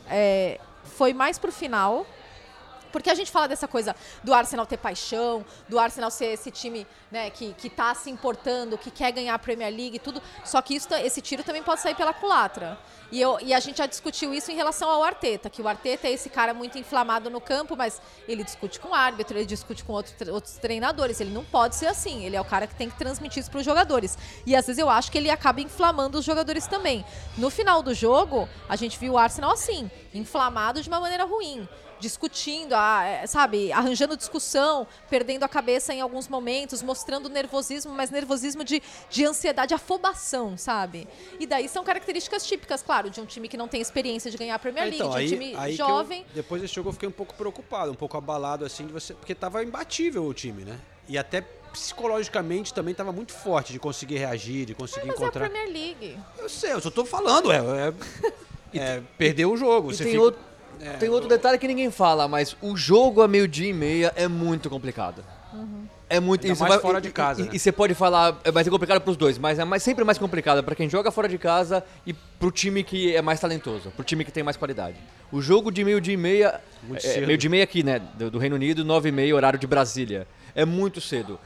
é, 0.07 0.59
foi 0.83 1.11
mais 1.13 1.39
pro 1.39 1.51
final, 1.51 2.05
Porque 2.93 3.09
a 3.09 3.15
gente 3.15 3.31
fala 3.31 3.47
dessa 3.47 3.67
coisa 3.67 3.95
do 4.23 4.31
Arsenal 4.33 4.67
ter 4.67 4.77
paixão, 4.77 5.43
do 5.67 5.79
Arsenal 5.79 6.11
ser 6.11 6.27
esse 6.27 6.51
time 6.51 6.85
né, 7.11 7.31
que, 7.31 7.51
que 7.53 7.67
tá 7.67 7.93
se 7.95 8.11
importando, 8.11 8.77
que 8.77 8.91
quer 8.91 9.11
ganhar 9.11 9.33
a 9.33 9.39
Premier 9.39 9.73
League 9.75 9.95
e 9.95 9.99
tudo. 9.99 10.21
Só 10.45 10.61
que 10.61 10.75
isso, 10.75 10.87
esse 10.93 11.19
tiro 11.19 11.43
também 11.43 11.63
pode 11.63 11.81
sair 11.81 11.95
pela 11.95 12.13
culatra. 12.13 12.77
E, 13.11 13.19
eu, 13.19 13.39
e 13.41 13.53
a 13.53 13.59
gente 13.59 13.77
já 13.77 13.85
discutiu 13.87 14.33
isso 14.33 14.51
em 14.51 14.55
relação 14.55 14.89
ao 14.89 15.03
Arteta, 15.03 15.49
que 15.49 15.61
o 15.61 15.67
Arteta 15.67 16.07
é 16.07 16.11
esse 16.11 16.29
cara 16.29 16.53
muito 16.53 16.77
inflamado 16.77 17.29
no 17.29 17.41
campo, 17.41 17.75
mas 17.75 18.01
ele 18.27 18.43
discute 18.43 18.79
com 18.79 18.89
o 18.89 18.93
árbitro, 18.93 19.37
ele 19.37 19.45
discute 19.45 19.83
com 19.83 19.93
outro, 19.93 20.13
outros 20.31 20.53
treinadores. 20.57 21.19
Ele 21.19 21.31
não 21.31 21.43
pode 21.43 21.75
ser 21.75 21.87
assim. 21.87 22.25
Ele 22.25 22.35
é 22.35 22.41
o 22.41 22.45
cara 22.45 22.67
que 22.67 22.75
tem 22.75 22.89
que 22.89 22.97
transmitir 22.97 23.41
isso 23.41 23.49
para 23.49 23.59
os 23.59 23.65
jogadores. 23.65 24.17
E 24.45 24.55
às 24.55 24.67
vezes 24.67 24.79
eu 24.79 24.89
acho 24.89 25.11
que 25.11 25.17
ele 25.17 25.31
acaba 25.31 25.61
inflamando 25.61 26.19
os 26.19 26.25
jogadores 26.25 26.67
também. 26.67 27.03
No 27.37 27.49
final 27.49 27.81
do 27.81 27.93
jogo, 27.93 28.47
a 28.69 28.75
gente 28.75 28.99
viu 28.99 29.13
o 29.13 29.17
Arsenal 29.17 29.51
assim, 29.51 29.89
inflamado 30.13 30.81
de 30.81 30.87
uma 30.87 30.99
maneira 30.99 31.23
ruim 31.23 31.67
discutindo, 32.03 32.73
ah, 32.73 33.03
é, 33.05 33.25
sabe, 33.25 33.71
arranjando 33.71 34.17
discussão, 34.17 34.85
perdendo 35.09 35.43
a 35.43 35.47
cabeça 35.47 35.93
em 35.93 36.01
alguns 36.01 36.27
momentos, 36.27 36.81
mostrando 36.83 37.29
nervosismo, 37.29 37.93
mas 37.93 38.09
nervosismo 38.11 38.63
de, 38.63 38.81
de 39.09 39.25
ansiedade, 39.25 39.73
afobação, 39.73 40.57
sabe? 40.57 41.07
E 41.39 41.47
daí 41.47 41.69
são 41.69 41.83
características 41.83 42.45
típicas, 42.45 42.81
claro, 42.83 43.09
de 43.09 43.21
um 43.21 43.25
time 43.25 43.47
que 43.47 43.55
não 43.57 43.67
tem 43.67 43.79
experiência 43.81 44.29
de 44.29 44.37
ganhar 44.37 44.55
a 44.55 44.59
Premier 44.59 44.83
League, 44.85 44.97
Então, 44.97 45.09
de 45.09 45.15
um 45.15 45.19
aí, 45.19 45.27
time 45.29 45.55
aí 45.55 45.75
jovem. 45.75 46.19
eu- 46.29 46.35
depois 46.35 46.61
desse 46.61 46.75
jogo 46.75 46.89
eu 46.89 46.93
fiquei 46.93 47.07
um 47.07 47.11
pouco 47.13 47.33
preocupado, 47.33 47.91
um 47.91 47.95
pouco 47.95 48.17
abalado 48.17 48.65
assim, 48.65 48.85
de 48.85 48.91
você, 48.93 49.13
porque 49.13 49.33
tava 49.33 49.63
imbatível 49.63 50.25
o 50.25 50.33
time, 50.33 50.65
né? 50.65 50.77
E 51.07 51.17
até 51.17 51.41
psicologicamente 51.71 52.73
também 52.73 52.93
tava 52.93 53.11
muito 53.11 53.33
forte 53.33 53.71
de 53.73 53.79
conseguir 53.79 54.17
reagir, 54.17 54.65
de 54.65 54.75
conseguir 54.75 55.07
Mas 55.07 55.15
é 55.15 55.19
a 55.19 55.21
encontrar. 55.27 55.49
Premier 55.49 55.71
League. 55.71 56.17
Eu 56.37 56.49
sei, 56.49 56.71
eu 56.73 56.81
só 56.81 56.89
tô 56.91 57.03
falando, 57.05 57.51
é, 57.51 57.57
é, 57.57 57.93
é 58.97 59.01
perder 59.17 59.45
o 59.45 59.55
jogo. 59.57 59.91
E 59.91 59.95
você 59.95 60.03
tem, 60.03 60.13
fica- 60.13 60.23
outro, 60.23 60.41
tem 60.99 61.09
outro 61.09 61.27
detalhe 61.29 61.57
que 61.57 61.67
ninguém 61.67 61.89
fala, 61.91 62.27
mas 62.27 62.55
o 62.61 62.75
jogo 62.75 63.21
a 63.21 63.27
meio-dia 63.27 63.69
e 63.69 63.73
meia 63.73 64.13
é 64.15 64.27
muito 64.27 64.69
complicado. 64.69 65.23
É 66.09 66.19
muito 66.19 66.41
Ainda 66.43 66.53
isso 66.53 66.61
mais 66.61 66.73
vai- 66.73 66.81
fora 66.81 66.97
e- 66.99 67.01
de 67.01 67.11
casa, 67.11 67.41
E, 67.41 67.45
né? 67.45 67.49
e 67.53 67.59
você 67.59 67.71
pode 67.71 67.93
falar, 67.95 68.39
é, 68.43 68.51
vai 68.51 68.63
ser 68.63 68.69
complicado 68.69 69.01
pros 69.01 69.17
dois, 69.17 69.37
mas 69.37 69.57
é 69.57 69.65
mais, 69.65 69.81
sempre 69.81 70.03
mais 70.03 70.17
complicado 70.17 70.63
para 70.63 70.75
quem 70.75 70.87
joga 70.89 71.09
fora 71.11 71.27
de 71.27 71.37
casa 71.39 71.83
e 72.05 72.13
pro 72.13 72.51
time 72.51 72.83
que 72.83 73.15
é 73.15 73.21
mais 73.21 73.39
talentoso, 73.39 73.89
pro 73.91 74.03
time 74.03 74.23
que 74.23 74.31
tem 74.31 74.43
mais 74.43 74.57
qualidade. 74.57 74.97
O 75.31 75.41
jogo 75.41 75.71
de 75.71 75.83
meio-dia 75.83 76.13
e 76.13 76.17
meia, 76.17 76.61
é, 76.95 76.99
cedo. 76.99 77.25
meio-dia 77.27 77.47
e 77.47 77.51
meia 77.51 77.63
aqui, 77.63 77.83
né, 77.83 77.99
do, 78.15 78.29
do 78.29 78.37
Reino 78.37 78.55
Unido, 78.55 78.83
nove 78.85 79.09
e 79.09 79.11
meia, 79.11 79.35
horário 79.35 79.57
de 79.57 79.65
Brasília. 79.65 80.27
É 80.53 80.65
muito 80.65 81.01
cedo. 81.01 81.39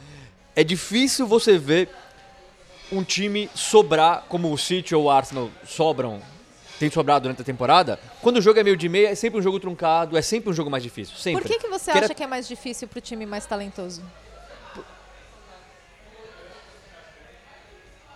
É 0.55 0.63
difícil 0.63 1.25
você 1.27 1.57
ver 1.57 1.89
um 2.91 3.03
time 3.03 3.49
sobrar, 3.53 4.25
como 4.27 4.51
o 4.51 4.57
City 4.57 4.93
ou 4.95 5.05
o 5.05 5.09
Arsenal 5.11 5.49
sobram, 5.65 6.21
tem 6.80 6.89
sobrado 6.91 7.23
durante 7.23 7.41
a 7.41 7.45
temporada, 7.45 7.99
quando 8.21 8.38
o 8.38 8.41
jogo 8.41 8.59
é 8.59 8.63
meio 8.63 8.78
de 8.78 8.88
meia, 8.88 9.09
é 9.09 9.15
sempre 9.15 9.39
um 9.39 9.41
jogo 9.41 9.59
truncado, 9.59 10.15
é 10.17 10.21
sempre 10.21 10.49
um 10.49 10.53
jogo 10.53 10.69
mais 10.69 10.84
difícil. 10.84 11.15
Sempre. 11.17 11.41
Por 11.41 11.47
que, 11.51 11.59
que 11.59 11.67
você 11.67 11.91
acha 11.91 12.13
que 12.13 12.23
é 12.23 12.28
mais 12.28 12.47
difícil 12.47 12.88
pro 12.88 13.01
time 13.01 13.25
mais 13.25 13.45
talentoso? 13.45 14.01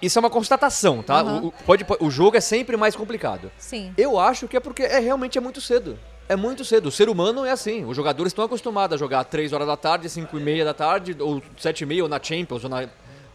Isso 0.02 0.18
é 0.18 0.20
uma 0.20 0.30
constatação, 0.32 1.04
tá? 1.04 1.22
O, 1.24 1.48
o- 1.48 1.52
pode, 1.52 1.86
o 2.00 2.10
jogo 2.10 2.36
é 2.36 2.42
sempre 2.42 2.76
mais 2.76 2.96
complicado. 2.96 3.52
Sim. 3.58 3.94
Eu 3.96 4.20
acho 4.20 4.48
que 4.48 4.58
é 4.58 4.60
porque 4.60 4.82
é 4.82 5.00
realmente 5.00 5.38
é 5.38 5.42
muito 5.42 5.62
cedo. 5.62 5.98
É 6.28 6.36
muito 6.36 6.66
cedo. 6.66 6.88
O 6.88 6.92
ser 6.92 7.08
humano 7.08 7.46
é 7.46 7.52
assim. 7.52 7.86
Os 7.86 7.96
jogadores 7.96 8.32
estão 8.32 8.44
acostumados 8.46 8.96
a 8.96 8.98
jogar 8.98 9.24
3 9.26 9.54
horas 9.54 9.68
da 9.68 9.78
tarde, 9.78 10.10
5 10.10 10.40
e 10.40 10.42
meia 10.42 10.66
da 10.66 10.74
tarde, 10.74 11.16
ou 11.20 11.42
7 11.58 11.82
e 11.82 11.86
meia, 11.86 12.02
ou 12.04 12.10
na 12.10 12.22
Champions, 12.22 12.64
ou 12.64 12.70
na. 12.70 12.88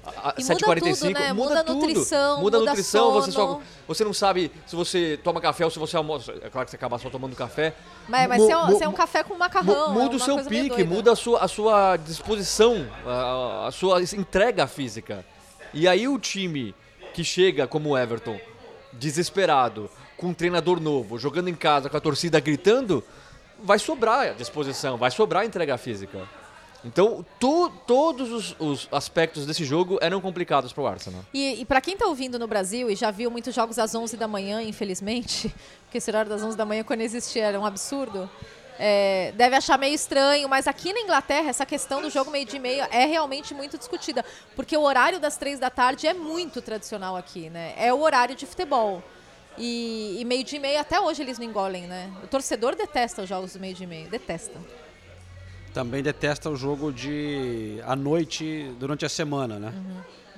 A- 0.06 0.28
a- 0.30 0.34
E 0.38 0.42
muda 0.42 0.54
7h45, 0.54 0.98
tudo, 0.98 1.12
né? 1.20 1.32
Muda 1.32 1.60
a 1.60 1.64
tudo. 1.64 1.80
nutrição, 1.86 2.40
muda 2.40 2.56
a 2.56 2.60
muda 2.60 2.70
nutrição, 2.72 3.12
você 3.12 3.32
só 3.32 3.46
sono. 3.46 3.62
você 3.88 4.04
não 4.04 4.12
sabe 4.12 4.52
se 4.66 4.76
você 4.76 5.18
toma 5.22 5.40
café 5.40 5.64
ou 5.64 5.70
se 5.70 5.78
você 5.78 5.96
almoça. 5.96 6.32
É 6.42 6.48
claro 6.50 6.64
que 6.64 6.70
você 6.70 6.76
acaba 6.76 6.98
só 6.98 7.10
tomando 7.10 7.34
café. 7.36 7.74
Mas, 8.08 8.28
mas 8.28 8.42
se 8.42 8.50
é, 8.50 8.56
um- 8.56 8.78
se 8.78 8.84
é 8.84 8.88
um 8.88 8.92
café 8.92 9.22
com 9.22 9.34
macarrão. 9.36 9.92
Mu- 9.92 10.00
é 10.00 10.02
muda 10.04 10.16
o 10.16 10.20
seu 10.20 10.36
pique, 10.44 10.84
muda 10.84 11.12
a 11.12 11.16
sua, 11.16 11.40
a 11.40 11.48
sua 11.48 11.96
disposição, 11.96 12.86
a, 13.06 13.66
a 13.68 13.70
sua 13.72 14.00
entrega 14.02 14.66
física. 14.66 15.24
E 15.74 15.86
aí 15.88 16.06
o 16.08 16.18
time 16.18 16.74
que 17.12 17.22
chega 17.24 17.66
como 17.66 17.90
o 17.90 17.98
Everton, 17.98 18.38
desesperado, 18.92 19.90
com 20.16 20.28
um 20.28 20.34
treinador 20.34 20.80
novo, 20.80 21.18
jogando 21.18 21.48
em 21.48 21.54
casa 21.54 21.90
com 21.90 21.96
a 21.96 22.00
torcida 22.00 22.40
gritando, 22.40 23.04
vai 23.62 23.78
sobrar 23.78 24.20
a 24.28 24.32
disposição, 24.32 24.96
vai 24.96 25.10
sobrar 25.10 25.42
a 25.42 25.46
entrega 25.46 25.76
física. 25.76 26.26
Então, 26.86 27.24
to- 27.40 27.70
todos 27.86 28.30
os, 28.32 28.56
os 28.58 28.88
aspectos 28.92 29.44
desse 29.44 29.64
jogo 29.64 29.98
eram 30.00 30.20
complicados 30.20 30.72
para 30.72 30.82
o 30.82 30.86
Arsenal. 30.86 31.24
E, 31.34 31.60
e 31.60 31.64
para 31.64 31.80
quem 31.80 31.96
tá 31.96 32.06
ouvindo 32.06 32.38
no 32.38 32.46
Brasil 32.46 32.88
e 32.90 32.94
já 32.94 33.10
viu 33.10 33.30
muitos 33.30 33.54
jogos 33.54 33.78
às 33.78 33.94
11 33.94 34.16
da 34.16 34.28
manhã, 34.28 34.62
infelizmente, 34.62 35.52
porque 35.84 35.98
esse 35.98 36.10
horário 36.10 36.30
das 36.30 36.42
11 36.42 36.56
da 36.56 36.64
manhã 36.64 36.84
quando 36.84 37.00
existia 37.00 37.44
era 37.44 37.58
um 37.58 37.66
absurdo, 37.66 38.30
é, 38.78 39.32
deve 39.36 39.56
achar 39.56 39.78
meio 39.78 39.94
estranho, 39.94 40.48
mas 40.48 40.68
aqui 40.68 40.92
na 40.92 41.00
Inglaterra 41.00 41.48
essa 41.48 41.64
questão 41.66 42.02
do 42.02 42.10
jogo 42.10 42.30
meio 42.30 42.44
de 42.44 42.58
meia 42.58 42.88
é 42.92 43.04
realmente 43.06 43.52
muito 43.54 43.76
discutida, 43.78 44.24
porque 44.54 44.76
o 44.76 44.82
horário 44.82 45.18
das 45.18 45.36
três 45.36 45.58
da 45.58 45.70
tarde 45.70 46.06
é 46.06 46.12
muito 46.14 46.60
tradicional 46.62 47.16
aqui, 47.16 47.48
né? 47.50 47.74
É 47.78 47.92
o 47.92 48.00
horário 48.00 48.36
de 48.36 48.46
futebol. 48.46 49.02
E, 49.58 50.18
e 50.20 50.24
meio 50.26 50.44
de 50.44 50.58
meia 50.58 50.82
até 50.82 51.00
hoje 51.00 51.22
eles 51.22 51.38
não 51.38 51.46
engolem, 51.46 51.86
né? 51.86 52.12
O 52.22 52.26
torcedor 52.26 52.76
detesta 52.76 53.22
os 53.22 53.28
jogos 53.28 53.54
do 53.54 53.58
meio 53.58 53.74
de 53.74 53.86
meia, 53.86 54.06
detesta. 54.08 54.60
Também 55.76 56.02
detesta 56.02 56.48
o 56.48 56.56
jogo 56.56 56.90
de 56.90 57.82
à 57.86 57.94
noite 57.94 58.74
durante 58.80 59.04
a 59.04 59.10
semana, 59.10 59.58
né? 59.58 59.74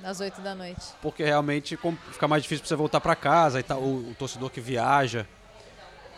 Às 0.03 0.19
8 0.19 0.41
da 0.41 0.53
noite. 0.53 0.81
Porque 1.01 1.23
realmente 1.23 1.79
fica 2.11 2.27
mais 2.27 2.43
difícil 2.43 2.63
pra 2.63 2.67
você 2.67 2.75
voltar 2.75 2.99
pra 2.99 3.15
casa 3.15 3.57
e 3.57 3.63
tal, 3.63 3.79
o, 3.81 4.11
o 4.11 4.15
torcedor 4.15 4.49
que 4.49 4.59
viaja. 4.59 5.25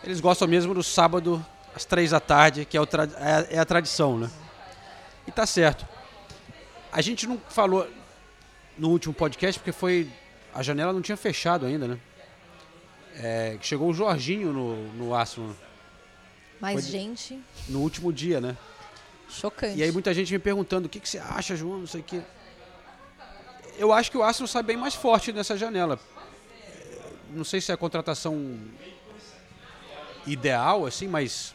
Eles 0.02 0.18
gostam 0.18 0.48
mesmo 0.48 0.74
do 0.74 0.82
sábado 0.82 1.40
às 1.72 1.84
três 1.84 2.10
da 2.10 2.18
tarde, 2.18 2.64
que 2.64 2.76
é, 2.76 2.80
é- 2.80 3.54
é 3.54 3.58
a 3.60 3.64
tradição, 3.64 4.18
né? 4.18 4.28
E 5.24 5.30
tá 5.30 5.46
certo. 5.46 5.86
A 6.92 7.00
gente 7.00 7.24
não 7.24 7.40
falou 7.48 7.88
no 8.76 8.88
último 8.88 9.14
podcast 9.14 9.60
porque 9.60 9.70
foi 9.70 10.10
a 10.52 10.64
janela 10.64 10.92
não 10.92 11.00
tinha 11.00 11.16
fechado 11.16 11.64
ainda, 11.64 11.86
né? 11.86 11.98
É, 13.14 13.56
chegou 13.60 13.88
o 13.88 13.94
Jorginho 13.94 14.52
no, 14.52 14.92
no 14.94 15.14
Arsenal 15.14 15.54
Mas, 16.60 16.82
Foi 16.82 16.90
gente, 16.90 17.40
no 17.68 17.78
último 17.82 18.12
dia, 18.12 18.40
né? 18.40 18.56
Chocante. 19.32 19.78
E 19.78 19.82
aí 19.82 19.90
muita 19.90 20.12
gente 20.14 20.32
me 20.32 20.38
perguntando 20.38 20.86
o 20.86 20.88
que, 20.88 21.00
que 21.00 21.08
você 21.08 21.18
acha, 21.18 21.56
João, 21.56 21.78
não 21.78 21.86
sei 21.86 22.00
o 22.00 22.04
quê. 22.04 22.22
Eu 23.78 23.92
acho 23.92 24.10
que 24.10 24.18
o 24.18 24.22
Arsenal 24.22 24.46
sai 24.46 24.62
bem 24.62 24.76
mais 24.76 24.94
forte 24.94 25.32
nessa 25.32 25.56
janela. 25.56 25.98
Não 27.30 27.44
sei 27.44 27.60
se 27.60 27.70
é 27.70 27.74
a 27.74 27.78
contratação 27.78 28.58
ideal, 30.26 30.86
assim, 30.86 31.08
mas 31.08 31.54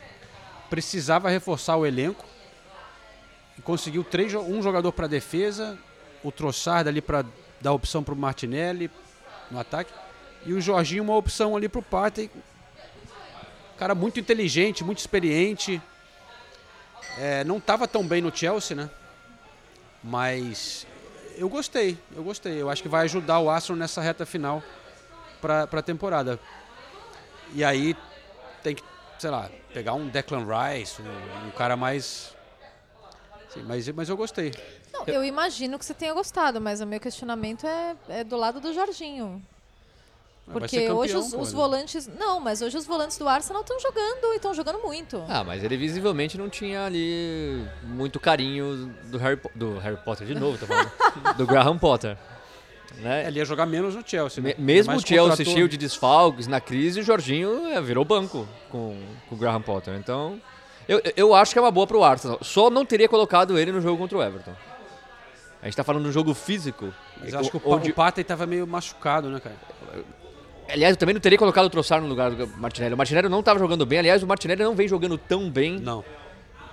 precisava 0.69 1.30
reforçar 1.30 1.78
o 1.78 1.86
elenco. 1.86 2.25
E 3.57 3.61
conseguiu 3.61 4.03
três, 4.03 4.34
um 4.34 4.61
jogador 4.61 4.91
para 4.91 5.07
defesa, 5.07 5.78
o 6.23 6.32
Trossard 6.32 6.89
ali 6.89 7.01
para 7.01 7.25
dar 7.61 7.73
opção 7.73 8.03
para 8.03 8.13
o 8.13 8.17
Martinelli 8.17 8.89
no 9.49 9.59
ataque. 9.59 9.91
E 10.45 10.53
o 10.53 10.61
Jorginho 10.61 11.03
uma 11.03 11.15
opção 11.15 11.55
ali 11.55 11.67
para 11.67 11.80
o 11.80 11.84
Partey. 11.84 12.30
Cara 13.78 13.93
muito 13.93 14.19
inteligente, 14.19 14.84
muito 14.84 14.99
experiente. 14.99 15.82
É, 17.20 17.43
não 17.43 17.57
estava 17.57 17.88
tão 17.88 18.07
bem 18.07 18.22
no 18.22 18.36
Chelsea, 18.36 18.76
né? 18.76 18.89
Mas 20.03 20.86
eu 21.36 21.49
gostei, 21.49 21.97
eu 22.15 22.24
gostei. 22.24 22.61
Eu 22.61 22.70
acho 22.70 22.82
que 22.82 22.89
vai 22.89 23.05
ajudar 23.05 23.39
o 23.39 23.49
Arsenal 23.49 23.78
nessa 23.78 24.01
reta 24.01 24.26
final 24.26 24.63
para 25.41 25.63
a 25.63 25.82
temporada. 25.82 26.39
E 27.53 27.63
aí 27.63 27.95
tem 28.63 28.76
que, 28.76 28.84
sei 29.18 29.30
lá, 29.30 29.49
pegar 29.74 29.93
um 29.93 30.07
Declan 30.07 30.45
Rice, 30.45 31.01
um, 31.01 31.47
um 31.47 31.51
cara 31.51 31.76
mais. 31.76 32.36
Sim, 33.49 33.63
mas, 33.63 33.88
mas 33.89 34.09
eu 34.09 34.18
gostei. 34.18 34.53
Não, 34.93 35.05
eu 35.05 35.24
imagino 35.24 35.78
que 35.80 35.86
você 35.86 35.93
tenha 35.93 36.13
gostado, 36.13 36.59
mas 36.59 36.82
o 36.82 36.86
meu 36.86 36.99
questionamento 36.99 37.65
é, 37.65 37.95
é 38.09 38.24
do 38.24 38.36
lado 38.36 38.59
do 38.59 38.74
Jorginho. 38.74 39.41
Porque 40.52 40.80
campeão, 40.80 40.98
hoje 40.98 41.16
os, 41.18 41.34
os 41.34 41.52
volantes. 41.52 42.08
Não, 42.18 42.39
mas 42.39 42.62
hoje 42.62 42.78
os 42.78 42.86
volantes 42.86 43.18
do 43.18 43.28
Arsenal 43.28 43.62
estão 43.62 43.78
jogando 43.80 44.34
e 44.34 44.36
estão 44.38 44.54
jogando 44.54 44.80
muito. 44.80 45.22
Ah, 45.28 45.43
mas 45.43 45.64
ele 45.64 45.76
visivelmente 45.76 46.38
não 46.38 46.50
tinha 46.50 46.86
ali 46.86 47.66
muito 47.84 48.20
carinho 48.20 48.93
do 49.06 49.18
Harry, 49.18 49.36
Po- 49.38 49.52
do 49.54 49.78
Harry 49.80 49.98
Potter 49.98 50.26
de 50.26 50.34
novo, 50.36 50.58
tô 50.58 50.66
falando. 50.66 50.89
do 51.38 51.45
Graham 51.45 51.78
Potter. 51.78 52.18
Né? 53.00 53.28
Ele 53.28 53.39
ia 53.39 53.45
jogar 53.45 53.66
menos 53.66 53.93
no 53.93 54.02
Chelsea. 54.08 54.41
né? 54.41 54.56
Me- 54.58 54.64
Mesmo 54.76 54.93
o 54.95 55.00
Chelsea 55.02 55.30
contratou- 55.30 55.54
cheio 55.54 55.68
de 55.70 55.78
desfalques 55.78 56.48
na 56.48 56.62
crise, 56.62 57.02
o 57.02 57.04
Jorginho 57.04 57.68
é, 57.68 57.82
virou 57.82 58.06
banco 58.06 58.48
com, 58.72 58.98
com 59.28 59.36
o 59.36 59.38
Graham 59.38 59.62
Potter. 59.62 59.93
Então, 59.95 60.41
eu, 60.88 61.02
eu 61.18 61.36
acho 61.36 61.52
que 61.52 61.60
é 61.60 61.62
uma 61.62 61.70
boa 61.72 61.86
pro 61.86 62.04
Arsenal. 62.04 62.39
Só 62.41 62.70
não 62.70 62.86
teria 62.86 63.10
colocado 63.10 63.60
ele 63.60 63.72
no 63.74 63.82
jogo 63.82 63.98
contra 63.98 64.18
o 64.18 64.24
Everton. 64.24 64.54
A 65.62 65.66
gente 65.66 65.76
tá 65.76 65.84
falando 65.84 66.04
de 66.04 66.10
um 66.10 66.14
jogo 66.14 66.34
físico. 66.34 66.93
Mas 67.20 67.34
eu 67.34 67.39
acho 67.39 67.52
que 67.52 67.58
o, 67.58 67.62
onde- 67.66 67.91
o 67.91 67.93
Partey 67.93 68.24
tava 68.24 68.45
meio 68.45 68.66
machucado, 68.66 69.30
né, 69.30 69.41
cara? 69.41 69.56
Aliás, 70.70 70.93
eu 70.95 70.97
também 70.97 71.13
não 71.13 71.22
teria 71.22 71.38
colocado 71.38 71.65
o 71.65 71.70
Trossard 71.70 72.03
no 72.03 72.09
lugar 72.09 72.32
do 72.32 72.47
Martinelli. 72.57 72.93
O 72.93 72.97
Martinelli 72.97 73.30
não 73.30 73.39
estava 73.39 73.57
jogando 73.59 73.86
bem. 73.86 73.99
Aliás, 73.99 74.22
o 74.22 74.28
Martinelli 74.28 74.63
não 74.63 74.76
vem 74.76 74.88
jogando 74.88 75.18
tão 75.18 75.49
bem 75.49 75.80
Não. 75.80 76.03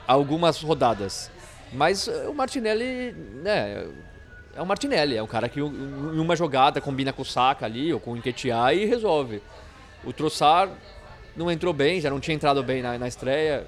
algumas 0.07 0.61
rodadas. 0.61 1.31
Mas 1.73 2.09
eh, 2.09 2.27
o 2.29 2.35
Martinelli, 2.35 3.13
né, 3.43 3.87
é 4.55 4.61
o 4.61 4.67
Martinelli. 4.67 5.17
É 5.17 5.23
um 5.23 5.27
cara 5.27 5.49
que 5.49 5.61
em 5.61 5.63
uma 6.21 6.35
jogada 6.37 6.81
combina 6.81 7.13
com 7.13 7.23
o 7.23 7.25
Saka 7.25 7.65
ali, 7.67 7.93
ou 7.93 8.01
com 8.01 8.13
o 8.13 8.17
Nketiah 8.17 8.75
e 8.75 8.85
resolve. 8.85 9.41
O 10.05 10.13
Trossard 10.13 10.73
não 11.37 11.51
entrou 11.51 11.73
bem, 11.73 12.01
já 12.01 12.11
não 12.11 12.21
tinha 12.21 12.35
entrado 12.35 12.63
bem 12.63 12.83
na, 12.83 12.99
na 12.99 13.09
estreia. 13.09 13.67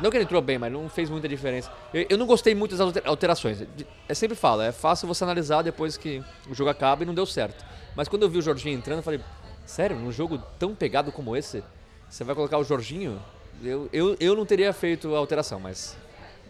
Não 0.00 0.10
que 0.10 0.16
ele 0.16 0.24
entrou 0.24 0.40
bem, 0.42 0.58
mas 0.58 0.72
não 0.72 0.88
fez 0.88 1.08
muita 1.10 1.28
diferença. 1.28 1.70
Eu, 1.94 2.06
eu 2.10 2.18
não 2.18 2.26
gostei 2.26 2.54
muito 2.54 2.72
das 2.72 2.80
alter- 2.80 3.02
alterações. 3.04 3.62
Eu 4.08 4.14
sempre 4.14 4.36
falo, 4.36 4.62
é 4.62 4.70
fácil 4.72 5.08
você 5.08 5.24
analisar 5.24 5.62
depois 5.62 5.96
que 5.96 6.22
o 6.48 6.54
jogo 6.54 6.70
acaba 6.70 7.02
e 7.02 7.06
não 7.06 7.14
deu 7.14 7.26
certo. 7.26 7.64
Mas 7.96 8.06
quando 8.06 8.22
eu 8.22 8.28
vi 8.30 8.38
o 8.38 8.42
Jorginho 8.42 8.76
entrando, 8.78 8.98
eu 8.98 9.02
falei, 9.02 9.18
sério, 9.68 9.96
num 9.98 10.10
jogo 10.10 10.38
tão 10.58 10.74
pegado 10.74 11.12
como 11.12 11.36
esse, 11.36 11.62
você 12.08 12.24
vai 12.24 12.34
colocar 12.34 12.56
o 12.58 12.64
Jorginho? 12.64 13.20
Eu, 13.62 13.88
eu, 13.92 14.16
eu 14.18 14.34
não 14.36 14.46
teria 14.46 14.72
feito 14.72 15.14
a 15.14 15.18
alteração, 15.18 15.60
mas 15.60 15.96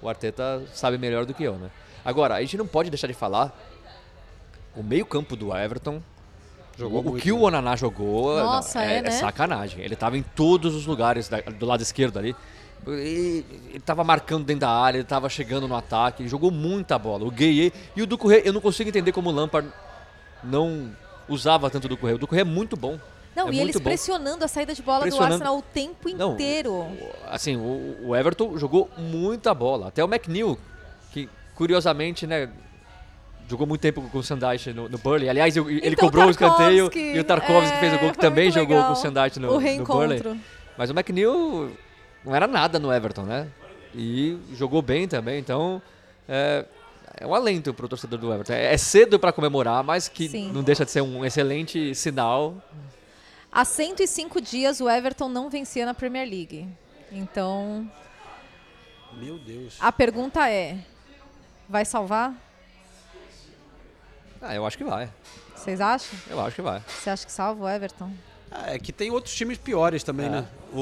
o 0.01 0.09
Arteta 0.09 0.63
sabe 0.73 0.99
melhor 0.99 1.25
do 1.27 1.35
que 1.35 1.43
eu, 1.43 1.55
né? 1.57 1.71
Agora, 2.05 2.35
a 2.37 2.41
gente 2.41 2.57
não 2.57 2.67
pode 2.67 2.91
deixar 2.91 3.07
de 3.09 3.15
falar 3.15 3.53
o 4.77 4.83
meio-campo 4.83 5.35
do 5.35 5.55
Everton. 5.57 6.01
Jogou 6.79 7.01
o 7.01 7.05
muito, 7.05 7.23
que 7.23 7.33
o 7.33 7.39
né? 7.39 7.43
Onaná 7.47 7.75
jogou 7.75 8.37
não, 8.37 8.45
Nossa, 8.45 8.81
é, 8.83 9.03
né? 9.03 9.11
sacanagem. 9.11 9.83
Ele 9.85 9.97
tava 9.97 10.17
em 10.17 10.23
todos 10.23 10.77
os 10.77 10.87
lugares 10.87 11.29
da- 11.29 11.41
do 11.41 11.67
lado 11.67 11.83
esquerdo 11.83 12.19
ali. 12.21 12.37
E- 12.87 13.45
Ele 13.71 13.81
tava 13.81 14.05
marcando 14.05 14.45
dentro 14.45 14.61
da 14.61 14.71
área, 14.71 14.99
ele 14.99 15.05
tava 15.05 15.29
chegando 15.29 15.67
no 15.67 15.75
ataque, 15.75 16.23
ele 16.23 16.29
jogou 16.29 16.53
muita 16.53 16.97
bola. 16.97 17.25
O 17.27 17.31
Gueye 17.33 17.73
e 17.97 18.03
o 18.03 18.07
Ducoré, 18.07 18.43
eu 18.45 18.53
não 18.53 18.61
consigo 18.61 18.89
entender 18.89 19.11
como 19.11 19.29
o 19.29 19.33
Lampard 19.33 19.69
não 20.45 20.89
usava 21.29 21.71
tanto 21.71 21.85
o 21.87 21.89
Ducoré. 21.89 22.15
O 22.15 22.19
Ducoré 22.19 22.41
é 22.43 22.45
muito 22.45 22.77
bom. 22.77 22.99
Não, 23.37 23.49
é 23.49 23.53
e 23.53 23.61
eles 23.61 23.77
bom. 23.77 23.83
pressionando 23.85 24.45
a 24.45 24.49
saída 24.49 24.75
de 24.75 24.83
bola 24.83 25.09
do. 25.09 25.23
Arsenal 25.23 25.59
o 25.59 25.63
tempo 25.63 26.09
Não, 26.11 26.33
inteiro. 26.33 26.87
Assim, 27.29 27.57
o, 27.57 27.97
o 28.09 28.17
Everton 28.17 28.59
jogou 28.59 28.91
muita 28.97 29.55
bola. 29.55 29.89
Até 29.89 30.03
o 30.03 30.09
McNeil, 30.09 30.59
que 31.13 31.29
curiosamente, 31.55 32.27
né, 32.27 32.49
jogou 33.49 33.67
muito 33.67 33.81
tempo 33.81 34.03
com 34.03 34.19
o 34.19 34.23
Sandite 34.23 34.73
no, 34.73 34.89
no 34.89 34.99
Burley. 34.99 35.29
Aliás, 35.29 35.57
eu- 35.57 35.71
ele 35.71 35.89
Então, 35.89 36.07
cobrou 36.09 36.27
o 36.27 36.31
escanteio 36.31 36.91
e 36.95 37.19
o 37.19 37.25
Tarkovsky 37.25 37.77
é, 37.77 37.81
fez 37.81 37.95
o 37.95 37.99
gol 37.99 38.13
que 38.13 38.19
também 38.19 38.51
jogou 38.51 38.77
legal. 38.77 38.87
com 38.87 38.93
o 38.93 38.97
Sandite 38.97 39.39
no, 39.39 39.61
no. 39.61 39.85
Burley. 39.85 40.41
Mas 40.77 40.91
o 40.91 40.93
McNeil 40.93 41.73
não 42.25 42.35
era 42.35 42.47
nada 42.47 42.79
no 42.79 42.93
Everton, 42.93 43.23
né? 43.23 43.49
E 43.95 44.37
jogou 44.55 44.83
bem 44.83 45.09
também, 45.09 45.39
então 45.39 45.81
é, 46.29 46.65
é 47.21 47.27
um 47.27 47.35
alento 47.35 47.75
pro 47.75 47.89
torcedor 47.89 48.19
do 48.19 48.33
Everton. 48.33 48.53
É, 48.53 48.73
é 48.73 48.79
cedo 48.79 49.19
para 49.19 49.33
comemorar, 49.33 49.83
mas 49.83 50.09
que 50.09 50.29
Sim. 50.29 50.53
não 50.53 50.63
deixa 50.63 50.85
de 50.85 50.91
ser 50.91 51.01
um 51.01 51.25
excelente 51.25 51.95
sinal. 51.95 52.55
Há 53.51 53.65
105 53.65 54.41
dias 54.41 54.81
o 54.81 54.89
Everton 54.89 55.29
não 55.29 55.51
vencia 55.51 55.85
na 55.85 55.95
Premier 55.95 56.29
League. 56.29 56.69
Então, 57.11 57.91
Meu 59.15 59.39
Deus. 59.39 59.77
a 59.81 59.91
pergunta 59.91 60.49
é: 60.49 60.79
vai 61.69 61.85
salvar? 61.85 62.35
Ah, 64.41 64.55
eu 64.55 64.65
acho 64.65 64.79
que 64.79 64.85
vai. 64.85 65.11
Vocês 65.57 65.81
acham? 65.81 66.17
Eu 66.31 66.41
acho 66.41 66.55
que 66.55 66.63
vai. 66.63 66.81
Você 66.87 67.11
acha 67.11 67.27
que 67.27 67.33
salva 67.33 67.65
o 67.65 67.69
Everton? 67.69 68.13
Ah, 68.51 68.73
é 68.75 68.79
que 68.79 68.93
tem 68.93 69.11
outros 69.11 69.35
times 69.35 69.59
piores 69.59 70.03
também, 70.03 70.27
É. 70.27 70.31
né? 70.31 70.47
O, 70.73 70.81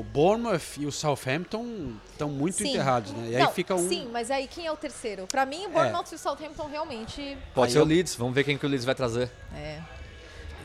o 0.00 0.06
Bournemouth 0.12 0.78
e 0.78 0.86
o 0.86 0.92
Southampton 0.92 1.92
estão 2.12 2.28
muito 2.28 2.56
Sim. 2.58 2.68
enterrados, 2.70 3.12
né? 3.12 3.28
E 3.30 3.36
aí 3.36 3.42
Não, 3.42 3.52
fica 3.52 3.74
um. 3.74 3.88
Sim, 3.88 4.08
mas 4.12 4.30
aí 4.30 4.46
quem 4.48 4.66
é 4.66 4.72
o 4.72 4.76
terceiro? 4.76 5.26
Pra 5.26 5.44
mim, 5.46 5.66
o 5.66 5.70
Bournemouth 5.70 6.06
e 6.12 6.14
o 6.14 6.18
Southampton 6.18 6.68
realmente. 6.68 7.36
Pode 7.54 7.66
Aí 7.68 7.72
ser 7.72 7.78
eu- 7.78 7.82
o 7.82 7.86
Leeds, 7.86 8.14
vamos 8.16 8.34
ver 8.34 8.44
quem 8.44 8.56
que 8.58 8.64
o 8.66 8.68
Leeds 8.68 8.84
vai 8.84 8.94
trazer. 8.94 9.30
É. 9.56 9.78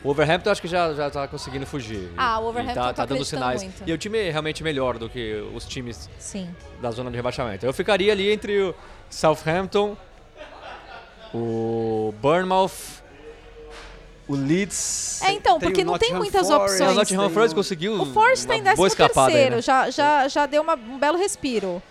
O 0.02 0.08
Overhampton 0.10 0.50
acho 0.50 0.62
que 0.62 0.68
já, 0.68 0.94
já 0.94 1.10
tá 1.10 1.28
conseguindo 1.28 1.66
fugir. 1.66 2.10
Ah, 2.16 2.38
o 2.38 2.44
Wolverhampton 2.44 2.74
tá, 2.74 2.86
tá 2.86 2.92
tá 2.94 3.04
dando 3.06 3.24
sinais. 3.24 3.62
muito. 3.62 3.82
E 3.86 3.92
o 3.92 3.98
time 3.98 4.18
é 4.18 4.30
realmente 4.30 4.62
melhor 4.64 4.96
do 4.98 5.10
que 5.10 5.34
os 5.54 5.66
times 5.66 6.08
Sim. 6.18 6.48
da 6.80 6.90
zona 6.90 7.10
de 7.10 7.16
rebaixamento. 7.16 7.66
Eu 7.66 7.72
ficaria 7.74 8.10
ali 8.10 8.30
entre 8.32 8.60
o 8.62 8.74
Southampton, 9.10 9.96
o 11.34 12.14
Bournemouth, 12.20 13.02
o 14.32 14.36
Leeds. 14.36 15.20
É, 15.22 15.32
então, 15.32 15.58
Tem 15.58 15.68
porque 15.68 15.82
o 15.82 15.84
não 15.84 15.98
tem 15.98 16.14
muitas 16.14 16.46
Forest, 16.48 16.52
É, 16.52 16.56
o 16.56 16.62
opções. 16.84 16.96
Nottingham 16.96 17.24
tem 17.26 17.34
Forest 17.34 17.52
o- 17.52 17.56
conseguiu 17.56 18.02
O 18.02 18.06
Forest 18.12 18.46
tá 18.46 18.54
em 18.54 18.58
uma 18.58 18.64
13 18.64 18.76
boa 18.76 18.86
escapada 18.88 19.26
aí, 19.28 19.32
terceiro, 19.32 19.56
né? 19.56 19.62
já, 19.62 19.90
já, 19.90 20.28
já 20.28 20.46
deu 20.46 20.62
uma- 20.62 20.74
um 20.74 20.98
belo 20.98 21.18
respiro. 21.18 21.82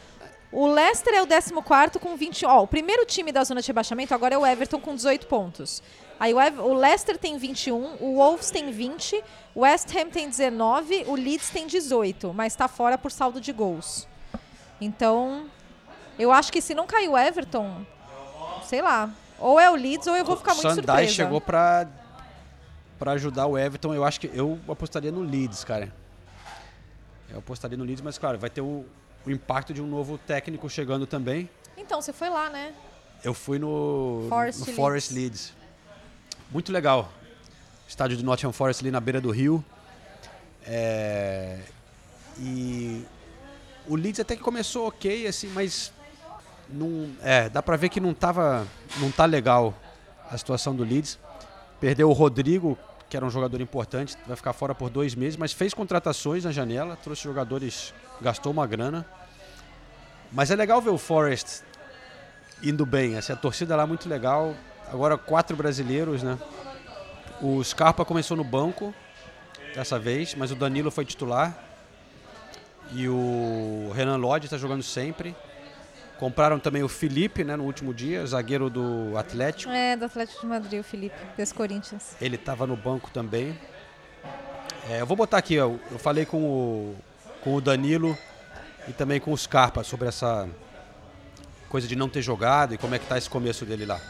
O 0.51 0.65
Leicester 0.67 1.13
é 1.13 1.21
o 1.21 1.27
14 1.27 1.99
com 1.99 2.15
20. 2.15 2.43
Ó, 2.45 2.63
o 2.63 2.67
primeiro 2.67 3.05
time 3.05 3.31
da 3.31 3.43
zona 3.43 3.61
de 3.61 3.67
rebaixamento 3.67 4.13
agora 4.15 4.33
é 4.33 4.37
o 4.37 4.45
Everton 4.45 4.79
com 4.79 4.95
18 4.95 5.27
pontos. 5.27 5.83
Aí 6.19 6.33
o, 6.33 6.39
Ev- 6.41 6.59
o 6.59 6.73
Leicester 6.73 7.17
tem 7.17 7.37
21, 7.37 7.95
o 7.99 8.15
Wolves 8.15 8.49
tem 8.51 8.71
20, 8.71 9.23
o 9.55 9.61
West 9.61 9.87
Ham 9.95 10.09
tem 10.09 10.27
19, 10.27 11.03
o 11.07 11.15
Leeds 11.15 11.49
tem 11.49 11.67
18, 11.67 12.33
mas 12.33 12.51
está 12.53 12.67
fora 12.67 12.97
por 12.97 13.11
saldo 13.11 13.39
de 13.39 13.53
gols. 13.53 14.07
Então, 14.81 15.45
eu 16.17 16.31
acho 16.31 16.51
que 16.51 16.61
se 16.61 16.73
não 16.73 16.85
cair 16.87 17.07
o 17.09 17.17
Everton, 17.17 17.85
sei 18.65 18.81
lá, 18.81 19.09
ou 19.39 19.59
é 19.59 19.69
o 19.69 19.75
Leeds 19.75 20.07
ou 20.07 20.15
eu 20.15 20.25
vou 20.25 20.35
ficar 20.35 20.53
muito 20.53 20.63
Sandai 20.69 21.07
surpresa. 21.07 21.13
chegou 21.13 21.39
pra, 21.39 21.87
pra 22.99 23.13
ajudar 23.13 23.47
o 23.47 23.57
Everton. 23.57 23.93
Eu 23.93 24.03
acho 24.03 24.19
que 24.19 24.29
eu 24.33 24.59
apostaria 24.67 25.11
no 25.11 25.21
Leeds, 25.21 25.63
cara. 25.63 25.91
Eu 27.29 27.39
apostaria 27.39 27.77
no 27.77 27.83
Leeds, 27.83 28.01
mas 28.01 28.17
claro, 28.17 28.37
vai 28.37 28.49
ter 28.49 28.61
o, 28.61 28.85
o 29.25 29.31
impacto 29.31 29.73
de 29.73 29.81
um 29.81 29.87
novo 29.87 30.17
técnico 30.17 30.69
chegando 30.69 31.07
também. 31.07 31.49
Então, 31.77 32.01
você 32.01 32.11
foi 32.11 32.29
lá, 32.29 32.49
né? 32.49 32.73
Eu 33.23 33.33
fui 33.33 33.57
no 33.57 34.25
Forest 34.29 34.59
no 34.59 34.65
Leeds. 34.65 34.75
Forest 34.75 35.13
Leeds. 35.13 35.53
Muito 36.51 36.71
legal. 36.71 37.09
Estádio 37.87 38.17
do 38.17 38.23
Nottingham 38.23 38.51
Forest 38.51 38.83
ali 38.83 38.91
na 38.91 38.99
beira 38.99 39.21
do 39.21 39.31
rio. 39.31 39.63
É, 40.65 41.59
E 42.37 43.05
o 43.87 43.95
Leeds 43.95 44.19
até 44.19 44.35
que 44.35 44.41
começou 44.41 44.87
ok, 44.87 45.25
assim, 45.27 45.47
mas 45.47 45.91
não, 46.69 47.09
é, 47.21 47.49
dá 47.49 47.61
pra 47.61 47.75
ver 47.75 47.89
que 47.89 47.99
não 47.99 48.13
tava, 48.13 48.67
não 48.97 49.11
tá 49.11 49.25
legal 49.25 49.73
a 50.29 50.37
situação 50.37 50.75
do 50.75 50.83
Leeds. 50.83 51.17
Perdeu 51.79 52.09
o 52.09 52.13
Rodrigo, 52.13 52.77
que 53.09 53.17
era 53.17 53.25
um 53.25 53.29
jogador 53.29 53.59
importante, 53.59 54.15
vai 54.27 54.35
ficar 54.35 54.53
fora 54.53 54.75
por 54.75 54.89
dois 54.89 55.15
meses, 55.15 55.35
mas 55.35 55.51
fez 55.51 55.73
contratações 55.73 56.43
na 56.45 56.51
janela, 56.51 56.95
trouxe 56.95 57.23
jogadores, 57.23 57.93
gastou 58.21 58.51
uma 58.51 58.67
grana. 58.67 59.05
Mas 60.31 60.51
é 60.51 60.55
legal 60.55 60.79
ver 60.79 60.91
o 60.91 60.97
Forest 60.97 61.63
indo 62.61 62.85
bem, 62.85 63.17
assim, 63.17 63.33
a 63.33 63.35
torcida 63.35 63.75
lá 63.75 63.83
é 63.83 63.85
muito 63.85 64.07
legal. 64.07 64.53
Agora 64.91 65.17
quatro 65.17 65.55
brasileiros, 65.55 66.21
né? 66.21 66.37
O 67.41 67.63
Scarpa 67.63 68.05
começou 68.05 68.35
no 68.37 68.43
banco 68.43 68.93
dessa 69.73 69.97
vez, 69.97 70.35
mas 70.35 70.51
o 70.51 70.55
Danilo 70.55 70.91
foi 70.91 71.05
titular. 71.05 71.57
E 72.91 73.07
o 73.07 73.91
Renan 73.95 74.17
Lodge 74.17 74.45
está 74.45 74.57
jogando 74.57 74.83
sempre. 74.83 75.35
Compraram 76.19 76.59
também 76.59 76.83
o 76.83 76.89
Felipe, 76.89 77.45
né, 77.45 77.55
no 77.55 77.63
último 77.63 77.93
dia, 77.93 78.25
zagueiro 78.27 78.69
do 78.69 79.17
Atlético. 79.17 79.71
É, 79.71 79.95
do 79.95 80.03
Atlético 80.03 80.41
de 80.41 80.47
Madrid, 80.47 80.81
o 80.81 80.83
Felipe, 80.83 81.15
desse 81.37 81.53
Corinthians. 81.53 82.13
Ele 82.19 82.35
estava 82.35 82.67
no 82.67 82.75
banco 82.75 83.09
também. 83.09 83.57
É, 84.89 84.99
eu 84.99 85.05
vou 85.05 85.15
botar 85.15 85.37
aqui, 85.37 85.57
ó, 85.57 85.71
eu 85.89 85.97
falei 85.97 86.25
com 86.25 86.43
o, 86.43 86.95
com 87.41 87.55
o 87.55 87.61
Danilo 87.61 88.17
e 88.85 88.91
também 88.91 89.17
com 89.21 89.31
o 89.31 89.37
Scarpa 89.37 89.81
sobre 89.81 90.09
essa 90.09 90.49
coisa 91.69 91.87
de 91.87 91.95
não 91.95 92.09
ter 92.09 92.21
jogado 92.21 92.73
e 92.73 92.77
como 92.77 92.93
é 92.95 92.99
que 92.99 93.05
tá 93.05 93.17
esse 93.17 93.29
começo 93.29 93.65
dele 93.65 93.85
lá. 93.85 94.01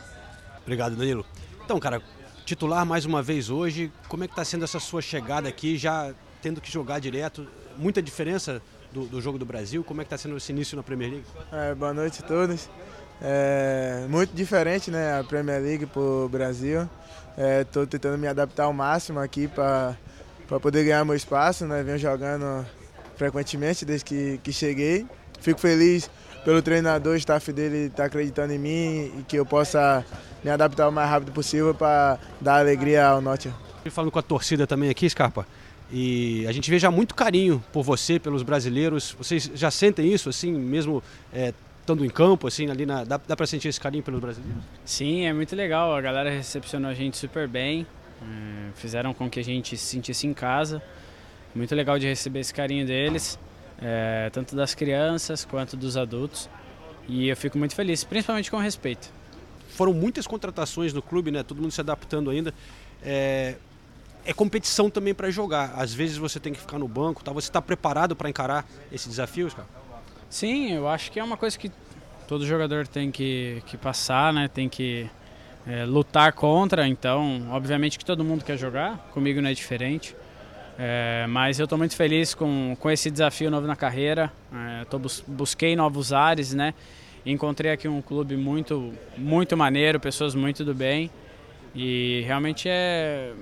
Obrigado, 0.64 0.95
Danilo. 0.95 1.24
Então, 1.64 1.80
cara, 1.80 2.01
titular 2.43 2.88
mais 2.88 3.05
uma 3.05 3.22
vez 3.22 3.51
hoje, 3.51 3.91
como 4.07 4.24
é 4.24 4.28
que 4.28 4.36
tá 4.36 4.43
sendo 4.43 4.64
essa 4.64 4.80
sua 4.80 5.03
chegada 5.03 5.47
aqui, 5.47 5.78
já 5.78 6.12
tendo 6.41 6.60
que 6.60 6.72
jogar 6.72 6.97
direto? 6.97 7.47
Muita 7.78 8.01
diferença 8.01 8.64
do, 8.91 9.05
do 9.05 9.21
jogo 9.21 9.37
do 9.37 9.45
Brasil? 9.45 9.83
Como 9.83 10.01
é 10.01 10.03
que 10.03 10.09
tá 10.09 10.17
sendo 10.17 10.37
esse 10.37 10.51
início 10.51 10.75
na 10.75 10.83
Premier 10.83 11.11
League? 11.11 11.25
É, 11.51 11.75
boa 11.75 11.93
noite 11.93 12.23
a 12.23 12.27
todos. 12.27 12.69
É, 13.21 14.05
muito 14.09 14.33
diferente, 14.33 14.89
né, 14.89 15.19
a 15.19 15.23
Premier 15.23 15.61
League 15.61 15.85
para 15.85 16.01
o 16.01 16.29
Brasil. 16.29 16.89
Estou 17.61 17.87
tentando 17.87 18.17
me 18.17 18.27
adaptar 18.27 18.65
ao 18.65 18.73
máximo 18.73 19.19
aqui 19.19 19.47
para 19.47 19.95
poder 20.61 20.83
ganhar 20.83 21.05
meu 21.05 21.15
espaço. 21.15 21.65
Né? 21.65 21.83
Venho 21.83 21.97
jogando 21.97 22.65
frequentemente 23.15 23.85
desde 23.85 24.05
que, 24.05 24.39
que 24.43 24.51
cheguei. 24.51 25.05
Fico 25.39 25.59
feliz 25.59 26.09
pelo 26.43 26.61
treinador, 26.61 27.13
o 27.13 27.17
staff 27.17 27.51
dele 27.51 27.87
estar 27.87 28.05
acreditando 28.05 28.53
em 28.53 28.57
mim 28.57 29.19
e 29.19 29.25
que 29.27 29.35
eu 29.35 29.45
possa 29.45 30.05
me 30.43 30.49
adaptar 30.49 30.87
o 30.87 30.91
mais 30.91 31.09
rápido 31.09 31.31
possível 31.31 31.73
para 31.73 32.17
dar 32.39 32.59
alegria 32.59 33.05
ao 33.05 33.21
Nottingham. 33.21 33.55
Falando 33.89 34.11
com 34.11 34.19
a 34.19 34.21
torcida 34.21 34.67
também 34.67 34.89
aqui, 34.89 35.09
Scarpa, 35.09 35.47
e 35.91 36.45
a 36.47 36.51
gente 36.51 36.69
vê 36.69 36.77
já 36.77 36.91
muito 36.91 37.15
carinho 37.15 37.63
por 37.73 37.83
você, 37.83 38.19
pelos 38.19 38.43
brasileiros. 38.43 39.15
Vocês 39.17 39.51
já 39.55 39.71
sentem 39.71 40.11
isso, 40.11 40.29
assim, 40.29 40.51
mesmo 40.51 41.03
é, 41.33 41.53
estando 41.81 42.05
em 42.05 42.09
campo, 42.09 42.47
assim, 42.47 42.69
ali 42.69 42.85
na, 42.85 43.03
dá, 43.03 43.19
dá 43.27 43.35
para 43.35 43.47
sentir 43.47 43.67
esse 43.69 43.79
carinho 43.79 44.03
pelos 44.03 44.19
brasileiros? 44.19 44.61
Sim, 44.85 45.25
é 45.25 45.33
muito 45.33 45.55
legal. 45.55 45.95
A 45.95 46.01
galera 46.01 46.29
recepcionou 46.29 46.91
a 46.91 46.93
gente 46.93 47.17
super 47.17 47.47
bem. 47.47 47.87
eh, 48.21 48.69
Fizeram 48.75 49.13
com 49.13 49.27
que 49.29 49.39
a 49.39 49.43
gente 49.43 49.75
se 49.75 49.85
sentisse 49.85 50.27
em 50.27 50.33
casa. 50.33 50.81
Muito 51.55 51.73
legal 51.73 51.97
de 51.97 52.05
receber 52.05 52.41
esse 52.41 52.53
carinho 52.53 52.85
deles, 52.85 53.39
eh, 53.81 54.29
tanto 54.31 54.55
das 54.55 54.75
crianças 54.75 55.43
quanto 55.45 55.75
dos 55.75 55.97
adultos. 55.97 56.47
E 57.07 57.27
eu 57.27 57.35
fico 57.35 57.57
muito 57.57 57.73
feliz, 57.73 58.03
principalmente 58.03 58.51
com 58.51 58.57
respeito. 58.57 59.11
Foram 59.69 59.93
muitas 59.93 60.27
contratações 60.27 60.93
no 60.93 61.01
clube, 61.01 61.31
né? 61.31 61.41
Todo 61.41 61.59
mundo 61.59 61.71
se 61.71 61.81
adaptando 61.81 62.29
ainda. 62.29 62.53
É, 63.01 63.55
é 64.30 64.34
competição 64.34 64.91
também 64.91 65.11
para 65.11 65.32
jogar. 65.32 65.73
Às 65.75 65.91
vezes 65.91 66.15
você 66.15 66.39
tem 66.39 66.53
que 66.53 66.59
ficar 66.59 66.77
no 66.77 66.88
banco, 66.88 67.23
tá? 67.23 67.34
Você 67.34 67.49
está 67.49 67.59
preparado 67.59 68.15
para 68.15 68.30
encarar 68.30 68.63
esses 68.91 69.07
desafios, 69.07 69.55
cara? 69.55 69.67
Sim, 70.30 70.71
eu 70.71 70.88
acho 70.88 71.11
que 71.11 71.19
é 71.19 71.23
uma 71.23 71.36
coisa 71.36 71.57
que 71.57 71.71
todo 72.27 72.45
jogador 72.45 72.88
tem 72.88 73.09
que, 73.09 73.63
que 73.65 73.75
passar, 73.75 74.32
né? 74.32 74.47
Tem 74.47 74.69
que 74.69 75.09
eh, 75.65 75.84
lutar 75.84 76.32
contra. 76.34 76.88
Então, 76.88 77.47
obviamente 77.49 77.97
que 77.97 78.05
todo 78.05 78.23
mundo 78.23 78.45
quer 78.45 78.55
jogar. 78.55 78.99
Comigo 79.15 79.41
não 79.41 79.49
é 79.49 79.53
diferente. 79.55 80.15
É, 80.77 81.25
mas 81.27 81.59
eu 81.59 81.63
estou 81.63 81.80
muito 81.80 81.95
feliz 81.95 82.36
com, 82.36 82.77
com 82.80 82.91
esse 82.91 83.09
desafio 83.09 83.49
novo 83.49 83.65
na 83.65 83.75
carreira. 83.75 84.32
É, 84.53 84.86
tô 84.86 84.99
bus 84.99 85.23
busquei 85.27 85.75
novos 85.75 86.13
ares, 86.13 86.53
né? 86.53 86.75
Encontrei 87.25 87.71
aqui 87.71 87.88
um 87.88 87.99
clube 87.99 88.38
muito, 88.38 88.93
muito 89.17 89.57
maneiro, 89.57 89.99
pessoas 89.99 90.36
muito 90.36 90.63
do 90.63 90.75
bem. 90.75 91.09
E 91.73 92.21
realmente 92.27 92.69
é 92.69 93.34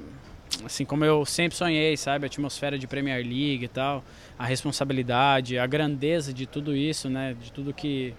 assim 0.66 0.86
como 0.86 1.06
eu 1.06 1.26
sempre 1.26 1.58
sonhei, 1.58 1.96
sabe? 1.98 2.26
A 2.26 2.28
atmosfera 2.28 2.78
de 2.78 2.88
Premier 2.88 3.18
League 3.18 3.66
e 3.66 3.68
tal, 3.68 4.04
a 4.38 4.46
responsabilidade, 4.46 5.58
a 5.58 5.66
grandeza 5.66 6.34
de 6.34 6.46
tudo 6.46 6.76
isso, 6.76 7.10
né? 7.10 7.36
De 7.40 7.52
tudo 7.52 7.74
que. 7.74 8.14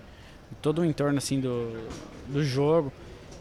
todo 0.62 0.80
o 0.80 0.84
entorno 0.84 1.18
assim 1.18 1.40
do, 1.40 1.88
do 2.28 2.44
jogo. 2.44 2.92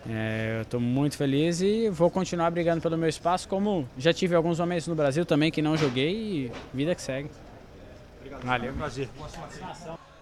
É, 0.09 0.55
eu 0.59 0.61
estou 0.61 0.79
muito 0.79 1.17
feliz 1.17 1.59
e 1.61 1.89
vou 1.89 2.09
continuar 2.09 2.49
brigando 2.49 2.81
pelo 2.81 2.97
meu 2.97 3.09
espaço, 3.09 3.47
como 3.47 3.87
já 3.97 4.13
tive 4.13 4.35
alguns 4.35 4.57
momentos 4.59 4.87
no 4.87 4.95
Brasil 4.95 5.25
também 5.25 5.51
que 5.51 5.61
não 5.61 5.75
joguei 5.75 6.13
e 6.13 6.51
vida 6.73 6.95
que 6.95 7.01
segue. 7.01 7.29
Valeu. 8.41 8.73
Prazer. 8.73 9.09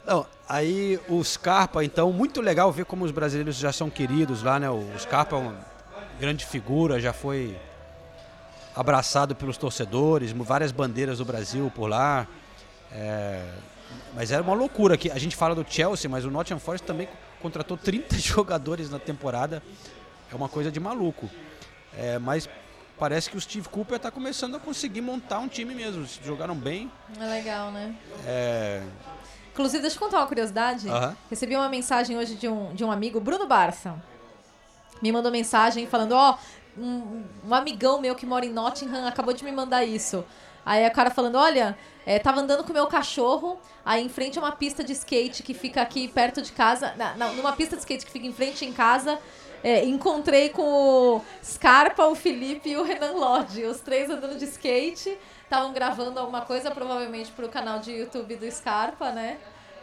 Não, 0.06 0.26
aí 0.48 1.00
o 1.10 1.24
Scarpa, 1.24 1.84
então, 1.84 2.12
muito 2.12 2.42
legal 2.42 2.72
ver 2.72 2.86
como 2.86 3.06
os 3.06 3.12
brasileiros 3.12 3.58
já 3.58 3.72
são 3.72 3.90
queridos 3.90 4.44
lá, 4.44 4.60
né? 4.60 4.70
O 4.70 4.84
Scarpa 4.98 5.36
é 5.36 5.40
uma 5.40 5.56
grande 6.20 6.46
figura, 6.46 7.00
já 7.00 7.12
foi 7.12 7.56
abraçado 8.76 9.36
pelos 9.36 9.58
torcedores, 9.58 10.32
várias 10.32 10.72
bandeiras 10.72 11.20
do 11.20 11.26
Brasil 11.26 11.72
por 11.74 11.88
lá. 11.88 12.28
É, 12.92 13.44
mas 14.14 14.32
era 14.32 14.42
uma 14.42 14.54
loucura 14.54 14.98
que 14.98 15.10
a 15.10 15.18
gente 15.18 15.36
fala 15.36 15.56
do 15.56 15.66
Chelsea, 15.68 16.10
mas 16.10 16.26
o 16.26 16.32
Nottingham 16.32 16.60
Forest 16.60 16.86
também 16.86 17.08
contratou 17.42 17.78
30 17.78 18.18
jogadores 18.20 18.90
na 18.90 19.00
temporada. 19.00 19.64
É 20.32 20.36
uma 20.36 20.50
coisa 20.50 20.72
de 20.72 20.80
maluco. 20.80 21.30
É, 21.98 22.20
mas 22.20 22.50
parece 22.98 23.30
que 23.30 23.38
o 23.38 23.42
Steve 23.42 23.70
Cooper 23.70 23.98
está 23.98 24.12
começando 24.12 24.56
a 24.56 24.60
conseguir 24.60 25.02
montar 25.02 25.40
um 25.40 25.48
time 25.48 25.74
mesmo. 25.74 26.06
Jogaram 26.24 26.56
bem. 26.56 26.92
É 27.20 27.26
legal, 27.26 27.72
né? 27.72 27.96
É... 28.26 28.84
Inclusive, 29.54 29.82
deixa 29.82 29.96
eu 29.96 30.00
contar 30.02 30.18
uma 30.18 30.28
curiosidade. 30.28 30.88
Recebi 31.30 31.56
uma 31.56 31.70
mensagem 31.70 32.18
hoje 32.18 32.36
de 32.36 32.48
um, 32.48 32.74
de 32.74 32.84
um 32.84 32.92
amigo, 32.92 33.22
Bruno 33.22 33.48
Barça. 33.48 33.96
Me 35.02 35.12
mandou 35.12 35.32
mensagem 35.32 35.88
falando: 35.88 36.12
Ó, 36.12 36.32
oh, 36.32 36.38
um, 36.78 37.24
um 37.48 37.54
amigão 37.54 38.00
meu 38.00 38.16
que 38.16 38.26
mora 38.26 38.46
em 38.46 38.50
Nottingham 38.50 39.08
acabou 39.08 39.34
de 39.34 39.44
me 39.44 39.52
mandar 39.52 39.84
isso. 39.84 40.26
Aí 40.66 40.88
o 40.88 40.92
cara 40.92 41.12
falando, 41.12 41.38
olha, 41.38 41.78
é, 42.06 42.18
tava 42.18 42.42
andando 42.42 42.64
com 42.64 42.72
o 42.72 42.74
meu 42.74 42.88
cachorro, 42.88 43.60
aí 43.86 44.04
em 44.04 44.10
frente 44.10 44.40
a 44.40 44.42
uma 44.42 44.52
pista 44.52 44.84
de 44.84 44.94
skate 44.94 45.44
que 45.44 45.54
fica 45.54 45.82
aqui 45.82 46.08
perto 46.08 46.42
de 46.42 46.52
casa, 46.52 46.94
na, 46.98 47.16
na, 47.16 47.28
numa 47.34 47.54
pista 47.54 47.76
de 47.76 47.82
skate 47.82 48.06
que 48.06 48.12
fica 48.12 48.26
em 48.26 48.34
frente 48.34 48.66
em 48.66 48.74
casa, 48.74 49.20
é, 49.64 49.86
encontrei 49.86 50.50
com 50.50 50.64
o 50.64 51.22
Scarpa, 51.44 52.06
o 52.08 52.16
Felipe 52.16 52.70
e 52.70 52.78
o 52.78 52.84
Renan 52.84 53.12
Lodge, 53.12 53.64
os 53.64 53.80
três 53.80 54.10
andando 54.10 54.38
de 54.38 54.46
skate, 54.46 55.18
estavam 55.44 55.72
gravando 55.72 56.20
alguma 56.20 56.42
coisa, 56.42 56.72
provavelmente 56.72 57.32
pro 57.32 57.48
canal 57.48 57.80
de 57.80 57.92
YouTube 57.92 58.36
do 58.36 58.52
Scarpa, 58.52 59.12
né? 59.12 59.38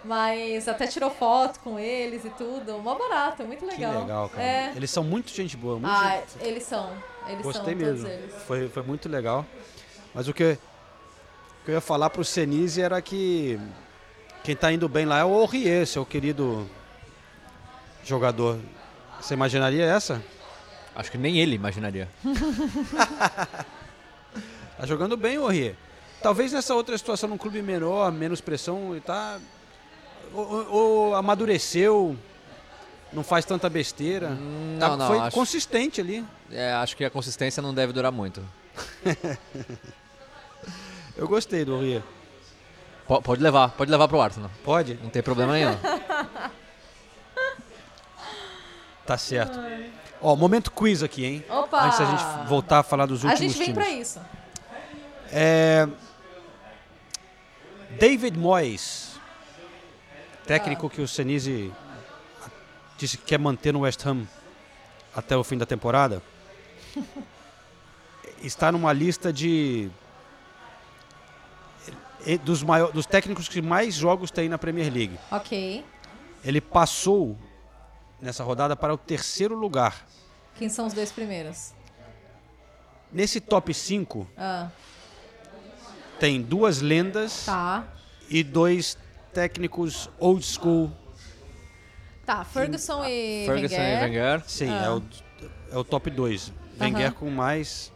Mas 0.05 0.67
até 0.67 0.87
tirou 0.87 1.11
foto 1.11 1.61
com 1.61 1.79
eles 1.79 2.25
e 2.25 2.31
tudo. 2.31 2.79
Mó 2.79 2.97
barato, 2.97 3.45
muito 3.45 3.65
legal. 3.65 3.93
Que 3.93 4.01
legal, 4.01 4.29
cara. 4.29 4.43
É. 4.43 4.73
Eles 4.75 4.91
são 4.91 5.05
muito 5.05 5.31
gente 5.31 5.57
boa. 5.57 5.79
Muito 5.79 5.89
ah, 5.89 6.21
gente... 6.21 6.47
eles 6.47 6.65
são. 6.65 6.93
Eles 7.29 7.43
Gostei 7.43 7.75
são, 7.75 7.87
mesmo. 7.87 8.09
eles. 8.09 8.35
Foi, 8.47 8.69
foi 8.69 8.83
muito 8.83 9.09
legal. 9.09 9.47
Mas 10.13 10.27
o 10.27 10.35
que, 10.35 10.53
o 10.53 11.65
que 11.65 11.71
eu 11.71 11.75
ia 11.75 11.81
falar 11.81 12.11
pro 12.11 12.25
Senise 12.25 12.83
era 12.83 13.01
que 13.01 13.61
quem 14.43 14.57
tá 14.57 14.73
indo 14.73 14.89
bem 14.89 15.07
lá 15.07 15.21
é 15.21 15.25
o 15.25 15.33
Aurier, 15.33 15.87
seu 15.87 16.05
querido 16.05 16.69
jogador. 18.05 18.59
Você 19.21 19.35
imaginaria 19.35 19.85
essa? 19.85 20.21
Acho 20.97 21.13
que 21.13 21.19
nem 21.19 21.39
ele 21.39 21.55
imaginaria. 21.55 22.09
tá 24.77 24.85
jogando 24.85 25.17
bem 25.17 25.39
o 25.39 25.45
Aurier. 25.45 25.77
Talvez 26.21 26.53
nessa 26.53 26.75
outra 26.75 26.99
situação, 26.99 27.29
num 27.29 27.39
clube 27.39 27.63
menor, 27.63 28.11
menos 28.13 28.41
pressão, 28.41 28.93
ele 28.93 29.01
tá 29.01 29.39
ou, 30.35 30.73
ou 30.73 31.15
amadureceu, 31.15 32.17
não 33.13 33.23
faz 33.23 33.45
tanta 33.45 33.69
besteira. 33.69 34.29
Hum, 34.29 34.77
tá, 34.81 34.89
não, 34.89 34.97
não, 34.97 35.07
foi 35.09 35.19
acho- 35.19 35.37
consistente 35.37 36.01
ali. 36.01 36.25
É, 36.51 36.73
acho 36.75 36.97
que 36.97 37.05
a 37.05 37.11
consistência 37.11 37.63
não 37.63 37.75
deve 37.75 37.93
durar 37.93 38.13
muito. 38.13 38.43
Eu 41.17 41.29
gostei 41.29 41.65
do 41.65 41.79
Ria. 41.81 42.03
Po- 43.07 43.21
pode 43.21 43.43
levar, 43.43 43.71
pode 43.71 43.91
levar 43.91 44.09
pro 44.09 44.21
Arsenal. 44.21 44.51
Pode? 44.65 44.99
Não 45.03 45.11
tem 45.11 45.23
problema 45.23 45.53
nenhum. 45.53 45.77
Tá 49.05 49.19
certo. 49.19 49.59
Ó, 50.21 50.37
momento 50.37 50.71
quiz 50.71 51.03
aqui, 51.03 51.25
hein? 51.25 51.45
Opa! 51.51 51.87
Antes 51.87 51.99
da 51.99 52.05
gente 52.05 52.23
voltar 52.49 52.79
a 52.79 52.83
falar 52.85 53.05
dos 53.07 53.25
A 53.25 53.29
últimos 53.31 53.53
gente 53.53 53.59
vem 53.59 53.73
times. 53.75 53.85
pra 53.85 53.93
isso. 53.93 54.21
É... 55.33 55.89
David 57.99 58.39
Moyes, 58.39 59.12
técnico 60.53 60.91
que 60.91 61.01
o 61.01 61.09
Senise 61.09 61.73
disse 62.99 63.17
que 63.17 63.25
quer 63.25 63.39
manter 63.39 63.73
no 63.73 63.81
West 63.81 64.05
Ham 64.05 64.27
até 65.15 65.35
o 65.35 65.43
fim 65.43 65.57
da 65.57 65.65
temporada, 65.65 66.23
está 68.43 68.71
numa 68.71 68.93
lista 68.93 69.33
de 69.33 69.91
dos, 72.45 72.63
maior, 72.63 72.93
dos 72.93 73.07
técnicos 73.07 73.49
que 73.49 73.63
mais 73.63 73.95
jogos 73.95 74.31
tem 74.31 74.47
na 74.47 74.59
Premier 74.59 74.93
League. 74.93 75.19
Ok. 75.31 75.83
Ele 76.45 76.61
passou 76.61 77.39
nessa 78.21 78.45
rodada 78.45 78.77
para 78.77 78.93
o 78.93 78.99
terceiro 78.99 79.57
lugar. 79.57 80.07
Quem 80.59 80.69
são 80.69 80.87
os 80.87 80.93
dois 80.93 81.11
primeiros? 81.11 81.73
Nesse 83.11 83.41
top 83.41 83.73
5 83.73 84.27
Ah, 84.37 84.69
tem 86.21 86.43
duas 86.43 86.83
lendas 86.83 87.47
tá. 87.47 87.85
e 88.29 88.45
dois 88.45 88.99
técnicos 89.33 90.09
old 90.19 90.45
school. 90.45 90.91
Tá, 92.25 92.45
Ferguson 92.45 93.05
e 93.05 93.45
Ferguson 93.47 93.75
Wenger. 93.77 93.99
e 93.99 94.05
Wenger. 94.05 94.43
Sim, 94.47 94.69
Ah. 94.71 94.85
é, 94.85 94.91
o, 94.91 95.03
é 95.73 95.79
o 95.79 95.85
top 95.85 96.11
2. 96.11 96.53
Wenger 96.81 97.07
Aham. 97.07 97.13
com 97.13 97.31
mais. 97.31 97.91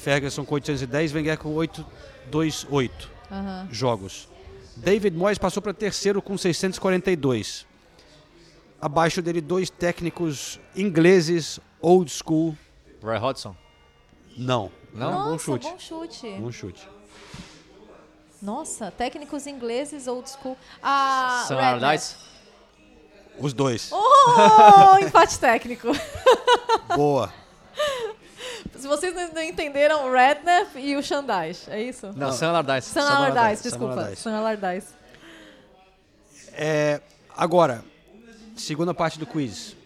Ferguson 0.00 0.44
com 0.44 0.54
810, 0.54 1.12
Wenger 1.14 1.38
com 1.38 1.54
828 1.54 3.10
Aham. 3.30 3.68
jogos. 3.70 4.28
David 4.76 5.16
Moyes 5.16 5.38
passou 5.38 5.62
para 5.62 5.72
terceiro 5.72 6.20
com 6.20 6.36
642. 6.36 7.66
Abaixo 8.80 9.22
dele, 9.22 9.40
dois 9.40 9.70
técnicos 9.70 10.58
ingleses 10.74 11.60
old 11.80 12.10
school. 12.10 12.56
Roy 13.02 13.16
Hodgson. 13.18 13.54
Não. 14.36 14.72
Não? 14.92 15.10
Nossa, 15.12 15.30
bom 15.30 15.38
chute. 15.38 15.68
bom 15.68 15.78
chute. 15.78 16.30
Bom 16.40 16.52
chute. 16.52 16.88
Nossa, 18.42 18.90
técnicos 18.90 19.46
ingleses 19.46 20.08
old 20.08 20.28
school. 20.28 20.58
Ah, 20.82 21.44
Sam. 21.46 21.56
Os 23.38 23.52
dois. 23.52 23.90
Oh, 23.92 24.98
empate 25.00 25.38
técnico. 25.38 25.88
Boa. 26.96 27.32
Se 28.76 28.88
vocês 28.88 29.14
não 29.14 29.32
não 29.32 29.42
entenderam, 29.42 30.08
o 30.08 30.12
Redknapp 30.12 30.76
e 30.76 30.96
o 30.96 31.02
Shandaish, 31.02 31.68
é 31.68 31.80
isso? 31.80 32.12
Não, 32.16 32.32
Sam 32.32 32.48
Allardyce. 32.48 32.88
Sam 32.88 33.02
Sam 33.02 33.06
Allardyce, 33.06 33.38
Allardyce, 33.38 33.62
desculpa. 33.62 34.16
Sam 34.16 34.36
Allardyce. 34.36 34.88
Sam. 34.88 36.52
É, 36.54 37.00
agora, 37.36 37.84
segunda 38.56 38.92
parte 38.92 39.20
do 39.20 39.26
quiz. 39.26 39.76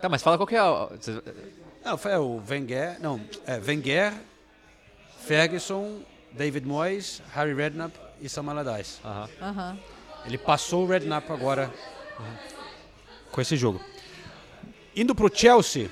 Tá, 0.00 0.08
mas 0.08 0.22
fala 0.22 0.38
qual 0.38 0.46
que 0.46 0.56
é 0.56 0.58
a... 0.58 0.88
Não, 1.84 1.98
foi 1.98 2.16
o 2.16 2.42
Wenger, 2.48 2.96
não, 3.00 3.20
é 3.46 3.58
Wenger, 3.58 4.12
Ferguson, 5.20 6.00
David 6.32 6.66
Moyes, 6.66 7.22
Harry 7.32 7.54
Redknapp 7.54 8.05
e 8.20 8.28
Sam 8.28 8.50
Allardyce. 8.50 8.98
Aham. 9.04 9.28
Aham. 9.40 9.78
Ele 10.24 10.38
passou 10.38 10.84
o 10.84 10.86
Redknapp 10.88 11.30
agora 11.32 11.72
com 13.30 13.40
esse 13.40 13.56
jogo. 13.56 13.80
Indo 14.94 15.14
pro 15.14 15.30
Chelsea, 15.32 15.88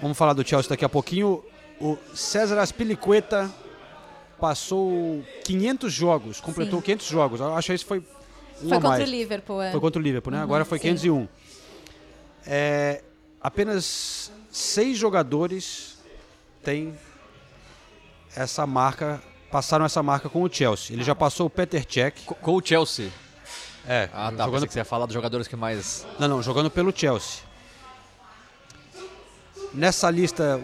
vamos 0.00 0.16
falar 0.16 0.34
do 0.34 0.46
Chelsea 0.46 0.68
daqui 0.68 0.84
a 0.84 0.88
pouquinho. 0.88 1.44
O 1.80 1.96
César 2.14 2.58
Aspilicueta 2.60 3.50
passou 4.38 5.24
500 5.44 5.92
jogos, 5.92 6.40
completou 6.40 6.78
Sim. 6.80 6.84
500 6.86 7.06
jogos. 7.06 7.40
Eu 7.40 7.54
acho 7.54 7.66
que 7.66 7.72
esse 7.72 7.84
foi 7.84 7.98
um 7.98 8.68
Foi 8.68 8.70
contra 8.70 8.88
mais. 8.90 9.08
o 9.08 9.10
Liverpool, 9.10 9.62
é. 9.62 9.70
Foi 9.70 9.80
contra 9.80 10.00
o 10.00 10.02
Liverpool, 10.02 10.30
né? 10.32 10.38
Uhum, 10.38 10.44
Agora 10.44 10.64
foi 10.64 10.78
sim. 10.78 10.88
501. 10.88 11.28
É, 12.46 13.02
apenas 13.40 14.30
seis 14.50 14.98
jogadores 14.98 15.98
têm 16.62 16.94
essa 18.36 18.66
marca, 18.66 19.22
passaram 19.50 19.84
essa 19.84 20.02
marca 20.02 20.28
com 20.28 20.42
o 20.42 20.52
Chelsea. 20.52 20.94
Ele 20.94 21.02
já 21.04 21.14
passou 21.14 21.46
o 21.46 21.50
Peter 21.50 21.84
Cech. 21.88 22.22
Co- 22.24 22.34
Com 22.36 22.54
o 22.56 22.62
Chelsea. 22.64 23.10
É, 23.86 24.08
Ah, 24.12 24.30
tá. 24.36 24.44
jogando, 24.44 24.66
que 24.66 24.72
você 24.72 24.78
ia 24.80 24.84
falar 24.84 25.06
dos 25.06 25.14
jogadores 25.14 25.48
que 25.48 25.56
mais... 25.56 26.06
não, 26.18 26.28
não, 26.28 26.42
jogando 26.42 26.70
pelo 26.70 26.96
Chelsea. 26.96 27.42
Nessa 29.72 30.10
lista, 30.10 30.60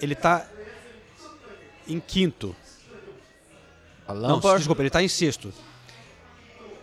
ele 0.00 0.14
tá 0.14 0.46
em 1.88 1.98
quinto. 1.98 2.54
Não, 4.08 4.40
desculpa, 4.56 4.82
ele 4.82 4.90
tá 4.90 5.02
em 5.02 5.08
sexto. 5.08 5.52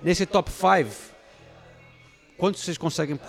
Nesse 0.02 0.26
top 0.26 0.50
5, 0.52 0.90
quantos 2.38 2.62
vocês 2.64 2.78
conseguem 2.78 3.20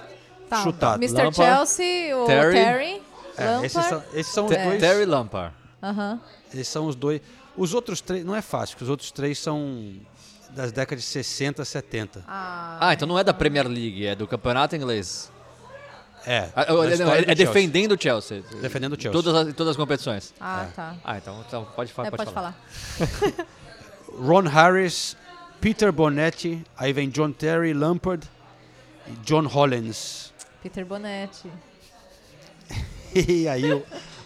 Tá. 0.49 0.62
chutar? 0.62 0.97
Mr. 0.97 1.14
Lampard, 1.24 1.36
Chelsea, 1.36 2.16
o 2.16 2.24
Terry. 2.26 2.53
Terry, 2.55 3.03
É, 3.36 3.45
Lampard. 3.45 3.66
esses, 3.66 3.84
são, 3.86 4.05
esses 4.14 4.32
são 4.32 4.47
os 4.47 4.51
Te- 4.57 4.62
dois. 4.64 4.80
Terry 4.80 5.05
Lampard. 5.05 5.55
Aham. 5.82 6.20
Esses 6.53 6.68
são 6.68 6.86
os 6.86 6.95
dois. 6.97 7.20
Os 7.59 7.75
outros 7.75 8.01
três, 8.01 8.25
não 8.25 8.35
é 8.35 8.41
fácil, 8.43 8.75
porque 8.77 8.85
os 8.85 8.91
outros 8.91 9.11
três 9.11 9.39
são 9.39 9.95
das 10.51 10.73
décadas 10.73 11.05
de 11.05 11.11
60, 11.11 11.65
70. 11.65 12.25
Ah, 12.27 12.79
Ah, 12.81 12.95
então 12.95 13.07
não 13.07 13.19
é 13.19 13.25
da 13.25 13.35
Premier 13.35 13.67
League, 13.67 14.07
é 14.07 14.15
do 14.15 14.27
campeonato 14.27 14.75
inglês. 14.77 15.31
É, 16.27 16.49
Ah, 16.55 16.67
não, 16.73 16.83
é, 16.85 16.93
é 16.93 16.97
Chelsea. 16.97 17.35
defendendo 17.35 17.93
o 17.93 18.03
Chelsea. 18.03 18.43
Defendendo 18.61 18.93
o 18.95 19.01
Chelsea. 19.01 19.13
Todas 19.23 19.35
as, 19.35 19.49
em 19.49 19.53
todas 19.53 19.71
as 19.73 19.77
competições. 19.77 20.33
ah 20.41 20.67
tá. 20.75 20.95
Ah, 21.05 21.17
então, 21.19 21.45
então 21.47 21.65
pode, 21.77 21.91
É, 21.91 21.95
pode, 21.95 22.11
pode 22.17 22.33
falar. 22.33 22.55
falar. 22.99 23.47
Ron 24.21 24.43
Harris, 24.49 25.17
Peter 25.61 25.93
Bonetti, 25.93 26.65
aí 26.77 26.93
vem 26.93 27.09
John 27.11 27.31
Terry, 27.33 27.73
Lampard 27.75 28.27
e 29.07 29.13
John 29.25 29.47
Hollins. 29.47 30.33
Peter 30.63 30.85
Bonetti. 30.85 31.51
E 33.15 33.49
aí 33.49 33.65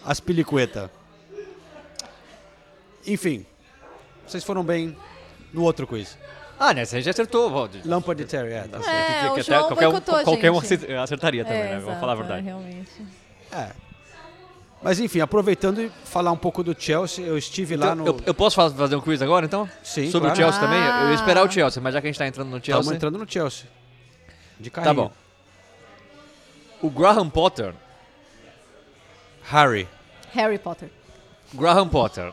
as 0.05 0.19
pilicueta. 0.19 0.91
Enfim, 3.05 3.45
vocês 4.25 4.43
foram 4.43 4.63
bem 4.63 4.95
no 5.53 5.63
outro 5.63 5.85
quiz. 5.87 6.17
Ah, 6.59 6.73
né? 6.73 6.85
Você 6.85 7.01
já 7.01 7.11
acertou. 7.11 7.49
Valdir. 7.49 7.81
Lampard 7.85 8.21
e 8.21 8.25
Terry, 8.25 8.53
é, 8.53 8.61
tá 8.63 8.81
certo. 8.81 8.89
É, 8.89 9.19
Que- 9.21 9.27
o 9.27 9.31
até 9.33 9.43
João 9.43 9.67
qualquer 9.67 9.87
um, 9.87 9.91
boicotou 9.91 10.15
a 10.15 10.23
qualquer 10.23 10.51
um 10.51 10.61
gente. 10.61 10.73
acer- 10.85 10.95
acertaria 10.97 11.43
também, 11.43 11.59
é, 11.61 11.65
né? 11.71 11.77
Exato, 11.77 11.99
falar 11.99 12.13
a 12.13 12.15
é, 12.15 12.17
verdade. 12.19 12.43
realmente. 12.45 12.91
É. 13.51 13.69
Mas 14.81 14.99
enfim, 14.99 15.19
aproveitando 15.21 15.81
e 15.81 15.89
falar 16.05 16.31
um 16.31 16.37
pouco 16.37 16.61
do 16.63 16.75
Chelsea, 16.79 17.25
eu 17.25 17.37
estive 17.37 17.75
lá 17.75 17.93
Então, 17.93 17.95
no. 17.97 18.07
eu, 18.07 18.19
eu 18.27 18.33
posso 18.33 18.55
fa- 18.55 18.69
fazer 18.69 18.95
um 18.95 19.01
quiz 19.01 19.21
agora, 19.21 19.45
então? 19.45 19.69
Sim, 19.81 20.11
Sobre 20.11 20.29
claro. 20.29 20.33
o 20.33 20.35
Chelsea 20.35 20.59
também? 20.61 20.79
Eu 20.79 21.09
ia 21.09 21.13
esperar 21.15 21.41
o 21.43 21.47
Ah. 21.47 21.51
Chelsea, 21.51 21.81
mas 21.81 21.93
já 21.93 22.01
que 22.01 22.07
a 22.07 22.09
gente 22.11 22.19
tá 22.19 22.27
entrando 22.27 22.49
no 22.49 22.57
Estamos 22.57 22.85
Chelsea... 22.85 22.95
entrando 22.95 23.17
no 23.17 23.29
Chelsea. 23.29 23.65
De 24.59 24.69
Tá 24.69 24.81
carrinho. 24.81 24.95
bom. 25.05 25.11
O 26.81 26.89
Graham 26.89 27.29
Potter... 27.29 27.73
Harry. 29.43 29.87
Harry 30.33 30.57
Potter. 30.57 30.89
Graham 31.53 31.87
Potter... 31.89 32.31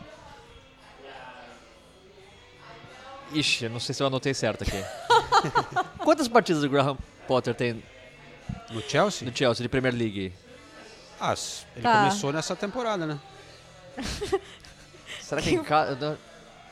Ixi, 3.33 3.65
eu 3.65 3.71
não 3.71 3.81
sei 3.81 3.95
se 3.95 4.03
eu 4.03 4.07
anotei 4.07 4.35
certo 4.35 4.63
aqui. 4.63 4.85
Quantas 5.99 6.27
partidas 6.29 6.65
o 6.65 6.69
Graham 6.69 6.97
Potter 7.27 7.55
tem 7.55 7.83
No 8.71 8.81
Chelsea? 8.83 9.29
no 9.29 9.37
Chelsea 9.37 9.63
de 9.63 9.69
Premier 9.69 9.95
League? 9.95 10.33
Ah, 11.21 11.33
s- 11.33 11.65
ele 11.75 11.83
Tá. 11.83 11.99
começou 11.99 12.33
nessa 12.33 12.57
temporada, 12.57 13.07
né? 13.07 13.19
Será 15.21 15.41
que 15.41 15.51
em 15.51 15.63
casa... 15.63 16.19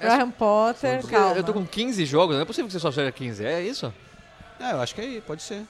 Graham 0.01 0.31
Potter, 0.31 1.05
calma. 1.07 1.37
Eu 1.37 1.43
tô 1.43 1.53
com 1.53 1.67
15 1.67 2.05
jogos, 2.07 2.35
não 2.37 2.43
é 2.43 2.45
possível 2.45 2.67
que 2.69 2.73
você 2.73 2.79
só 2.79 2.91
seja 2.93 3.11
15, 3.11 3.45
é 3.45 3.61
isso? 3.63 3.93
É, 4.61 4.73
eu 4.73 4.81
acho 4.81 4.95
que 4.95 5.01
aí, 5.01 5.21
pode 5.21 5.43
ser. 5.43 5.65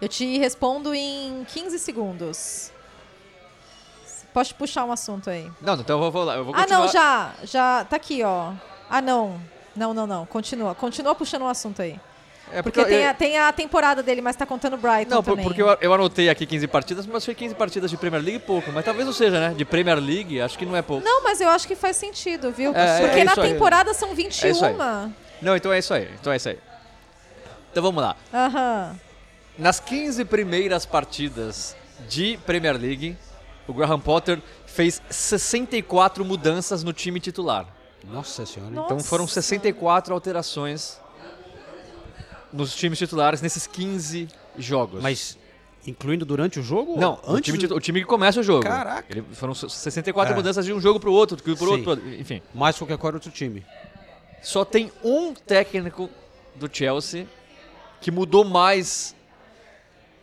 Eu 0.00 0.08
te 0.08 0.36
respondo 0.38 0.92
em 0.94 1.44
15 1.48 1.78
segundos. 1.78 2.72
Pode 4.34 4.52
puxar 4.54 4.84
um 4.84 4.92
assunto 4.92 5.30
aí. 5.30 5.50
Não, 5.60 5.74
então 5.74 5.96
eu 5.96 6.00
vou, 6.02 6.10
vou 6.10 6.24
lá, 6.24 6.36
eu 6.36 6.44
vou 6.44 6.54
Ah, 6.54 6.58
continuar. 6.62 6.80
não, 6.80 6.88
já. 6.88 7.34
Já. 7.44 7.84
Tá 7.84 7.96
aqui, 7.96 8.22
ó. 8.22 8.52
Ah, 8.88 9.00
não. 9.00 9.40
Não, 9.80 9.94
não, 9.94 10.06
não. 10.06 10.26
Continua. 10.26 10.74
Continua 10.74 11.14
puxando 11.14 11.40
um 11.40 11.48
assunto 11.48 11.80
aí. 11.80 11.98
É 12.52 12.60
Porque 12.60 12.80
eu- 12.80 12.84
tem 12.84 13.06
a, 13.06 13.14
tem 13.14 13.38
a 13.38 13.50
temporada 13.50 14.02
dele, 14.02 14.20
mas 14.20 14.36
tá 14.36 14.44
contando 14.44 14.76
Brighton 14.76 15.14
Não, 15.14 15.22
também. 15.22 15.42
porque 15.42 15.62
eu, 15.62 15.68
eu 15.80 15.94
anotei 15.94 16.28
aqui 16.28 16.44
15 16.44 16.66
partidas, 16.66 17.06
mas 17.06 17.24
foi 17.24 17.34
15 17.34 17.54
partidas 17.54 17.90
de 17.90 17.96
Premier 17.96 18.22
League 18.22 18.40
pouco. 18.40 18.70
Mas 18.72 18.84
talvez 18.84 19.06
não 19.06 19.12
seja, 19.14 19.40
né? 19.40 19.54
De 19.56 19.64
Premier 19.64 19.98
League, 19.98 20.38
acho 20.38 20.58
que 20.58 20.66
não 20.66 20.76
é 20.76 20.82
pouco. 20.82 21.02
Não, 21.02 21.22
mas 21.24 21.40
eu 21.40 21.48
acho 21.48 21.66
que 21.66 21.74
faz 21.74 21.96
sentido, 21.96 22.50
viu? 22.52 22.74
É, 22.76 23.04
é 23.04 23.06
porque 23.08 23.24
na 23.24 23.30
isso 23.32 23.40
aí. 23.40 23.52
temporada 23.52 23.94
são 23.94 24.14
21. 24.14 24.48
É 24.48 24.50
isso 24.50 24.64
aí. 24.66 24.76
Não, 25.40 25.56
então 25.56 25.72
é 25.72 25.78
isso 25.78 25.94
aí. 25.94 26.10
Então 26.20 26.30
é 26.30 26.36
isso 26.36 26.48
aí. 26.50 26.58
Então 27.70 27.82
vamos 27.82 28.02
lá. 28.02 28.14
Aham. 28.34 28.98
Nas 29.56 29.80
15 29.80 30.24
primeiras 30.26 30.84
partidas 30.84 31.74
de 32.06 32.38
Premier 32.44 32.76
League, 32.76 33.16
o 33.66 33.72
Graham 33.72 34.00
Potter 34.00 34.42
fez 34.66 35.00
64 35.08 36.22
mudanças 36.24 36.82
no 36.82 36.92
time 36.92 37.18
titular. 37.20 37.66
Nossa 38.04 38.44
senhora. 38.46 38.74
hein? 38.74 38.82
Então 38.84 39.00
foram 39.00 39.26
64 39.26 40.12
alterações 40.14 40.98
nos 42.52 42.74
times 42.74 42.98
titulares 42.98 43.40
nesses 43.42 43.66
15 43.66 44.28
jogos. 44.58 45.02
Mas 45.02 45.38
incluindo 45.86 46.24
durante 46.24 46.58
o 46.60 46.62
jogo? 46.62 46.98
Não, 46.98 47.18
ou 47.22 47.34
o 47.34 47.36
antes 47.36 47.52
time, 47.54 47.72
o 47.72 47.80
time 47.80 48.00
que 48.00 48.06
começa 48.06 48.40
o 48.40 48.42
jogo. 48.42 48.62
Caraca. 48.64 49.06
Ele, 49.10 49.22
foram 49.32 49.54
64 49.54 50.32
É. 50.32 50.36
mudanças 50.36 50.64
de 50.66 50.72
um 50.72 50.80
jogo 50.80 50.98
pro 51.00 51.12
outro, 51.12 51.36
pro 51.36 51.50
outro, 51.52 51.66
pro 51.82 51.90
outro, 51.90 52.14
enfim. 52.14 52.42
Mais 52.54 52.76
qualquer 52.76 52.98
qual 52.98 53.14
outro 53.14 53.30
time. 53.30 53.64
Só 54.42 54.64
tem 54.64 54.90
um 55.04 55.32
técnico 55.34 56.08
do 56.56 56.68
Chelsea 56.72 57.26
que 58.00 58.10
mudou 58.10 58.44
mais 58.44 59.14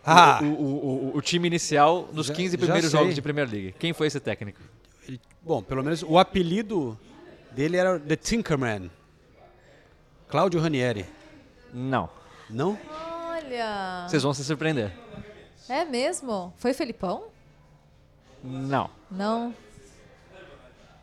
Ah, 0.10 0.40
o, 0.42 0.46
o- 0.46 0.50
o- 0.50 1.12
o- 1.14 1.18
o 1.18 1.22
time 1.22 1.48
inicial 1.48 2.08
nos 2.14 2.28
Já- 2.28 2.34
15 2.34 2.52
já 2.54 2.58
primeiros 2.58 2.92
jogos 2.92 3.14
de 3.14 3.22
Premier 3.22 3.50
League. 3.50 3.76
Quem 3.78 3.92
foi 3.94 4.08
esse 4.08 4.20
técnico? 4.22 4.60
ele- 5.08 5.20
bom, 5.42 5.62
pelo 5.62 5.84
menos 5.84 6.02
o 6.02 6.18
apelido 6.18 6.98
dele 7.58 7.76
era 7.76 7.99
The 7.99 8.16
Tinkerman. 8.16 8.91
Cláudio 10.30 10.62
Ranieri. 10.62 11.05
Não. 11.74 12.08
Não? 12.47 12.78
Olha. 13.32 14.05
Vocês 14.08 14.22
vão 14.22 14.32
se 14.34 14.43
surpreender. 14.43 14.91
É 15.68 15.84
mesmo? 15.84 16.53
Foi 16.58 16.72
Felipão? 16.74 17.26
Não. 18.43 18.89
Não. 19.10 19.55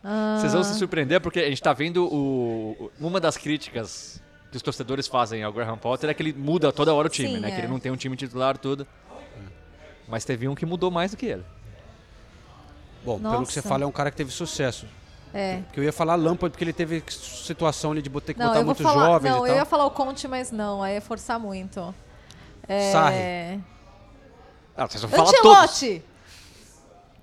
Ah, 0.04 0.36
Vocês 0.38 0.52
vão 0.52 0.62
se 0.62 0.78
surpreender 0.78 1.20
porque 1.20 1.40
a 1.40 1.48
gente 1.48 1.60
tá 1.60 1.72
vendo 1.72 2.06
o, 2.06 2.90
uma 3.00 3.18
das 3.18 3.36
críticas 3.36 4.22
que 4.50 4.56
os 4.56 4.62
torcedores 4.62 5.08
fazem 5.08 5.42
ao 5.42 5.52
Graham 5.52 5.76
Potter 5.76 6.08
é 6.08 6.14
que 6.14 6.22
ele 6.22 6.32
muda 6.32 6.70
toda 6.72 6.94
hora 6.94 7.08
o 7.08 7.10
time, 7.10 7.34
Sim, 7.34 7.40
né? 7.40 7.48
é. 7.48 7.50
Que 7.54 7.60
ele 7.62 7.68
não 7.68 7.80
tem 7.80 7.90
um 7.90 7.96
time 7.96 8.16
titular, 8.16 8.56
tudo. 8.56 8.86
Mas 10.06 10.24
teve 10.24 10.46
um 10.46 10.54
que 10.54 10.64
mudou 10.64 10.90
mais 10.90 11.10
do 11.10 11.16
que 11.16 11.26
ele. 11.26 11.44
Bom, 13.04 13.18
pelo 13.18 13.44
que 13.46 13.52
você 13.52 13.58
Nossa. 13.58 13.68
fala, 13.68 13.84
é 13.84 13.86
um 13.86 13.92
cara 13.92 14.10
que 14.10 14.16
teve 14.16 14.30
sucesso. 14.30 14.86
É. 15.34 15.62
Porque 15.62 15.80
eu 15.80 15.84
ia 15.84 15.92
falar 15.92 16.14
Lampard 16.14 16.52
porque 16.52 16.62
ele 16.62 16.72
teve 16.72 17.02
situação 17.08 17.90
ali 17.90 18.00
de 18.00 18.08
ter 18.20 18.34
que 18.34 18.38
Não, 18.38 18.46
botar 18.46 18.62
muito 18.62 18.82
falar. 18.84 19.06
jovens 19.06 19.30
Não, 19.30 19.46
e 19.46 19.50
eu 19.50 19.56
ia 19.56 19.64
falar 19.64 19.84
o 19.84 19.90
Conte, 19.90 20.28
mas 20.28 20.52
não, 20.52 20.80
aí 20.80 20.94
é 20.94 21.00
forçar 21.00 21.40
muito. 21.40 21.92
É... 22.68 22.92
Sarri. 22.92 23.64
Ah, 24.76 24.86
vocês 24.86 25.02
vão 25.02 25.10
falar 25.10 25.32
todos. 25.32 25.50
Ancelotti! 25.50 26.04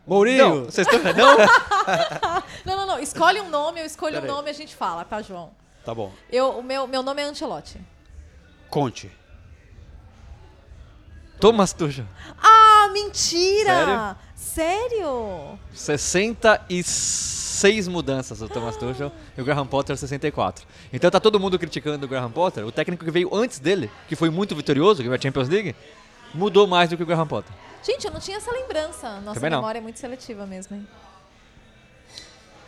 Mourinho! 0.06 0.56
Não, 0.56 0.66
vocês 0.66 0.86
estão... 0.86 1.02
Não? 1.14 1.38
Não, 2.66 2.78
não, 2.78 2.86
não. 2.86 3.00
Escolhe 3.00 3.40
um 3.42 3.50
nome, 3.50 3.80
eu 3.80 3.86
escolho 3.86 4.14
Pera 4.16 4.26
um 4.26 4.30
aí. 4.30 4.36
nome 4.36 4.50
e 4.50 4.52
a 4.52 4.54
gente 4.54 4.76
fala, 4.76 5.04
tá, 5.04 5.22
João? 5.22 5.52
Tá 5.84 5.96
bom. 5.96 6.12
Eu, 6.30 6.60
o 6.60 6.64
meu, 6.64 6.86
meu 6.86 7.02
nome 7.02 7.22
é 7.22 7.26
Ancelotti. 7.26 7.82
Conte. 8.70 9.12
Thomas 11.40 11.74
Tuchel. 11.74 12.06
Ah, 12.42 12.90
mentira! 12.94 14.16
Sério? 14.36 15.58
66 15.74 16.38
mudanças 17.88 18.40
do 18.40 18.50
Thomas 18.50 18.76
Tuchel 18.78 19.12
e 19.38 19.42
o 19.42 19.46
Graham 19.46 19.68
Potter 19.68 19.96
64. 19.98 20.66
Então 20.92 21.10
tá 21.12 21.20
todo 21.20 21.40
mundo 21.40 21.58
criticando 21.60 22.06
o 22.06 22.10
Graham 22.10 22.32
Potter. 22.32 22.66
O 22.66 22.72
técnico 22.72 23.06
que 23.06 23.12
veio 23.12 23.34
antes 23.36 23.60
dele, 23.60 23.90
que 24.08 24.16
foi 24.16 24.30
muito 24.30 24.56
vitorioso, 24.56 25.02
que 25.02 25.10
veio 25.10 25.20
a 25.20 25.22
Champions 25.22 25.50
League, 25.50 25.76
mudou 26.34 26.66
mais 26.68 26.90
do 26.90 26.98
que 26.98 27.04
o 27.04 27.06
Graham 27.06 27.28
Potter. 27.28 27.52
Gente, 27.84 28.06
eu 28.06 28.12
não 28.14 28.20
tinha 28.20 28.38
essa 28.38 28.52
lembrança. 28.52 29.20
Nossa 29.22 29.36
Também 29.36 29.50
não. 29.50 29.58
memória 29.60 29.80
é 29.80 29.82
muito 29.82 30.00
seletiva 30.00 30.46
mesmo, 30.46 30.76
hein? 30.76 30.88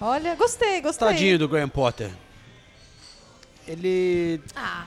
Olha, 0.02 0.36
gostei, 0.36 0.82
gostei. 0.82 1.08
Tadinho 1.08 1.40
do 1.40 1.48
Graham 1.48 1.70
Potter. 1.70 2.12
Ele. 3.68 4.42
Ah, 4.56 4.86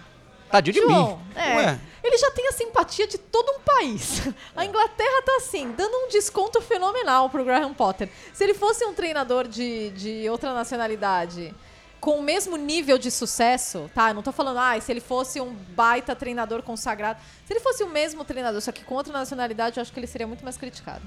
Tadinho 0.57 0.75
de 0.75 0.81
João, 0.93 1.17
mim. 1.19 1.25
é. 1.35 1.57
Ué. 1.57 1.81
Ele 2.05 2.19
já 2.19 2.31
tem 2.31 2.47
a 2.49 2.53
simpatia 2.53 3.07
de 3.09 3.19
todo 3.19 3.51
um 3.51 3.61
país. 3.61 4.23
A 4.55 4.65
Inglaterra 4.65 5.23
tá 5.25 5.37
assim, 5.39 5.73
dando 5.77 5.93
um 5.93 6.09
desconto 6.09 6.61
fenomenal 6.61 7.29
pro 7.29 7.45
Graham 7.45 7.75
Potter. 7.75 8.09
Se 8.33 8.45
ele 8.45 8.55
fosse 8.55 8.85
um 8.85 8.95
treinador 8.95 9.49
de, 9.49 9.91
de 9.91 10.29
outra 10.31 10.55
nacionalidade 10.55 11.53
com 12.01 12.13
o 12.21 12.23
mesmo 12.23 12.57
nível 12.57 12.97
de 12.97 13.11
sucesso, 13.11 13.91
tá? 13.93 14.11
Eu 14.11 14.15
não 14.15 14.23
tô 14.23 14.31
falando, 14.31 14.59
ah, 14.61 14.81
se 14.81 14.93
ele 14.93 15.01
fosse 15.01 15.41
um 15.41 15.53
baita 15.75 16.15
treinador 16.15 16.63
consagrado. 16.63 17.19
Se 17.45 17.53
ele 17.53 17.59
fosse 17.61 17.83
o 17.83 17.89
mesmo 17.89 18.25
treinador, 18.25 18.61
só 18.61 18.71
que 18.71 18.85
com 18.85 18.95
outra 18.95 19.13
nacionalidade, 19.13 19.79
eu 19.79 19.83
acho 19.83 19.93
que 19.93 19.99
ele 19.99 20.07
seria 20.07 20.27
muito 20.29 20.45
mais 20.45 20.57
criticado. 20.57 21.03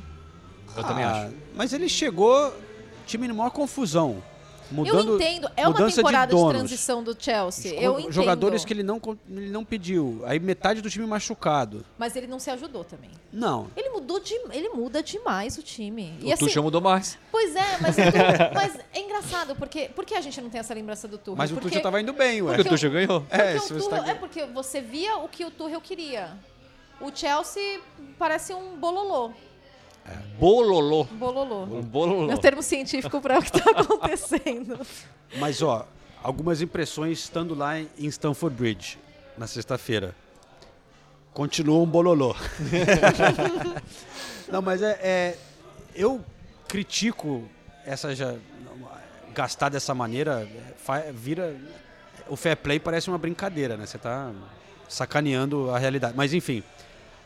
Eu 0.76 0.84
também 0.84 1.06
Ah, 1.06 1.24
acho. 1.28 1.34
Mas 1.56 1.72
ele 1.72 1.88
chegou, 1.88 2.54
time 3.06 3.26
em 3.28 3.32
maior 3.32 3.52
confusão. 3.52 4.22
Mudando, 4.72 5.10
eu 5.10 5.16
entendo, 5.16 5.50
é 5.58 5.64
uma 5.68 5.72
mudança 5.72 5.96
temporada 5.98 6.34
de, 6.34 6.40
donos. 6.40 6.58
transição 6.58 7.04
do 7.04 7.16
Chelsea. 7.18 7.74
Eu 7.74 8.00
entendo. 8.00 8.12
Jogadores 8.12 8.64
que 8.64 8.72
ele 8.74 8.84
não, 8.84 9.02
ele 9.30 9.50
não 9.50 9.66
pediu. 9.66 10.22
Aí 10.26 10.40
metade 10.40 10.82
do 10.82 10.90
time 10.90 11.06
machucado. 11.08 11.84
Mas 11.98 12.16
ele 12.16 12.28
não 12.28 12.38
se 12.40 12.50
ajudou 12.52 12.84
também. 12.84 13.10
Não. 13.34 13.68
Ele 13.76 13.90
mudou 13.90 14.20
de, 14.20 14.34
ele 14.52 14.70
muda 14.70 15.02
demais 15.02 15.58
o 15.58 15.64
time. 15.64 16.14
E 16.22 16.30
o 16.30 16.34
assim, 16.34 16.46
Tuchel 16.46 16.64
mudou 16.64 16.82
mais. 16.82 17.18
Pois 17.32 17.56
é, 17.56 17.78
mas, 17.82 17.96
o 17.98 18.02
Tu- 18.02 18.54
mas 18.54 18.78
é 18.94 19.00
engraçado, 19.00 19.56
porque 19.56 19.90
por 19.96 20.06
que 20.06 20.16
a 20.16 20.22
gente 20.22 20.40
não 20.42 20.50
tem 20.50 20.60
essa 20.60 20.74
lembrança 20.74 21.08
do 21.08 21.18
Tuchel? 21.18 21.36
Mas 21.36 21.52
o 21.52 21.56
porque, 21.56 21.70
Tuchel 21.70 21.82
tava 21.82 22.00
indo 22.02 22.14
bem, 22.14 22.42
ué. 22.42 22.56
Porque 22.56 22.68
o 22.68 22.72
Tuchel 22.72 22.92
ganhou. 22.92 23.22
porque 23.22 23.36
É, 23.42 23.56
o 23.56 23.60
você 23.60 23.74
Tuchel- 23.74 23.90
tá- 23.90 24.08
é 24.10 24.14
porque 24.14 24.46
você 24.46 24.82
via 24.82 25.18
o 25.18 25.28
que 25.28 25.46
o 25.46 25.52
Tuchel 25.52 25.82
queria. 25.82 26.32
O 27.02 27.10
Chelsea 27.16 27.80
parece 28.18 28.54
um 28.54 28.76
bololô. 28.78 29.32
Bololô. 30.40 31.04
Um 31.12 31.18
bololô. 31.18 31.64
Um 31.64 31.82
bololô. 31.82 32.28
Meu 32.28 32.38
termo 32.38 32.64
científico 32.64 33.22
para 33.22 33.40
o 33.40 33.42
que 33.44 33.58
está 33.58 33.70
acontecendo. 33.72 34.80
Mas, 35.38 35.62
ó, 35.62 35.88
algumas 36.24 36.62
impressões 36.62 37.20
estando 37.20 37.54
lá 37.54 37.80
em 37.80 37.90
Stamford 38.08 38.56
Bridge, 38.56 38.98
na 39.38 39.46
sexta-feira. 39.48 40.16
Continua 41.34 41.80
um 41.80 41.86
bololô. 41.86 42.36
não, 44.52 44.62
mas 44.62 44.82
é, 44.82 45.00
é- 45.02 45.38
Eu 45.96 46.24
critico 46.68 47.44
essa 47.86 48.16
já. 48.16 48.36
gastar 49.34 49.70
dessa 49.70 49.94
maneira 49.94 50.50
é, 50.88 51.12
vira. 51.12 51.56
O 52.28 52.36
fair 52.36 52.58
play 52.58 52.80
parece 52.80 53.10
uma 53.10 53.18
brincadeira, 53.18 53.78
né? 53.78 53.86
Você 53.86 53.98
tá 53.98 54.32
sacaneando 54.88 55.70
a 55.70 55.78
realidade. 55.78 56.16
Mas 56.18 56.34
enfim, 56.34 56.64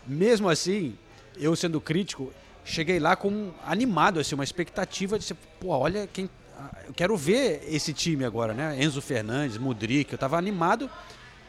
mesmo 0.06 0.50
assim, 0.50 0.98
eu 1.38 1.56
sendo 1.56 1.80
crítico, 1.82 2.32
cheguei 2.66 3.00
lá 3.00 3.16
com 3.16 3.52
animado, 3.66 4.20
assim, 4.20 4.36
uma 4.36 4.44
expectativa 4.44 5.18
de 5.20 5.26
ser, 5.26 5.36
pô, 5.60 5.70
olha 5.70 6.08
quem. 6.12 6.30
ah, 6.58 6.72
Eu 6.88 6.94
quero 6.94 7.16
ver 7.18 7.64
esse 7.68 7.94
time 7.94 8.24
agora, 8.26 8.54
né? 8.54 8.78
Enzo 8.82 9.02
Fernandes, 9.02 9.58
Mudrik, 9.58 10.12
eu 10.12 10.18
tava 10.18 10.38
animado. 10.38 10.90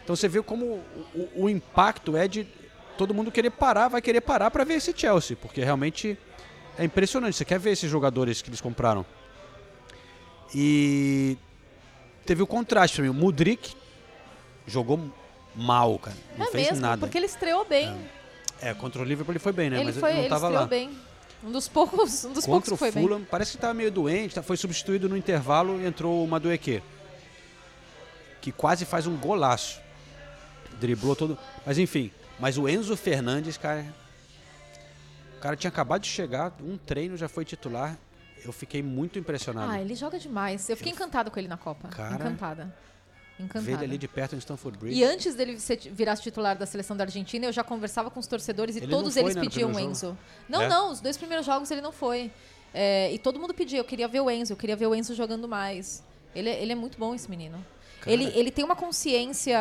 Então 0.02 0.14
você 0.16 0.28
vê 0.28 0.42
como 0.42 0.64
o, 0.66 0.82
o- 1.14 1.44
o 1.44 1.48
impacto 1.50 2.16
é 2.16 2.26
de 2.28 2.46
todo 2.98 3.14
mundo 3.14 3.30
querer 3.32 3.50
parar, 3.50 3.88
vai 3.88 4.02
querer 4.02 4.20
parar 4.20 4.50
para 4.50 4.64
ver 4.64 4.74
esse 4.74 4.92
Chelsea, 4.96 5.36
porque 5.40 5.62
realmente 5.64 6.18
é 6.78 6.84
impressionante. 6.84 7.36
Você 7.36 7.44
quer 7.44 7.58
ver 7.58 7.70
esses 7.70 7.90
jogadores 7.90 8.42
que 8.42 8.48
eles 8.50 8.60
compraram. 8.60 9.04
E 10.54 11.36
teve 12.24 12.42
o 12.42 12.46
contraste 12.46 12.96
pra 12.96 13.04
mim. 13.04 13.10
O 13.10 13.14
Mudrik 13.14 13.74
jogou 14.66 15.10
mal, 15.54 15.98
cara. 15.98 16.16
Não 16.36 16.46
é 16.46 16.50
fez 16.50 16.68
mesmo, 16.70 16.80
nada. 16.82 16.98
porque 17.00 17.18
ele 17.18 17.26
estreou 17.26 17.64
bem. 17.64 17.88
É, 17.88 18.23
contra 18.72 19.02
o 19.02 19.04
Liverpool 19.04 19.32
ele 19.32 19.38
foi 19.38 19.52
bem, 19.52 19.68
né? 19.68 19.76
ele 19.76 19.86
Mas 19.86 19.96
foi, 19.98 20.08
ele 20.10 20.16
não 20.16 20.22
ele 20.24 20.28
tava 20.30 20.46
estreou 20.46 20.62
lá. 20.62 20.66
bem. 20.68 20.98
Um 21.42 21.50
dos 21.52 21.68
poucos, 21.68 22.24
um 22.24 22.32
dos 22.32 22.46
poucos 22.46 22.70
Contra 22.70 22.70
que 22.72 22.76
foi 22.78 22.88
o 22.88 22.92
bem. 22.92 23.02
Fulham, 23.02 23.24
parece 23.30 23.50
que 23.50 23.56
estava 23.58 23.74
meio 23.74 23.90
doente, 23.90 24.34
tá- 24.34 24.42
foi 24.42 24.56
substituído 24.56 25.08
no 25.10 25.16
intervalo 25.16 25.78
e 25.80 25.86
entrou 25.86 26.24
o 26.24 26.28
Madueque. 26.28 26.82
Que 28.40 28.50
quase 28.52 28.84
faz 28.86 29.06
um 29.06 29.16
golaço. 29.16 29.78
Driblou 30.80 31.14
todo. 31.14 31.38
Mas 31.66 31.76
enfim, 31.78 32.10
mas 32.38 32.56
o 32.56 32.66
Enzo 32.68 32.96
Fernandes, 32.96 33.58
cara. 33.58 33.84
O 35.36 35.40
cara 35.40 35.56
tinha 35.56 35.68
acabado 35.68 36.00
de 36.02 36.08
chegar, 36.08 36.52
um 36.62 36.78
treino 36.78 37.16
já 37.16 37.28
foi 37.28 37.44
titular. 37.44 37.98
Eu 38.42 38.52
fiquei 38.52 38.82
muito 38.82 39.18
impressionado. 39.18 39.70
Ah, 39.70 39.80
ele 39.80 39.94
joga 39.94 40.18
demais. 40.18 40.68
Eu 40.68 40.76
fiquei 40.76 40.92
encantada 40.92 41.30
com 41.30 41.38
ele 41.38 41.48
na 41.48 41.56
Copa. 41.56 41.88
Cara, 41.88 42.14
encantada. 42.14 42.74
Ver 43.38 43.44
Encantada. 43.44 43.72
ele 43.72 43.84
ali 43.84 43.98
de 43.98 44.06
perto 44.06 44.32
no 44.34 44.38
Stanford 44.38 44.78
Bridge. 44.78 44.98
E 45.00 45.02
antes 45.04 45.34
dele 45.34 45.58
ser, 45.58 45.76
virar 45.92 46.16
titular 46.16 46.56
da 46.56 46.66
seleção 46.66 46.96
da 46.96 47.02
Argentina, 47.04 47.46
eu 47.46 47.52
já 47.52 47.64
conversava 47.64 48.08
com 48.10 48.20
os 48.20 48.26
torcedores 48.28 48.76
e 48.76 48.78
Ele 48.78 48.86
todos 48.86 49.14
foi, 49.14 49.22
eles 49.24 49.34
né, 49.34 49.40
pediam 49.42 49.72
o 49.72 49.78
Enzo. 49.80 50.06
jogo? 50.08 50.18
Não, 50.48 50.62
É? 50.62 50.68
não, 50.68 50.92
os 50.92 51.00
dois 51.00 51.16
primeiros 51.16 51.44
jogos 51.44 51.68
ele 51.70 51.80
não 51.80 51.90
foi. 51.90 52.30
É, 52.72 53.12
e 53.12 53.18
todo 53.18 53.38
mundo 53.40 53.52
pedia, 53.52 53.78
eu 53.80 53.84
queria 53.84 54.06
ver 54.06 54.20
o 54.20 54.30
Enzo, 54.30 54.52
eu 54.52 54.56
queria 54.56 54.76
ver 54.76 54.86
o 54.86 54.94
Enzo 54.94 55.14
jogando 55.14 55.48
mais. 55.48 56.02
Ele, 56.34 56.48
é- 56.48 56.62
ele 56.62 56.72
é 56.72 56.74
muito 56.76 56.96
bom, 56.98 57.12
esse 57.14 57.28
menino. 57.28 57.64
Ele, 58.06 58.24
ele 58.36 58.50
tem 58.52 58.64
uma 58.64 58.76
consciência 58.76 59.58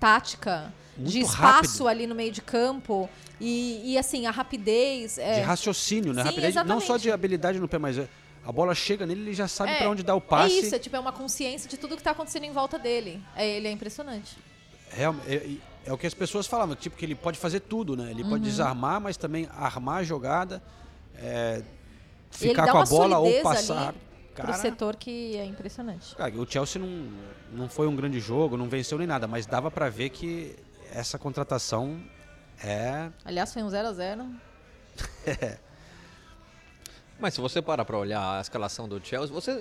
tática 0.00 0.72
Muito 0.96 1.10
de 1.10 1.20
espaço 1.20 1.84
rápido. 1.84 1.88
ali 1.88 2.06
no 2.06 2.14
meio 2.14 2.32
de 2.32 2.40
campo. 2.42 3.08
E, 3.40 3.92
e, 3.94 3.98
assim, 3.98 4.26
a 4.26 4.30
rapidez. 4.30 5.18
é- 5.18 5.34
De 5.36 5.40
raciocínio, 5.40 6.12
né? 6.12 6.22
Sim, 6.22 6.28
Rapidez, 6.28 6.54
não 6.66 6.80
só 6.80 6.96
de 6.96 7.10
habilidade 7.10 7.58
no 7.58 7.66
pé, 7.68 7.76
mas 7.78 7.98
é- 7.98 8.08
a 8.44 8.50
bola 8.52 8.74
chega 8.74 9.06
nele, 9.06 9.20
ele 9.22 9.34
já 9.34 9.46
sabe 9.48 9.72
É, 9.72 9.76
pra 9.78 9.90
onde 9.90 10.02
dar 10.02 10.14
o 10.14 10.20
passe. 10.20 10.54
É 10.56 10.60
isso, 10.60 10.74
é 10.74 10.78
tipo, 10.78 10.96
é 10.96 11.00
uma 11.00 11.12
consciência 11.12 11.68
de 11.68 11.76
tudo 11.76 11.96
que 11.96 12.02
tá 12.02 12.10
acontecendo 12.10 12.44
em 12.44 12.52
volta 12.52 12.78
dele. 12.78 13.22
É, 13.36 13.48
ele 13.48 13.68
é 13.68 13.70
impressionante. 13.70 14.36
Real- 14.90 15.14
é, 15.26 15.56
é 15.86 15.92
o 15.92 15.96
que 15.98 16.06
as 16.06 16.14
pessoas 16.14 16.46
falavam, 16.46 16.74
tipo, 16.74 16.96
que 16.96 17.04
ele 17.04 17.14
pode 17.14 17.38
fazer 17.38 17.60
tudo, 17.60 17.96
né? 17.96 18.10
Ele 18.10 18.22
Uhum. 18.22 18.30
pode 18.30 18.44
desarmar, 18.44 19.00
mas 19.00 19.16
também 19.16 19.48
armar 19.56 19.98
a 19.98 20.02
jogada, 20.02 20.62
é, 21.16 21.62
ficar 22.30 22.70
com 22.70 22.78
a 22.78 22.84
bola 22.84 23.18
ou 23.18 23.40
passar. 23.42 23.88
ali 23.90 23.98
Cara, 24.34 24.48
pro 24.52 24.60
setor 24.60 24.96
que 24.96 25.36
é 25.36 25.44
impressionante. 25.44 26.14
cara, 26.16 26.34
o 26.34 26.50
Chelsea 26.50 26.80
não, 26.80 27.12
não 27.52 27.68
foi 27.68 27.86
um 27.86 27.94
grande 27.94 28.18
jogo, 28.18 28.56
não 28.56 28.68
venceu 28.68 28.96
nem 28.98 29.06
nada, 29.06 29.26
mas 29.28 29.44
dava 29.46 29.70
pra 29.70 29.88
ver 29.90 30.08
que 30.10 30.56
essa 30.92 31.18
contratação 31.18 32.00
é. 32.62 33.10
Aliás, 33.24 33.52
foi 33.52 33.62
um 33.62 33.68
0 33.70 33.88
a 33.88 33.92
0 33.92 34.26
Mas 37.22 37.34
se 37.34 37.40
você 37.40 37.62
parar 37.62 37.84
pra 37.84 37.96
olhar 37.96 38.38
a 38.38 38.40
escalação 38.40 38.88
do 38.88 39.00
Chelsea, 39.00 39.32
você 39.32 39.52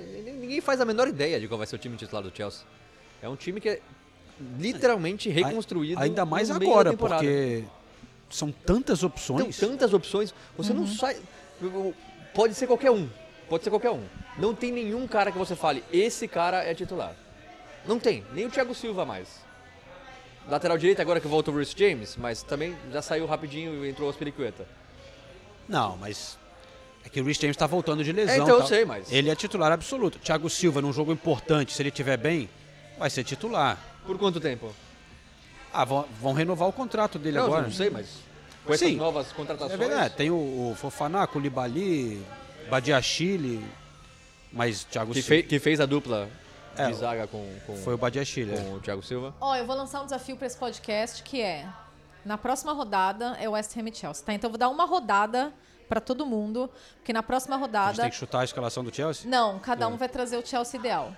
ninguém 0.42 0.60
faz 0.60 0.82
a 0.82 0.86
menor 0.86 1.08
ideia 1.08 1.40
de 1.40 1.48
qual 1.48 1.60
vai 1.60 1.68
ser 1.68 1.76
o 1.76 1.78
time 1.78 1.96
titular 1.96 2.24
do 2.24 2.36
Chelsea. 2.36 2.66
É 3.22 3.30
um 3.30 3.36
time 3.36 3.62
que 3.62 3.70
é 3.70 3.80
literalmente 4.58 5.30
reconstruído. 5.30 6.02
Ainda 6.02 6.26
mais 6.26 6.50
agora, 6.50 6.98
porque 6.98 7.64
são 8.32 8.52
tantas 8.52 9.04
opções. 9.04 9.58
tantas 9.60 9.94
opções, 9.94 10.34
você 10.58 10.72
Uhum. 10.74 10.80
não 10.80 10.88
sai. 10.88 11.18
Pode 12.34 12.56
ser 12.56 12.66
qualquer 12.66 12.90
um. 12.90 13.08
Pode 13.48 13.64
ser 13.64 13.70
qualquer 13.70 13.92
um. 13.92 14.04
Não 14.40 14.56
tem 14.56 14.72
nenhum 14.72 15.08
cara 15.08 15.32
que 15.32 15.38
você 15.38 15.56
fale, 15.56 15.84
esse 15.94 16.28
cara 16.28 16.64
é 16.64 16.74
titular. 16.74 17.14
Não 17.86 18.00
tem, 18.00 18.26
nem 18.34 18.48
o 18.48 18.50
Thiago 18.50 18.74
Silva 18.74 19.06
mais. 19.06 19.40
Lateral 20.50 20.80
direito 20.80 21.00
agora 21.00 21.20
que 21.20 21.28
volta 21.28 21.52
o 21.52 21.54
Bruce 21.54 21.76
James, 21.78 22.18
mas 22.18 22.42
também 22.42 22.76
já 22.92 23.04
saiu 23.04 23.28
rapidinho 23.28 23.86
e 23.86 23.90
entrou 23.90 24.08
o 24.08 24.10
Aspiricueta. 24.10 24.66
Não, 25.70 25.96
mas. 25.98 26.41
É 27.06 27.10
que 27.10 27.20
o 27.20 27.24
Rich 27.26 27.42
James 27.42 27.58
tá 27.58 27.66
voltando 27.68 28.04
de 28.04 28.12
lesão. 28.12 28.34
É, 28.34 28.38
então 28.38 28.50
eu 28.56 28.60
tal. 28.60 28.68
sei, 28.68 28.86
mas- 28.86 29.12
Ele 29.12 29.30
é 29.30 29.36
titular 29.36 29.72
absoluto. 29.72 30.20
Thiago 30.20 30.50
Silva, 30.50 30.82
num 30.82 30.94
jogo 30.94 31.12
importante, 31.12 31.74
se 31.74 31.82
ele 31.82 31.90
estiver 31.90 32.18
bem, 32.18 32.50
vai 32.98 33.10
ser 33.10 33.24
titular. 33.24 33.78
Por 34.06 34.18
quanto 34.18 34.40
tempo? 34.40 34.74
Ah, 35.74 35.86
vão, 35.86 36.06
vão 36.22 36.34
renovar 36.34 36.68
o 36.68 36.74
contrato 36.74 37.18
dele 37.18 37.38
Não, 37.38 37.46
agora. 37.46 37.64
não 37.64 37.72
sei, 37.72 37.90
mas 37.90 38.08
com 38.66 38.74
essas 38.74 38.88
Sim. 38.90 38.96
novas 38.98 39.32
contratações. 39.32 39.74
É 39.74 39.78
verdade, 39.78 40.16
tem 40.16 40.30
o, 40.30 40.36
o 40.36 40.76
Fofaná, 40.76 41.26
Koulibaly, 41.26 42.22
Badiachile, 42.70 43.64
mas 44.52 44.84
Thiago 44.84 45.14
que, 45.14 45.22
Silva. 45.22 45.44
que 45.44 45.60
fez 45.60 45.80
a 45.80 45.86
dupla 45.86 46.30
É, 46.78 46.88
de 46.88 46.94
zaga 46.94 47.28
com, 47.28 47.48
com, 47.66 47.76
Foi 47.78 47.94
o 47.94 47.98
Badiachile. 47.98 48.56
com 48.58 48.74
o 48.76 48.80
Thiago 48.80 49.02
Silva. 49.04 49.34
Ó, 49.42 49.56
eu 49.56 49.66
vou 49.66 49.76
lançar 49.76 50.02
um 50.02 50.06
desafio 50.06 50.36
pra 50.38 50.48
esse 50.48 50.58
podcast 50.58 51.24
que 51.24 51.42
é: 51.42 51.66
na 52.26 52.38
próxima 52.38 52.74
rodada 52.74 53.38
é 53.40 53.48
West 53.50 53.76
Ham 53.78 53.88
e 53.90 53.94
Chelsea, 53.96 54.26
tá? 54.26 54.34
Então 54.34 54.48
eu 54.48 54.52
vou 54.52 54.58
dar 54.60 54.70
uma 54.70 54.86
rodada 54.86 55.54
pra 55.92 56.00
todo 56.00 56.26
mundo, 56.26 56.70
porque 57.00 57.12
na 57.12 57.22
próxima 57.22 57.56
A 57.56 57.60
gente 57.60 57.68
rodada. 57.68 58.02
tem 58.04 58.10
que 58.10 58.16
chutar 58.16 58.40
a 58.40 58.44
escalação 58.46 58.82
do 58.82 58.96
Chelsea? 58.96 59.30
Não, 59.30 59.60
cada 59.60 59.90
um 59.90 59.96
É. 59.96 59.98
vai 59.98 60.08
trazer 60.08 60.38
o 60.38 60.46
Chelsea 60.46 60.80
ideal. 60.80 61.14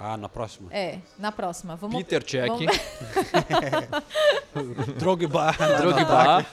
Ah, 0.00 0.16
na 0.16 0.30
próxima. 0.30 0.72
É, 0.72 0.98
na 1.18 1.30
próxima. 1.30 1.76
Vamos, 1.76 1.94
Peter 1.98 2.22
Cech. 2.26 2.48
vamos- 2.48 2.64
Drogba. 4.96 5.52
Drogba. 5.78 6.46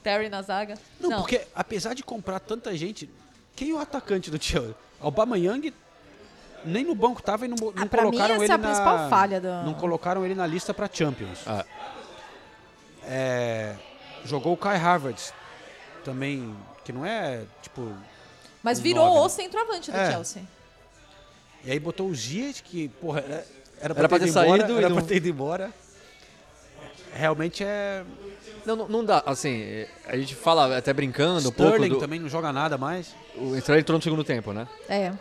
Terry 0.00 0.28
na 0.28 0.42
zaga. 0.42 0.78
Não, 1.00 1.22
porque 1.22 1.44
apesar 1.56 1.94
de 1.94 2.04
comprar 2.04 2.38
tanta 2.38 2.76
gente, 2.76 3.10
quem 3.56 3.70
é 3.70 3.74
o 3.74 3.80
atacante 3.80 4.30
do 4.30 4.40
Chelsea? 4.40 4.76
Aubameyang 5.00 5.74
nem 6.64 6.84
no 6.84 6.94
banco 6.94 7.20
tava 7.20 7.46
e 7.46 7.48
não, 7.48 7.56
não 7.56 7.72
Ah, 7.76 7.86
pra 7.86 8.02
mim, 8.04 8.10
colocaram 8.12 8.34
essa 8.36 8.44
ele 8.44 8.52
é 8.52 8.54
a 8.54 8.58
na... 8.58 8.68
principal 8.68 9.08
falha 9.10 9.40
do- 9.40 9.64
Não 9.64 9.74
colocaram 9.74 10.24
ele 10.24 10.36
na 10.36 10.46
lista 10.46 10.72
para 10.72 10.88
Champions. 10.92 11.40
Ah. 11.46 11.64
É, 13.06 13.74
jogou 14.24 14.52
o 14.52 14.56
Kai 14.56 14.76
Havertz 14.76 15.32
também, 16.04 16.54
que 16.84 16.92
não 16.92 17.04
é, 17.04 17.42
tipo... 17.62 17.92
Mas 18.62 18.78
um 18.78 18.82
virou 18.82 19.04
nove, 19.06 19.18
o 19.18 19.22
né? 19.24 19.28
centroavante 19.28 19.90
do 19.90 19.96
É. 19.96 20.10
Chelsea. 20.10 20.42
E 21.64 21.70
aí 21.70 21.78
botou 21.78 22.08
o 22.08 22.14
Ziyech, 22.14 22.62
que, 22.62 22.88
porra, 22.88 23.20
era, 23.20 23.34
era, 23.34 23.94
Era 23.98 24.08
pra 24.08 24.18
ter 24.18 24.26
ido 24.26 24.38
embora, 24.38 24.48
saído 24.48 24.72
e 24.72 24.78
era 24.78 24.88
não- 24.88 24.96
pra 24.96 25.04
ter 25.06 25.16
ido 25.16 25.28
embora. 25.28 25.70
Realmente 27.12 27.62
é... 27.64 28.04
Não, 28.66 28.74
não, 28.76 28.88
não 28.88 29.04
dá, 29.04 29.22
assim, 29.26 29.84
a 30.06 30.16
gente 30.16 30.34
fala 30.34 30.76
até 30.78 30.92
brincando 30.92 31.48
um 31.48 31.50
Sterling 31.52 31.78
pouco 31.88 31.94
do... 31.96 31.98
também 32.00 32.18
não 32.18 32.28
joga 32.30 32.50
nada 32.52 32.78
mais. 32.78 33.14
O 33.36 33.54
Sterling 33.56 33.80
entrou 33.80 33.98
no 33.98 34.02
segundo 34.02 34.24
tempo, 34.24 34.52
né? 34.52 34.66
É. 34.88 35.12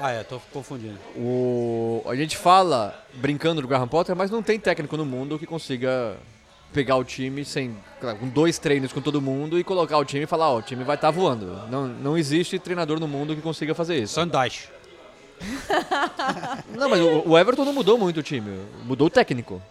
Ah, 0.00 0.10
é, 0.12 0.22
tô 0.22 0.38
confundindo. 0.52 0.98
O, 1.16 2.02
a 2.06 2.14
gente 2.14 2.36
fala 2.36 3.02
brincando 3.14 3.60
do 3.62 3.66
Graham 3.66 3.88
Potter, 3.88 4.14
mas 4.14 4.30
não 4.30 4.42
tem 4.42 4.60
técnico 4.60 4.96
no 4.96 5.04
mundo 5.06 5.38
que 5.38 5.46
consiga 5.46 6.16
pegar 6.72 6.96
o 6.96 7.04
time 7.04 7.44
sem 7.44 7.76
claro, 8.00 8.18
com 8.18 8.28
dois 8.28 8.58
treinos 8.58 8.92
com 8.92 9.00
todo 9.00 9.20
mundo 9.20 9.58
e 9.58 9.64
colocar 9.64 9.98
o 9.98 10.04
time 10.04 10.24
e 10.24 10.26
falar, 10.26 10.50
ó, 10.50 10.58
o 10.58 10.62
time 10.62 10.84
vai 10.84 10.96
estar 10.96 11.10
voando. 11.10 11.62
Não, 11.70 11.86
não 11.86 12.18
existe 12.18 12.58
treinador 12.58 13.00
no 13.00 13.08
mundo 13.08 13.34
que 13.34 13.40
consiga 13.42 13.74
fazer 13.74 13.96
isso. 14.02 14.14
Sandash. 14.14 14.68
Não, 16.76 16.88
mas 16.88 17.00
o, 17.00 17.28
o 17.30 17.38
Everton 17.38 17.64
não 17.64 17.72
mudou 17.72 17.96
muito 17.96 18.18
o 18.18 18.22
time, 18.24 18.60
mudou 18.84 19.06
o 19.06 19.10
técnico. 19.10 19.62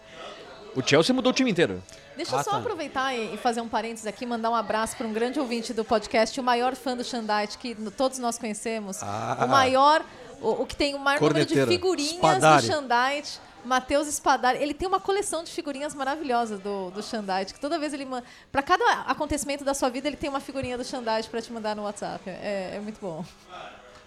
O 0.74 0.82
Chelsea 0.86 1.14
mudou 1.14 1.30
o 1.30 1.34
time 1.34 1.50
inteiro. 1.50 1.82
Deixa 2.16 2.34
eu 2.34 2.38
Ah, 2.38 2.42
só 2.42 2.52
tá. 2.52 2.56
aproveitar 2.58 3.14
e, 3.14 3.36
fazer 3.36 3.60
um 3.60 3.68
parênteses 3.68 4.06
aqui, 4.06 4.24
mandar 4.24 4.50
um 4.50 4.54
abraço 4.54 4.96
para 4.96 5.06
um 5.06 5.12
grande 5.12 5.38
ouvinte 5.40 5.72
do 5.72 5.84
podcast, 5.84 6.38
o 6.38 6.42
maior 6.42 6.74
fã 6.74 6.96
do 6.96 7.04
Xandite, 7.04 7.58
que 7.58 7.74
todos 7.96 8.18
nós 8.18 8.38
conhecemos. 8.38 9.02
Ah. 9.02 9.44
O 9.44 9.48
maior, 9.48 10.02
o, 10.40 10.62
o 10.62 10.66
que 10.66 10.76
tem 10.76 10.94
o 10.94 10.98
maior 10.98 11.20
número 11.20 11.44
de 11.46 11.66
figurinhas 11.66 12.12
Spadari. 12.12 12.66
do 12.66 12.72
Xandite. 12.72 13.40
Matheus 13.68 14.06
Spadari, 14.08 14.62
ele 14.62 14.72
tem 14.72 14.88
uma 14.88 14.98
coleção 14.98 15.44
de 15.44 15.50
figurinhas 15.52 15.94
maravilhosas 15.94 16.58
do, 16.58 16.90
do 16.90 17.02
Xandite, 17.02 17.52
que 17.52 17.60
toda 17.60 17.78
vez 17.78 17.92
ele 17.92 18.06
manda. 18.06 18.24
Pra 18.50 18.62
cada 18.62 19.02
acontecimento 19.02 19.62
da 19.62 19.74
sua 19.74 19.90
vida, 19.90 20.08
ele 20.08 20.16
tem 20.16 20.30
uma 20.30 20.40
figurinha 20.40 20.78
do 20.78 20.84
Xandite 20.84 21.28
pra 21.28 21.42
te 21.42 21.52
mandar 21.52 21.76
no 21.76 21.82
WhatsApp. 21.82 22.22
É, 22.30 22.72
é 22.76 22.80
muito 22.80 22.98
bom. 22.98 23.22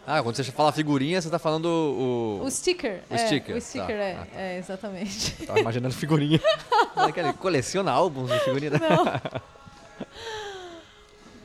Ah, 0.06 0.22
quando 0.24 0.36
você 0.36 0.44
fala 0.46 0.72
figurinha, 0.72 1.22
você 1.22 1.30
tá 1.30 1.38
falando 1.38 1.66
o... 1.66 2.42
O 2.44 2.50
sticker. 2.50 3.04
O 3.08 3.14
é, 3.14 3.18
sticker, 3.20 3.56
O 3.56 3.62
sticker, 3.62 3.88
tá. 3.88 3.94
é, 4.04 4.14
Ah, 4.20 4.26
tá. 4.26 4.42
é, 4.42 4.58
exatamente. 4.58 5.46
Tava 5.46 5.60
imaginando 5.60 5.94
figurinha. 5.94 6.42
Olha 6.98 7.12
que 7.14 7.20
ele 7.20 7.34
coleciona 7.34 7.92
álbuns 7.92 8.32
de 8.32 8.40
figurinha. 8.40 8.72
Não. 8.72 9.06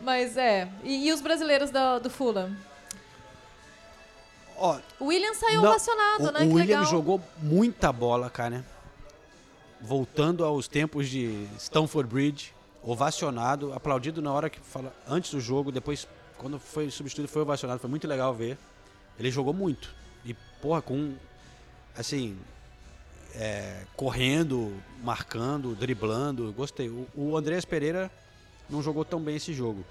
Mas 0.03 0.39
é. 0.39 0.69
E, 0.82 1.07
e 1.09 1.12
os 1.12 1.20
brasileiros 1.20 1.70
do, 1.70 1.99
do 2.01 2.09
Fulham? 2.09 2.57
Ó, 4.59 4.78
O 5.01 5.07
William 5.07 5.35
saiu 5.35 5.61
Não, 5.62 5.69
ovacionado, 5.70 6.24
o, 6.24 6.33
né? 6.33 6.41
O 6.41 6.49
que 6.49 6.55
William 6.55 6.78
legal. 6.81 6.85
jogou 6.87 7.20
muita 7.43 7.93
bola, 7.93 8.31
cara. 8.31 8.65
Voltando 9.81 10.45
aos 10.45 10.66
tempos 10.66 11.09
de 11.09 11.47
Stamford 11.59 12.09
Bridge, 12.09 12.55
ovacionado, 12.83 13.73
aplaudido 13.74 14.23
na 14.23 14.33
hora 14.33 14.49
que 14.49 14.59
fala 14.61 14.95
antes 15.07 15.31
do 15.31 15.41
jogo, 15.41 15.70
depois 15.70 16.09
quando 16.39 16.59
foi 16.59 16.91
substituído, 16.91 17.28
foi 17.28 17.43
ovacionado, 17.43 17.81
foi 17.81 17.91
muito 17.91 18.07
legal 18.07 18.33
ver. 18.35 18.57
Ele 19.19 19.31
jogou 19.31 19.53
muito. 19.53 19.95
E, 20.24 20.35
porra, 20.61 20.81
com. 20.83 21.15
Assim. 21.97 22.39
é, 23.35 23.83
correndo, 23.97 24.73
marcando, 25.03 25.74
driblando. 25.74 26.53
Gostei. 26.53 26.89
O, 26.89 27.07
o 27.15 27.37
Andreas 27.37 27.65
Pereira 27.65 28.11
não 28.69 28.83
jogou 28.83 29.05
tão 29.05 29.20
bem 29.20 29.37
esse 29.37 29.53
jogo. 29.53 29.85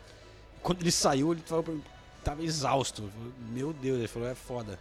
Quando 0.61 0.81
ele 0.81 0.91
saiu, 0.91 1.31
ele 1.31 1.41
falou 1.45 1.63
pra 1.63 1.73
mim, 1.73 1.83
tava 2.25 2.43
exausto. 2.43 3.09
Meu 3.51 3.71
Deus, 3.71 3.99
ele 3.99 4.07
falou, 4.07 4.27
é 4.27 4.35
foda. 4.35 4.77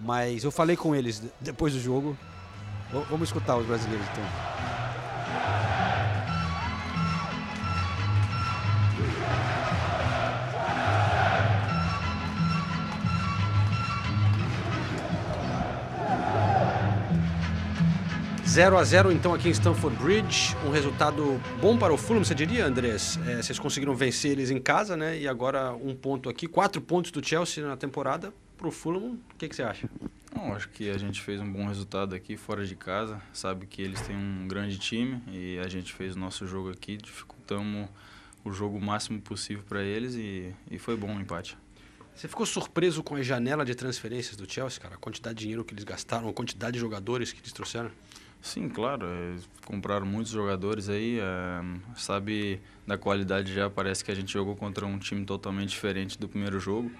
Mas 0.00 0.42
eu 0.42 0.50
falei 0.50 0.76
com 0.76 0.94
eles 0.94 1.20
de- 1.20 1.30
depois 1.40 1.72
do 1.72 1.80
jogo. 1.80 2.16
Vamos 3.10 3.28
escutar 3.28 3.56
os 3.56 3.66
brasileiros 3.66 4.04
então. 4.12 4.63
0 18.54 18.78
a 18.78 18.84
0 18.84 19.10
então 19.10 19.34
aqui 19.34 19.48
em 19.48 19.50
Stamford 19.50 20.00
Bridge, 20.00 20.54
um 20.64 20.70
resultado 20.70 21.40
bom 21.60 21.76
para 21.76 21.92
o 21.92 21.96
Fulham, 21.96 22.22
você 22.22 22.36
diria, 22.36 22.64
Andrés? 22.64 23.18
É, 23.26 23.42
vocês 23.42 23.58
conseguiram 23.58 23.96
vencer 23.96 24.30
eles 24.30 24.48
em 24.48 24.60
casa, 24.60 24.96
né? 24.96 25.18
E 25.18 25.26
agora 25.26 25.72
um 25.72 25.92
ponto 25.92 26.28
aqui, 26.28 26.46
quatro 26.46 26.80
pontos 26.80 27.10
do 27.10 27.26
Chelsea 27.26 27.66
na 27.66 27.76
temporada 27.76 28.32
para 28.56 28.68
o 28.68 28.70
Fulham. 28.70 29.18
O 29.34 29.36
que, 29.36 29.48
que 29.48 29.56
você 29.56 29.64
acha? 29.64 29.90
Não, 30.32 30.54
acho 30.54 30.68
que 30.68 30.88
a 30.88 30.96
gente 30.96 31.20
fez 31.20 31.40
um 31.40 31.52
bom 31.52 31.66
resultado 31.66 32.14
aqui 32.14 32.36
fora 32.36 32.64
de 32.64 32.76
casa. 32.76 33.20
Sabe 33.32 33.66
que 33.66 33.82
eles 33.82 34.00
têm 34.02 34.14
um 34.14 34.46
grande 34.46 34.78
time 34.78 35.20
e 35.32 35.58
a 35.58 35.66
gente 35.66 35.92
fez 35.92 36.14
o 36.14 36.18
nosso 36.20 36.46
jogo 36.46 36.70
aqui, 36.70 36.96
dificultamos 36.96 37.88
o 38.44 38.52
jogo 38.52 38.78
o 38.78 38.80
máximo 38.80 39.20
possível 39.20 39.64
para 39.68 39.82
eles 39.82 40.14
e, 40.14 40.54
e 40.70 40.78
foi 40.78 40.96
bom 40.96 41.16
o 41.16 41.20
empate. 41.20 41.58
Você 42.14 42.28
ficou 42.28 42.46
surpreso 42.46 43.02
com 43.02 43.16
a 43.16 43.22
janela 43.22 43.64
de 43.64 43.74
transferências 43.74 44.36
do 44.36 44.48
Chelsea, 44.48 44.80
cara? 44.80 44.94
A 44.94 44.98
quantidade 44.98 45.34
de 45.34 45.40
dinheiro 45.40 45.64
que 45.64 45.74
eles 45.74 45.82
gastaram, 45.82 46.28
a 46.28 46.32
quantidade 46.32 46.74
de 46.74 46.78
jogadores 46.78 47.32
que 47.32 47.40
eles 47.40 47.52
trouxeram? 47.52 47.90
Sim, 48.44 48.68
claro. 48.68 49.06
é, 49.06 49.36
compraram 49.64 50.04
muitos 50.04 50.30
jogadores 50.30 50.90
aí. 50.90 51.18
é, 51.18 51.62
sabe 51.96 52.60
da 52.86 52.98
qualidade 52.98 53.54
já. 53.54 53.70
Parece 53.70 54.04
que 54.04 54.10
a 54.10 54.14
gente 54.14 54.30
jogou 54.30 54.54
contra 54.54 54.84
um 54.84 54.98
time 54.98 55.24
totalmente 55.24 55.70
diferente 55.70 56.18
do 56.18 56.28
primeiro 56.28 56.60
jogo. 56.60 56.92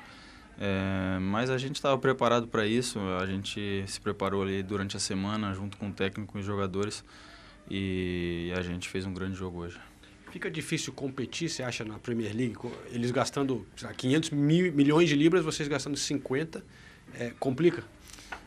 É, 0.59 1.19
mas 1.21 1.51
a 1.51 1.59
gente 1.59 1.77
estava 1.77 1.99
preparado 1.99 2.49
para 2.49 2.67
isso. 2.67 2.99
A 3.21 3.27
gente 3.27 3.85
se 3.87 4.01
preparou 4.01 4.43
ali 4.43 4.63
durante 4.63 4.97
a 4.97 5.01
semana, 5.01 5.53
junto 5.53 5.77
com 5.77 5.91
o 5.91 5.93
técnico 5.93 6.39
e 6.39 6.41
os 6.41 6.47
jogadores. 6.47 7.05
E 7.71 8.51
a 8.57 8.63
gente 8.63 8.89
fez 8.89 9.05
um 9.05 9.13
grande 9.13 9.37
jogo 9.37 9.59
hoje. 9.59 9.79
Fica 10.33 10.51
difícil 10.51 10.95
competir, 10.95 11.51
você 11.51 11.63
acha, 11.63 11.85
na 11.85 11.99
Premier 11.99 12.35
League? 12.35 12.57
Eles 12.91 13.11
gastando 13.11 13.67
lá, 13.83 13.93
500 13.93 14.31
mil, 14.31 14.73
milhões 14.73 15.11
de 15.11 15.15
libras, 15.15 15.45
vocês 15.45 15.69
gastando 15.69 15.99
50. 15.99 16.65
É, 17.13 17.33
complica? 17.39 17.85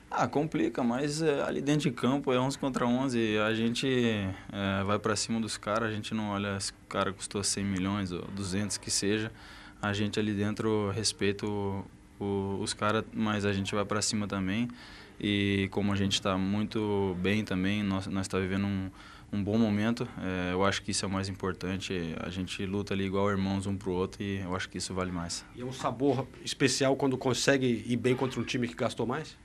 Ah, 0.10 0.28
complica, 0.28 0.84
mas 0.84 1.22
é, 1.22 1.44
ali 1.44 1.62
dentro 1.62 1.90
de 1.90 1.92
campo 1.92 2.32
é 2.32 2.40
11 2.40 2.58
contra 2.58 2.86
11. 2.88 3.38
A 3.40 3.54
gente 3.54 3.88
é, 4.52 4.84
vai 4.86 4.98
para 4.98 5.16
cima 5.16 5.40
dos 5.40 5.58
caras, 5.58 5.90
a 5.90 5.92
gente 5.94 6.14
não 6.14 6.30
olha 6.30 6.60
se 6.60 6.72
o 6.72 6.76
cara 6.88 7.12
custou 7.12 7.44
100 7.44 7.64
milhões 7.66 8.12
ou 8.12 8.22
200 8.36 8.78
que 8.78 8.90
seja. 8.90 9.32
A 9.82 9.92
gente 9.94 10.18
ali 10.20 10.34
dentro 10.34 10.90
respeita 10.92 11.46
o- 11.46 11.86
o- 12.20 12.58
os 12.62 12.74
caras, 12.74 13.04
mas 13.14 13.46
a 13.46 13.52
gente 13.54 13.76
vai 13.76 13.84
para 13.86 14.02
cima 14.02 14.28
também. 14.28 14.70
E 15.20 15.68
como 15.72 15.92
a 15.92 15.96
gente 15.96 16.14
está 16.14 16.38
muito 16.38 17.16
bem 17.20 17.44
também, 17.44 17.84
nós 17.84 18.08
está 18.08 18.40
vivendo 18.40 18.66
um, 18.66 18.90
um 19.34 19.44
bom 19.44 19.58
momento. 19.58 20.08
é, 20.24 20.54
eu 20.54 20.64
acho 20.64 20.82
que 20.84 20.92
isso 20.92 21.04
é 21.04 21.08
o 21.08 21.12
mais 21.12 21.28
importante. 21.28 21.94
A 22.22 22.30
gente 22.30 22.66
luta 22.66 22.94
ali 22.94 23.04
igual 23.06 23.30
irmãos 23.30 23.68
um 23.68 23.76
pro 23.76 23.92
outro 23.92 24.24
e 24.24 24.40
eu 24.40 24.56
acho 24.56 24.70
que 24.70 24.78
isso 24.78 24.94
vale 24.94 25.12
mais. 25.12 25.46
E 25.54 25.62
é 25.62 25.66
um 25.66 25.74
sabor 25.74 26.26
especial 26.46 26.96
quando 26.96 27.18
consegue 27.18 27.84
ir 27.86 27.98
bem 27.98 28.16
contra 28.16 28.40
um 28.40 28.44
time 28.44 28.68
que 28.70 28.74
gastou 28.76 29.06
mais? 29.06 29.36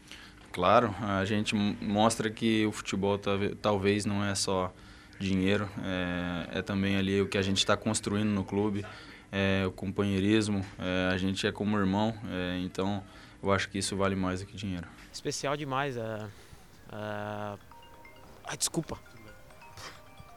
Claro, 0.53 0.95
a 1.01 1.25
gente 1.25 1.55
mostra 1.55 2.31
que 2.31 2.67
o 2.67 2.73
futebol 2.73 3.17
talve- 3.19 3.55
talvez 3.55 4.05
não 4.05 4.23
é 4.25 4.35
só 4.35 4.73
dinheiro, 5.19 5.69
é, 5.83 6.59
é 6.59 6.63
também 6.63 6.97
ali 6.97 7.21
o 7.23 7.29
que 7.29 7.39
a 7.39 7.43
gente 7.43 7.59
está 7.59 7.77
construindo 7.77 8.29
no 8.29 8.45
clube, 8.45 8.85
é, 9.31 9.65
o 9.67 9.73
companheirismo, 9.73 10.65
é, 10.79 11.11
a 11.13 11.17
gente 11.17 11.47
é 11.47 11.53
como 11.53 11.79
irmão, 11.79 12.15
é, 12.29 12.59
então 12.59 13.03
eu 13.43 13.51
acho 13.51 13.69
que 13.71 13.79
isso 13.79 13.97
vale 13.97 14.15
mais 14.15 14.41
do 14.41 14.47
que 14.47 14.57
dinheiro. 14.57 14.87
Especial 15.13 15.57
demais. 15.57 15.97
É, 15.97 16.01
é... 16.93 17.59
Ai, 18.45 18.57
desculpa. 18.57 18.99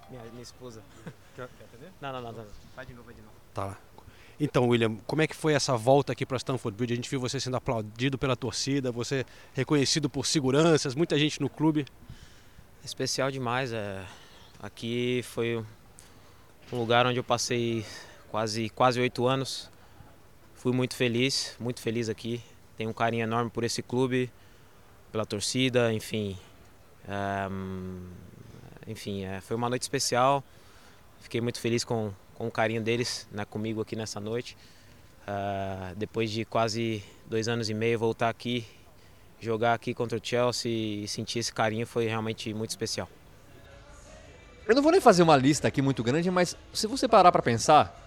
Minha, 0.09 0.21
minha 0.31 0.43
esposa. 0.43 0.81
Quer, 1.35 1.43
atender? 1.43 1.91
Não, 2.01 2.13
não, 2.13 2.21
não, 2.21 2.31
não. 2.31 2.45
Vai 2.75 2.85
de 2.85 2.93
novo, 2.93 3.05
vai 3.05 3.13
de 3.15 3.21
novo. 3.21 3.33
Tá 3.53 3.65
lá. 3.65 3.77
Então, 4.39 4.67
William, 4.67 4.97
como 5.07 5.21
é 5.21 5.27
que 5.27 5.35
foi 5.35 5.53
essa 5.53 5.77
volta 5.77 6.11
aqui 6.11 6.25
para 6.25 6.37
Stamford 6.37 6.77
Bridge? 6.77 6.93
A 6.93 6.95
gente 6.97 7.09
viu 7.09 7.19
você 7.19 7.39
sendo 7.39 7.55
aplaudido 7.55 8.17
pela 8.17 8.35
torcida, 8.35 8.91
você 8.91 9.25
reconhecido 9.53 10.09
por 10.09 10.25
seguranças, 10.25 10.93
muita 10.93 11.17
gente 11.17 11.39
no 11.39 11.49
clube. 11.49 11.85
Especial 12.83 13.31
demais. 13.31 13.71
É... 13.71 14.03
Aqui 14.61 15.21
foi 15.23 15.63
um 16.71 16.77
lugar 16.77 17.05
onde 17.05 17.19
eu 17.19 17.23
passei 17.23 17.85
quase 18.29 18.69
quase 18.69 18.99
oito 18.99 19.25
anos. 19.25 19.69
Fui 20.55 20.73
muito 20.73 20.95
feliz, 20.95 21.55
muito 21.59 21.79
feliz 21.79 22.09
aqui. 22.09 22.41
Tenho 22.75 22.89
um 22.89 22.93
carinho 22.93 23.23
enorme 23.23 23.49
por 23.49 23.63
esse 23.63 23.81
clube, 23.81 24.29
pela 25.11 25.25
torcida, 25.25 25.93
enfim. 25.93 26.37
É, 27.07 27.47
enfim, 28.87 29.23
é, 29.23 29.39
foi 29.39 29.55
uma 29.55 29.69
noite 29.69 29.83
especial. 29.83 30.43
Fiquei 31.21 31.39
muito 31.39 31.59
feliz 31.59 31.83
com, 31.83 32.11
com 32.35 32.47
o 32.47 32.51
carinho 32.51 32.81
deles 32.81 33.27
né, 33.31 33.45
comigo 33.45 33.81
aqui 33.81 33.95
nessa 33.95 34.19
noite. 34.19 34.57
É, 35.27 35.93
depois 35.95 36.29
de 36.29 36.45
quase 36.45 37.03
dois 37.25 37.47
anos 37.47 37.69
e 37.69 37.73
meio 37.73 37.97
voltar 37.97 38.29
aqui, 38.29 38.65
jogar 39.39 39.73
aqui 39.73 39.93
contra 39.93 40.17
o 40.17 40.21
Chelsea 40.23 40.71
e 40.71 41.07
sentir 41.07 41.39
esse 41.39 41.53
carinho 41.53 41.87
foi 41.87 42.05
realmente 42.05 42.53
muito 42.53 42.69
especial. 42.69 43.09
Eu 44.67 44.75
não 44.75 44.81
vou 44.81 44.91
nem 44.91 45.01
fazer 45.01 45.23
uma 45.23 45.37
lista 45.37 45.67
aqui 45.67 45.81
muito 45.81 46.03
grande, 46.03 46.29
mas 46.31 46.57
se 46.73 46.87
você 46.87 47.07
parar 47.07 47.31
pra 47.31 47.41
pensar, 47.41 48.01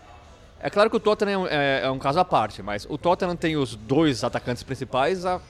é 0.60 0.68
claro 0.68 0.90
que 0.90 0.96
o 0.96 1.00
Tottenham 1.00 1.46
é, 1.46 1.82
é 1.84 1.90
um 1.90 1.98
caso 1.98 2.18
à 2.18 2.24
parte, 2.24 2.62
mas 2.62 2.84
o 2.88 2.98
Tottenham 2.98 3.36
tem 3.36 3.56
os 3.56 3.76
dois 3.76 4.24
atacantes 4.24 4.64
principais 4.64 5.24
há 5.24 5.40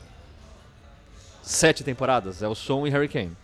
sete 1.42 1.82
temporadas, 1.82 2.42
é 2.42 2.48
o 2.48 2.54
Son 2.54 2.86
e 2.86 2.90
Harry 2.90 3.08
Kane. 3.08 3.34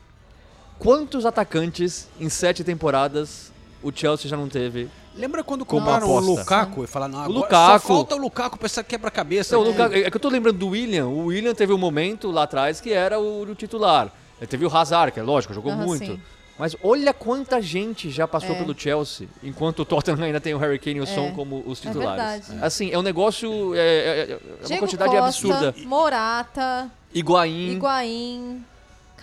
Quantos 0.78 1.24
atacantes 1.24 2.09
em 2.20 2.28
sete 2.28 2.62
temporadas 2.62 3.51
o 3.82 3.90
Chelsea 3.90 4.28
já 4.28 4.36
não 4.36 4.48
teve? 4.48 4.90
Lembra 5.16 5.45
quando 5.45 5.65
como 5.65 5.81
compraram 5.81 6.11
o? 6.11 6.19
Lukaku 6.19 6.85
e 6.85 6.86
falaram, 6.86 7.12
não, 7.19 7.28
Lukaku. 7.28 7.81
só 7.82 7.89
falta 7.95 8.15
o 8.16 8.19
Lukaku 8.19 8.59
pra 8.59 8.66
essa 8.66 8.82
quebra-cabeça. 8.82 9.55
Não, 9.55 9.62
o 9.62 9.69
aqui." 9.70 9.73
Lukaku- 9.78 9.95
é 9.97 10.11
que 10.11 10.16
eu 10.16 10.20
tô 10.20 10.28
lembrando 10.28 10.59
do 10.59 10.69
William. 10.69 11.07
O 11.07 11.27
William 11.27 11.55
teve 11.55 11.73
um 11.73 11.78
momento 11.78 12.31
lá 12.31 12.43
atrás 12.43 12.81
que 12.81 12.93
era 12.93 13.19
o, 13.19 13.43
o 13.43 13.55
titular. 13.55 14.11
Ele 14.39 14.47
teve 14.49 14.66
o 14.66 14.77
Hazard, 14.77 15.12
que 15.12 15.20
é 15.20 15.23
lógico, 15.23 15.55
jogou 15.55 15.70
Aham, 15.73 15.85
muito. 15.86 16.05
sim. 16.07 16.20
Mas 16.59 16.77
olha 16.85 17.12
quanta 17.12 17.61
gente 17.61 18.11
já 18.11 18.28
passou 18.28 18.55
É. 18.55 18.59
pelo 18.59 18.78
Chelsea, 18.78 19.27
enquanto 19.43 19.81
o 19.81 19.85
Tottenham 19.85 20.23
ainda 20.23 20.41
tem 20.41 20.55
o 20.55 20.59
Harry 20.59 20.78
Kane 20.78 20.99
e 20.99 21.01
o 21.01 21.07
Son 21.07 21.27
É. 21.27 21.31
como 21.32 21.62
os 21.66 21.78
É 21.85 21.89
titulares. 21.89 22.47
verdade. 22.49 22.65
assim, 22.65 22.91
é 22.93 22.99
um 22.99 23.03
negócio. 23.03 23.74
É, 23.74 23.78
é- 23.78 24.31
é 24.32 24.39
uma 24.61 24.66
Diego 24.66 24.81
quantidade 24.82 25.11
Costa, 25.11 25.27
absurda. 25.27 25.74
Morata, 25.85 26.89
Higuaín. 27.12 27.73
Higuaín. 27.73 28.65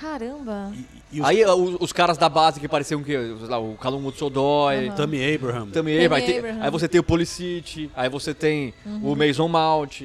Caramba. 0.01 0.73
Aí 1.23 1.45
os, 1.45 1.77
os 1.79 1.93
caras 1.93 2.17
da 2.17 2.27
base 2.27 2.59
que 2.59 2.67
pareciam 2.67 3.03
que, 3.03 3.15
lá, 3.47 3.59
o 3.59 3.75
Calum 3.77 4.07
Hudson-Odoi, 4.07 4.87
Aham. 4.87 4.95
Tammy 4.95 5.35
Abraham. 5.35 5.69
Tammy 5.69 6.05
Abraham. 6.05 6.17
Aí, 6.19 6.25
tem- 6.25 6.37
Abraham. 6.39 6.63
aí 6.63 6.71
você 6.71 6.87
tem 6.87 6.99
o 6.99 7.03
Pulisic, 7.03 7.91
aí 7.95 8.09
você 8.09 8.33
tem 8.33 8.73
Uhum. 8.83 9.11
o 9.11 9.15
Mason 9.15 9.47
Mount. 9.47 10.01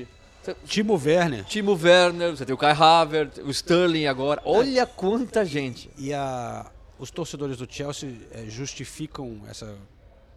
Timo 0.67 1.01
Werner. 1.03 1.45
Timo 1.45 1.73
Werner, 1.83 2.37
você 2.37 2.45
tem 2.45 2.55
o 2.55 2.59
Kai 2.59 2.73
Havertz, 2.73 3.39
o 3.39 3.51
Sterling 3.51 4.07
agora. 4.07 4.41
Olha 4.45 4.87
quanta 4.87 5.45
gente. 5.45 5.91
E 5.99 6.13
a, 6.13 6.67
os 6.99 7.11
torcedores 7.11 7.57
do 7.57 7.67
Chelsea 7.69 8.11
eh, 8.31 8.45
justificam 8.49 9.41
essa, 9.51 9.75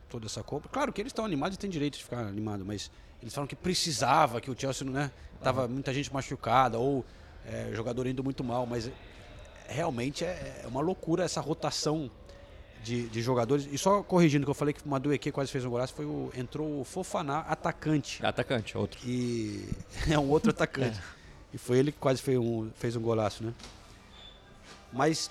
toda 0.09 0.25
essa 0.25 0.41
compra. 0.41 0.67
Claro 0.71 0.91
que 0.93 0.99
eles 1.01 1.11
estão 1.11 1.25
animados 1.25 1.57
e 1.57 1.59
têm 1.59 1.69
direito 1.69 1.97
de 1.97 2.03
ficar 2.05 2.21
animado, 2.21 2.63
mas 2.65 2.89
eles 3.21 3.33
falam 3.35 3.45
que 3.47 3.55
precisava, 3.55 4.41
que 4.41 4.49
o 4.49 4.55
Chelsea 4.57 4.83
não 4.83 4.93
né, 4.93 5.11
tava 5.43 5.67
muita 5.67 5.93
gente 5.93 6.11
machucada 6.11 6.79
ou 6.79 7.05
eh, 7.45 7.69
jogador 7.75 8.07
indo 8.07 8.23
muito 8.23 8.43
mal, 8.43 8.65
mas 8.65 8.87
eh, 8.87 8.91
realmente 9.69 10.25
é, 10.25 10.61
é 10.63 10.67
uma 10.67 10.81
loucura 10.81 11.23
essa 11.23 11.39
rotação 11.39 12.09
de, 12.83 13.07
de 13.07 13.21
jogadores. 13.21 13.67
E 13.71 13.77
só 13.77 14.01
corrigindo 14.03 14.45
que 14.45 14.49
eu 14.49 14.55
falei 14.55 14.73
que 14.73 14.85
o 14.85 14.89
Madueque 14.89 15.31
quase 15.31 15.51
fez 15.51 15.63
um 15.65 15.69
golaço, 15.69 15.93
foi 15.93 16.05
o, 16.05 16.31
entrou 16.35 16.81
o 16.81 16.83
Fofaná, 16.83 17.39
atacante. 17.39 18.25
Atacante, 18.25 18.77
outro. 18.77 18.99
E 19.05 19.69
é 20.09 20.17
um 20.17 20.29
outro 20.29 20.51
atacante. 20.51 20.99
E 21.53 21.57
foi 21.57 21.77
ele 21.77 21.91
que 21.91 21.97
quase 21.97 22.21
fez 22.21 22.37
um, 22.37 22.69
fez 22.75 22.95
um 22.95 23.01
golaço, 23.01 23.43
né? 23.43 23.53
Mas, 24.91 25.29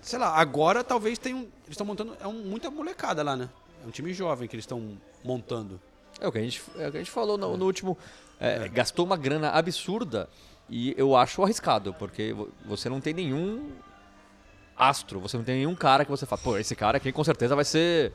sei 0.00 0.18
lá, 0.18 0.36
agora 0.36 0.82
talvez 0.84 1.18
tenham. 1.18 1.40
Eles 1.40 1.70
estão 1.70 1.86
montando. 1.86 2.16
É 2.20 2.26
um, 2.26 2.32
muita 2.32 2.70
molecada 2.70 3.22
lá, 3.22 3.36
né? 3.36 3.48
É 3.82 3.86
um 3.86 3.90
time 3.90 4.12
jovem 4.12 4.48
que 4.48 4.54
eles 4.54 4.64
estão 4.64 4.96
montando. 5.24 5.80
É 6.20 6.26
o 6.26 6.32
que 6.32 6.38
a 6.38 6.42
gente, 6.42 6.62
é 6.76 6.88
o 6.88 6.90
que 6.90 6.96
a 6.98 7.00
gente 7.00 7.10
falou 7.10 7.36
no, 7.36 7.56
no 7.56 7.64
último. 7.64 7.96
É, 8.38 8.68
Gastou 8.68 9.04
uma 9.04 9.16
grana 9.16 9.50
absurda 9.50 10.28
e 10.74 10.94
eu 10.96 11.14
acho 11.14 11.42
arriscado, 11.42 11.92
porque 11.94 12.32
vo- 12.32 12.48
você 12.64 12.88
não 12.88 13.00
tem 13.00 13.12
nenhum 13.12 13.70
astro, 14.76 15.20
você 15.20 15.36
não 15.36 15.44
tem 15.44 15.56
nenhum 15.56 15.74
cara 15.74 16.04
que 16.04 16.10
você 16.10 16.24
fala, 16.26 16.40
pô, 16.42 16.56
esse 16.56 16.74
cara 16.74 16.96
aqui 16.96 17.12
com 17.12 17.22
certeza 17.22 17.54
vai 17.54 17.64
ser 17.64 18.12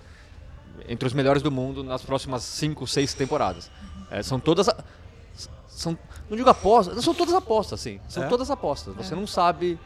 entre 0.89 1.07
os 1.07 1.13
melhores 1.13 1.41
do 1.41 1.51
mundo 1.51 1.83
nas 1.83 2.01
próximas 2.01 2.43
5, 2.43 2.85
6 2.87 3.13
temporadas. 3.13 3.69
É, 4.11 4.21
são 4.23 4.39
todas. 4.39 4.67
a- 4.69 4.83
São, 5.67 5.95
não 6.27 6.35
digo 6.35 6.49
apostas, 6.49 7.03
são 7.03 7.13
todas 7.13 7.35
apostas, 7.35 7.79
sim. 7.79 7.99
São 8.09 8.23
É? 8.23 8.27
todas 8.27 8.49
apostas. 8.49 8.95
Você 8.95 9.13
É. 9.13 9.15
não 9.15 9.27
sabe 9.27 9.77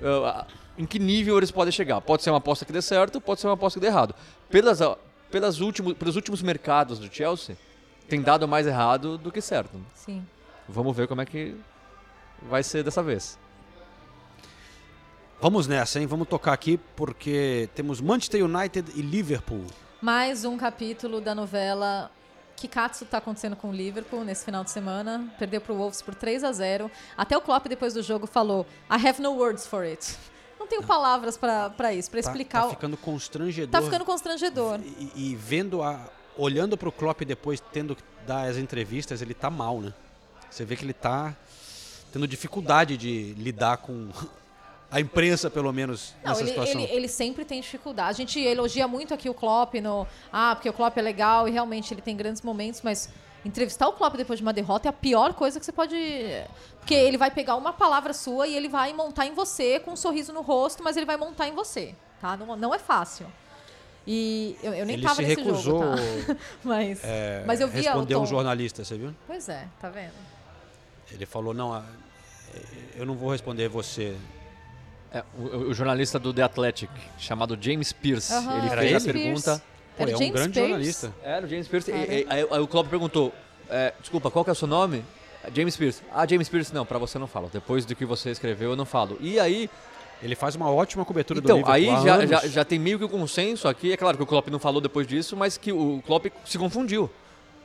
uh, 0.00 0.24
a- 0.24 0.46
em 0.78 0.86
que 0.86 0.98
nível 0.98 1.36
eles 1.36 1.50
podem 1.50 1.70
chegar. 1.70 2.00
Pode 2.00 2.22
ser 2.22 2.30
uma 2.30 2.38
aposta 2.38 2.64
que 2.64 2.72
dê 2.72 2.80
certo, 2.80 3.20
pode 3.20 3.40
ser 3.42 3.46
uma 3.48 3.52
aposta 3.54 3.78
que 3.78 3.82
dê 3.84 3.88
errado. 3.92 4.14
Pelas, 4.48 4.80
ah, 4.80 4.96
pelas 5.30 5.60
últimos, 5.60 5.92
pelos 5.94 6.16
últimos 6.16 6.40
mercados 6.40 6.98
do 6.98 7.12
Chelsea, 7.14 7.56
tem 8.08 8.22
dado 8.22 8.48
mais 8.48 8.66
errado 8.66 9.18
do 9.18 9.30
que 9.30 9.40
certo. 9.42 9.78
Sim. 9.94 10.26
Vamos 10.66 10.96
ver 10.96 11.06
como 11.06 11.20
é 11.20 11.26
que 11.26 11.54
vai 12.48 12.62
ser 12.62 12.82
dessa 12.82 13.02
vez. 13.02 13.38
Vamos 15.40 15.66
nessa, 15.66 15.98
hein? 16.00 16.06
Vamos 16.06 16.28
tocar 16.28 16.52
aqui 16.52 16.78
porque 16.96 17.68
temos 17.74 18.00
Manchester 18.00 18.44
United 18.44 18.92
e 18.94 19.02
Liverpool. 19.02 19.64
Mais 20.00 20.44
um 20.44 20.56
capítulo 20.56 21.20
da 21.20 21.34
novela 21.34 22.10
Kikatsu 22.56 23.04
tá 23.06 23.18
acontecendo 23.18 23.56
com 23.56 23.70
o 23.70 23.72
Liverpool 23.72 24.24
nesse 24.24 24.44
final 24.44 24.64
de 24.64 24.70
semana. 24.70 25.32
Perdeu 25.38 25.60
pro 25.60 25.74
Wolves 25.74 26.00
por 26.00 26.14
3 26.14 26.44
a 26.44 26.52
0 26.52 26.90
Até 27.16 27.36
o 27.36 27.40
Klopp, 27.40 27.66
depois 27.66 27.92
do 27.94 28.02
jogo, 28.02 28.26
falou: 28.26 28.66
I 28.90 29.06
have 29.08 29.20
no 29.20 29.32
words 29.32 29.66
for 29.66 29.82
it. 29.84 30.16
Não 30.58 30.66
tenho 30.66 30.82
palavras 30.82 31.36
pra 31.36 31.68
pra 31.68 31.92
isso, 31.92 32.10
pra 32.10 32.22
Tá- 32.22 32.30
explicar. 32.30 32.60
Tá, 32.62 32.66
o- 32.68 32.70
ficando 32.70 32.96
constrangedor. 32.96 33.70
Tá 33.70 33.82
ficando 33.82 34.04
constrangedor. 34.04 34.80
E, 34.80 35.12
e 35.32 35.34
vendo 35.36 35.82
a. 35.82 36.00
Olhando 36.36 36.76
pro 36.76 36.90
Klopp 36.90 37.20
depois, 37.22 37.60
tendo 37.72 37.94
que 37.94 38.02
dar 38.26 38.48
as 38.48 38.56
entrevistas, 38.56 39.22
ele 39.22 39.34
tá 39.34 39.48
mal, 39.50 39.80
né? 39.80 39.92
Você 40.50 40.64
vê 40.64 40.74
que 40.74 40.84
ele 40.84 40.92
tá 40.92 41.32
tendo 42.14 42.28
dificuldade 42.28 42.96
de 42.96 43.34
lidar 43.36 43.78
com 43.78 44.08
a 44.88 45.00
imprensa, 45.00 45.50
pelo 45.50 45.72
menos, 45.72 46.14
Não, 46.22 46.30
nessa 46.30 46.42
ele, 46.42 46.50
situação. 46.50 46.80
ele, 46.80 46.92
ele 46.92 47.08
sempre 47.08 47.44
tem 47.44 47.60
dificuldade. 47.60 48.10
A 48.10 48.12
gente 48.12 48.38
elogia 48.38 48.86
muito 48.86 49.12
aqui 49.12 49.28
o 49.28 49.34
Klopp 49.34 49.74
no. 49.82 50.06
Ah, 50.32 50.54
porque 50.54 50.68
o 50.68 50.72
Klopp 50.72 50.96
é 50.96 51.02
legal 51.02 51.48
e 51.48 51.50
realmente 51.50 51.92
ele 51.92 52.00
tem 52.00 52.16
grandes 52.16 52.40
momentos, 52.40 52.82
mas 52.82 53.08
entrevistar 53.44 53.88
o 53.88 53.94
Klopp 53.94 54.14
depois 54.14 54.38
de 54.38 54.44
uma 54.44 54.52
derrota 54.52 54.86
é 54.86 54.90
a 54.90 54.92
pior 54.92 55.34
coisa 55.34 55.58
que 55.58 55.66
você 55.66 55.72
pode. 55.72 55.96
Porque 56.78 56.94
ele 56.94 57.18
vai 57.18 57.32
pegar 57.32 57.56
uma 57.56 57.72
palavra 57.72 58.12
sua 58.12 58.46
e 58.46 58.54
ele 58.54 58.68
vai 58.68 58.92
montar 58.92 59.26
em 59.26 59.34
você 59.34 59.80
com 59.80 59.90
um 59.90 59.96
sorriso 59.96 60.32
no 60.32 60.40
rosto, 60.40 60.84
mas 60.84 60.96
ele 60.96 61.06
vai 61.06 61.16
montar 61.16 61.48
em 61.48 61.52
você. 61.52 61.96
Tá? 62.20 62.36
Não, 62.36 62.54
não 62.56 62.72
é 62.72 62.78
fácil. 62.78 63.26
E 64.06 64.56
eu, 64.62 64.72
eu 64.72 64.86
nem 64.86 64.94
ele 64.94 65.02
tava 65.02 65.16
se 65.16 65.22
nesse 65.22 65.42
recusou 65.42 65.80
jogo, 65.80 65.96
tá? 66.26 66.36
mas, 66.62 67.00
é, 67.02 67.42
mas 67.44 67.60
eu 67.60 67.66
vi 67.66 67.80
responder 67.80 68.14
o 68.14 68.20
um 68.20 68.26
jornalista, 68.26 68.84
você 68.84 68.96
viu? 68.96 69.12
Pois 69.26 69.48
é, 69.48 69.66
tá 69.80 69.88
vendo? 69.88 70.12
Ele 71.12 71.26
falou, 71.26 71.54
não, 71.54 71.72
ah, 71.72 71.84
eu 72.96 73.04
não 73.06 73.14
vou 73.14 73.30
responder 73.30 73.68
você. 73.68 74.14
É, 75.12 75.22
o, 75.38 75.42
o 75.70 75.74
jornalista 75.74 76.18
do 76.18 76.32
The 76.32 76.42
Athletic, 76.42 76.90
chamado 77.18 77.56
James 77.60 77.92
Pierce, 77.92 78.32
Aham, 78.32 78.58
ele 78.58 78.66
Era 78.68 78.80
fez 78.82 78.94
a 79.08 79.12
pergunta. 79.12 79.62
Pô, 79.96 80.02
é 80.02 80.06
um 80.06 80.10
James 80.10 80.32
grande 80.32 80.52
Pierce? 80.52 80.60
jornalista. 80.70 81.14
Era 81.22 81.46
o 81.46 81.48
James 81.48 81.68
Pierce. 81.68 81.90
E, 81.92 81.94
e- 81.94 82.26
aí, 82.28 82.46
aí 82.50 82.60
o 82.60 82.66
Klopp 82.66 82.88
perguntou: 82.88 83.32
é, 83.70 83.92
Desculpa, 84.00 84.30
qual 84.30 84.44
que 84.44 84.50
é 84.50 84.52
o 84.52 84.56
seu 84.56 84.66
nome? 84.66 85.04
James 85.54 85.76
Pierce. 85.76 86.02
Ah, 86.12 86.26
James 86.26 86.48
Pierce, 86.48 86.74
não, 86.74 86.84
pra 86.84 86.98
você 86.98 87.16
não 87.18 87.26
falo. 87.28 87.48
Depois 87.52 87.84
do 87.84 87.94
que 87.94 88.04
você 88.04 88.30
escreveu, 88.30 88.70
eu 88.70 88.76
não 88.76 88.84
falo. 88.86 89.16
E 89.20 89.38
aí. 89.38 89.70
Ele 90.22 90.34
faz 90.36 90.54
uma 90.54 90.70
ótima 90.70 91.04
cobertura 91.04 91.40
Então, 91.40 91.60
do 91.60 91.70
aí 91.70 91.82
Liverpool 91.82 92.02
há 92.02 92.06
já, 92.06 92.14
anos. 92.14 92.30
já, 92.30 92.46
já 92.48 92.64
tem 92.64 92.78
meio 92.78 92.98
que 92.98 93.04
o 93.04 93.08
consenso 93.10 93.68
aqui. 93.68 93.92
É 93.92 93.96
claro 93.96 94.16
que 94.16 94.22
o 94.22 94.26
Klopp 94.26 94.48
não 94.48 94.58
falou 94.58 94.80
depois 94.80 95.06
disso, 95.06 95.36
mas 95.36 95.58
que 95.58 95.70
o 95.70 96.00
Klopp 96.06 96.26
se 96.46 96.56
confundiu. 96.56 97.10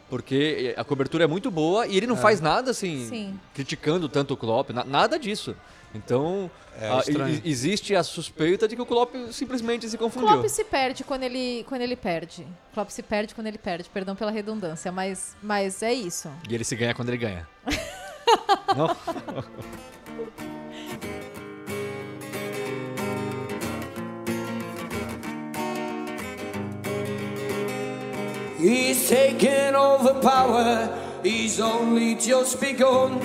Porque 0.10 0.74
a 0.76 0.84
cobertura 0.84 1.24
é 1.26 1.28
muito 1.28 1.52
boa 1.52 1.86
e 1.86 1.96
ele 1.96 2.08
não 2.08 2.16
É. 2.16 2.20
faz 2.20 2.42
nada 2.42 2.72
assim, 2.72 3.08
Sim. 3.08 3.40
criticando 3.54 4.10
tanto 4.10 4.34
o 4.34 4.38
Klopp, 4.38 4.72
na- 4.72 4.84
nada 4.84 5.20
disso. 5.20 5.56
Então, 5.94 6.50
É 6.80 6.90
e- 7.12 7.42
existe 7.50 7.96
a 7.96 8.04
suspeita 8.04 8.68
de 8.68 8.76
que 8.76 8.82
o 8.82 8.86
Klopp 8.86 9.14
simplesmente 9.32 9.90
se 9.90 9.96
O 9.96 10.00
confundiu. 10.00 10.30
Klopp 10.30 10.48
se 10.48 10.64
perde 10.64 11.04
quando 11.04 11.24
ele, 11.24 11.66
quando 11.68 11.82
ele 11.82 11.96
perde. 11.96 12.44
O 12.72 12.74
Klopp 12.76 12.90
se 12.92 13.02
perde 13.04 13.34
quando 13.36 13.48
ele 13.48 13.58
perde, 13.58 13.90
perdão 13.90 14.16
pela 14.16 14.32
redundância, 14.32 14.92
mas, 14.92 15.36
mas 15.42 15.82
é 15.84 15.94
isso. 15.94 16.30
E 16.50 16.54
ele 16.56 16.64
se 16.64 16.76
ganha 16.76 16.94
quando 16.94 17.10
ele 17.10 17.18
ganha. 17.18 17.48
não? 18.78 18.96
He's 28.60 29.08
taken 29.08 29.74
over 29.74 30.16
power, 30.20 30.90
he's 31.24 31.62
only 31.62 32.16
just 32.16 32.60
begun. 32.60 33.22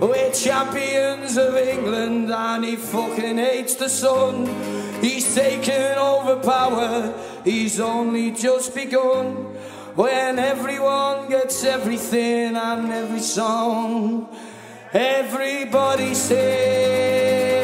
We're 0.00 0.32
champions 0.32 1.36
of 1.36 1.56
England 1.56 2.30
and 2.30 2.64
he 2.64 2.76
fucking 2.76 3.36
hates 3.36 3.74
the 3.74 3.90
sun. 3.90 4.46
He's 5.02 5.34
taken 5.34 5.98
over 5.98 6.36
power, 6.36 7.12
he's 7.44 7.78
only 7.80 8.30
just 8.30 8.74
begun. 8.74 9.54
When 9.94 10.38
everyone 10.38 11.28
gets 11.28 11.64
everything 11.64 12.56
and 12.56 12.90
every 12.90 13.20
song, 13.20 14.26
everybody 14.94 16.14
say, 16.14 17.58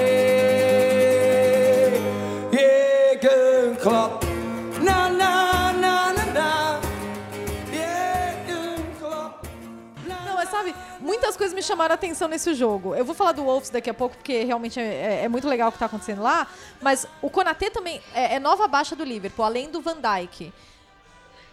muitas 11.24 11.38
coisas 11.38 11.54
me 11.54 11.62
chamaram 11.62 11.92
a 11.92 11.94
atenção 11.94 12.28
nesse 12.28 12.52
jogo. 12.52 12.94
Eu 12.94 13.02
vou 13.02 13.14
falar 13.14 13.32
do 13.32 13.44
Wolves 13.44 13.70
daqui 13.70 13.88
a 13.88 13.94
pouco, 13.94 14.14
porque 14.14 14.44
realmente 14.44 14.78
é, 14.78 14.82
é- 14.82 15.24
é 15.24 15.28
muito 15.28 15.48
legal 15.48 15.70
o 15.70 15.72
que 15.72 15.78
tá 15.78 15.86
acontecendo 15.86 16.20
lá. 16.20 16.46
Mas 16.82 17.06
o 17.22 17.30
Konatê 17.30 17.70
também 17.70 18.02
é, 18.12 18.34
é 18.34 18.38
nova 18.38 18.68
baixa 18.68 18.94
do 18.94 19.02
Liverpool, 19.04 19.42
além 19.42 19.70
do 19.70 19.80
Van 19.80 19.96
Dijk. 19.96 20.52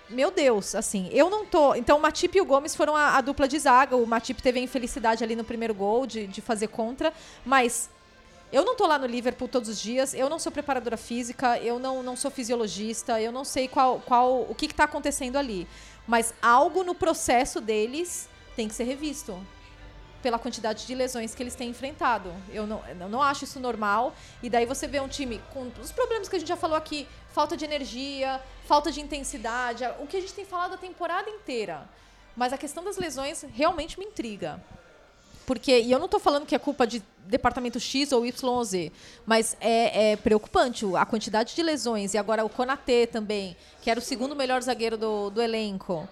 Meu 0.09 0.29
Deus, 0.29 0.75
assim, 0.75 1.09
eu 1.13 1.29
não 1.29 1.45
tô. 1.45 1.73
Então, 1.75 1.97
o 1.97 2.01
Matip 2.01 2.37
e 2.37 2.41
o 2.41 2.45
Gomes 2.45 2.75
foram 2.75 2.97
a, 2.97 3.15
a 3.15 3.21
dupla 3.21 3.47
de 3.47 3.57
zaga. 3.57 3.95
O 3.95 4.05
Matip 4.05 4.41
teve 4.41 4.59
a 4.59 4.61
infelicidade 4.61 5.23
ali 5.23 5.37
no 5.37 5.43
primeiro 5.45 5.73
gol 5.73 6.05
de, 6.05 6.27
de 6.27 6.41
fazer 6.41 6.67
contra, 6.67 7.13
mas 7.45 7.89
eu 8.51 8.65
não 8.65 8.75
tô 8.75 8.85
lá 8.85 8.99
no 8.99 9.05
Liverpool 9.07 9.47
todos 9.47 9.69
os 9.69 9.79
dias, 9.79 10.13
eu 10.13 10.29
não 10.29 10.37
sou 10.37 10.51
preparadora 10.51 10.97
física, 10.97 11.57
eu 11.59 11.79
não, 11.79 12.03
não 12.03 12.17
sou 12.17 12.29
fisiologista, 12.29 13.21
eu 13.21 13.31
não 13.31 13.45
sei 13.45 13.69
qual, 13.69 14.01
qual 14.05 14.41
o 14.49 14.53
que, 14.53 14.67
que 14.67 14.75
tá 14.75 14.83
acontecendo 14.83 15.37
ali. 15.37 15.65
Mas 16.05 16.33
algo 16.41 16.83
no 16.83 16.93
processo 16.93 17.61
deles 17.61 18.27
tem 18.53 18.67
que 18.67 18.73
ser 18.75 18.83
revisto. 18.83 19.39
Pela 20.21 20.37
quantidade 20.37 20.85
de 20.85 20.93
lesões 20.93 21.33
que 21.33 21.41
eles 21.41 21.55
têm 21.55 21.69
enfrentado. 21.69 22.31
Eu 22.49 22.67
não, 22.67 22.81
eu 22.87 23.09
não 23.09 23.21
acho 23.21 23.43
isso 23.43 23.59
normal. 23.59 24.13
E 24.43 24.49
daí 24.49 24.65
você 24.65 24.87
vê 24.87 24.99
um 24.99 25.07
time 25.07 25.41
com 25.53 25.71
os 25.81 25.91
problemas 25.91 26.29
que 26.29 26.35
a 26.35 26.39
gente 26.39 26.47
já 26.47 26.57
falou 26.57 26.77
aqui: 26.77 27.07
falta 27.29 27.57
de 27.57 27.65
energia, 27.65 28.39
falta 28.65 28.91
de 28.91 29.01
intensidade, 29.01 29.83
o 29.99 30.07
que 30.07 30.17
a 30.17 30.21
gente 30.21 30.33
tem 30.33 30.45
falado 30.45 30.75
a 30.75 30.77
temporada 30.77 31.29
inteira. 31.29 31.89
Mas 32.35 32.53
a 32.53 32.57
questão 32.57 32.83
das 32.83 32.97
lesões 32.97 33.45
realmente 33.53 33.99
me 33.99 34.05
intriga. 34.05 34.61
Porque, 35.45 35.79
e 35.79 35.91
eu 35.91 35.99
não 35.99 36.05
estou 36.05 36.19
falando 36.19 36.45
que 36.45 36.55
é 36.55 36.59
culpa 36.59 36.85
de 36.87 37.03
departamento 37.25 37.79
X 37.79 38.11
ou 38.11 38.25
Y 38.25 38.49
ou 38.49 38.63
Z, 38.63 38.91
mas 39.25 39.57
é, 39.59 40.11
é 40.11 40.15
preocupante 40.15 40.85
a 40.95 41.05
quantidade 41.05 41.55
de 41.55 41.63
lesões. 41.63 42.13
E 42.13 42.17
agora 42.17 42.45
o 42.45 42.49
Konatê 42.49 43.07
também, 43.07 43.57
que 43.81 43.89
era 43.89 43.99
o 43.99 44.03
segundo 44.03 44.35
melhor 44.35 44.61
zagueiro 44.61 44.97
do, 44.97 45.29
do 45.29 45.41
elenco. 45.41 46.07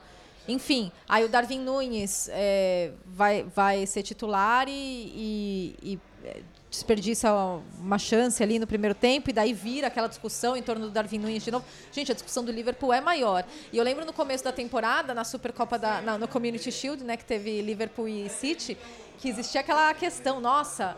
Enfim, 0.47 0.91
aí 1.07 1.23
o 1.23 1.29
Darwin 1.29 1.59
Nunes 1.59 2.27
é, 2.31 2.91
vai, 3.05 3.43
vai 3.55 3.85
ser 3.85 4.01
titular 4.03 4.67
e, 4.67 4.71
e- 4.73 5.75
e, 5.93 5.99
é, 6.25 6.41
desperdiça 6.71 7.31
uma 7.79 7.97
chance 7.97 8.41
ali 8.43 8.59
no 8.59 8.67
primeiro 8.67 8.93
tempo 8.95 9.29
e 9.29 9.33
daí 9.33 9.53
vira 9.53 9.87
aquela 9.87 10.07
discussão 10.07 10.55
em 10.55 10.61
torno 10.61 10.85
do 10.87 10.91
Darwin 10.91 11.17
Nunes 11.19 11.43
de 11.43 11.51
novo. 11.51 11.65
Gente, 11.91 12.11
a 12.11 12.15
discussão 12.15 12.43
do 12.43 12.51
Liverpool 12.51 12.93
é 12.93 13.01
maior. 13.01 13.43
E 13.73 13.77
eu 13.77 13.83
lembro 13.83 14.05
no 14.05 14.13
começo 14.13 14.43
da 14.43 14.51
temporada, 14.51 15.13
na 15.13 15.23
Supercopa 15.23 15.77
da 15.79 16.01
na- 16.01 16.17
no 16.17 16.27
Community 16.27 16.71
Shield, 16.71 17.03
né, 17.03 17.17
que 17.17 17.25
teve 17.25 17.61
Liverpool 17.61 18.07
e 18.07 18.29
City, 18.29 18.77
que 19.19 19.29
existia 19.29 19.61
aquela 19.61 19.93
questão, 19.93 20.39
nossa, 20.39 20.95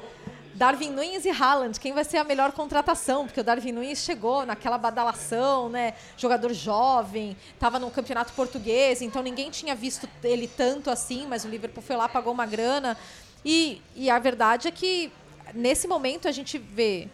Darwin 0.53 0.91
Nunes 0.91 1.25
e 1.25 1.29
Haaland, 1.29 1.79
quem 1.79 1.93
vai 1.93 2.03
ser 2.03 2.17
a 2.17 2.23
melhor 2.23 2.51
contratação? 2.51 3.25
Porque 3.25 3.39
o 3.39 3.43
Darwin 3.43 3.71
Nunes 3.71 3.99
chegou 3.99 4.45
naquela 4.45 4.77
badalação, 4.77 5.69
né? 5.69 5.93
Jogador 6.17 6.53
jovem, 6.53 7.37
estava 7.53 7.79
no 7.79 7.89
campeonato 7.89 8.33
português, 8.33 9.01
então 9.01 9.21
ninguém 9.21 9.49
tinha 9.49 9.73
visto 9.73 10.07
ele 10.23 10.47
tanto 10.47 10.89
assim, 10.89 11.25
mas 11.27 11.45
o 11.45 11.47
Liverpool 11.47 11.83
foi 11.83 11.95
lá, 11.95 12.07
pagou 12.09 12.33
uma 12.33 12.45
grana. 12.45 12.97
E, 13.43 13.81
e 13.95 14.09
a 14.09 14.19
verdade 14.19 14.67
é 14.67 14.71
que 14.71 15.11
nesse 15.53 15.87
momento 15.87 16.27
a 16.27 16.31
gente 16.31 16.57
vê 16.57 17.07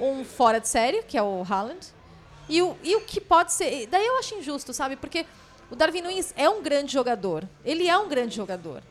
um 0.00 0.24
fora 0.24 0.58
de 0.58 0.68
série, 0.68 1.02
que 1.02 1.16
é 1.16 1.22
o 1.22 1.44
Haaland, 1.48 1.86
e 2.48 2.62
o, 2.62 2.76
e 2.82 2.96
o 2.96 3.02
que 3.02 3.20
pode 3.20 3.52
ser. 3.52 3.86
Daí 3.86 4.04
eu 4.04 4.18
acho 4.18 4.34
injusto, 4.34 4.72
sabe? 4.72 4.96
Porque 4.96 5.24
o 5.70 5.76
Darwin 5.76 6.02
Nunes 6.02 6.34
é 6.36 6.48
um 6.48 6.62
grande 6.62 6.92
jogador. 6.92 7.48
Ele 7.64 7.86
é 7.86 7.96
um 7.96 8.08
grande 8.08 8.34
jogador. 8.34 8.82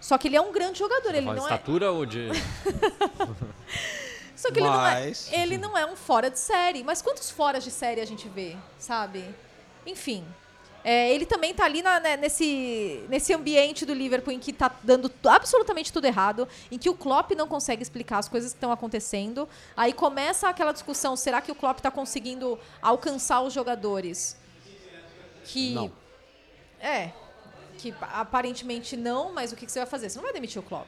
Só 0.00 0.16
que 0.16 0.28
ele 0.28 0.36
é 0.36 0.40
um 0.40 0.52
grande 0.52 0.78
jogador. 0.78 1.12
Ele 1.14 1.26
não 1.26 1.34
é. 1.34 1.38
estatura 1.38 1.90
ou 1.90 2.06
de. 2.06 2.28
Só 4.36 4.52
que 4.52 4.60
ele, 4.60 4.68
não 4.68 4.86
é, 4.86 5.06
Mas- 5.06 5.32
ele 5.32 5.58
não 5.58 5.76
é 5.76 5.84
um 5.84 5.96
fora 5.96 6.30
de 6.30 6.38
série. 6.38 6.84
Mas 6.84 7.02
quantos 7.02 7.28
foras 7.30 7.64
de 7.64 7.70
série 7.72 8.00
a 8.00 8.04
gente 8.04 8.28
vê, 8.28 8.56
sabe? 8.78 9.24
Enfim. 9.84 10.24
É, 10.84 11.12
ele 11.12 11.26
também 11.26 11.52
tá 11.52 11.64
ali 11.64 11.82
na- 11.82 11.98
né, 11.98 12.16
nesse, 12.16 13.04
nesse 13.08 13.34
ambiente 13.34 13.84
do 13.84 13.92
Liverpool 13.92 14.32
em 14.32 14.38
que 14.38 14.52
tá 14.52 14.70
dando 14.82 15.10
absolutamente 15.26 15.92
tudo 15.92 16.04
errado, 16.04 16.46
em 16.70 16.78
que 16.78 16.88
o 16.88 16.94
Klopp 16.94 17.32
não 17.32 17.48
consegue 17.48 17.82
explicar 17.82 18.18
as 18.18 18.28
coisas 18.28 18.52
que 18.52 18.56
estão 18.56 18.70
acontecendo. 18.70 19.48
Aí 19.76 19.92
começa 19.92 20.48
aquela 20.48 20.72
discussão: 20.72 21.16
será 21.16 21.40
que 21.40 21.50
o 21.50 21.54
Klopp 21.54 21.80
tá 21.80 21.90
conseguindo 21.90 22.58
alcançar 22.80 23.40
os 23.42 23.52
jogadores? 23.52 24.36
que. 25.44 25.74
Não. 25.74 25.90
É. 26.80 27.10
Que 27.78 27.94
aparentemente 28.12 28.96
não, 28.96 29.32
mas 29.32 29.52
o 29.52 29.56
que, 29.56 29.64
que 29.64 29.72
você 29.72 29.78
vai 29.78 29.88
fazer? 29.88 30.10
Você 30.10 30.18
não 30.18 30.24
vai 30.24 30.32
demitir 30.32 30.60
o 30.60 30.62
Klopp. 30.64 30.86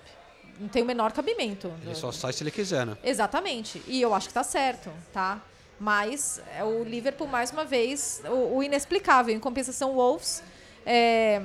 Não 0.59 0.69
tem 0.69 0.83
o 0.83 0.85
menor 0.85 1.13
cabimento. 1.13 1.73
Ele 1.83 1.95
só 1.95 2.13
sai 2.13 2.33
se 2.35 2.43
ele 2.43 2.51
quiser, 2.51 2.85
né? 2.85 2.97
Exatamente. 3.03 3.83
E 3.87 4.03
eu 4.03 4.13
acho 4.15 4.29
que 4.29 4.35
tá 4.35 4.43
certo, 4.43 4.91
tá? 5.13 5.41
Mas 5.79 6.43
é 6.55 6.63
o 6.63 6.85
Liverpool, 6.85 7.27
mais 7.27 7.51
uma 7.51 7.65
vez, 7.65 8.21
o, 8.29 8.57
o 8.59 8.63
inexplicável. 8.63 9.35
Em 9.35 9.41
compensação, 9.41 9.93
o 9.93 9.95
Wolves. 9.95 10.43
é, 10.85 11.41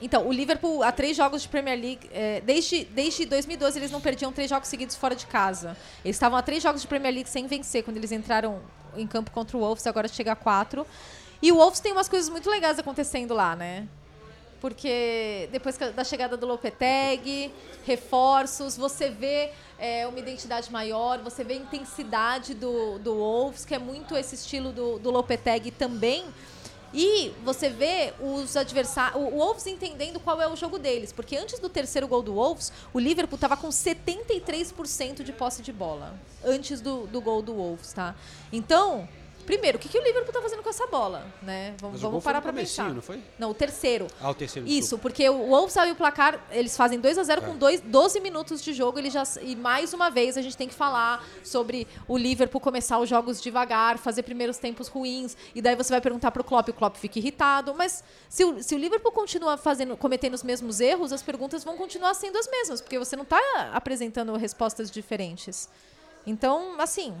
Então, 0.00 0.28
o 0.28 0.32
Liverpool, 0.32 0.82
há 0.82 0.92
três 0.92 1.16
jogos 1.16 1.42
de 1.42 1.48
Premier 1.48 1.80
League. 1.80 2.10
é, 2.12 2.40
desde, 2.42 2.84
desde 2.84 3.24
2012, 3.24 3.78
eles 3.78 3.90
não 3.90 4.00
perdiam 4.00 4.30
três 4.32 4.50
jogos 4.50 4.68
seguidos 4.68 4.94
fora 4.94 5.16
de 5.16 5.26
casa. 5.26 5.74
Eles 6.04 6.16
estavam 6.16 6.36
a 6.38 6.42
três 6.42 6.62
jogos 6.62 6.82
de 6.82 6.86
Premier 6.86 7.14
League 7.14 7.28
sem 7.30 7.46
vencer 7.46 7.82
quando 7.82 7.96
eles 7.96 8.12
entraram 8.12 8.60
em 8.96 9.06
campo 9.06 9.30
contra 9.30 9.56
o 9.56 9.60
Wolves, 9.60 9.86
agora 9.86 10.06
chega 10.08 10.32
a 10.32 10.36
quatro. 10.36 10.86
E 11.40 11.50
o 11.50 11.56
Wolves 11.56 11.80
tem 11.80 11.92
umas 11.92 12.08
coisas 12.08 12.28
muito 12.28 12.50
legais 12.50 12.78
acontecendo 12.78 13.32
lá, 13.32 13.56
né? 13.56 13.88
Porque 14.60 15.48
depois 15.52 15.76
da 15.76 16.02
chegada 16.02 16.36
do 16.36 16.46
Lopetegui, 16.46 17.52
reforços, 17.86 18.76
você 18.76 19.08
vê 19.08 19.50
é, 19.78 20.06
uma 20.06 20.18
identidade 20.18 20.70
maior, 20.72 21.20
você 21.20 21.44
vê 21.44 21.54
a 21.54 21.56
intensidade 21.56 22.54
do, 22.54 22.98
do 22.98 23.14
Wolves, 23.14 23.64
que 23.64 23.74
é 23.74 23.78
muito 23.78 24.16
esse 24.16 24.34
estilo 24.34 24.72
do, 24.72 24.98
do 24.98 25.10
Lopetegui 25.10 25.70
também. 25.70 26.24
E 26.92 27.32
você 27.44 27.68
vê 27.68 28.14
os 28.18 28.56
adversários, 28.56 29.20
o 29.20 29.30
Wolves 29.36 29.66
entendendo 29.66 30.18
qual 30.18 30.40
é 30.40 30.48
o 30.48 30.56
jogo 30.56 30.78
deles, 30.78 31.12
porque 31.12 31.36
antes 31.36 31.58
do 31.58 31.68
terceiro 31.68 32.08
gol 32.08 32.22
do 32.22 32.32
Wolves, 32.32 32.72
o 32.94 32.98
Liverpool 32.98 33.36
estava 33.36 33.58
com 33.58 33.68
73% 33.68 35.22
de 35.22 35.32
posse 35.32 35.60
de 35.60 35.70
bola, 35.70 36.18
antes 36.42 36.80
do, 36.80 37.06
do 37.06 37.20
gol 37.20 37.42
do 37.42 37.52
Wolves, 37.52 37.92
tá? 37.92 38.14
Então, 38.50 39.06
primeiro, 39.48 39.78
o 39.78 39.80
que, 39.80 39.88
que 39.88 39.98
o 39.98 40.02
Liverpool 40.02 40.30
tá 40.30 40.42
fazendo 40.42 40.62
com 40.62 40.68
essa 40.68 40.86
bola, 40.88 41.26
né? 41.40 41.74
Vamos, 41.80 42.02
vamos 42.02 42.22
parar 42.22 42.42
para 42.42 42.52
pensar. 42.52 42.92
não 42.92 43.00
foi? 43.00 43.22
Não, 43.38 43.48
o 43.50 43.54
terceiro. 43.54 44.06
Ah, 44.20 44.28
o 44.28 44.34
terceiro. 44.34 44.68
Isso, 44.68 44.98
porque 44.98 45.26
o 45.30 45.46
Wolves 45.46 45.72
saiu 45.72 45.94
o 45.94 45.96
placar, 45.96 46.38
eles 46.50 46.76
fazem 46.76 47.00
2 47.00 47.16
a 47.16 47.22
0 47.22 47.42
É. 47.42 47.46
com 47.46 47.56
dois, 47.56 47.80
12 47.80 48.20
minutos 48.20 48.60
de 48.60 48.74
jogo, 48.74 48.98
ele 48.98 49.08
já 49.08 49.22
e 49.40 49.56
mais 49.56 49.94
uma 49.94 50.10
vez 50.10 50.36
a 50.36 50.42
gente 50.42 50.54
tem 50.54 50.68
que 50.68 50.74
falar 50.74 51.24
sobre 51.42 51.88
o 52.06 52.18
Liverpool 52.18 52.60
começar 52.60 52.98
os 52.98 53.08
jogos 53.08 53.40
devagar, 53.40 53.96
fazer 53.96 54.22
primeiros 54.22 54.58
tempos 54.58 54.86
ruins, 54.86 55.34
e 55.54 55.62
daí 55.62 55.74
você 55.74 55.94
vai 55.94 56.00
perguntar 56.02 56.30
pro 56.30 56.44
Klopp, 56.44 56.68
o 56.68 56.72
Klopp 56.74 56.96
fica 56.96 57.18
irritado, 57.18 57.74
mas 57.74 58.04
se 58.28 58.44
o, 58.44 58.62
se 58.62 58.74
o 58.74 58.78
Liverpool 58.78 59.12
continua 59.12 59.56
fazendo 59.56 59.96
cometendo 59.96 60.34
os 60.34 60.42
mesmos 60.42 60.78
erros, 60.78 61.10
as 61.10 61.22
perguntas 61.22 61.64
vão 61.64 61.78
continuar 61.78 62.12
sendo 62.12 62.36
as 62.36 62.46
mesmas, 62.50 62.82
porque 62.82 62.98
você 62.98 63.16
não 63.16 63.24
tá 63.24 63.40
apresentando 63.72 64.36
respostas 64.36 64.90
diferentes. 64.90 65.70
Então, 66.26 66.78
assim, 66.78 67.16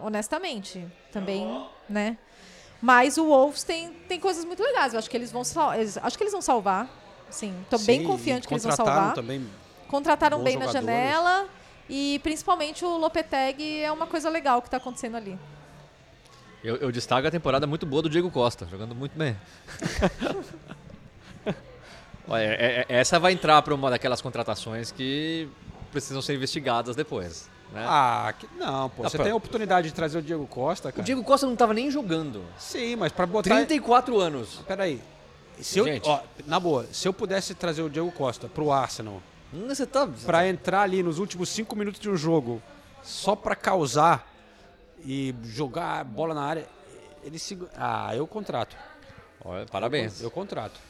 honestamente, 0.00 0.86
também, 1.10 1.66
né? 1.88 2.16
Mas 2.80 3.16
o 3.16 3.24
Wolves 3.26 3.62
tem, 3.62 3.92
tem 4.08 4.18
coisas 4.18 4.44
muito 4.44 4.62
legais. 4.62 4.92
Eu 4.92 4.98
acho 4.98 5.08
que 5.08 5.16
eles 5.16 5.30
vão 5.30 5.42
eles, 5.76 5.96
acho 5.98 6.16
que 6.16 6.24
eles 6.24 6.32
vão 6.32 6.42
salvar. 6.42 6.88
Sim, 7.30 7.54
tô 7.70 7.78
bem 7.78 8.02
confiante 8.04 8.46
que 8.48 8.54
eles 8.54 8.64
vão 8.64 8.72
salvar. 8.76 9.14
também 9.14 9.46
Contrataram 9.88 10.42
bem 10.42 10.56
na 10.56 10.66
jogadores. 10.66 10.86
janela 10.96 11.48
e 11.88 12.18
principalmente 12.22 12.84
o 12.84 12.96
Lopetegui 12.98 13.80
é 13.80 13.92
uma 13.92 14.06
coisa 14.06 14.28
legal 14.30 14.60
que 14.62 14.68
tá 14.70 14.78
acontecendo 14.78 15.16
ali. 15.16 15.38
Eu, 16.64 16.76
eu 16.76 16.92
destaco 16.92 17.26
a 17.26 17.30
temporada 17.30 17.66
muito 17.66 17.84
boa 17.86 18.02
do 18.02 18.08
Diego 18.08 18.30
Costa, 18.30 18.66
jogando 18.70 18.94
muito 18.94 19.16
bem. 19.18 19.36
Olha, 22.28 22.42
é- 22.42 22.86
é- 22.88 22.96
essa 23.00 23.18
vai 23.18 23.32
entrar 23.32 23.60
para 23.62 23.74
uma 23.74 23.90
daquelas 23.90 24.20
contratações 24.20 24.92
que 24.92 25.48
precisam 25.90 26.22
ser 26.22 26.34
investigadas 26.34 26.94
depois. 26.94 27.50
Né? 27.72 27.84
Ah, 27.88 28.34
que- 28.38 28.46
não, 28.58 28.90
pô. 28.90 29.02
Ah, 29.04 29.08
você 29.08 29.16
pô. 29.16 29.22
tem 29.24 29.32
a 29.32 29.36
oportunidade 29.36 29.88
de 29.88 29.94
trazer 29.94 30.18
o 30.18 30.22
Diego 30.22 30.46
Costa, 30.46 30.90
cara. 30.92 31.00
O 31.00 31.04
Diego 31.04 31.24
Costa 31.24 31.46
não 31.46 31.54
estava 31.54 31.72
nem 31.72 31.90
jogando. 31.90 32.44
Sim, 32.58 32.96
mas 32.96 33.10
pra 33.12 33.24
botar. 33.26 33.48
34 33.54 34.18
anos. 34.20 34.60
Peraí. 34.66 35.00
Se 35.60 35.78
eu, 35.78 35.86
ó, 36.04 36.20
na 36.46 36.58
boa, 36.60 36.86
se 36.92 37.06
eu 37.08 37.12
pudesse 37.12 37.54
trazer 37.54 37.82
o 37.82 37.88
Diego 37.90 38.10
Costa 38.12 38.48
pro 38.48 38.72
Arsenal 38.72 39.22
Hum, 39.54 39.68
Você 39.68 39.86
tá. 39.86 40.08
pra 40.24 40.48
entrar 40.48 40.80
ali 40.80 41.02
nos 41.02 41.18
últimos 41.18 41.50
cinco 41.50 41.76
minutos 41.76 42.00
de 42.00 42.08
um 42.08 42.16
jogo 42.16 42.60
só 43.02 43.36
pra 43.36 43.54
causar 43.54 44.26
e 45.04 45.34
jogar 45.44 46.00
a 46.00 46.04
bola 46.04 46.32
na 46.34 46.42
área, 46.42 46.66
ele 47.22 47.38
se. 47.38 47.58
Ah, 47.76 48.14
eu 48.16 48.26
contrato. 48.26 48.74
Olha, 49.44 49.66
parabéns. 49.66 50.22
Eu, 50.22 50.30
contrato. 50.30 50.80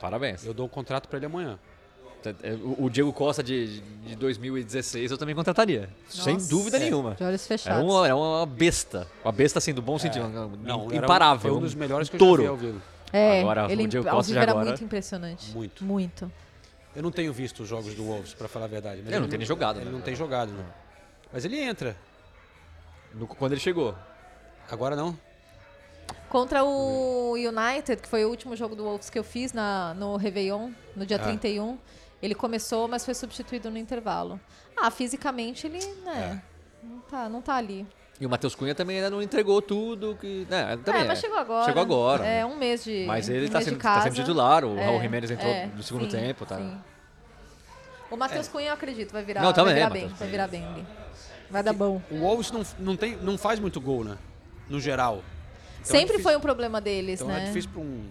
Parabéns. 0.00 0.44
Eu 0.44 0.54
dou 0.54 0.66
um 0.66 0.68
contrato 0.68 1.08
pra 1.08 1.18
ele 1.18 1.26
amanhã. 1.26 1.58
O 2.62 2.84
o 2.86 2.90
Diego 2.90 3.12
Costa 3.12 3.42
de, 3.42 3.80
de 3.80 4.14
2016 4.16 5.10
eu 5.10 5.18
também 5.18 5.34
contrataria. 5.34 5.88
sem 6.08 6.34
Nossa. 6.34 6.48
dúvida 6.48 6.76
É, 6.76 6.80
nenhuma. 6.80 7.14
de 7.14 7.24
olhos 7.24 7.46
fechados. 7.46 7.82
uma, 7.84 8.04
era 8.04 8.14
uma 8.16 8.46
besta. 8.46 9.06
Uma 9.24 9.32
besta 9.32 9.58
assim, 9.58 9.72
do 9.74 9.82
bom 9.82 9.98
sentido. 9.98 10.28
Não, 10.28 10.86
um- 10.86 10.92
imparável. 10.94 11.40
foi 11.40 11.50
um 11.50 11.60
dos 11.60 11.74
melhores 11.74 12.08
que 12.08 12.16
eu 12.16 12.18
touro. 12.18 12.42
já 12.42 12.48
vi 12.48 12.50
ao 12.50 12.56
vivo. 12.56 12.82
É, 13.12 13.40
Agora, 13.42 13.70
ele 13.70 13.84
o 13.84 13.88
Diego 13.88 14.08
ao 14.08 14.16
Costa 14.16 14.32
era 14.38 14.50
agora- 14.52 14.66
muito 14.66 14.82
impressionante. 14.84 15.50
Muito. 15.50 15.84
Muito. 15.84 16.32
Eu 16.96 17.02
não 17.02 17.10
tenho 17.10 17.32
visto 17.32 17.62
os 17.62 17.68
jogos 17.68 17.94
do 17.94 18.04
Wolves, 18.04 18.34
pra 18.34 18.48
falar 18.48 18.66
a 18.66 18.68
verdade. 18.68 18.96
mas 18.98 19.06
Ele 19.08 19.16
não 19.16 19.22
ele 19.24 19.30
tem 19.30 19.38
nem 19.38 19.46
jogado, 19.46 19.76
Ele 19.76 19.86
né? 19.86 19.90
não 19.92 20.00
tem 20.00 20.14
jogado, 20.14 20.52
não. 20.52 20.64
Mas 21.32 21.44
ele 21.44 21.58
entra. 21.58 21.96
No- 23.14 23.26
quando 23.26 23.52
ele 23.52 23.60
chegou. 23.60 23.94
Agora 24.70 24.94
não? 24.96 25.18
Contra 26.28 26.64
o 26.64 27.32
United, 27.34 28.00
que 28.00 28.08
foi 28.08 28.24
o 28.24 28.28
último 28.30 28.56
jogo 28.56 28.74
do 28.74 28.84
Wolves 28.84 29.10
que 29.10 29.18
eu 29.18 29.24
fiz 29.24 29.52
na, 29.52 29.92
no 29.94 30.16
Réveillon, 30.16 30.70
no 30.96 31.04
dia 31.04 31.16
Ah. 31.18 31.24
31, 31.24 31.76
ele 32.22 32.34
começou, 32.34 32.86
mas 32.88 33.04
foi 33.04 33.14
substituído 33.14 33.70
no 33.70 33.76
intervalo. 33.78 34.38
Ah, 34.76 34.90
fisicamente 34.90 35.66
ele, 35.66 35.78
né, 36.04 36.40
É. 36.82 36.86
não, 36.86 36.98
tá, 37.00 37.28
não 37.28 37.42
tá 37.42 37.56
ali. 37.56 37.86
E 38.20 38.26
o 38.26 38.30
Matheus 38.30 38.54
Cunha 38.54 38.74
também 38.74 38.96
ainda 38.98 39.10
não 39.10 39.20
entregou 39.20 39.60
tudo. 39.60 40.16
Que, 40.20 40.46
né, 40.48 40.78
também 40.84 41.02
é, 41.02 41.04
mas 41.04 41.18
chegou 41.18 41.38
agora. 41.38 41.64
Chegou 41.64 41.82
agora. 41.82 42.24
É, 42.24 42.46
um 42.46 42.56
mês 42.56 42.84
de 42.84 43.04
Mas 43.06 43.28
ele 43.28 43.46
um 43.46 43.50
tá 43.50 43.60
sendo, 43.60 43.78
tá 43.78 44.00
sendo 44.02 44.14
titular. 44.14 44.64
O 44.64 44.78
É, 44.78 44.84
Raul 44.84 45.00
Jimenez 45.00 45.30
entrou 45.32 45.50
é, 45.50 45.66
no 45.66 45.82
segundo 45.82 46.04
sim, 46.04 46.10
tempo. 46.18 46.46
Tá? 46.46 46.56
sim. 46.56 46.78
O 48.10 48.16
Matheus 48.16 48.46
Cunha, 48.46 48.68
eu 48.68 48.74
acredito, 48.74 49.10
vai 49.12 49.24
virar, 49.24 49.40
Não, 49.42 49.52
também 49.52 49.72
vai 49.74 49.82
é, 49.82 49.86
virar 49.86 49.90
bem, 49.92 50.02
Matheus 50.02 50.18
vai 50.20 50.28
virar 50.28 50.46
bem 50.48 50.64
ali. 50.66 50.86
Vai 51.50 51.62
dar 51.62 51.72
bom. 51.72 52.00
O 52.10 52.18
Wolves 52.20 52.52
não, 52.52 52.62
não, 52.78 52.96
tem, 52.96 53.16
não 53.16 53.36
faz 53.38 53.58
muito 53.58 53.80
gol, 53.80 54.04
né? 54.04 54.16
No 54.68 54.78
geral. 54.78 55.22
Então 55.80 55.80
é 55.80 55.84
Sempre 55.84 56.00
difícil- 56.18 56.22
foi 56.22 56.36
um 56.36 56.40
problema 56.40 56.80
deles, 56.80 57.20
Então 57.20 57.34
né? 57.34 57.42
é 57.42 57.46
difícil 57.46 57.70
pra 57.70 57.80
um, 57.80 58.04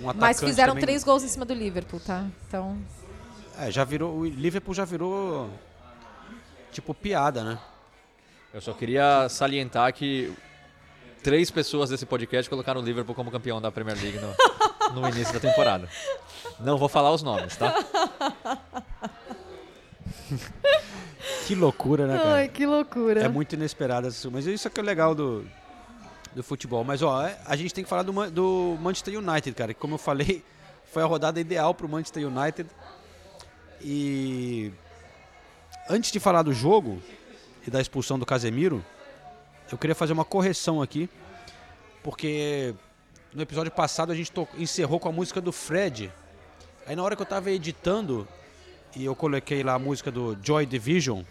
um 0.00 0.08
atacante 0.10 0.16
Mas 0.20 0.40
fizeram 0.40 0.72
também- 0.72 0.84
três 0.84 1.04
gols 1.04 1.22
em 1.22 1.28
cima 1.28 1.44
do 1.44 1.54
Liverpool, 1.54 2.00
tá? 2.00 2.24
Então, 2.48 2.76
É, 3.58 3.70
já 3.70 3.84
virou. 3.84 4.14
O 4.14 4.24
Liverpool 4.26 4.74
já 4.74 4.84
virou. 4.84 5.48
Tipo, 6.72 6.92
piada, 6.92 7.42
né? 7.42 7.58
Eu 8.52 8.60
só 8.60 8.72
queria 8.72 9.28
salientar 9.28 9.92
que 9.92 10.32
três 11.22 11.50
pessoas 11.50 11.90
desse 11.90 12.06
podcast 12.06 12.48
colocaram 12.48 12.80
o 12.80 12.84
Liverpool 12.84 13.14
como 13.14 13.30
campeão 13.30 13.60
da 13.60 13.70
Premier 13.72 13.96
League 14.00 14.18
no, 14.18 14.34
no 15.00 15.08
início 15.08 15.32
da 15.34 15.40
temporada. 15.40 15.88
Não 16.60 16.76
vou 16.78 16.88
falar 16.88 17.12
os 17.12 17.22
nomes, 17.22 17.56
tá? 17.56 17.74
Que 21.46 21.54
loucura, 21.54 22.06
né, 22.06 22.16
cara? 22.16 22.34
Ai, 22.34 22.48
que 22.48 22.66
loucura. 22.66 23.22
É 23.22 23.28
muito 23.28 23.54
inesperado 23.54 24.08
isso. 24.08 24.30
Mas 24.30 24.46
isso 24.46 24.66
é 24.66 24.70
que 24.70 24.80
é 24.80 24.82
o 24.82 24.86
legal 24.86 25.14
do, 25.14 25.44
do 26.34 26.42
futebol. 26.42 26.82
Mas, 26.84 27.02
ó, 27.02 27.26
é- 27.26 27.38
a 27.44 27.56
gente 27.56 27.72
tem 27.72 27.84
que 27.84 27.90
falar 27.90 28.02
do, 28.02 28.30
do 28.30 28.76
Manchester 28.80 29.18
United, 29.18 29.54
cara. 29.54 29.72
Que, 29.72 29.80
como 29.80 29.94
eu 29.94 29.98
falei, 29.98 30.44
foi 30.92 31.02
a 31.02 31.06
rodada 31.06 31.40
ideal 31.40 31.74
pro 31.74 31.88
Manchester 31.88 32.26
United. 32.26 32.68
E 33.80 34.72
antes 35.88 36.10
de 36.10 36.18
falar 36.20 36.42
do 36.42 36.52
jogo 36.52 37.02
e 37.66 37.70
da 37.70 37.80
expulsão 37.80 38.18
do 38.18 38.26
Casemiro, 38.26 38.84
eu 39.70 39.78
queria 39.78 39.94
fazer 39.94 40.12
uma 40.12 40.24
correção 40.24 40.80
aqui. 40.82 41.08
Porque 42.02 42.74
no 43.34 43.42
episódio 43.42 43.72
passado 43.72 44.12
a 44.12 44.14
gente 44.14 44.32
encerrou 44.56 45.00
com 45.00 45.08
a 45.08 45.12
música 45.12 45.40
do 45.40 45.52
Fred. 45.52 46.12
Aí 46.86 46.94
na 46.94 47.02
hora 47.02 47.16
que 47.16 47.22
eu 47.22 47.26
tava 47.26 47.50
editando 47.50 48.26
e 48.94 49.04
eu 49.04 49.14
coloquei 49.14 49.62
lá 49.62 49.74
a 49.74 49.78
música 49.78 50.10
do 50.10 50.38
Joy 50.40 50.64
Division, 50.66 51.22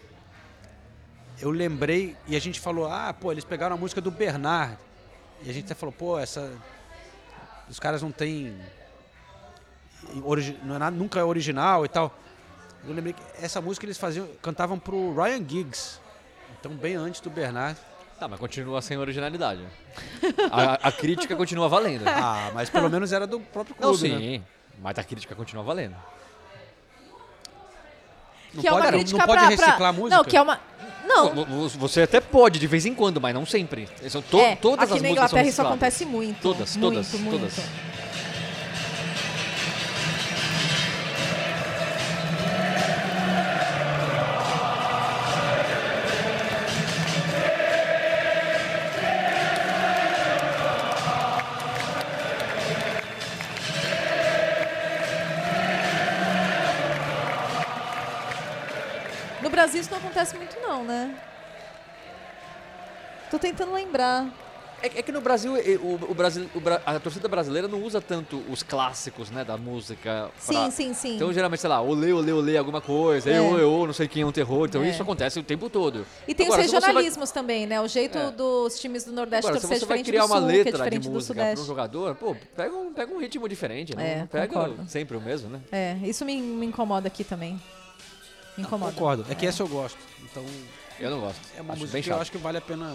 eu 1.42 1.50
lembrei 1.50 2.16
e 2.28 2.36
a 2.36 2.40
gente 2.40 2.60
falou, 2.60 2.86
ah, 2.92 3.14
pô, 3.14 3.32
eles 3.32 3.44
pegaram 3.46 3.76
a 3.76 3.80
música 3.80 4.02
do 4.02 4.12
Bernard. 4.12 4.78
E 5.44 5.50
a 5.50 5.54
gente 5.54 5.66
até 5.66 5.74
falou, 5.74 5.94
pô, 5.94 6.20
essa. 6.20 6.52
Os 7.70 7.80
caras 7.80 8.02
não 8.02 8.12
origi- 10.24 10.58
Não 10.64 10.76
é 10.76 10.80
nada, 10.80 10.96
nunca 10.96 11.20
é 11.20 11.24
original 11.24 11.86
e 11.86 11.90
tal. 11.90 12.14
Eu 12.88 12.94
lembrei 12.94 13.14
que 13.14 13.22
essa 13.44 13.60
música 13.62 13.86
eles 13.86 13.98
faziam, 13.98 14.28
cantavam 14.42 14.78
pro 14.78 15.14
Ryan 15.16 15.44
Giggs. 15.48 16.00
Então, 16.60 16.72
bem 16.74 16.96
antes 16.96 17.20
do 17.22 17.30
Bernard. 17.30 17.78
Tá, 18.20 18.28
mas 18.28 18.40
continua 18.40 18.82
sem 18.82 18.98
originalidade. 18.98 19.62
A, 20.52 20.88
a 20.88 20.92
crítica 20.92 21.36
continua 21.36 21.68
valendo. 21.68 22.04
Ah, 22.08 22.52
mas 22.54 22.70
pelo 22.70 22.90
menos 22.90 23.12
era 23.12 23.28
do 23.28 23.40
próprio 23.40 23.76
Não, 23.80 23.90
clube, 23.90 24.08
sim, 24.10 24.38
né? 24.38 24.44
mas 24.82 24.98
a 24.98 25.04
crítica 25.04 25.36
continua 25.36 25.64
valendo. 25.64 25.96
Não 28.54 28.62
que 28.62 28.68
é 28.68 28.72
pode, 28.72 28.84
uma 28.86 28.92
não 28.92 29.00
crítica 29.00 29.26
pode 29.26 29.40
pra, 29.40 29.50
reciclar 29.50 29.78
pra... 29.78 29.88
a 29.90 29.94
música? 29.94 30.16
Não, 30.18 30.24
que 30.24 30.38
é 30.38 30.42
uma... 30.42 30.60
Não, 31.06 31.36
Vo- 31.36 31.46
vo- 31.46 31.70
Você 31.70 32.02
até 32.02 32.20
pode, 32.20 32.58
de 32.58 32.66
vez 32.68 32.86
em 32.86 32.96
quando, 32.96 33.20
mas 33.22 33.34
não 33.34 33.46
sempre. 33.46 33.88
São 34.10 34.22
to- 34.22 34.40
é, 34.40 34.56
todas 34.56 34.86
aqui 34.90 34.96
as 34.96 35.02
na 35.02 35.08
músicas 35.10 35.30
são 35.30 35.40
Inglaterra 35.40 35.48
isso 35.50 35.62
acontece 35.62 36.06
muito. 36.06 36.42
Todas, 36.42 36.76
muito, 36.78 36.94
todas, 36.96 37.14
muito. 37.20 37.62
Todas. 59.50 59.52
Brasil 59.52 59.82
isso 59.82 59.92
não 59.92 59.98
acontece 59.98 60.36
muito 60.36 60.58
não, 60.60 60.84
né? 60.84 61.16
Tô 63.30 63.40
tentando 63.40 63.74
lembrar. 63.74 64.28
É, 64.84 65.00
é 65.00 65.02
que 65.02 65.12
no 65.12 65.22
Brasil, 65.22 65.54
o, 65.82 66.12
o 66.12 66.14
Brasil 66.14 66.48
o 66.54 66.60
a 66.86 67.00
torcida 67.00 67.28
brasileira 67.28 67.68
não 67.68 67.82
usa 67.82 68.00
tanto 68.02 68.44
os 68.50 68.62
clássicos, 68.62 69.32
né, 69.32 69.44
da 69.44 69.58
música. 69.58 70.30
Sim, 70.38 70.70
sim, 70.70 70.94
sim. 70.94 71.16
Então, 71.16 71.34
geralmente, 71.34 71.62
sei 71.62 71.70
lá, 71.70 71.82
olê, 71.82 72.12
olê, 72.12 72.32
olê, 72.32 72.58
alguma 72.58 72.82
coisa, 72.82 73.30
É. 73.32 73.40
eu, 73.40 73.58
eu, 73.58 73.88
não 73.88 73.94
sei 73.94 74.08
quem 74.08 74.22
é 74.22 74.26
um 74.26 74.32
terror. 74.32 74.68
Então, 74.68 74.84
É. 74.84 74.90
isso 74.90 75.02
acontece 75.02 75.40
o 75.40 75.44
tempo 75.44 75.70
todo. 75.70 76.06
E 76.28 76.36
tem 76.36 76.46
Agora, 76.46 76.62
os 76.62 76.68
se 76.68 76.72
você 76.72 76.80
vai- 76.82 76.90
regionalismos 76.90 77.32
também, 77.32 77.66
né? 77.66 77.82
O 77.82 77.88
jeito 77.88 78.18
É. 78.18 78.32
dos 78.32 78.78
times 78.80 79.06
do 79.06 79.12
Nordeste 79.14 79.48
Agora, 79.48 79.60
se 79.62 79.68
torcer 79.68 79.80
você 79.80 79.86
vai 79.86 79.98
diferente 79.98 80.12
criar 80.12 80.26
uma 80.26 80.40
Sul, 80.42 80.50
é 80.50 80.54
letra 80.54 80.90
de 80.90 81.10
música 81.10 81.34
para 81.46 81.60
um 81.60 81.66
jogador, 81.66 82.16
pô, 82.16 82.36
pega 82.56 82.76
um, 82.76 82.94
pega 82.94 83.14
um 83.14 83.20
ritmo 83.20 83.48
diferente, 83.50 83.96
né? 83.96 84.12
É, 84.12 84.20
não 84.20 84.28
pega 84.28 84.48
concordo. 84.54 84.86
sempre 84.90 85.18
o 85.18 85.22
mesmo, 85.22 85.50
né? 85.50 85.62
É, 85.72 85.98
isso 86.04 86.24
me, 86.26 86.40
me 86.40 86.66
incomoda 86.66 87.08
aqui 87.08 87.24
também. 87.24 87.60
Me 88.58 88.64
incomoda. 88.64 88.92
Concordo. 88.94 89.26
É 89.30 89.36
que 89.36 89.46
essa 89.46 89.62
eu 89.64 89.68
gosto. 89.68 89.98
Então. 90.24 90.46
Eu 91.00 91.10
não 91.12 91.20
gosto. 91.20 91.40
É 91.58 91.62
uma 91.62 91.74
Acho 91.74 91.82
música 91.82 91.94
bem 91.96 92.04
que 92.04 92.10
eu 92.10 92.20
acho 92.22 92.32
que 92.32 92.38
vale 92.38 92.58
a 92.58 92.62
pena. 92.62 92.94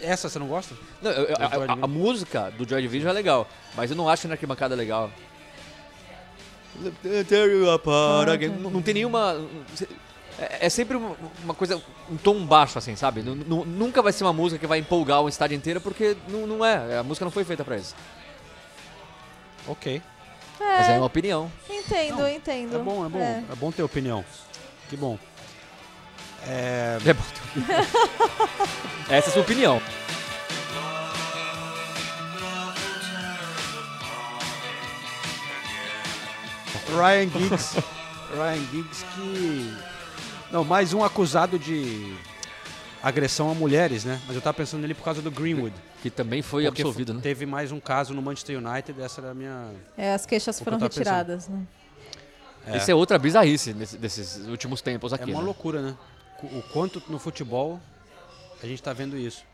Essa 0.00 0.28
você 0.28 0.38
não 0.38 0.46
gosta? 0.46 0.74
Não, 1.00 1.10
eu- 1.10 1.24
eu- 1.24 1.36
a, 1.38 1.72
a- 1.72 1.84
a 1.84 1.86
música 1.86 2.50
do 2.50 2.68
Joy 2.68 2.82
Division 2.82 3.10
é 3.10 3.12
legal, 3.14 3.48
mas 3.74 3.90
eu 3.90 3.96
não 3.96 4.08
acho 4.08 4.22
que 4.22 4.28
na 4.28 4.34
arquibancada 4.34 4.74
é 4.74 4.76
legal. 4.76 5.10
Não, 8.48 8.70
não 8.70 8.82
tem 8.82 8.94
nenhuma. 8.94 9.40
É, 10.38 10.66
é 10.66 10.68
sempre 10.68 10.96
uma, 10.96 11.54
coisa, 11.54 11.80
um 12.10 12.16
tom 12.16 12.44
baixo, 12.44 12.76
assim, 12.78 12.94
sabe? 12.96 13.22
Nu- 13.22 13.34
nu- 13.36 13.64
nunca 13.64 14.02
vai 14.02 14.12
ser 14.12 14.24
uma 14.24 14.32
música 14.32 14.58
que 14.58 14.66
vai 14.66 14.80
empolgar 14.80 15.22
o 15.22 15.28
estádio 15.28 15.56
inteiro, 15.56 15.80
porque 15.80 16.16
não, 16.28 16.46
não 16.46 16.64
é. 16.64 16.98
A 16.98 17.02
música 17.02 17.24
não 17.24 17.30
foi 17.32 17.44
feita 17.44 17.64
pra 17.64 17.76
isso. 17.76 17.94
Ok. 19.66 20.02
Mas 20.58 20.88
é 20.88 20.96
uma 20.96 21.06
opinião. 21.06 21.50
Entendo, 21.68 22.28
entendo. 22.28 22.76
É 22.76 22.78
bom, 22.78 23.06
é 23.06 23.08
bom. 23.08 23.18
É. 23.18 23.42
É, 23.50 23.54
bom 23.56 23.72
ter 23.72 23.82
opinião. 23.82 24.24
Que 24.88 24.96
bom. 24.96 25.18
É, 26.46 26.98
É 27.04 27.12
bom 27.14 27.22
ter 27.22 27.60
opinião. 27.60 27.86
Essa 29.08 29.28
é 29.28 29.30
a 29.30 29.32
sua 29.32 29.42
opinião. 29.42 29.80
Ryan 36.96 37.28
Giggs. 37.30 37.76
Ryan 38.34 38.64
Giggs 38.70 39.04
que. 39.14 39.74
Não, 40.50 40.64
mais 40.64 40.92
um 40.92 41.02
acusado 41.02 41.58
de 41.58 42.14
agressão 43.02 43.50
a 43.50 43.54
mulheres, 43.54 44.04
né? 44.04 44.20
Mas 44.26 44.36
eu 44.36 44.42
tava 44.42 44.54
pensando 44.54 44.80
nele 44.82 44.94
por 44.94 45.04
causa 45.04 45.20
do 45.20 45.30
Greenwood. 45.30 45.74
Que 46.04 46.10
também 46.10 46.42
foi 46.42 46.64
Porque 46.64 46.82
absolvido, 46.82 47.14
né? 47.14 47.20
Teve 47.22 47.46
mais 47.46 47.72
um 47.72 47.80
caso 47.80 48.12
no 48.12 48.20
Manchester 48.20 48.58
United, 48.58 49.00
essa 49.00 49.22
era 49.22 49.30
a 49.30 49.34
minha. 49.34 49.70
É, 49.96 50.12
as 50.12 50.26
queixas 50.26 50.54
o 50.56 50.58
que 50.58 50.64
foram 50.64 50.78
pensando. 50.78 50.98
retiradas, 50.98 51.48
né? 51.48 51.66
É. 52.66 52.76
Isso 52.76 52.90
é 52.90 52.94
outra 52.94 53.18
bizarrice 53.18 53.72
nesse- 53.72 53.96
desses 53.96 54.46
últimos 54.46 54.82
tempos 54.82 55.12
É 55.12 55.14
aqui. 55.14 55.30
uma 55.30 55.40
né? 55.40 55.46
loucura, 55.46 55.80
né? 55.80 55.96
O 56.42 56.60
quanto 56.74 57.02
no 57.08 57.18
futebol 57.18 57.80
a 58.62 58.66
gente 58.66 58.82
tá 58.82 58.92
vendo 58.92 59.16
isso. 59.16 59.44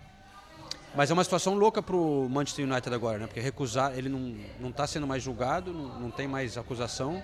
Mas 0.93 1.09
é 1.09 1.15
uma 1.15 1.23
situação 1.23 1.55
louca 1.55 1.81
pro 1.81 2.27
Manchester 2.29 2.65
United 2.69 2.93
agora, 2.93 3.19
né? 3.21 3.27
Porque 3.29 3.39
recusar, 3.39 3.97
ele 3.97 4.09
não, 4.09 4.35
não 4.59 4.73
tá 4.73 4.89
sendo 4.89 5.07
mais 5.07 5.23
julgado, 5.23 5.73
não, 5.73 6.01
não 6.01 6.11
tem 6.11 6.27
mais 6.27 6.59
acusação. 6.59 7.23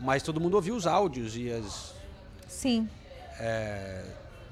Mas 0.00 0.22
todo 0.22 0.40
mundo 0.40 0.54
ouviu 0.54 0.74
os 0.74 0.86
áudios 0.86 1.36
e 1.36 1.50
as. 1.52 1.92
Sim. 2.48 2.88
é, 3.38 4.02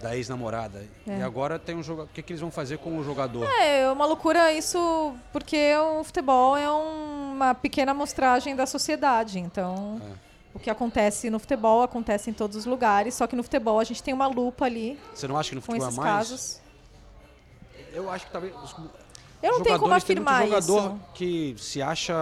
da 0.00 0.16
ex-namorada. 0.16 0.84
É. 1.06 1.18
E 1.18 1.22
agora 1.22 1.58
tem 1.58 1.76
um 1.76 1.82
jogo. 1.82 2.02
O 2.02 2.06
que, 2.08 2.22
que 2.22 2.32
eles 2.32 2.40
vão 2.40 2.50
fazer 2.50 2.78
com 2.78 2.96
o 2.98 3.04
jogador? 3.04 3.44
É 3.60 3.90
uma 3.90 4.06
loucura 4.06 4.52
isso, 4.52 5.14
porque 5.32 5.74
o 5.76 6.02
futebol 6.04 6.56
é 6.56 6.70
um- 6.70 7.32
uma 7.34 7.54
pequena 7.54 7.92
amostragem 7.92 8.56
da 8.56 8.66
sociedade. 8.66 9.38
Então, 9.38 10.00
É. 10.02 10.12
o 10.54 10.58
que 10.58 10.70
acontece 10.70 11.28
no 11.30 11.38
futebol 11.38 11.82
acontece 11.82 12.30
em 12.30 12.32
todos 12.32 12.56
os 12.56 12.64
lugares, 12.66 13.14
só 13.14 13.26
que 13.26 13.36
no 13.36 13.42
futebol 13.42 13.78
a 13.78 13.84
gente 13.84 14.02
tem 14.02 14.12
uma 14.14 14.26
lupa 14.26 14.64
ali 14.64 14.98
Você 15.14 15.28
não 15.28 15.36
acha 15.36 15.50
que 15.50 15.54
no 15.56 15.60
futebol 15.62 15.88
é 15.88 15.92
mais? 15.92 16.10
casos. 16.28 16.60
Eu 17.92 18.10
acho 18.10 18.26
que 18.26 18.32
talvez. 18.32 18.54
os- 18.62 18.74
Eu 19.42 19.52
não 19.52 19.62
tenho 19.62 19.78
como 19.78 19.88
jogadores, 19.94 20.04
tem 20.04 20.16
muito 20.16 20.28
afirmar 20.28 20.60
jogador 20.60 20.94
isso. 20.96 21.00
que 21.14 21.54
se 21.58 21.80
acha 21.80 22.14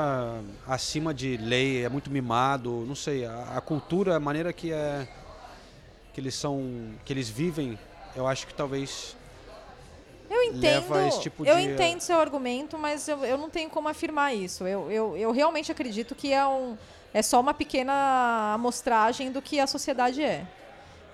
acima 0.66 1.12
de 1.12 1.36
lei, 1.36 1.84
é 1.84 1.88
muito 1.88 2.10
mimado, 2.10 2.84
não 2.86 2.94
sei, 2.94 3.26
a, 3.26 3.54
a 3.56 3.60
cultura, 3.60 4.14
a 4.16 4.20
maneira 4.20 4.52
que 4.52 4.72
é 4.72 5.06
que 6.18 6.20
eles 6.20 6.34
são, 6.34 6.90
que 7.04 7.12
eles 7.12 7.28
vivem, 7.28 7.78
eu 8.16 8.26
acho 8.26 8.44
que 8.44 8.52
talvez 8.52 9.16
Eu 10.28 10.42
entendo, 10.42 10.60
leva 10.60 10.98
a 10.98 11.06
esse 11.06 11.20
tipo 11.20 11.46
eu 11.46 11.56
de- 11.56 11.62
entendo 11.62 12.00
seu 12.00 12.18
argumento, 12.18 12.76
mas 12.76 13.06
eu, 13.06 13.24
eu 13.24 13.38
não 13.38 13.48
tenho 13.48 13.70
como 13.70 13.88
afirmar 13.88 14.34
isso. 14.34 14.66
Eu, 14.66 14.90
eu, 14.90 15.16
eu 15.16 15.30
realmente 15.30 15.70
acredito 15.70 16.16
que 16.16 16.32
é, 16.32 16.44
um, 16.44 16.76
é 17.14 17.22
só 17.22 17.40
uma 17.40 17.54
pequena 17.54 18.52
amostragem 18.54 19.30
do 19.30 19.40
que 19.40 19.60
a 19.60 19.66
sociedade 19.68 20.20
é. 20.20 20.44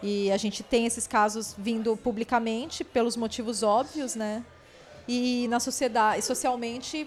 E 0.03 0.33
a 0.33 0.39
gente 0.39 0.63
tem 0.63 0.87
esses 0.87 1.07
casos 1.07 1.55
vindo 1.59 1.95
publicamente 1.99 2.83
pelos 2.83 3.15
motivos 3.15 3.63
óbvios, 3.63 4.15
né? 4.15 4.43
E 5.07 5.47
na 5.49 5.61
sociedade, 5.61 6.23
socialmente, 6.23 7.07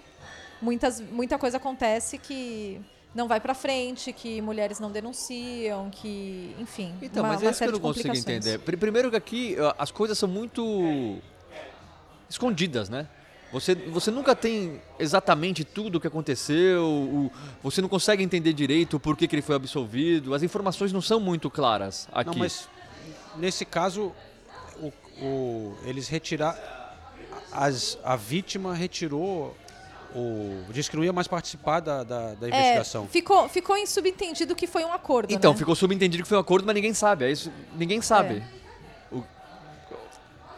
muitas, 0.61 1.02
muita 1.02 1.40
coisa 1.40 1.57
acontece 1.57 2.19
que 2.19 2.80
não 3.18 3.27
vai 3.27 3.41
pra 3.41 3.56
frente, 3.56 4.14
que 4.14 4.39
mulheres 4.41 4.80
não 4.80 4.91
denunciam, 4.91 5.89
que, 5.89 6.56
enfim, 6.60 6.94
Então, 7.02 7.23
uma, 7.23 7.30
mas 7.34 7.41
uma 7.41 7.48
é 7.48 7.52
isso 7.52 7.60
que 7.64 7.68
eu 7.68 7.72
não 7.73 7.80
consigo 7.80 8.15
entender. 8.15 8.60
Pri- 8.60 8.77
Primeiro 8.77 9.10
que 9.10 9.15
aqui 9.18 9.56
as 9.77 9.89
coisas 9.89 10.18
são 10.18 10.30
muito 10.30 11.18
escondidas, 12.30 12.89
né? 12.89 13.07
Você, 13.52 13.73
você 13.73 14.11
nunca 14.11 14.35
tem 14.35 14.80
exatamente 14.99 15.64
tudo 15.64 15.98
o 15.98 16.02
que 16.02 16.06
aconteceu, 16.07 16.84
o- 16.85 17.31
você 17.64 17.81
não 17.81 17.89
consegue 17.89 18.22
entender 18.22 18.53
direito 18.53 18.98
o 18.98 18.99
porquê 18.99 19.27
que 19.27 19.34
ele 19.35 19.41
foi 19.41 19.56
absolvido, 19.56 20.34
as 20.35 20.44
informações 20.44 20.94
não 20.94 21.02
são 21.02 21.19
muito 21.19 21.49
claras 21.49 22.07
aqui. 22.11 22.30
Não, 22.31 22.38
mas 22.38 22.68
nesse 23.38 23.65
caso, 23.65 24.14
o, 24.80 24.91
o- 25.26 25.77
eles 25.85 26.07
retiraram. 26.07 26.60
As, 27.52 27.98
a 28.03 28.15
vítima 28.15 28.76
retirou. 28.76 29.56
O, 30.15 30.63
disse 30.71 30.89
que 30.89 30.95
não 30.95 31.03
ia 31.03 31.11
mais 31.13 31.27
participar 31.27 31.79
da, 31.81 32.03
da, 32.03 32.34
da 32.34 32.47
É, 32.47 32.49
investigação. 32.49 33.07
ficou, 33.07 33.47
ficou 33.49 33.75
em 33.77 33.85
subentendido 33.85 34.55
que 34.55 34.65
foi 34.65 34.84
um 34.85 34.91
acordo, 34.93 35.31
Então, 35.34 35.51
né? 35.51 35.57
ficou 35.57 35.75
subentendido 35.75 36.23
que 36.23 36.29
foi 36.29 36.38
um 36.38 36.41
acordo, 36.41 36.65
mas 36.65 36.73
ninguém 36.75 36.93
sabe. 36.93 37.25
É 37.25 37.31
isso, 37.31 37.51
ninguém 37.77 38.01
sabe. 38.01 38.41
O- 39.11 39.21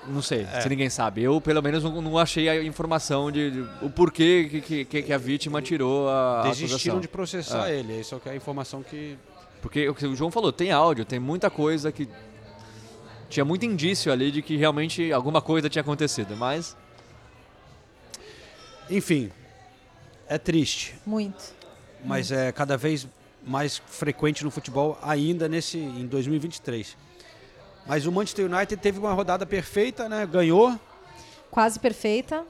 não 0.08 0.22
sei 0.22 0.44
É. 0.54 0.62
se 0.62 0.70
ninguém 0.70 0.90
sabe. 0.90 1.24
Eu, 1.24 1.42
pelo 1.42 1.62
menos, 1.62 1.84
não, 1.84 2.00
não 2.02 2.18
achei 2.18 2.48
a 2.48 2.64
informação 2.64 3.32
de, 3.32 3.52
de- 3.52 3.70
o 3.86 3.90
porquê 3.90 4.62
que, 4.66 4.86
que, 4.86 5.02
que 5.04 5.14
a 5.14 5.18
vítima 5.18 5.62
tirou 5.62 6.08
a, 6.10 6.44
Desistiram 6.44 6.76
acusação. 6.76 7.00
de 7.02 7.08
processar 7.08 7.70
É. 7.70 7.80
ele. 7.80 8.00
Isso 8.00 8.22
é 8.26 8.30
a 8.30 8.36
informação 8.36 8.82
que. 8.84 9.18
Porque 9.62 9.90
o 9.90 9.94
que 9.96 10.06
o 10.06 10.16
João 10.16 10.32
falou, 10.32 10.54
tem 10.54 10.72
áudio, 10.72 11.04
tem 11.06 11.20
muita 11.20 11.50
coisa 11.50 11.92
que. 11.92 12.08
Tinha 13.30 13.44
muito 13.44 13.66
indício 13.66 14.12
ali 14.12 14.32
de 14.32 14.42
que 14.42 14.56
realmente 14.56 15.12
alguma 15.12 15.42
coisa 15.42 15.70
tinha 15.70 15.82
acontecido, 15.82 16.36
mas. 16.38 16.78
Enfim, 18.90 19.32
é 20.30 20.38
triste. 20.38 20.96
Muito. 21.06 21.54
Mas 22.06 22.32
é 22.32 22.52
cada 22.52 22.78
vez 22.78 23.06
mais 23.44 23.78
frequente 23.88 24.44
no 24.46 24.52
futebol, 24.52 24.98
ainda 25.02 25.50
nesse 25.50 25.78
em 25.78 26.06
2023. 26.08 26.96
Mas 27.86 28.06
o 28.06 28.12
Manchester 28.12 28.46
United 28.46 28.78
teve 28.78 29.00
uma 29.00 29.12
rodada 29.14 29.46
perfeita, 29.46 30.08
né? 30.08 30.26
Ganhou. 30.26 30.80
Quase 31.50 31.80
perfeita. 31.80 32.46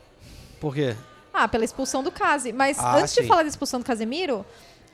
Por 0.59 0.75
quê? 0.75 0.95
Ah, 1.33 1.47
pela 1.47 1.63
expulsão 1.63 2.03
do 2.03 2.11
Case. 2.11 2.51
Mas 2.51 2.77
Ah, 2.77 2.97
antes 2.97 3.13
sim. 3.13 3.21
de 3.21 3.27
falar 3.27 3.43
da 3.43 3.47
expulsão 3.49 3.79
do 3.79 3.85
Casemiro, 3.85 4.45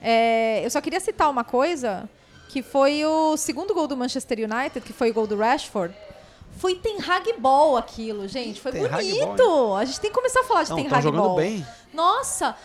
é, 0.01 0.63
eu 0.63 0.69
só 0.69 0.79
queria 0.79 0.99
citar 0.99 1.29
uma 1.29 1.43
coisa, 1.43 2.07
que 2.49 2.61
foi 2.61 3.03
o 3.05 3.35
segundo 3.35 3.73
gol 3.73 3.87
do 3.87 3.97
Manchester 3.97 4.37
United, 4.39 4.81
que 4.85 4.93
foi 4.93 5.09
o 5.09 5.13
gol 5.13 5.25
do 5.25 5.35
Rashford. 5.37 5.95
Foi 6.57 6.75
Ten 6.75 6.97
Hag 7.01 7.33
Ball 7.37 7.77
aquilo, 7.77 8.27
gente. 8.27 8.61
Foi 8.61 8.71
bonito. 8.71 9.75
A 9.75 9.85
gente 9.85 9.99
tem 9.99 10.09
que 10.09 10.15
começar 10.15 10.41
a 10.41 10.43
falar 10.43 10.63
de 10.63 10.69
Não, 10.69 10.77
Ten 10.77 10.89
tão 10.89 10.97
Hag 10.97 11.03
jogando 11.03 11.23
Ball. 11.23 11.35
bem. 11.35 11.67
Nossa, 11.93 12.55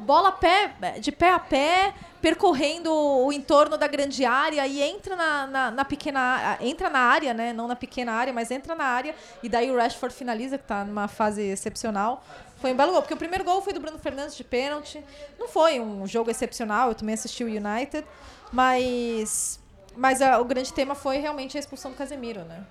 bola 0.00 0.32
pé, 0.32 0.74
de 1.00 1.10
pé 1.10 1.32
a 1.32 1.38
pé, 1.38 1.94
percorrendo 2.20 2.92
o 2.92 3.32
entorno 3.32 3.76
da 3.78 3.86
grande 3.86 4.24
área 4.24 4.66
e 4.66 4.82
entra 4.82 5.16
na, 5.16 5.46
na, 5.46 5.70
na 5.70 5.84
pequena 5.84 6.58
entra 6.60 6.90
na 6.90 6.98
área, 6.98 7.32
né? 7.32 7.52
Não 7.52 7.68
na 7.68 7.76
pequena 7.76 8.12
área, 8.12 8.32
mas 8.32 8.50
entra 8.50 8.74
na 8.74 8.84
área. 8.84 9.14
E 9.42 9.48
daí 9.48 9.70
o 9.70 9.76
Rashford 9.76 10.14
finaliza, 10.14 10.58
que 10.58 10.64
tá 10.64 10.84
numa 10.84 11.08
fase 11.08 11.42
excepcional. 11.42 12.22
Foi 12.60 12.72
um 12.72 12.76
belo 12.76 12.92
gol, 12.92 13.02
porque 13.02 13.14
o 13.14 13.18
primeiro 13.18 13.44
gol 13.44 13.62
foi 13.62 13.72
do 13.72 13.80
Bruno 13.80 13.98
Fernandes 13.98 14.36
de 14.36 14.44
pênalti. 14.44 15.02
Não 15.38 15.48
foi 15.48 15.80
um 15.80 16.06
jogo 16.06 16.30
excepcional, 16.30 16.88
eu 16.88 16.94
também 16.94 17.14
assisti 17.14 17.44
o 17.44 17.46
United, 17.46 18.04
mas 18.52 19.60
mas 19.96 20.22
ah, 20.22 20.38
o 20.38 20.44
grande 20.44 20.72
tema 20.72 20.94
foi 20.94 21.18
realmente 21.18 21.56
a 21.56 21.60
expulsão 21.60 21.90
do 21.90 21.96
Casemiro, 21.96 22.44
né? 22.44 22.64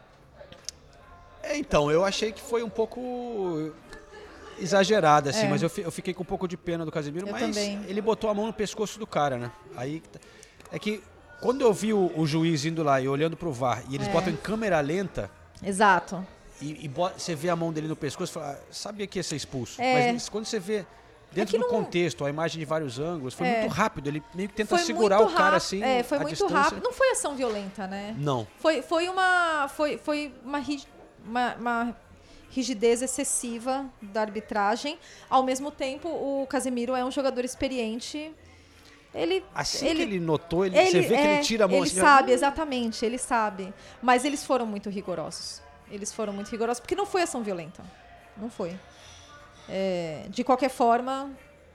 É, 1.49 1.57
então, 1.57 1.89
eu 1.91 2.03
achei 2.03 2.31
que 2.31 2.41
foi 2.41 2.61
um 2.63 2.69
pouco 2.69 3.71
exagerada, 4.59 5.29
assim, 5.29 5.45
É. 5.45 5.49
mas 5.49 5.61
eu, 5.61 5.71
eu 5.77 5.91
fiquei 5.91 6.13
com 6.13 6.23
um 6.23 6.25
pouco 6.25 6.47
de 6.47 6.57
pena 6.57 6.83
do 6.85 6.91
Casemiro, 6.91 7.27
Eu 7.27 7.31
mas 7.31 7.41
também. 7.41 7.79
ele 7.87 8.01
botou 8.01 8.29
a 8.29 8.33
mão 8.33 8.47
no 8.47 8.53
pescoço 8.53 8.97
do 8.99 9.05
cara, 9.05 9.37
né? 9.37 9.51
Aí 9.75 10.01
é 10.71 10.79
que 10.79 11.01
quando 11.41 11.61
eu 11.61 11.71
vi 11.71 11.93
o, 11.93 12.11
o 12.15 12.25
juiz 12.25 12.65
indo 12.65 12.81
lá 12.83 12.99
e 12.99 13.07
olhando 13.07 13.37
pro 13.37 13.51
VAR 13.51 13.83
e 13.89 13.95
eles 13.95 14.07
É. 14.07 14.11
botam 14.11 14.33
em 14.33 14.35
câmera 14.35 14.79
lenta 14.81 15.29
Exato. 15.63 16.25
e, 16.59 16.85
e 16.85 16.87
você 16.87 17.35
vê 17.35 17.49
a 17.49 17.55
mão 17.55 17.71
dele 17.71 17.87
no 17.87 17.95
pescoço, 17.95 18.33
você 18.33 18.39
fala, 18.39 18.53
ah, 18.59 18.63
sabia 18.71 19.05
que 19.05 19.19
ia 19.19 19.23
ser 19.23 19.35
expulso. 19.35 19.79
É. 19.81 20.11
Mas 20.13 20.27
quando 20.27 20.45
você 20.45 20.59
vê 20.59 20.85
Dentro 21.29 21.59
do 21.59 21.67
contexto, 21.67 22.23
a 22.25 22.29
imagem 22.29 22.57
de 22.57 22.63
vários 22.65 22.99
ângulos, 22.99 23.33
foi 23.33 23.45
É. 23.47 23.59
muito 23.59 23.73
rápido. 23.73 24.07
Ele 24.07 24.23
meio 24.33 24.47
que 24.47 24.55
tenta 24.55 24.69
Foi 24.77 24.85
segurar 24.85 25.19
o 25.19 25.29
cara 25.33 25.57
assim. 25.57 25.83
É, 25.83 26.01
foi 26.01 26.19
muito 26.19 26.29
distância. 26.29 26.55
rápido. 26.57 26.81
Não 26.81 26.93
foi 26.93 27.09
ação 27.11 27.35
violenta, 27.35 27.85
né? 27.85 28.15
Não. 28.17 28.47
Foi, 28.59 28.81
foi 28.81 29.09
uma. 29.09 29.67
Foi, 29.67 29.97
foi 29.97 30.33
uma, 30.45 30.63
uma, 31.27 31.55
uma 31.55 31.97
rigidez 32.49 33.01
excessiva 33.01 33.85
da 34.01 34.21
arbitragem. 34.21 34.97
Ao 35.29 35.43
mesmo 35.43 35.69
tempo, 35.69 36.07
o 36.09 36.47
Casemiro 36.47 36.95
é 36.95 37.03
um 37.03 37.11
jogador 37.11 37.43
experiente. 37.45 38.31
Ele, 39.13 39.43
Assim 39.53 39.85
que 39.95 40.01
ele 40.01 40.19
notou, 40.19 40.65
ele- 40.65 40.75
você 40.75 41.01
vê 41.01 41.17
que 41.17 41.23
ele 41.23 41.41
tira 41.43 41.65
a 41.65 41.67
mão 41.67 41.77
Ele 41.77 41.87
assim, 41.87 41.99
sabe, 41.99 42.31
exatamente, 42.31 43.05
ele 43.05 43.17
sabe. 43.17 43.73
Mas 44.01 44.23
eles 44.25 44.43
foram 44.45 44.65
muito 44.65 44.89
rigorosos. 44.89 45.61
Eles 45.89 46.13
foram 46.13 46.33
muito 46.33 46.49
rigorosos, 46.49 46.79
porque 46.79 46.95
não 46.95 47.05
foi 47.05 47.21
ação 47.23 47.41
violenta. 47.43 47.83
Não 48.35 48.49
foi. 48.49 48.77
É, 49.69 50.25
de 50.29 50.43
qualquer 50.43 50.69
forma, 50.69 51.31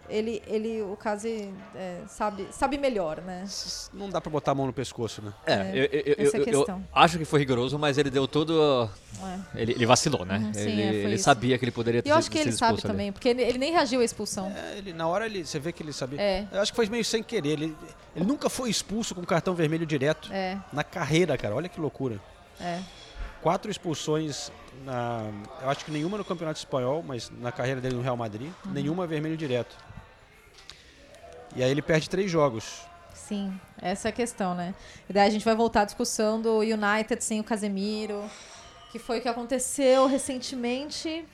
ele, 0.08 0.42
ele 0.46 0.82
o 0.82 0.96
Case 0.96 1.52
é, 1.74 2.00
sabe, 2.06 2.46
sabe 2.50 2.76
melhor, 2.78 3.20
né? 3.20 3.44
Não 3.92 4.08
dá 4.10 4.20
pra 4.20 4.30
botar 4.30 4.52
a 4.52 4.54
mão 4.54 4.66
no 4.66 4.72
pescoço, 4.72 5.22
né? 5.22 5.32
É, 5.46 5.70
eu, 5.72 5.84
eu- 5.84 6.14
eu- 6.18 6.26
essa 6.26 6.36
é 6.36 6.40
a 6.40 6.42
eu- 6.42 6.46
eu 6.52 6.58
questão. 6.58 6.84
acho 6.92 7.18
que 7.18 7.24
foi 7.24 7.40
rigoroso, 7.40 7.78
mas 7.78 7.96
ele 7.98 8.10
deu 8.10 8.26
todo. 8.28 8.88
É. 9.54 9.60
Ele, 9.62 9.72
ele 9.72 9.86
vacilou, 9.86 10.24
né? 10.24 10.38
Uhum, 10.38 10.52
sim, 10.54 10.60
ele 10.60 10.82
é, 10.82 10.94
ele 11.04 11.18
sabia 11.18 11.56
que 11.58 11.64
ele 11.64 11.72
poderia 11.72 12.00
E 12.00 12.02
ter 12.02 12.10
eu 12.10 12.16
acho 12.16 12.30
que 12.30 12.38
ele 12.38 12.52
sabe 12.52 12.74
ali. 12.74 12.82
também, 12.82 13.12
porque 13.12 13.28
ele, 13.28 13.42
ele 13.42 13.58
nem 13.58 13.72
reagiu 13.72 14.00
à 14.00 14.04
expulsão. 14.04 14.50
É, 14.54 14.78
ele, 14.78 14.92
na 14.92 15.06
hora 15.06 15.26
ele, 15.26 15.44
você 15.44 15.58
vê 15.58 15.72
que 15.72 15.82
ele 15.82 15.92
sabia. 15.92 16.20
É. 16.20 16.46
Eu 16.52 16.60
acho 16.60 16.72
que 16.72 16.76
foi 16.76 16.86
meio 16.88 17.04
sem 17.04 17.22
querer. 17.22 17.50
Ele, 17.50 17.76
ele 18.16 18.24
nunca 18.24 18.48
foi 18.50 18.68
expulso 18.70 19.14
com 19.14 19.22
cartão 19.24 19.54
vermelho 19.54 19.86
direto 19.86 20.32
É. 20.32 20.58
na 20.72 20.82
carreira, 20.84 21.36
cara. 21.38 21.54
Olha 21.54 21.68
que 21.68 21.80
loucura. 21.80 22.20
É. 22.60 22.80
Quatro 23.40 23.70
expulsões 23.70 24.52
na. 24.84 25.24
Eu 25.62 25.68
acho 25.70 25.84
que 25.84 25.90
nenhuma 25.90 26.16
no 26.16 26.24
Campeonato 26.24 26.58
Espanhol, 26.60 27.02
mas 27.06 27.30
na 27.40 27.50
carreira 27.50 27.80
dele 27.80 27.96
no 27.96 28.02
Real 28.02 28.16
Madrid, 28.16 28.50
Uhum. 28.64 28.72
nenhuma 28.72 29.04
vermelho 29.06 29.36
direto. 29.36 29.76
E 31.54 31.62
aí 31.62 31.70
ele 31.70 31.82
perde 31.82 32.08
três 32.08 32.30
jogos. 32.30 32.82
Sim, 33.14 33.58
essa 33.80 34.08
é 34.08 34.10
a 34.10 34.12
questão, 34.12 34.54
né? 34.54 34.74
E 35.08 35.12
daí 35.12 35.26
a 35.28 35.30
gente 35.30 35.44
vai 35.44 35.54
voltar 35.54 35.82
à 35.82 35.84
discussão 35.84 36.40
do 36.40 36.58
United 36.60 37.22
sem 37.22 37.40
o 37.40 37.44
Casemiro, 37.44 38.24
que 38.90 38.98
foi 38.98 39.18
o 39.18 39.22
que 39.22 39.28
aconteceu 39.28 40.06
recentemente. 40.06 41.24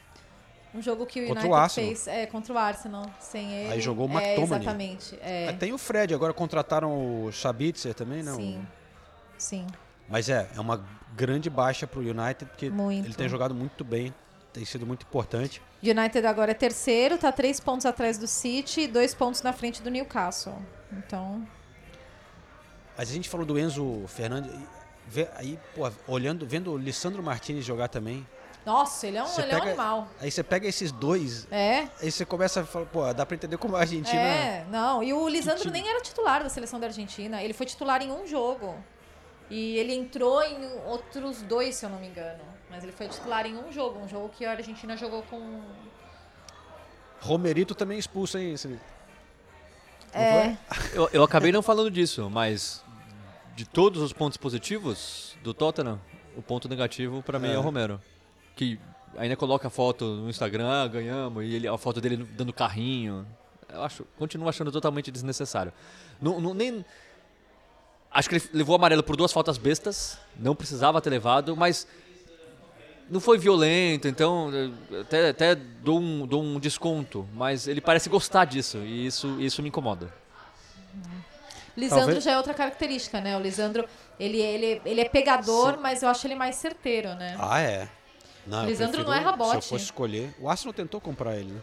Um 0.75 0.83
jogo 0.83 1.07
que 1.07 1.25
o 1.25 1.29
Contra 1.29 1.43
o 1.43 1.47
United 1.47 1.63
Arsenal. 1.63 1.89
fez 1.89 2.07
é, 2.07 2.27
contra 2.27 2.53
o 2.53 2.59
Arsenal, 2.59 3.07
sem 3.19 3.51
ele. 3.51 3.73
Aí 3.73 3.81
jogou 3.81 4.07
o 4.07 4.19
é, 4.19 4.35
McTominay. 4.35 4.59
Exatamente. 4.61 5.19
É. 5.23 5.49
Ah, 5.49 5.53
Tem 5.55 5.73
o 5.73 5.79
Fred, 5.79 6.13
agora 6.13 6.35
contrataram 6.35 7.25
o 7.25 7.33
Sabitzer 7.33 7.95
também, 7.95 8.23
não? 8.23 8.37
Sim. 8.37 8.67
Sim. 9.39 9.67
Mas 10.09 10.29
é, 10.29 10.47
é 10.55 10.61
uma 10.61 10.85
grande 11.17 11.49
baixa 11.49 11.87
pro 11.87 12.01
United, 12.01 12.45
porque 12.47 12.69
Muito. 12.71 13.07
ele 13.07 13.15
tem 13.15 13.29
jogado 13.29 13.55
muito 13.55 13.83
bem, 13.83 14.15
tem 14.59 14.65
sido 14.65 14.85
muito 14.85 15.05
importante. 15.07 15.63
United 15.83 16.27
agora 16.27 16.51
é 16.51 16.55
terceiro, 16.55 17.17
tá 17.17 17.31
três 17.31 17.61
pontos 17.61 17.87
atrás 17.87 18.19
do 18.19 18.27
City 18.27 18.81
e 18.83 18.87
dois 18.89 19.15
pontos 19.15 19.41
na 19.41 19.53
frente 19.53 19.81
do 19.81 19.89
Newcastle. 19.89 20.57
Então, 20.93 21.47
Mas 22.97 23.09
a 23.09 23.13
gente 23.13 23.29
falou 23.29 23.47
do 23.47 23.57
Enzo 23.57 24.05
Fernandes, 24.09 24.51
aí, 25.37 25.57
pô, 25.77 25.89
olhando, 26.09 26.45
vendo 26.45 26.73
o 26.73 26.77
Lissandro 26.77 27.23
Martinez 27.23 27.65
jogar 27.65 27.87
também. 27.87 28.27
nossa, 28.67 29.07
ele 29.07 29.17
é 29.19 29.23
um, 29.23 29.27
você 29.27 29.43
ele 29.43 29.53
é 29.53 29.55
um 29.57 29.59
pega- 29.61 29.71
animal. 29.71 30.09
Aí 30.21 30.29
você 30.31 30.43
pega 30.43 30.67
esses 30.67 30.91
dois, 30.91 31.47
É. 31.53 31.87
aí 32.03 32.11
você 32.11 32.25
começa 32.25 32.63
a 32.63 32.67
falar, 32.67 32.87
pô, 32.87 33.15
dá 33.15 33.25
pra 33.25 33.37
entender 33.37 33.57
como 33.59 33.77
a 33.77 33.81
Argentina. 33.81 34.21
É, 34.21 34.67
não. 34.69 35.01
E 35.05 35.13
o 35.15 35.29
Lisandro 35.29 35.71
nem 35.71 35.89
era 35.89 36.01
titular 36.01 36.43
da 36.43 36.49
seleção 36.49 36.81
da 36.81 36.89
Argentina. 36.89 37.41
Ele 37.41 37.53
foi 37.55 37.65
titular 37.65 38.03
em 38.03 38.11
um 38.11 38.27
jogo. 38.27 38.75
E 39.49 39.77
ele 39.77 39.95
entrou 39.95 40.43
em 40.43 40.69
outros 40.85 41.41
dois, 41.43 41.77
se 41.77 41.87
eu 41.87 41.91
não 41.91 42.01
me 42.01 42.09
engano. 42.09 42.43
Mas 42.71 42.83
ele 42.83 42.93
foi 42.93 43.09
titular 43.09 43.47
em 43.47 43.57
um 43.57 43.73
jogo. 43.73 43.99
Um 44.01 44.09
jogo 44.09 44.29
que 44.31 44.45
a 44.45 44.53
Argentina 44.53 44.97
jogou 44.97 45.23
com. 45.23 45.61
Romerito 47.21 47.75
também 47.75 47.99
expulso, 47.99 48.39
hein? 48.39 48.53
Esse- 48.55 48.79
É. 50.13 50.57
Eu, 50.93 51.09
eu 51.13 51.23
acabei 51.23 51.53
não 51.53 51.63
falando 51.63 51.91
disso, 51.91 52.31
mas 52.31 52.83
de 53.55 53.65
todos 53.65 54.01
os 54.03 54.13
pontos 54.13 54.37
positivos 54.39 55.37
do 55.43 55.53
Tottenham, 55.53 56.01
o 56.37 56.43
ponto 56.43 56.69
negativo 56.69 57.23
pra 57.23 57.39
mim 57.39 57.49
é. 57.49 57.55
É. 57.55 57.59
o 57.59 57.61
Romero. 57.61 58.01
Que 58.57 58.79
ainda 59.17 59.37
coloca 59.37 59.67
a 59.69 59.71
foto 59.71 60.05
no 60.05 60.31
Instagram, 60.31 60.69
"Ah, 60.69 60.87
ganhamos, 60.87 61.45
e 61.45 61.55
ele, 61.55 61.69
a 61.69 61.77
foto 61.77 62.01
dele 62.01 62.17
dando 62.17 62.53
carrinho. 62.53 63.27
Eu 63.69 63.83
acho, 63.83 64.05
continuo 64.17 64.49
achando 64.49 64.71
totalmente 64.73 65.11
desnecessário. 65.11 65.73
Não, 66.21 66.41
não- 66.41 66.55
nem, 66.55 66.85
acho 68.11 68.29
que 68.31 68.37
ele 68.37 68.45
levou 68.55 68.75
amarelo 68.77 69.03
por 69.03 69.17
duas 69.17 69.33
faltas 69.33 69.59
bestas, 69.59 70.19
não 70.39 70.55
precisava 70.55 71.01
ter 71.03 71.11
levado, 71.11 71.55
mas 71.57 71.87
não 73.11 73.21
foi 73.21 73.39
violento, 73.39 74.07
então 74.09 74.51
até, 75.01 75.29
até 75.31 75.55
dou, 75.55 75.99
um, 75.99 76.27
dou 76.27 76.43
um 76.43 76.59
desconto, 76.61 77.27
mas 77.35 77.67
ele 77.69 77.81
parece 77.81 78.09
gostar 78.09 78.45
disso, 78.45 78.79
e 78.79 79.07
isso, 79.07 79.41
isso 79.41 79.63
me 79.63 79.69
incomoda. 79.69 80.13
Lisandro 81.77 82.05
Talvez- 82.07 82.25
já 82.25 82.33
é 82.33 82.37
outra 82.37 82.55
característica, 82.55 83.21
né? 83.21 83.37
O 83.37 83.41
Lisandro, 83.41 83.85
ele, 84.19 84.41
ele, 84.41 84.83
ele 84.85 85.01
é 85.01 85.09
pegador, 85.09 85.79
mas 85.81 86.03
eu 86.03 86.09
acho 86.09 86.27
ele 86.27 86.35
mais 86.35 86.57
certeiro, 86.57 87.15
né? 87.15 87.37
Ah, 87.39 87.61
é. 87.61 87.89
Não, 88.45 88.67
Lisandro 88.67 89.05
prefiro- 89.05 89.09
não 89.11 89.15
erra 89.17 89.37
bote. 89.37 89.51
Se 89.51 89.57
eu 89.57 89.63
fosse 89.63 89.85
escolher. 89.85 90.35
O 90.41 90.49
Arsenal 90.49 90.73
tentou 90.75 91.01
comprar 91.01 91.37
ele, 91.37 91.53
né? 91.53 91.61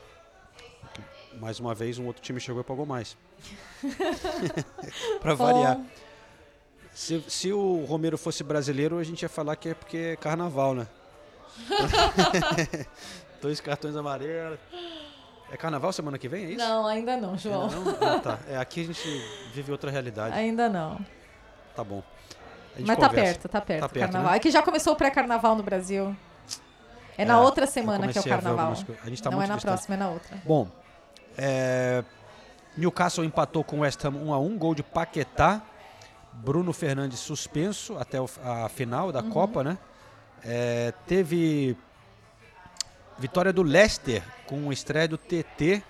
Mais 1.42 1.60
uma 1.60 1.76
vez, 1.76 2.00
um 2.00 2.06
outro 2.08 2.22
time 2.22 2.40
chegou 2.40 2.62
e 2.62 2.64
pagou 2.64 2.86
mais. 2.86 3.18
pra 5.20 5.36
Bom. 5.36 5.46
variar. 5.46 5.82
Se, 6.94 7.22
se 7.28 7.52
o 7.52 7.84
Romero 7.84 8.18
fosse 8.18 8.42
brasileiro, 8.42 8.98
a 8.98 9.04
gente 9.04 9.24
ia 9.24 9.28
falar 9.30 9.58
que 9.58 9.70
é 9.70 9.74
porque 9.74 9.98
é 9.98 10.16
carnaval, 10.16 10.74
né? 10.74 10.88
Dois 13.42 13.60
cartões 13.62 13.96
amarelos. 13.96 14.60
É 15.52 15.58
carnaval 15.58 15.94
semana 15.94 16.18
que 16.18 16.28
vem, 16.28 16.46
é 16.46 16.50
isso? 16.52 16.58
Não, 16.66 16.88
ainda 16.88 17.16
não, 17.18 17.38
João. 17.38 17.70
Ainda 17.70 17.80
não? 17.92 18.14
Ah, 18.16 18.20
tá. 18.20 18.40
É, 18.48 18.58
aqui 18.58 18.82
a 18.82 18.86
gente 18.86 19.08
vive 19.54 19.72
outra 19.72 19.92
realidade. 19.92 20.36
Ainda 20.36 20.68
não. 20.68 21.00
Tá 21.76 21.84
bom. 21.84 22.02
A 22.76 22.82
Mas 22.82 22.98
tá 22.98 23.08
conversa. 23.10 23.34
perto, 23.34 23.50
tá 23.50 23.62
perto. 23.62 23.80
Tá 23.82 23.86
o 23.86 23.90
perto, 23.90 24.12
carnaval. 24.12 24.32
né? 24.32 24.38
É 24.38 24.40
que 24.40 24.50
já 24.52 24.62
começou 24.64 24.94
o 24.94 24.96
pré-carnaval 24.96 25.56
no 25.56 25.64
Brasil. 25.64 26.16
É, 27.18 27.24
na 27.24 27.36
É, 27.36 27.38
outra 27.38 27.64
eu 27.66 27.68
semana 27.68 28.08
que 28.08 28.18
é 28.18 28.22
o 28.22 28.26
a 28.26 28.28
carnaval. 28.28 28.68
coisas. 28.74 28.98
A 29.04 29.10
gente 29.10 29.22
tá 29.24 29.30
não 29.30 29.38
muito 29.38 29.46
é 29.46 29.50
na 29.50 29.56
distante. 29.56 29.72
próxima, 29.74 29.96
é 29.96 29.98
na 30.00 30.10
outra. 30.10 30.38
Bom, 30.44 30.68
é, 31.38 32.04
Newcastle 32.76 33.24
empatou 33.24 33.64
com 33.64 33.78
o 33.78 33.80
West 33.82 34.04
Ham 34.04 34.16
1 34.16 34.34
a 34.34 34.40
1 34.40 34.58
gol 34.58 34.76
de 34.76 34.84
Paquetá. 34.84 35.62
Bruno 36.34 36.74
Fernandes 36.74 37.20
suspenso 37.20 37.98
até 37.98 38.18
a 38.44 38.68
final 38.68 39.10
da 39.12 39.22
Uhum. 39.22 39.30
Copa, 39.30 39.64
né? 39.64 39.78
É, 40.46 40.94
teve 41.08 41.76
vitória 43.18 43.52
do 43.52 43.64
Leicester 43.64 44.24
com 44.46 44.68
o 44.68 44.74
estreia 44.74 45.08
do 45.08 45.18
TT, 45.18 45.82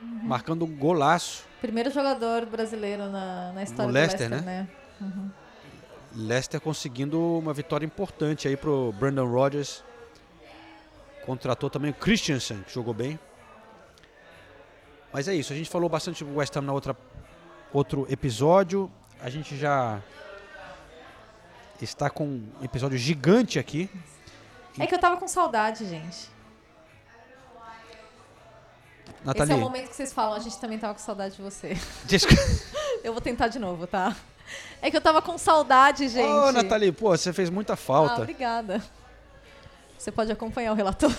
Uhum. 0.00 0.20
marcando 0.22 0.64
um 0.64 0.76
golaço. 0.76 1.44
Primeiro 1.60 1.90
jogador 1.90 2.46
brasileiro 2.46 3.08
na, 3.10 3.52
na 3.52 3.62
história 3.64 3.86
No 3.86 3.92
do 3.92 3.94
Leicester, 3.94 4.30
Leicester, 4.30 4.46
né? 4.52 4.62
né? 4.62 4.68
Uhum. 5.00 5.30
Leicester 6.14 6.60
conseguindo 6.60 7.20
uma 7.38 7.52
vitória 7.52 7.84
importante 7.84 8.46
aí 8.46 8.56
pro 8.56 8.92
Brandon 8.92 9.28
Rodgers. 9.28 9.82
Contratou 11.26 11.68
também 11.68 11.90
o 11.90 11.94
Christensen, 11.94 12.62
que 12.62 12.72
jogou 12.72 12.94
bem. 12.94 13.18
Mas 15.12 15.26
é 15.26 15.34
isso, 15.34 15.52
a 15.52 15.56
gente 15.56 15.68
falou 15.68 15.88
bastante 15.88 16.22
do 16.22 16.36
West 16.36 16.54
Ham 16.56 16.62
na 16.62 16.72
outra 16.72 16.96
outro 17.72 18.06
episódio. 18.08 18.88
A 19.20 19.28
gente 19.28 19.56
já 19.56 20.00
está 21.84 22.08
com 22.10 22.24
um 22.26 22.50
episódio 22.62 22.98
gigante 22.98 23.58
aqui. 23.58 23.90
É 24.78 24.86
que 24.86 24.94
eu 24.94 24.98
tava 24.98 25.16
com 25.16 25.26
saudade, 25.26 25.86
gente. 25.86 26.30
Nathalie, 29.24 29.42
Esse 29.44 29.52
é 29.52 29.56
o 29.56 29.60
momento 29.60 29.88
que 29.88 29.96
vocês 29.96 30.12
falam, 30.12 30.34
a 30.34 30.38
gente 30.38 30.58
também 30.58 30.78
tava 30.78 30.94
com 30.94 31.00
saudade 31.00 31.36
de 31.36 31.42
você. 31.42 31.76
Desculpa. 32.04 32.40
eu 33.02 33.12
vou 33.12 33.20
tentar 33.20 33.48
de 33.48 33.58
novo, 33.58 33.86
tá? 33.86 34.14
É 34.80 34.90
que 34.90 34.96
eu 34.96 35.00
tava 35.00 35.20
com 35.20 35.36
saudade, 35.36 36.08
gente. 36.08 36.26
Ô, 36.26 36.52
Nathalie, 36.52 36.92
pô, 36.92 37.08
você 37.10 37.32
fez 37.32 37.50
muita 37.50 37.72
Ah, 37.72 37.76
falta. 37.76 38.22
obrigada. 38.22 38.82
Você 39.98 40.12
pode 40.12 40.30
acompanhar 40.30 40.70
o 40.72 40.76
relator. 40.76 41.10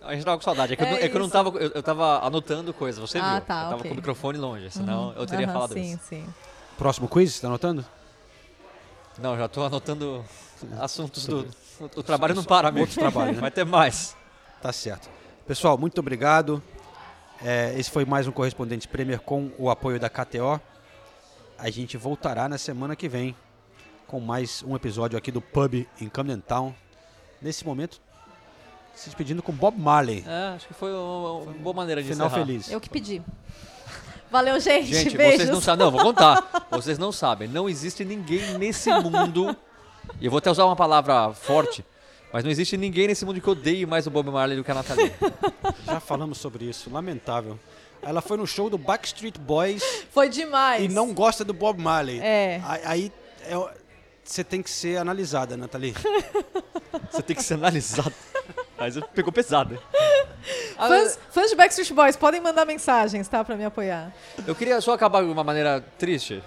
A 0.00 0.14
gente 0.14 0.24
tava 0.24 0.38
com 0.38 0.42
saudade. 0.42 0.72
É 0.72 0.76
que, 0.76 0.82
eu, 0.82 0.86
É 0.86 0.90
não- 0.90 0.98
é 0.98 1.08
que 1.08 1.14
eu 1.16 1.20
não 1.20 1.28
tava. 1.28 1.50
Eu, 1.58 1.70
eu 1.74 1.82
tava 1.82 2.26
anotando 2.26 2.72
coisas, 2.72 2.98
você 2.98 3.18
Ah, 3.18 3.34
viu? 3.34 3.40
tá, 3.42 3.54
eu 3.54 3.62
tava 3.64 3.74
ok. 3.76 3.88
com 3.90 3.92
o 3.92 3.96
microfone 3.96 4.38
longe, 4.38 4.70
senão 4.70 5.12
eu 5.12 5.26
teria 5.26 5.44
Aham, 5.44 5.52
falado 5.52 5.74
sim, 5.74 5.92
isso. 5.92 6.04
Sim, 6.08 6.26
Próximo 6.78 7.06
quiz, 7.06 7.38
tá 7.38 7.48
anotando? 7.48 7.84
Não, 9.18 9.36
já 9.36 9.48
tô 9.48 9.62
anotando 9.62 10.24
assuntos 10.80 11.26
do. 11.26 11.46
O, 11.96 12.02
trabalho 12.02 12.34
não 12.34 12.44
para, 12.44 12.68
amigo. 12.68 12.82
Outro 12.82 12.98
trabalho, 12.98 13.32
né? 13.32 13.40
Vai 13.40 13.50
ter 13.50 13.64
mais. 13.64 14.16
Tá 14.60 14.72
certo. 14.72 15.08
Pessoal, 15.46 15.76
muito 15.76 15.98
obrigado. 15.98 16.62
É, 17.42 17.74
esse 17.78 17.90
foi 17.90 18.04
mais 18.04 18.26
um 18.26 18.32
Correspondente 18.32 18.88
Premier 18.88 19.20
com 19.20 19.50
o 19.58 19.70
apoio 19.70 20.00
da 20.00 20.08
KTO. 20.08 20.60
A 21.58 21.70
gente 21.70 21.96
voltará 21.96 22.48
na 22.48 22.58
semana 22.58 22.96
que 22.96 23.08
vem 23.08 23.36
com 24.06 24.20
mais 24.20 24.62
um 24.66 24.74
episódio 24.74 25.18
aqui 25.18 25.30
do 25.30 25.40
Pub 25.40 25.86
em 26.00 26.08
Camden 26.08 26.40
Town. 26.40 26.74
Nesse 27.40 27.64
momento, 27.64 28.00
se 28.94 29.06
despedindo 29.06 29.42
com 29.42 29.52
Bob 29.52 29.78
Marley. 29.78 30.24
É, 30.26 30.54
acho 30.54 30.66
que 30.68 30.74
foi 30.74 30.92
uma, 30.92 31.32
uma 31.32 31.52
boa 31.52 31.74
maneira 31.74 32.02
de 32.02 32.08
Final 32.08 32.28
encerrar. 32.28 32.46
feliz. 32.46 32.70
Eu 32.70 32.80
que 32.80 32.88
pedi. 32.88 33.22
Valeu, 34.34 34.58
gente. 34.58 34.92
Gente, 34.92 35.16
Beijos. 35.16 35.36
vocês 35.36 35.48
não 35.50 35.60
sabem. 35.60 35.84
Não, 35.84 35.92
vou 35.92 36.02
contar. 36.02 36.66
Vocês 36.68 36.98
não 36.98 37.12
sabem. 37.12 37.46
Não 37.46 37.68
existe 37.68 38.04
ninguém 38.04 38.58
nesse 38.58 38.90
mundo. 38.90 39.56
E 40.20 40.24
eu 40.26 40.30
vou 40.32 40.38
até 40.38 40.50
usar 40.50 40.64
uma 40.64 40.74
palavra 40.74 41.32
forte. 41.32 41.84
Mas 42.32 42.42
não 42.42 42.50
existe 42.50 42.76
ninguém 42.76 43.06
nesse 43.06 43.24
mundo 43.24 43.40
que 43.40 43.48
odeie 43.48 43.86
mais 43.86 44.08
o 44.08 44.10
Bob 44.10 44.28
Marley 44.32 44.56
do 44.56 44.64
que 44.64 44.72
a 44.72 44.74
Nathalie. 44.74 45.12
Já 45.86 46.00
falamos 46.00 46.38
sobre 46.38 46.64
isso, 46.64 46.90
lamentável. 46.90 47.56
Ela 48.02 48.20
foi 48.20 48.36
no 48.36 48.44
show 48.44 48.68
do 48.68 48.76
Backstreet 48.76 49.38
Boys 49.38 50.04
Foi 50.10 50.28
demais. 50.28 50.82
e 50.82 50.88
não 50.88 51.14
gosta 51.14 51.44
do 51.44 51.54
Bob 51.54 51.80
Marley. 51.80 52.18
É. 52.20 52.60
Aí- 52.84 53.12
é- 53.42 53.84
você 54.24 54.42
tem 54.42 54.60
que 54.64 54.70
ser 54.70 54.96
analisada, 54.98 55.56
Nathalie. 55.56 55.94
Você 57.12 57.22
tem 57.22 57.36
que 57.36 57.42
ser 57.44 57.54
analisado. 57.54 58.12
Mas 58.84 58.98
pegou 59.14 59.32
pesado. 59.32 59.78
Fãs, 60.76 61.18
fãs 61.30 61.50
de 61.50 61.56
Backstreet 61.56 61.92
Boys, 61.92 62.16
podem 62.16 62.40
mandar 62.40 62.64
mensagens, 62.64 63.26
tá? 63.28 63.42
Pra 63.44 63.56
me 63.56 63.64
apoiar. 63.64 64.12
Eu 64.46 64.54
queria 64.54 64.80
só 64.80 64.92
acabar 64.92 65.22
de 65.22 65.28
uma 65.30 65.44
maneira 65.44 65.82
triste. 65.98 66.42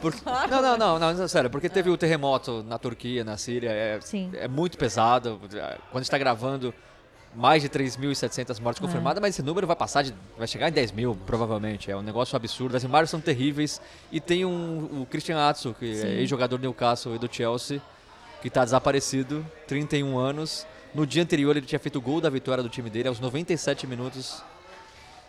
Porque- 0.00 0.20
claro. 0.20 0.50
Não, 0.50 0.60
não, 0.62 0.76
não, 0.76 0.98
não, 0.98 1.14
não, 1.14 1.28
sério, 1.28 1.48
porque 1.48 1.68
teve 1.68 1.88
o 1.88 1.96
terremoto 1.96 2.62
na 2.64 2.78
Turquia, 2.78 3.24
na 3.24 3.36
Síria, 3.36 3.70
é, 3.70 4.00
Sim. 4.00 4.30
é 4.34 4.48
muito 4.48 4.76
pesado. 4.76 5.38
Quando 5.40 5.56
a 5.60 5.76
gente 5.98 6.02
está 6.02 6.18
gravando, 6.18 6.74
mais 7.34 7.62
de 7.62 7.68
3.700 7.68 8.58
mortes 8.60 8.82
É. 8.82 8.84
confirmadas, 8.86 9.20
mas 9.22 9.34
esse 9.34 9.42
número 9.42 9.66
vai 9.66 9.76
passar 9.76 10.02
de, 10.02 10.12
vai 10.36 10.46
chegar 10.46 10.68
em 10.68 10.72
10 10.72 10.92
mil, 10.92 11.16
provavelmente. 11.24 11.90
É 11.90 11.96
um 11.96 12.02
negócio 12.02 12.36
absurdo. 12.36 12.76
As 12.76 12.82
imagens 12.82 13.08
são 13.10 13.20
terríveis. 13.20 13.80
E 14.10 14.20
tem 14.20 14.44
um, 14.44 15.02
o 15.02 15.06
Christian 15.08 15.48
Atsu, 15.48 15.74
que 15.78 15.94
Sim. 15.94 16.06
é 16.06 16.10
ex-jogador 16.16 16.58
do 16.58 16.62
Newcastle 16.62 17.14
e 17.14 17.18
do 17.18 17.32
Chelsea, 17.32 17.80
que 18.42 18.48
está 18.48 18.64
desaparecido, 18.64 19.46
31 19.68 20.18
anos. 20.18 20.66
No 20.94 21.06
dia 21.06 21.22
anterior 21.22 21.56
ele 21.56 21.66
tinha 21.66 21.78
feito 21.78 21.96
o 21.96 22.00
gol 22.00 22.20
da 22.20 22.28
vitória 22.28 22.62
do 22.62 22.68
time 22.68 22.90
dele, 22.90 23.08
aos 23.08 23.18
97 23.18 23.86
minutos. 23.86 24.42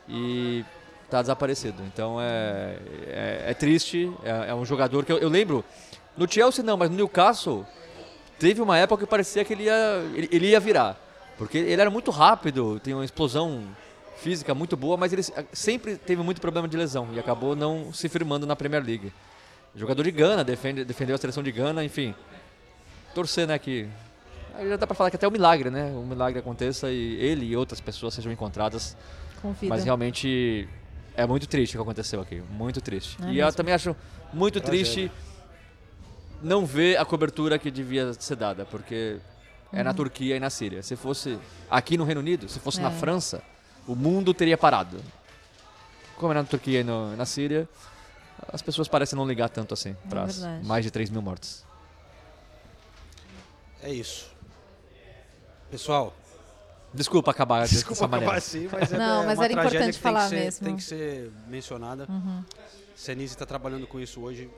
E 0.07 0.65
tá 1.10 1.22
desaparecido. 1.22 1.81
Então 1.84 2.19
é, 2.19 2.77
é, 3.07 3.44
é 3.48 3.53
triste. 3.53 4.11
É, 4.23 4.49
é 4.49 4.56
um 4.56 4.65
jogador 4.65 5.06
que 5.06 5.11
eu, 5.11 5.18
eu 5.18 5.30
lembro. 5.30 5.64
No 6.18 6.30
Chelsea 6.30 6.64
não, 6.64 6.76
mas 6.76 6.90
no 6.90 6.98
Newcastle 6.98 7.65
teve 8.38 8.61
uma 8.61 8.77
época 8.77 9.06
que 9.06 9.10
parecia 9.10 9.45
que 9.45 9.53
ele 9.53 9.64
ia, 9.64 10.03
ele, 10.14 10.30
ele 10.31 10.48
ia 10.49 10.60
virar. 10.60 10.98
Porque 11.38 11.57
ele 11.57 11.81
era 11.81 11.90
muito 11.90 12.11
rápido, 12.11 12.80
tem 12.80 12.94
uma 12.94 13.06
explosão 13.06 13.64
física 14.18 14.53
muito 14.53 14.77
boa, 14.77 14.95
mas 14.95 15.11
ele 15.11 15.23
sempre 15.52 15.98
teve 15.98 16.22
muito 16.22 16.40
problema 16.40 16.68
de 16.68 16.77
lesão 16.77 17.10
e 17.14 17.19
acabou 17.19 17.56
não 17.56 17.91
se 17.91 18.07
firmando 18.07 18.45
na 18.45 18.56
Premier 18.56 18.84
League. 18.84 19.11
Jogador 19.76 20.03
de 20.03 20.11
Gana, 20.11 20.44
defende, 20.44 20.85
defendeu 20.85 21.15
a 21.15 21.18
seleção 21.18 21.41
de 21.41 21.52
Gana, 21.52 21.84
enfim. 21.84 22.14
Torcer, 23.15 23.48
né, 23.48 23.57
que 23.57 23.88
aí 24.53 24.69
já 24.69 24.75
dá 24.77 24.85
pra 24.88 24.95
falar 24.95 25.09
que 25.09 25.15
até 25.15 25.27
o 25.27 25.31
milagre, 25.31 25.69
né? 25.69 25.91
O 25.91 26.05
milagre 26.05 26.39
aconteça 26.39 26.91
e 26.91 27.15
ele 27.15 27.45
e 27.45 27.55
outras 27.55 27.80
pessoas 27.81 28.13
sejam 28.13 28.31
encontradas. 28.31 28.95
Com 29.41 29.51
vida. 29.53 29.67
Mas 29.73 29.84
realmente 29.84 30.67
é 31.15 31.25
muito 31.25 31.47
triste 31.47 31.75
o 31.75 31.80
que 31.80 31.81
aconteceu 31.84 32.21
aqui, 32.21 32.41
muito 32.51 32.81
triste. 32.81 33.17
É 33.23 33.25
e 33.31 33.39
eu 33.39 33.45
mesmo. 33.45 33.57
também 33.57 33.73
acho 33.73 33.95
muito 34.34 34.59
Tragédia. 34.61 34.93
triste 34.93 35.11
não 36.41 36.65
ver 36.65 36.97
a 36.97 37.05
cobertura 37.05 37.57
que 37.59 37.69
devia 37.71 38.13
ser 38.13 38.35
dada, 38.35 38.65
porque 38.65 39.17
é 39.71 39.81
na 39.84 39.89
Uhum. 39.91 39.95
Turquia 39.95 40.35
e 40.35 40.39
na 40.39 40.49
Síria. 40.49 40.81
Se 40.84 40.95
fosse 40.95 41.38
aqui 41.69 41.97
no 41.97 42.03
Reino 42.03 42.21
Unido, 42.21 42.47
se 42.49 42.59
fosse 42.59 42.80
na 42.81 42.89
É. 42.89 42.93
França, 42.93 43.41
o 43.88 43.95
mundo 43.95 44.34
teria 44.34 44.57
parado. 44.57 44.97
Como 46.17 46.31
é 46.31 46.35
na 46.35 46.43
Turquia 46.43 46.81
e 46.81 46.84
no- 46.84 47.15
na 47.15 47.25
Síria, 47.25 47.67
as 48.51 48.61
pessoas 48.61 48.88
parecem 48.88 49.17
não 49.17 49.25
ligar 49.27 49.49
tanto 49.49 49.73
assim 49.73 49.95
para 50.09 50.23
as 50.23 50.38
verdade. 50.39 50.65
mais 50.67 50.84
de 50.85 50.91
3 50.91 51.09
mil 51.09 51.21
mortes. 51.21 51.65
É 53.81 53.91
isso. 53.91 54.32
Pessoal. 55.74 56.14
Desculpa 56.94 57.32
acabar 57.32 57.68
Desculpa 57.68 58.06
dessa 58.06 58.06
acabar 58.06 58.38
assim, 58.38 58.70
mas 58.72 58.94
é, 58.94 58.98
Não, 59.00 59.24
é 59.24 59.26
mas 59.26 59.40
uma 59.40 59.45
era 59.45 59.54
tragédia 59.56 59.78
importante 59.80 59.98
que 59.98 60.04
tem 60.04 60.12
falar 60.14 60.24
que 60.24 60.30
ser, 60.30 60.36
mesmo. 60.36 60.66
Tem 60.68 60.76
que 60.76 60.84
ser 60.84 61.32
mencionada. 61.48 62.06
Uhum. 62.08 62.45
Senise 62.95 63.34
está 63.34 63.44
trabalhando 63.44 63.88
com 63.88 64.00
isso 64.00 64.22
hoje. 64.22 64.52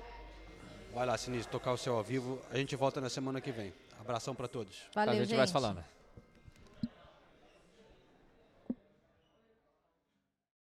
Vai 0.93 1.05
lá, 1.05 1.17
Senise, 1.17 1.47
tocar 1.47 1.71
o 1.71 1.77
céu 1.77 1.95
ao 1.95 2.03
vivo. 2.03 2.41
A 2.51 2.57
gente 2.57 2.75
volta 2.75 2.99
na 2.99 3.09
semana 3.09 3.39
que 3.39 3.49
vem. 3.49 3.73
Abração 3.97 4.35
para 4.35 4.49
todos. 4.49 4.75
Valeu, 4.93 5.13
a 5.13 5.15
gente 5.15 5.29
vai 5.29 5.37
gente. 5.37 5.47
se 5.47 5.53
falando. 5.53 5.81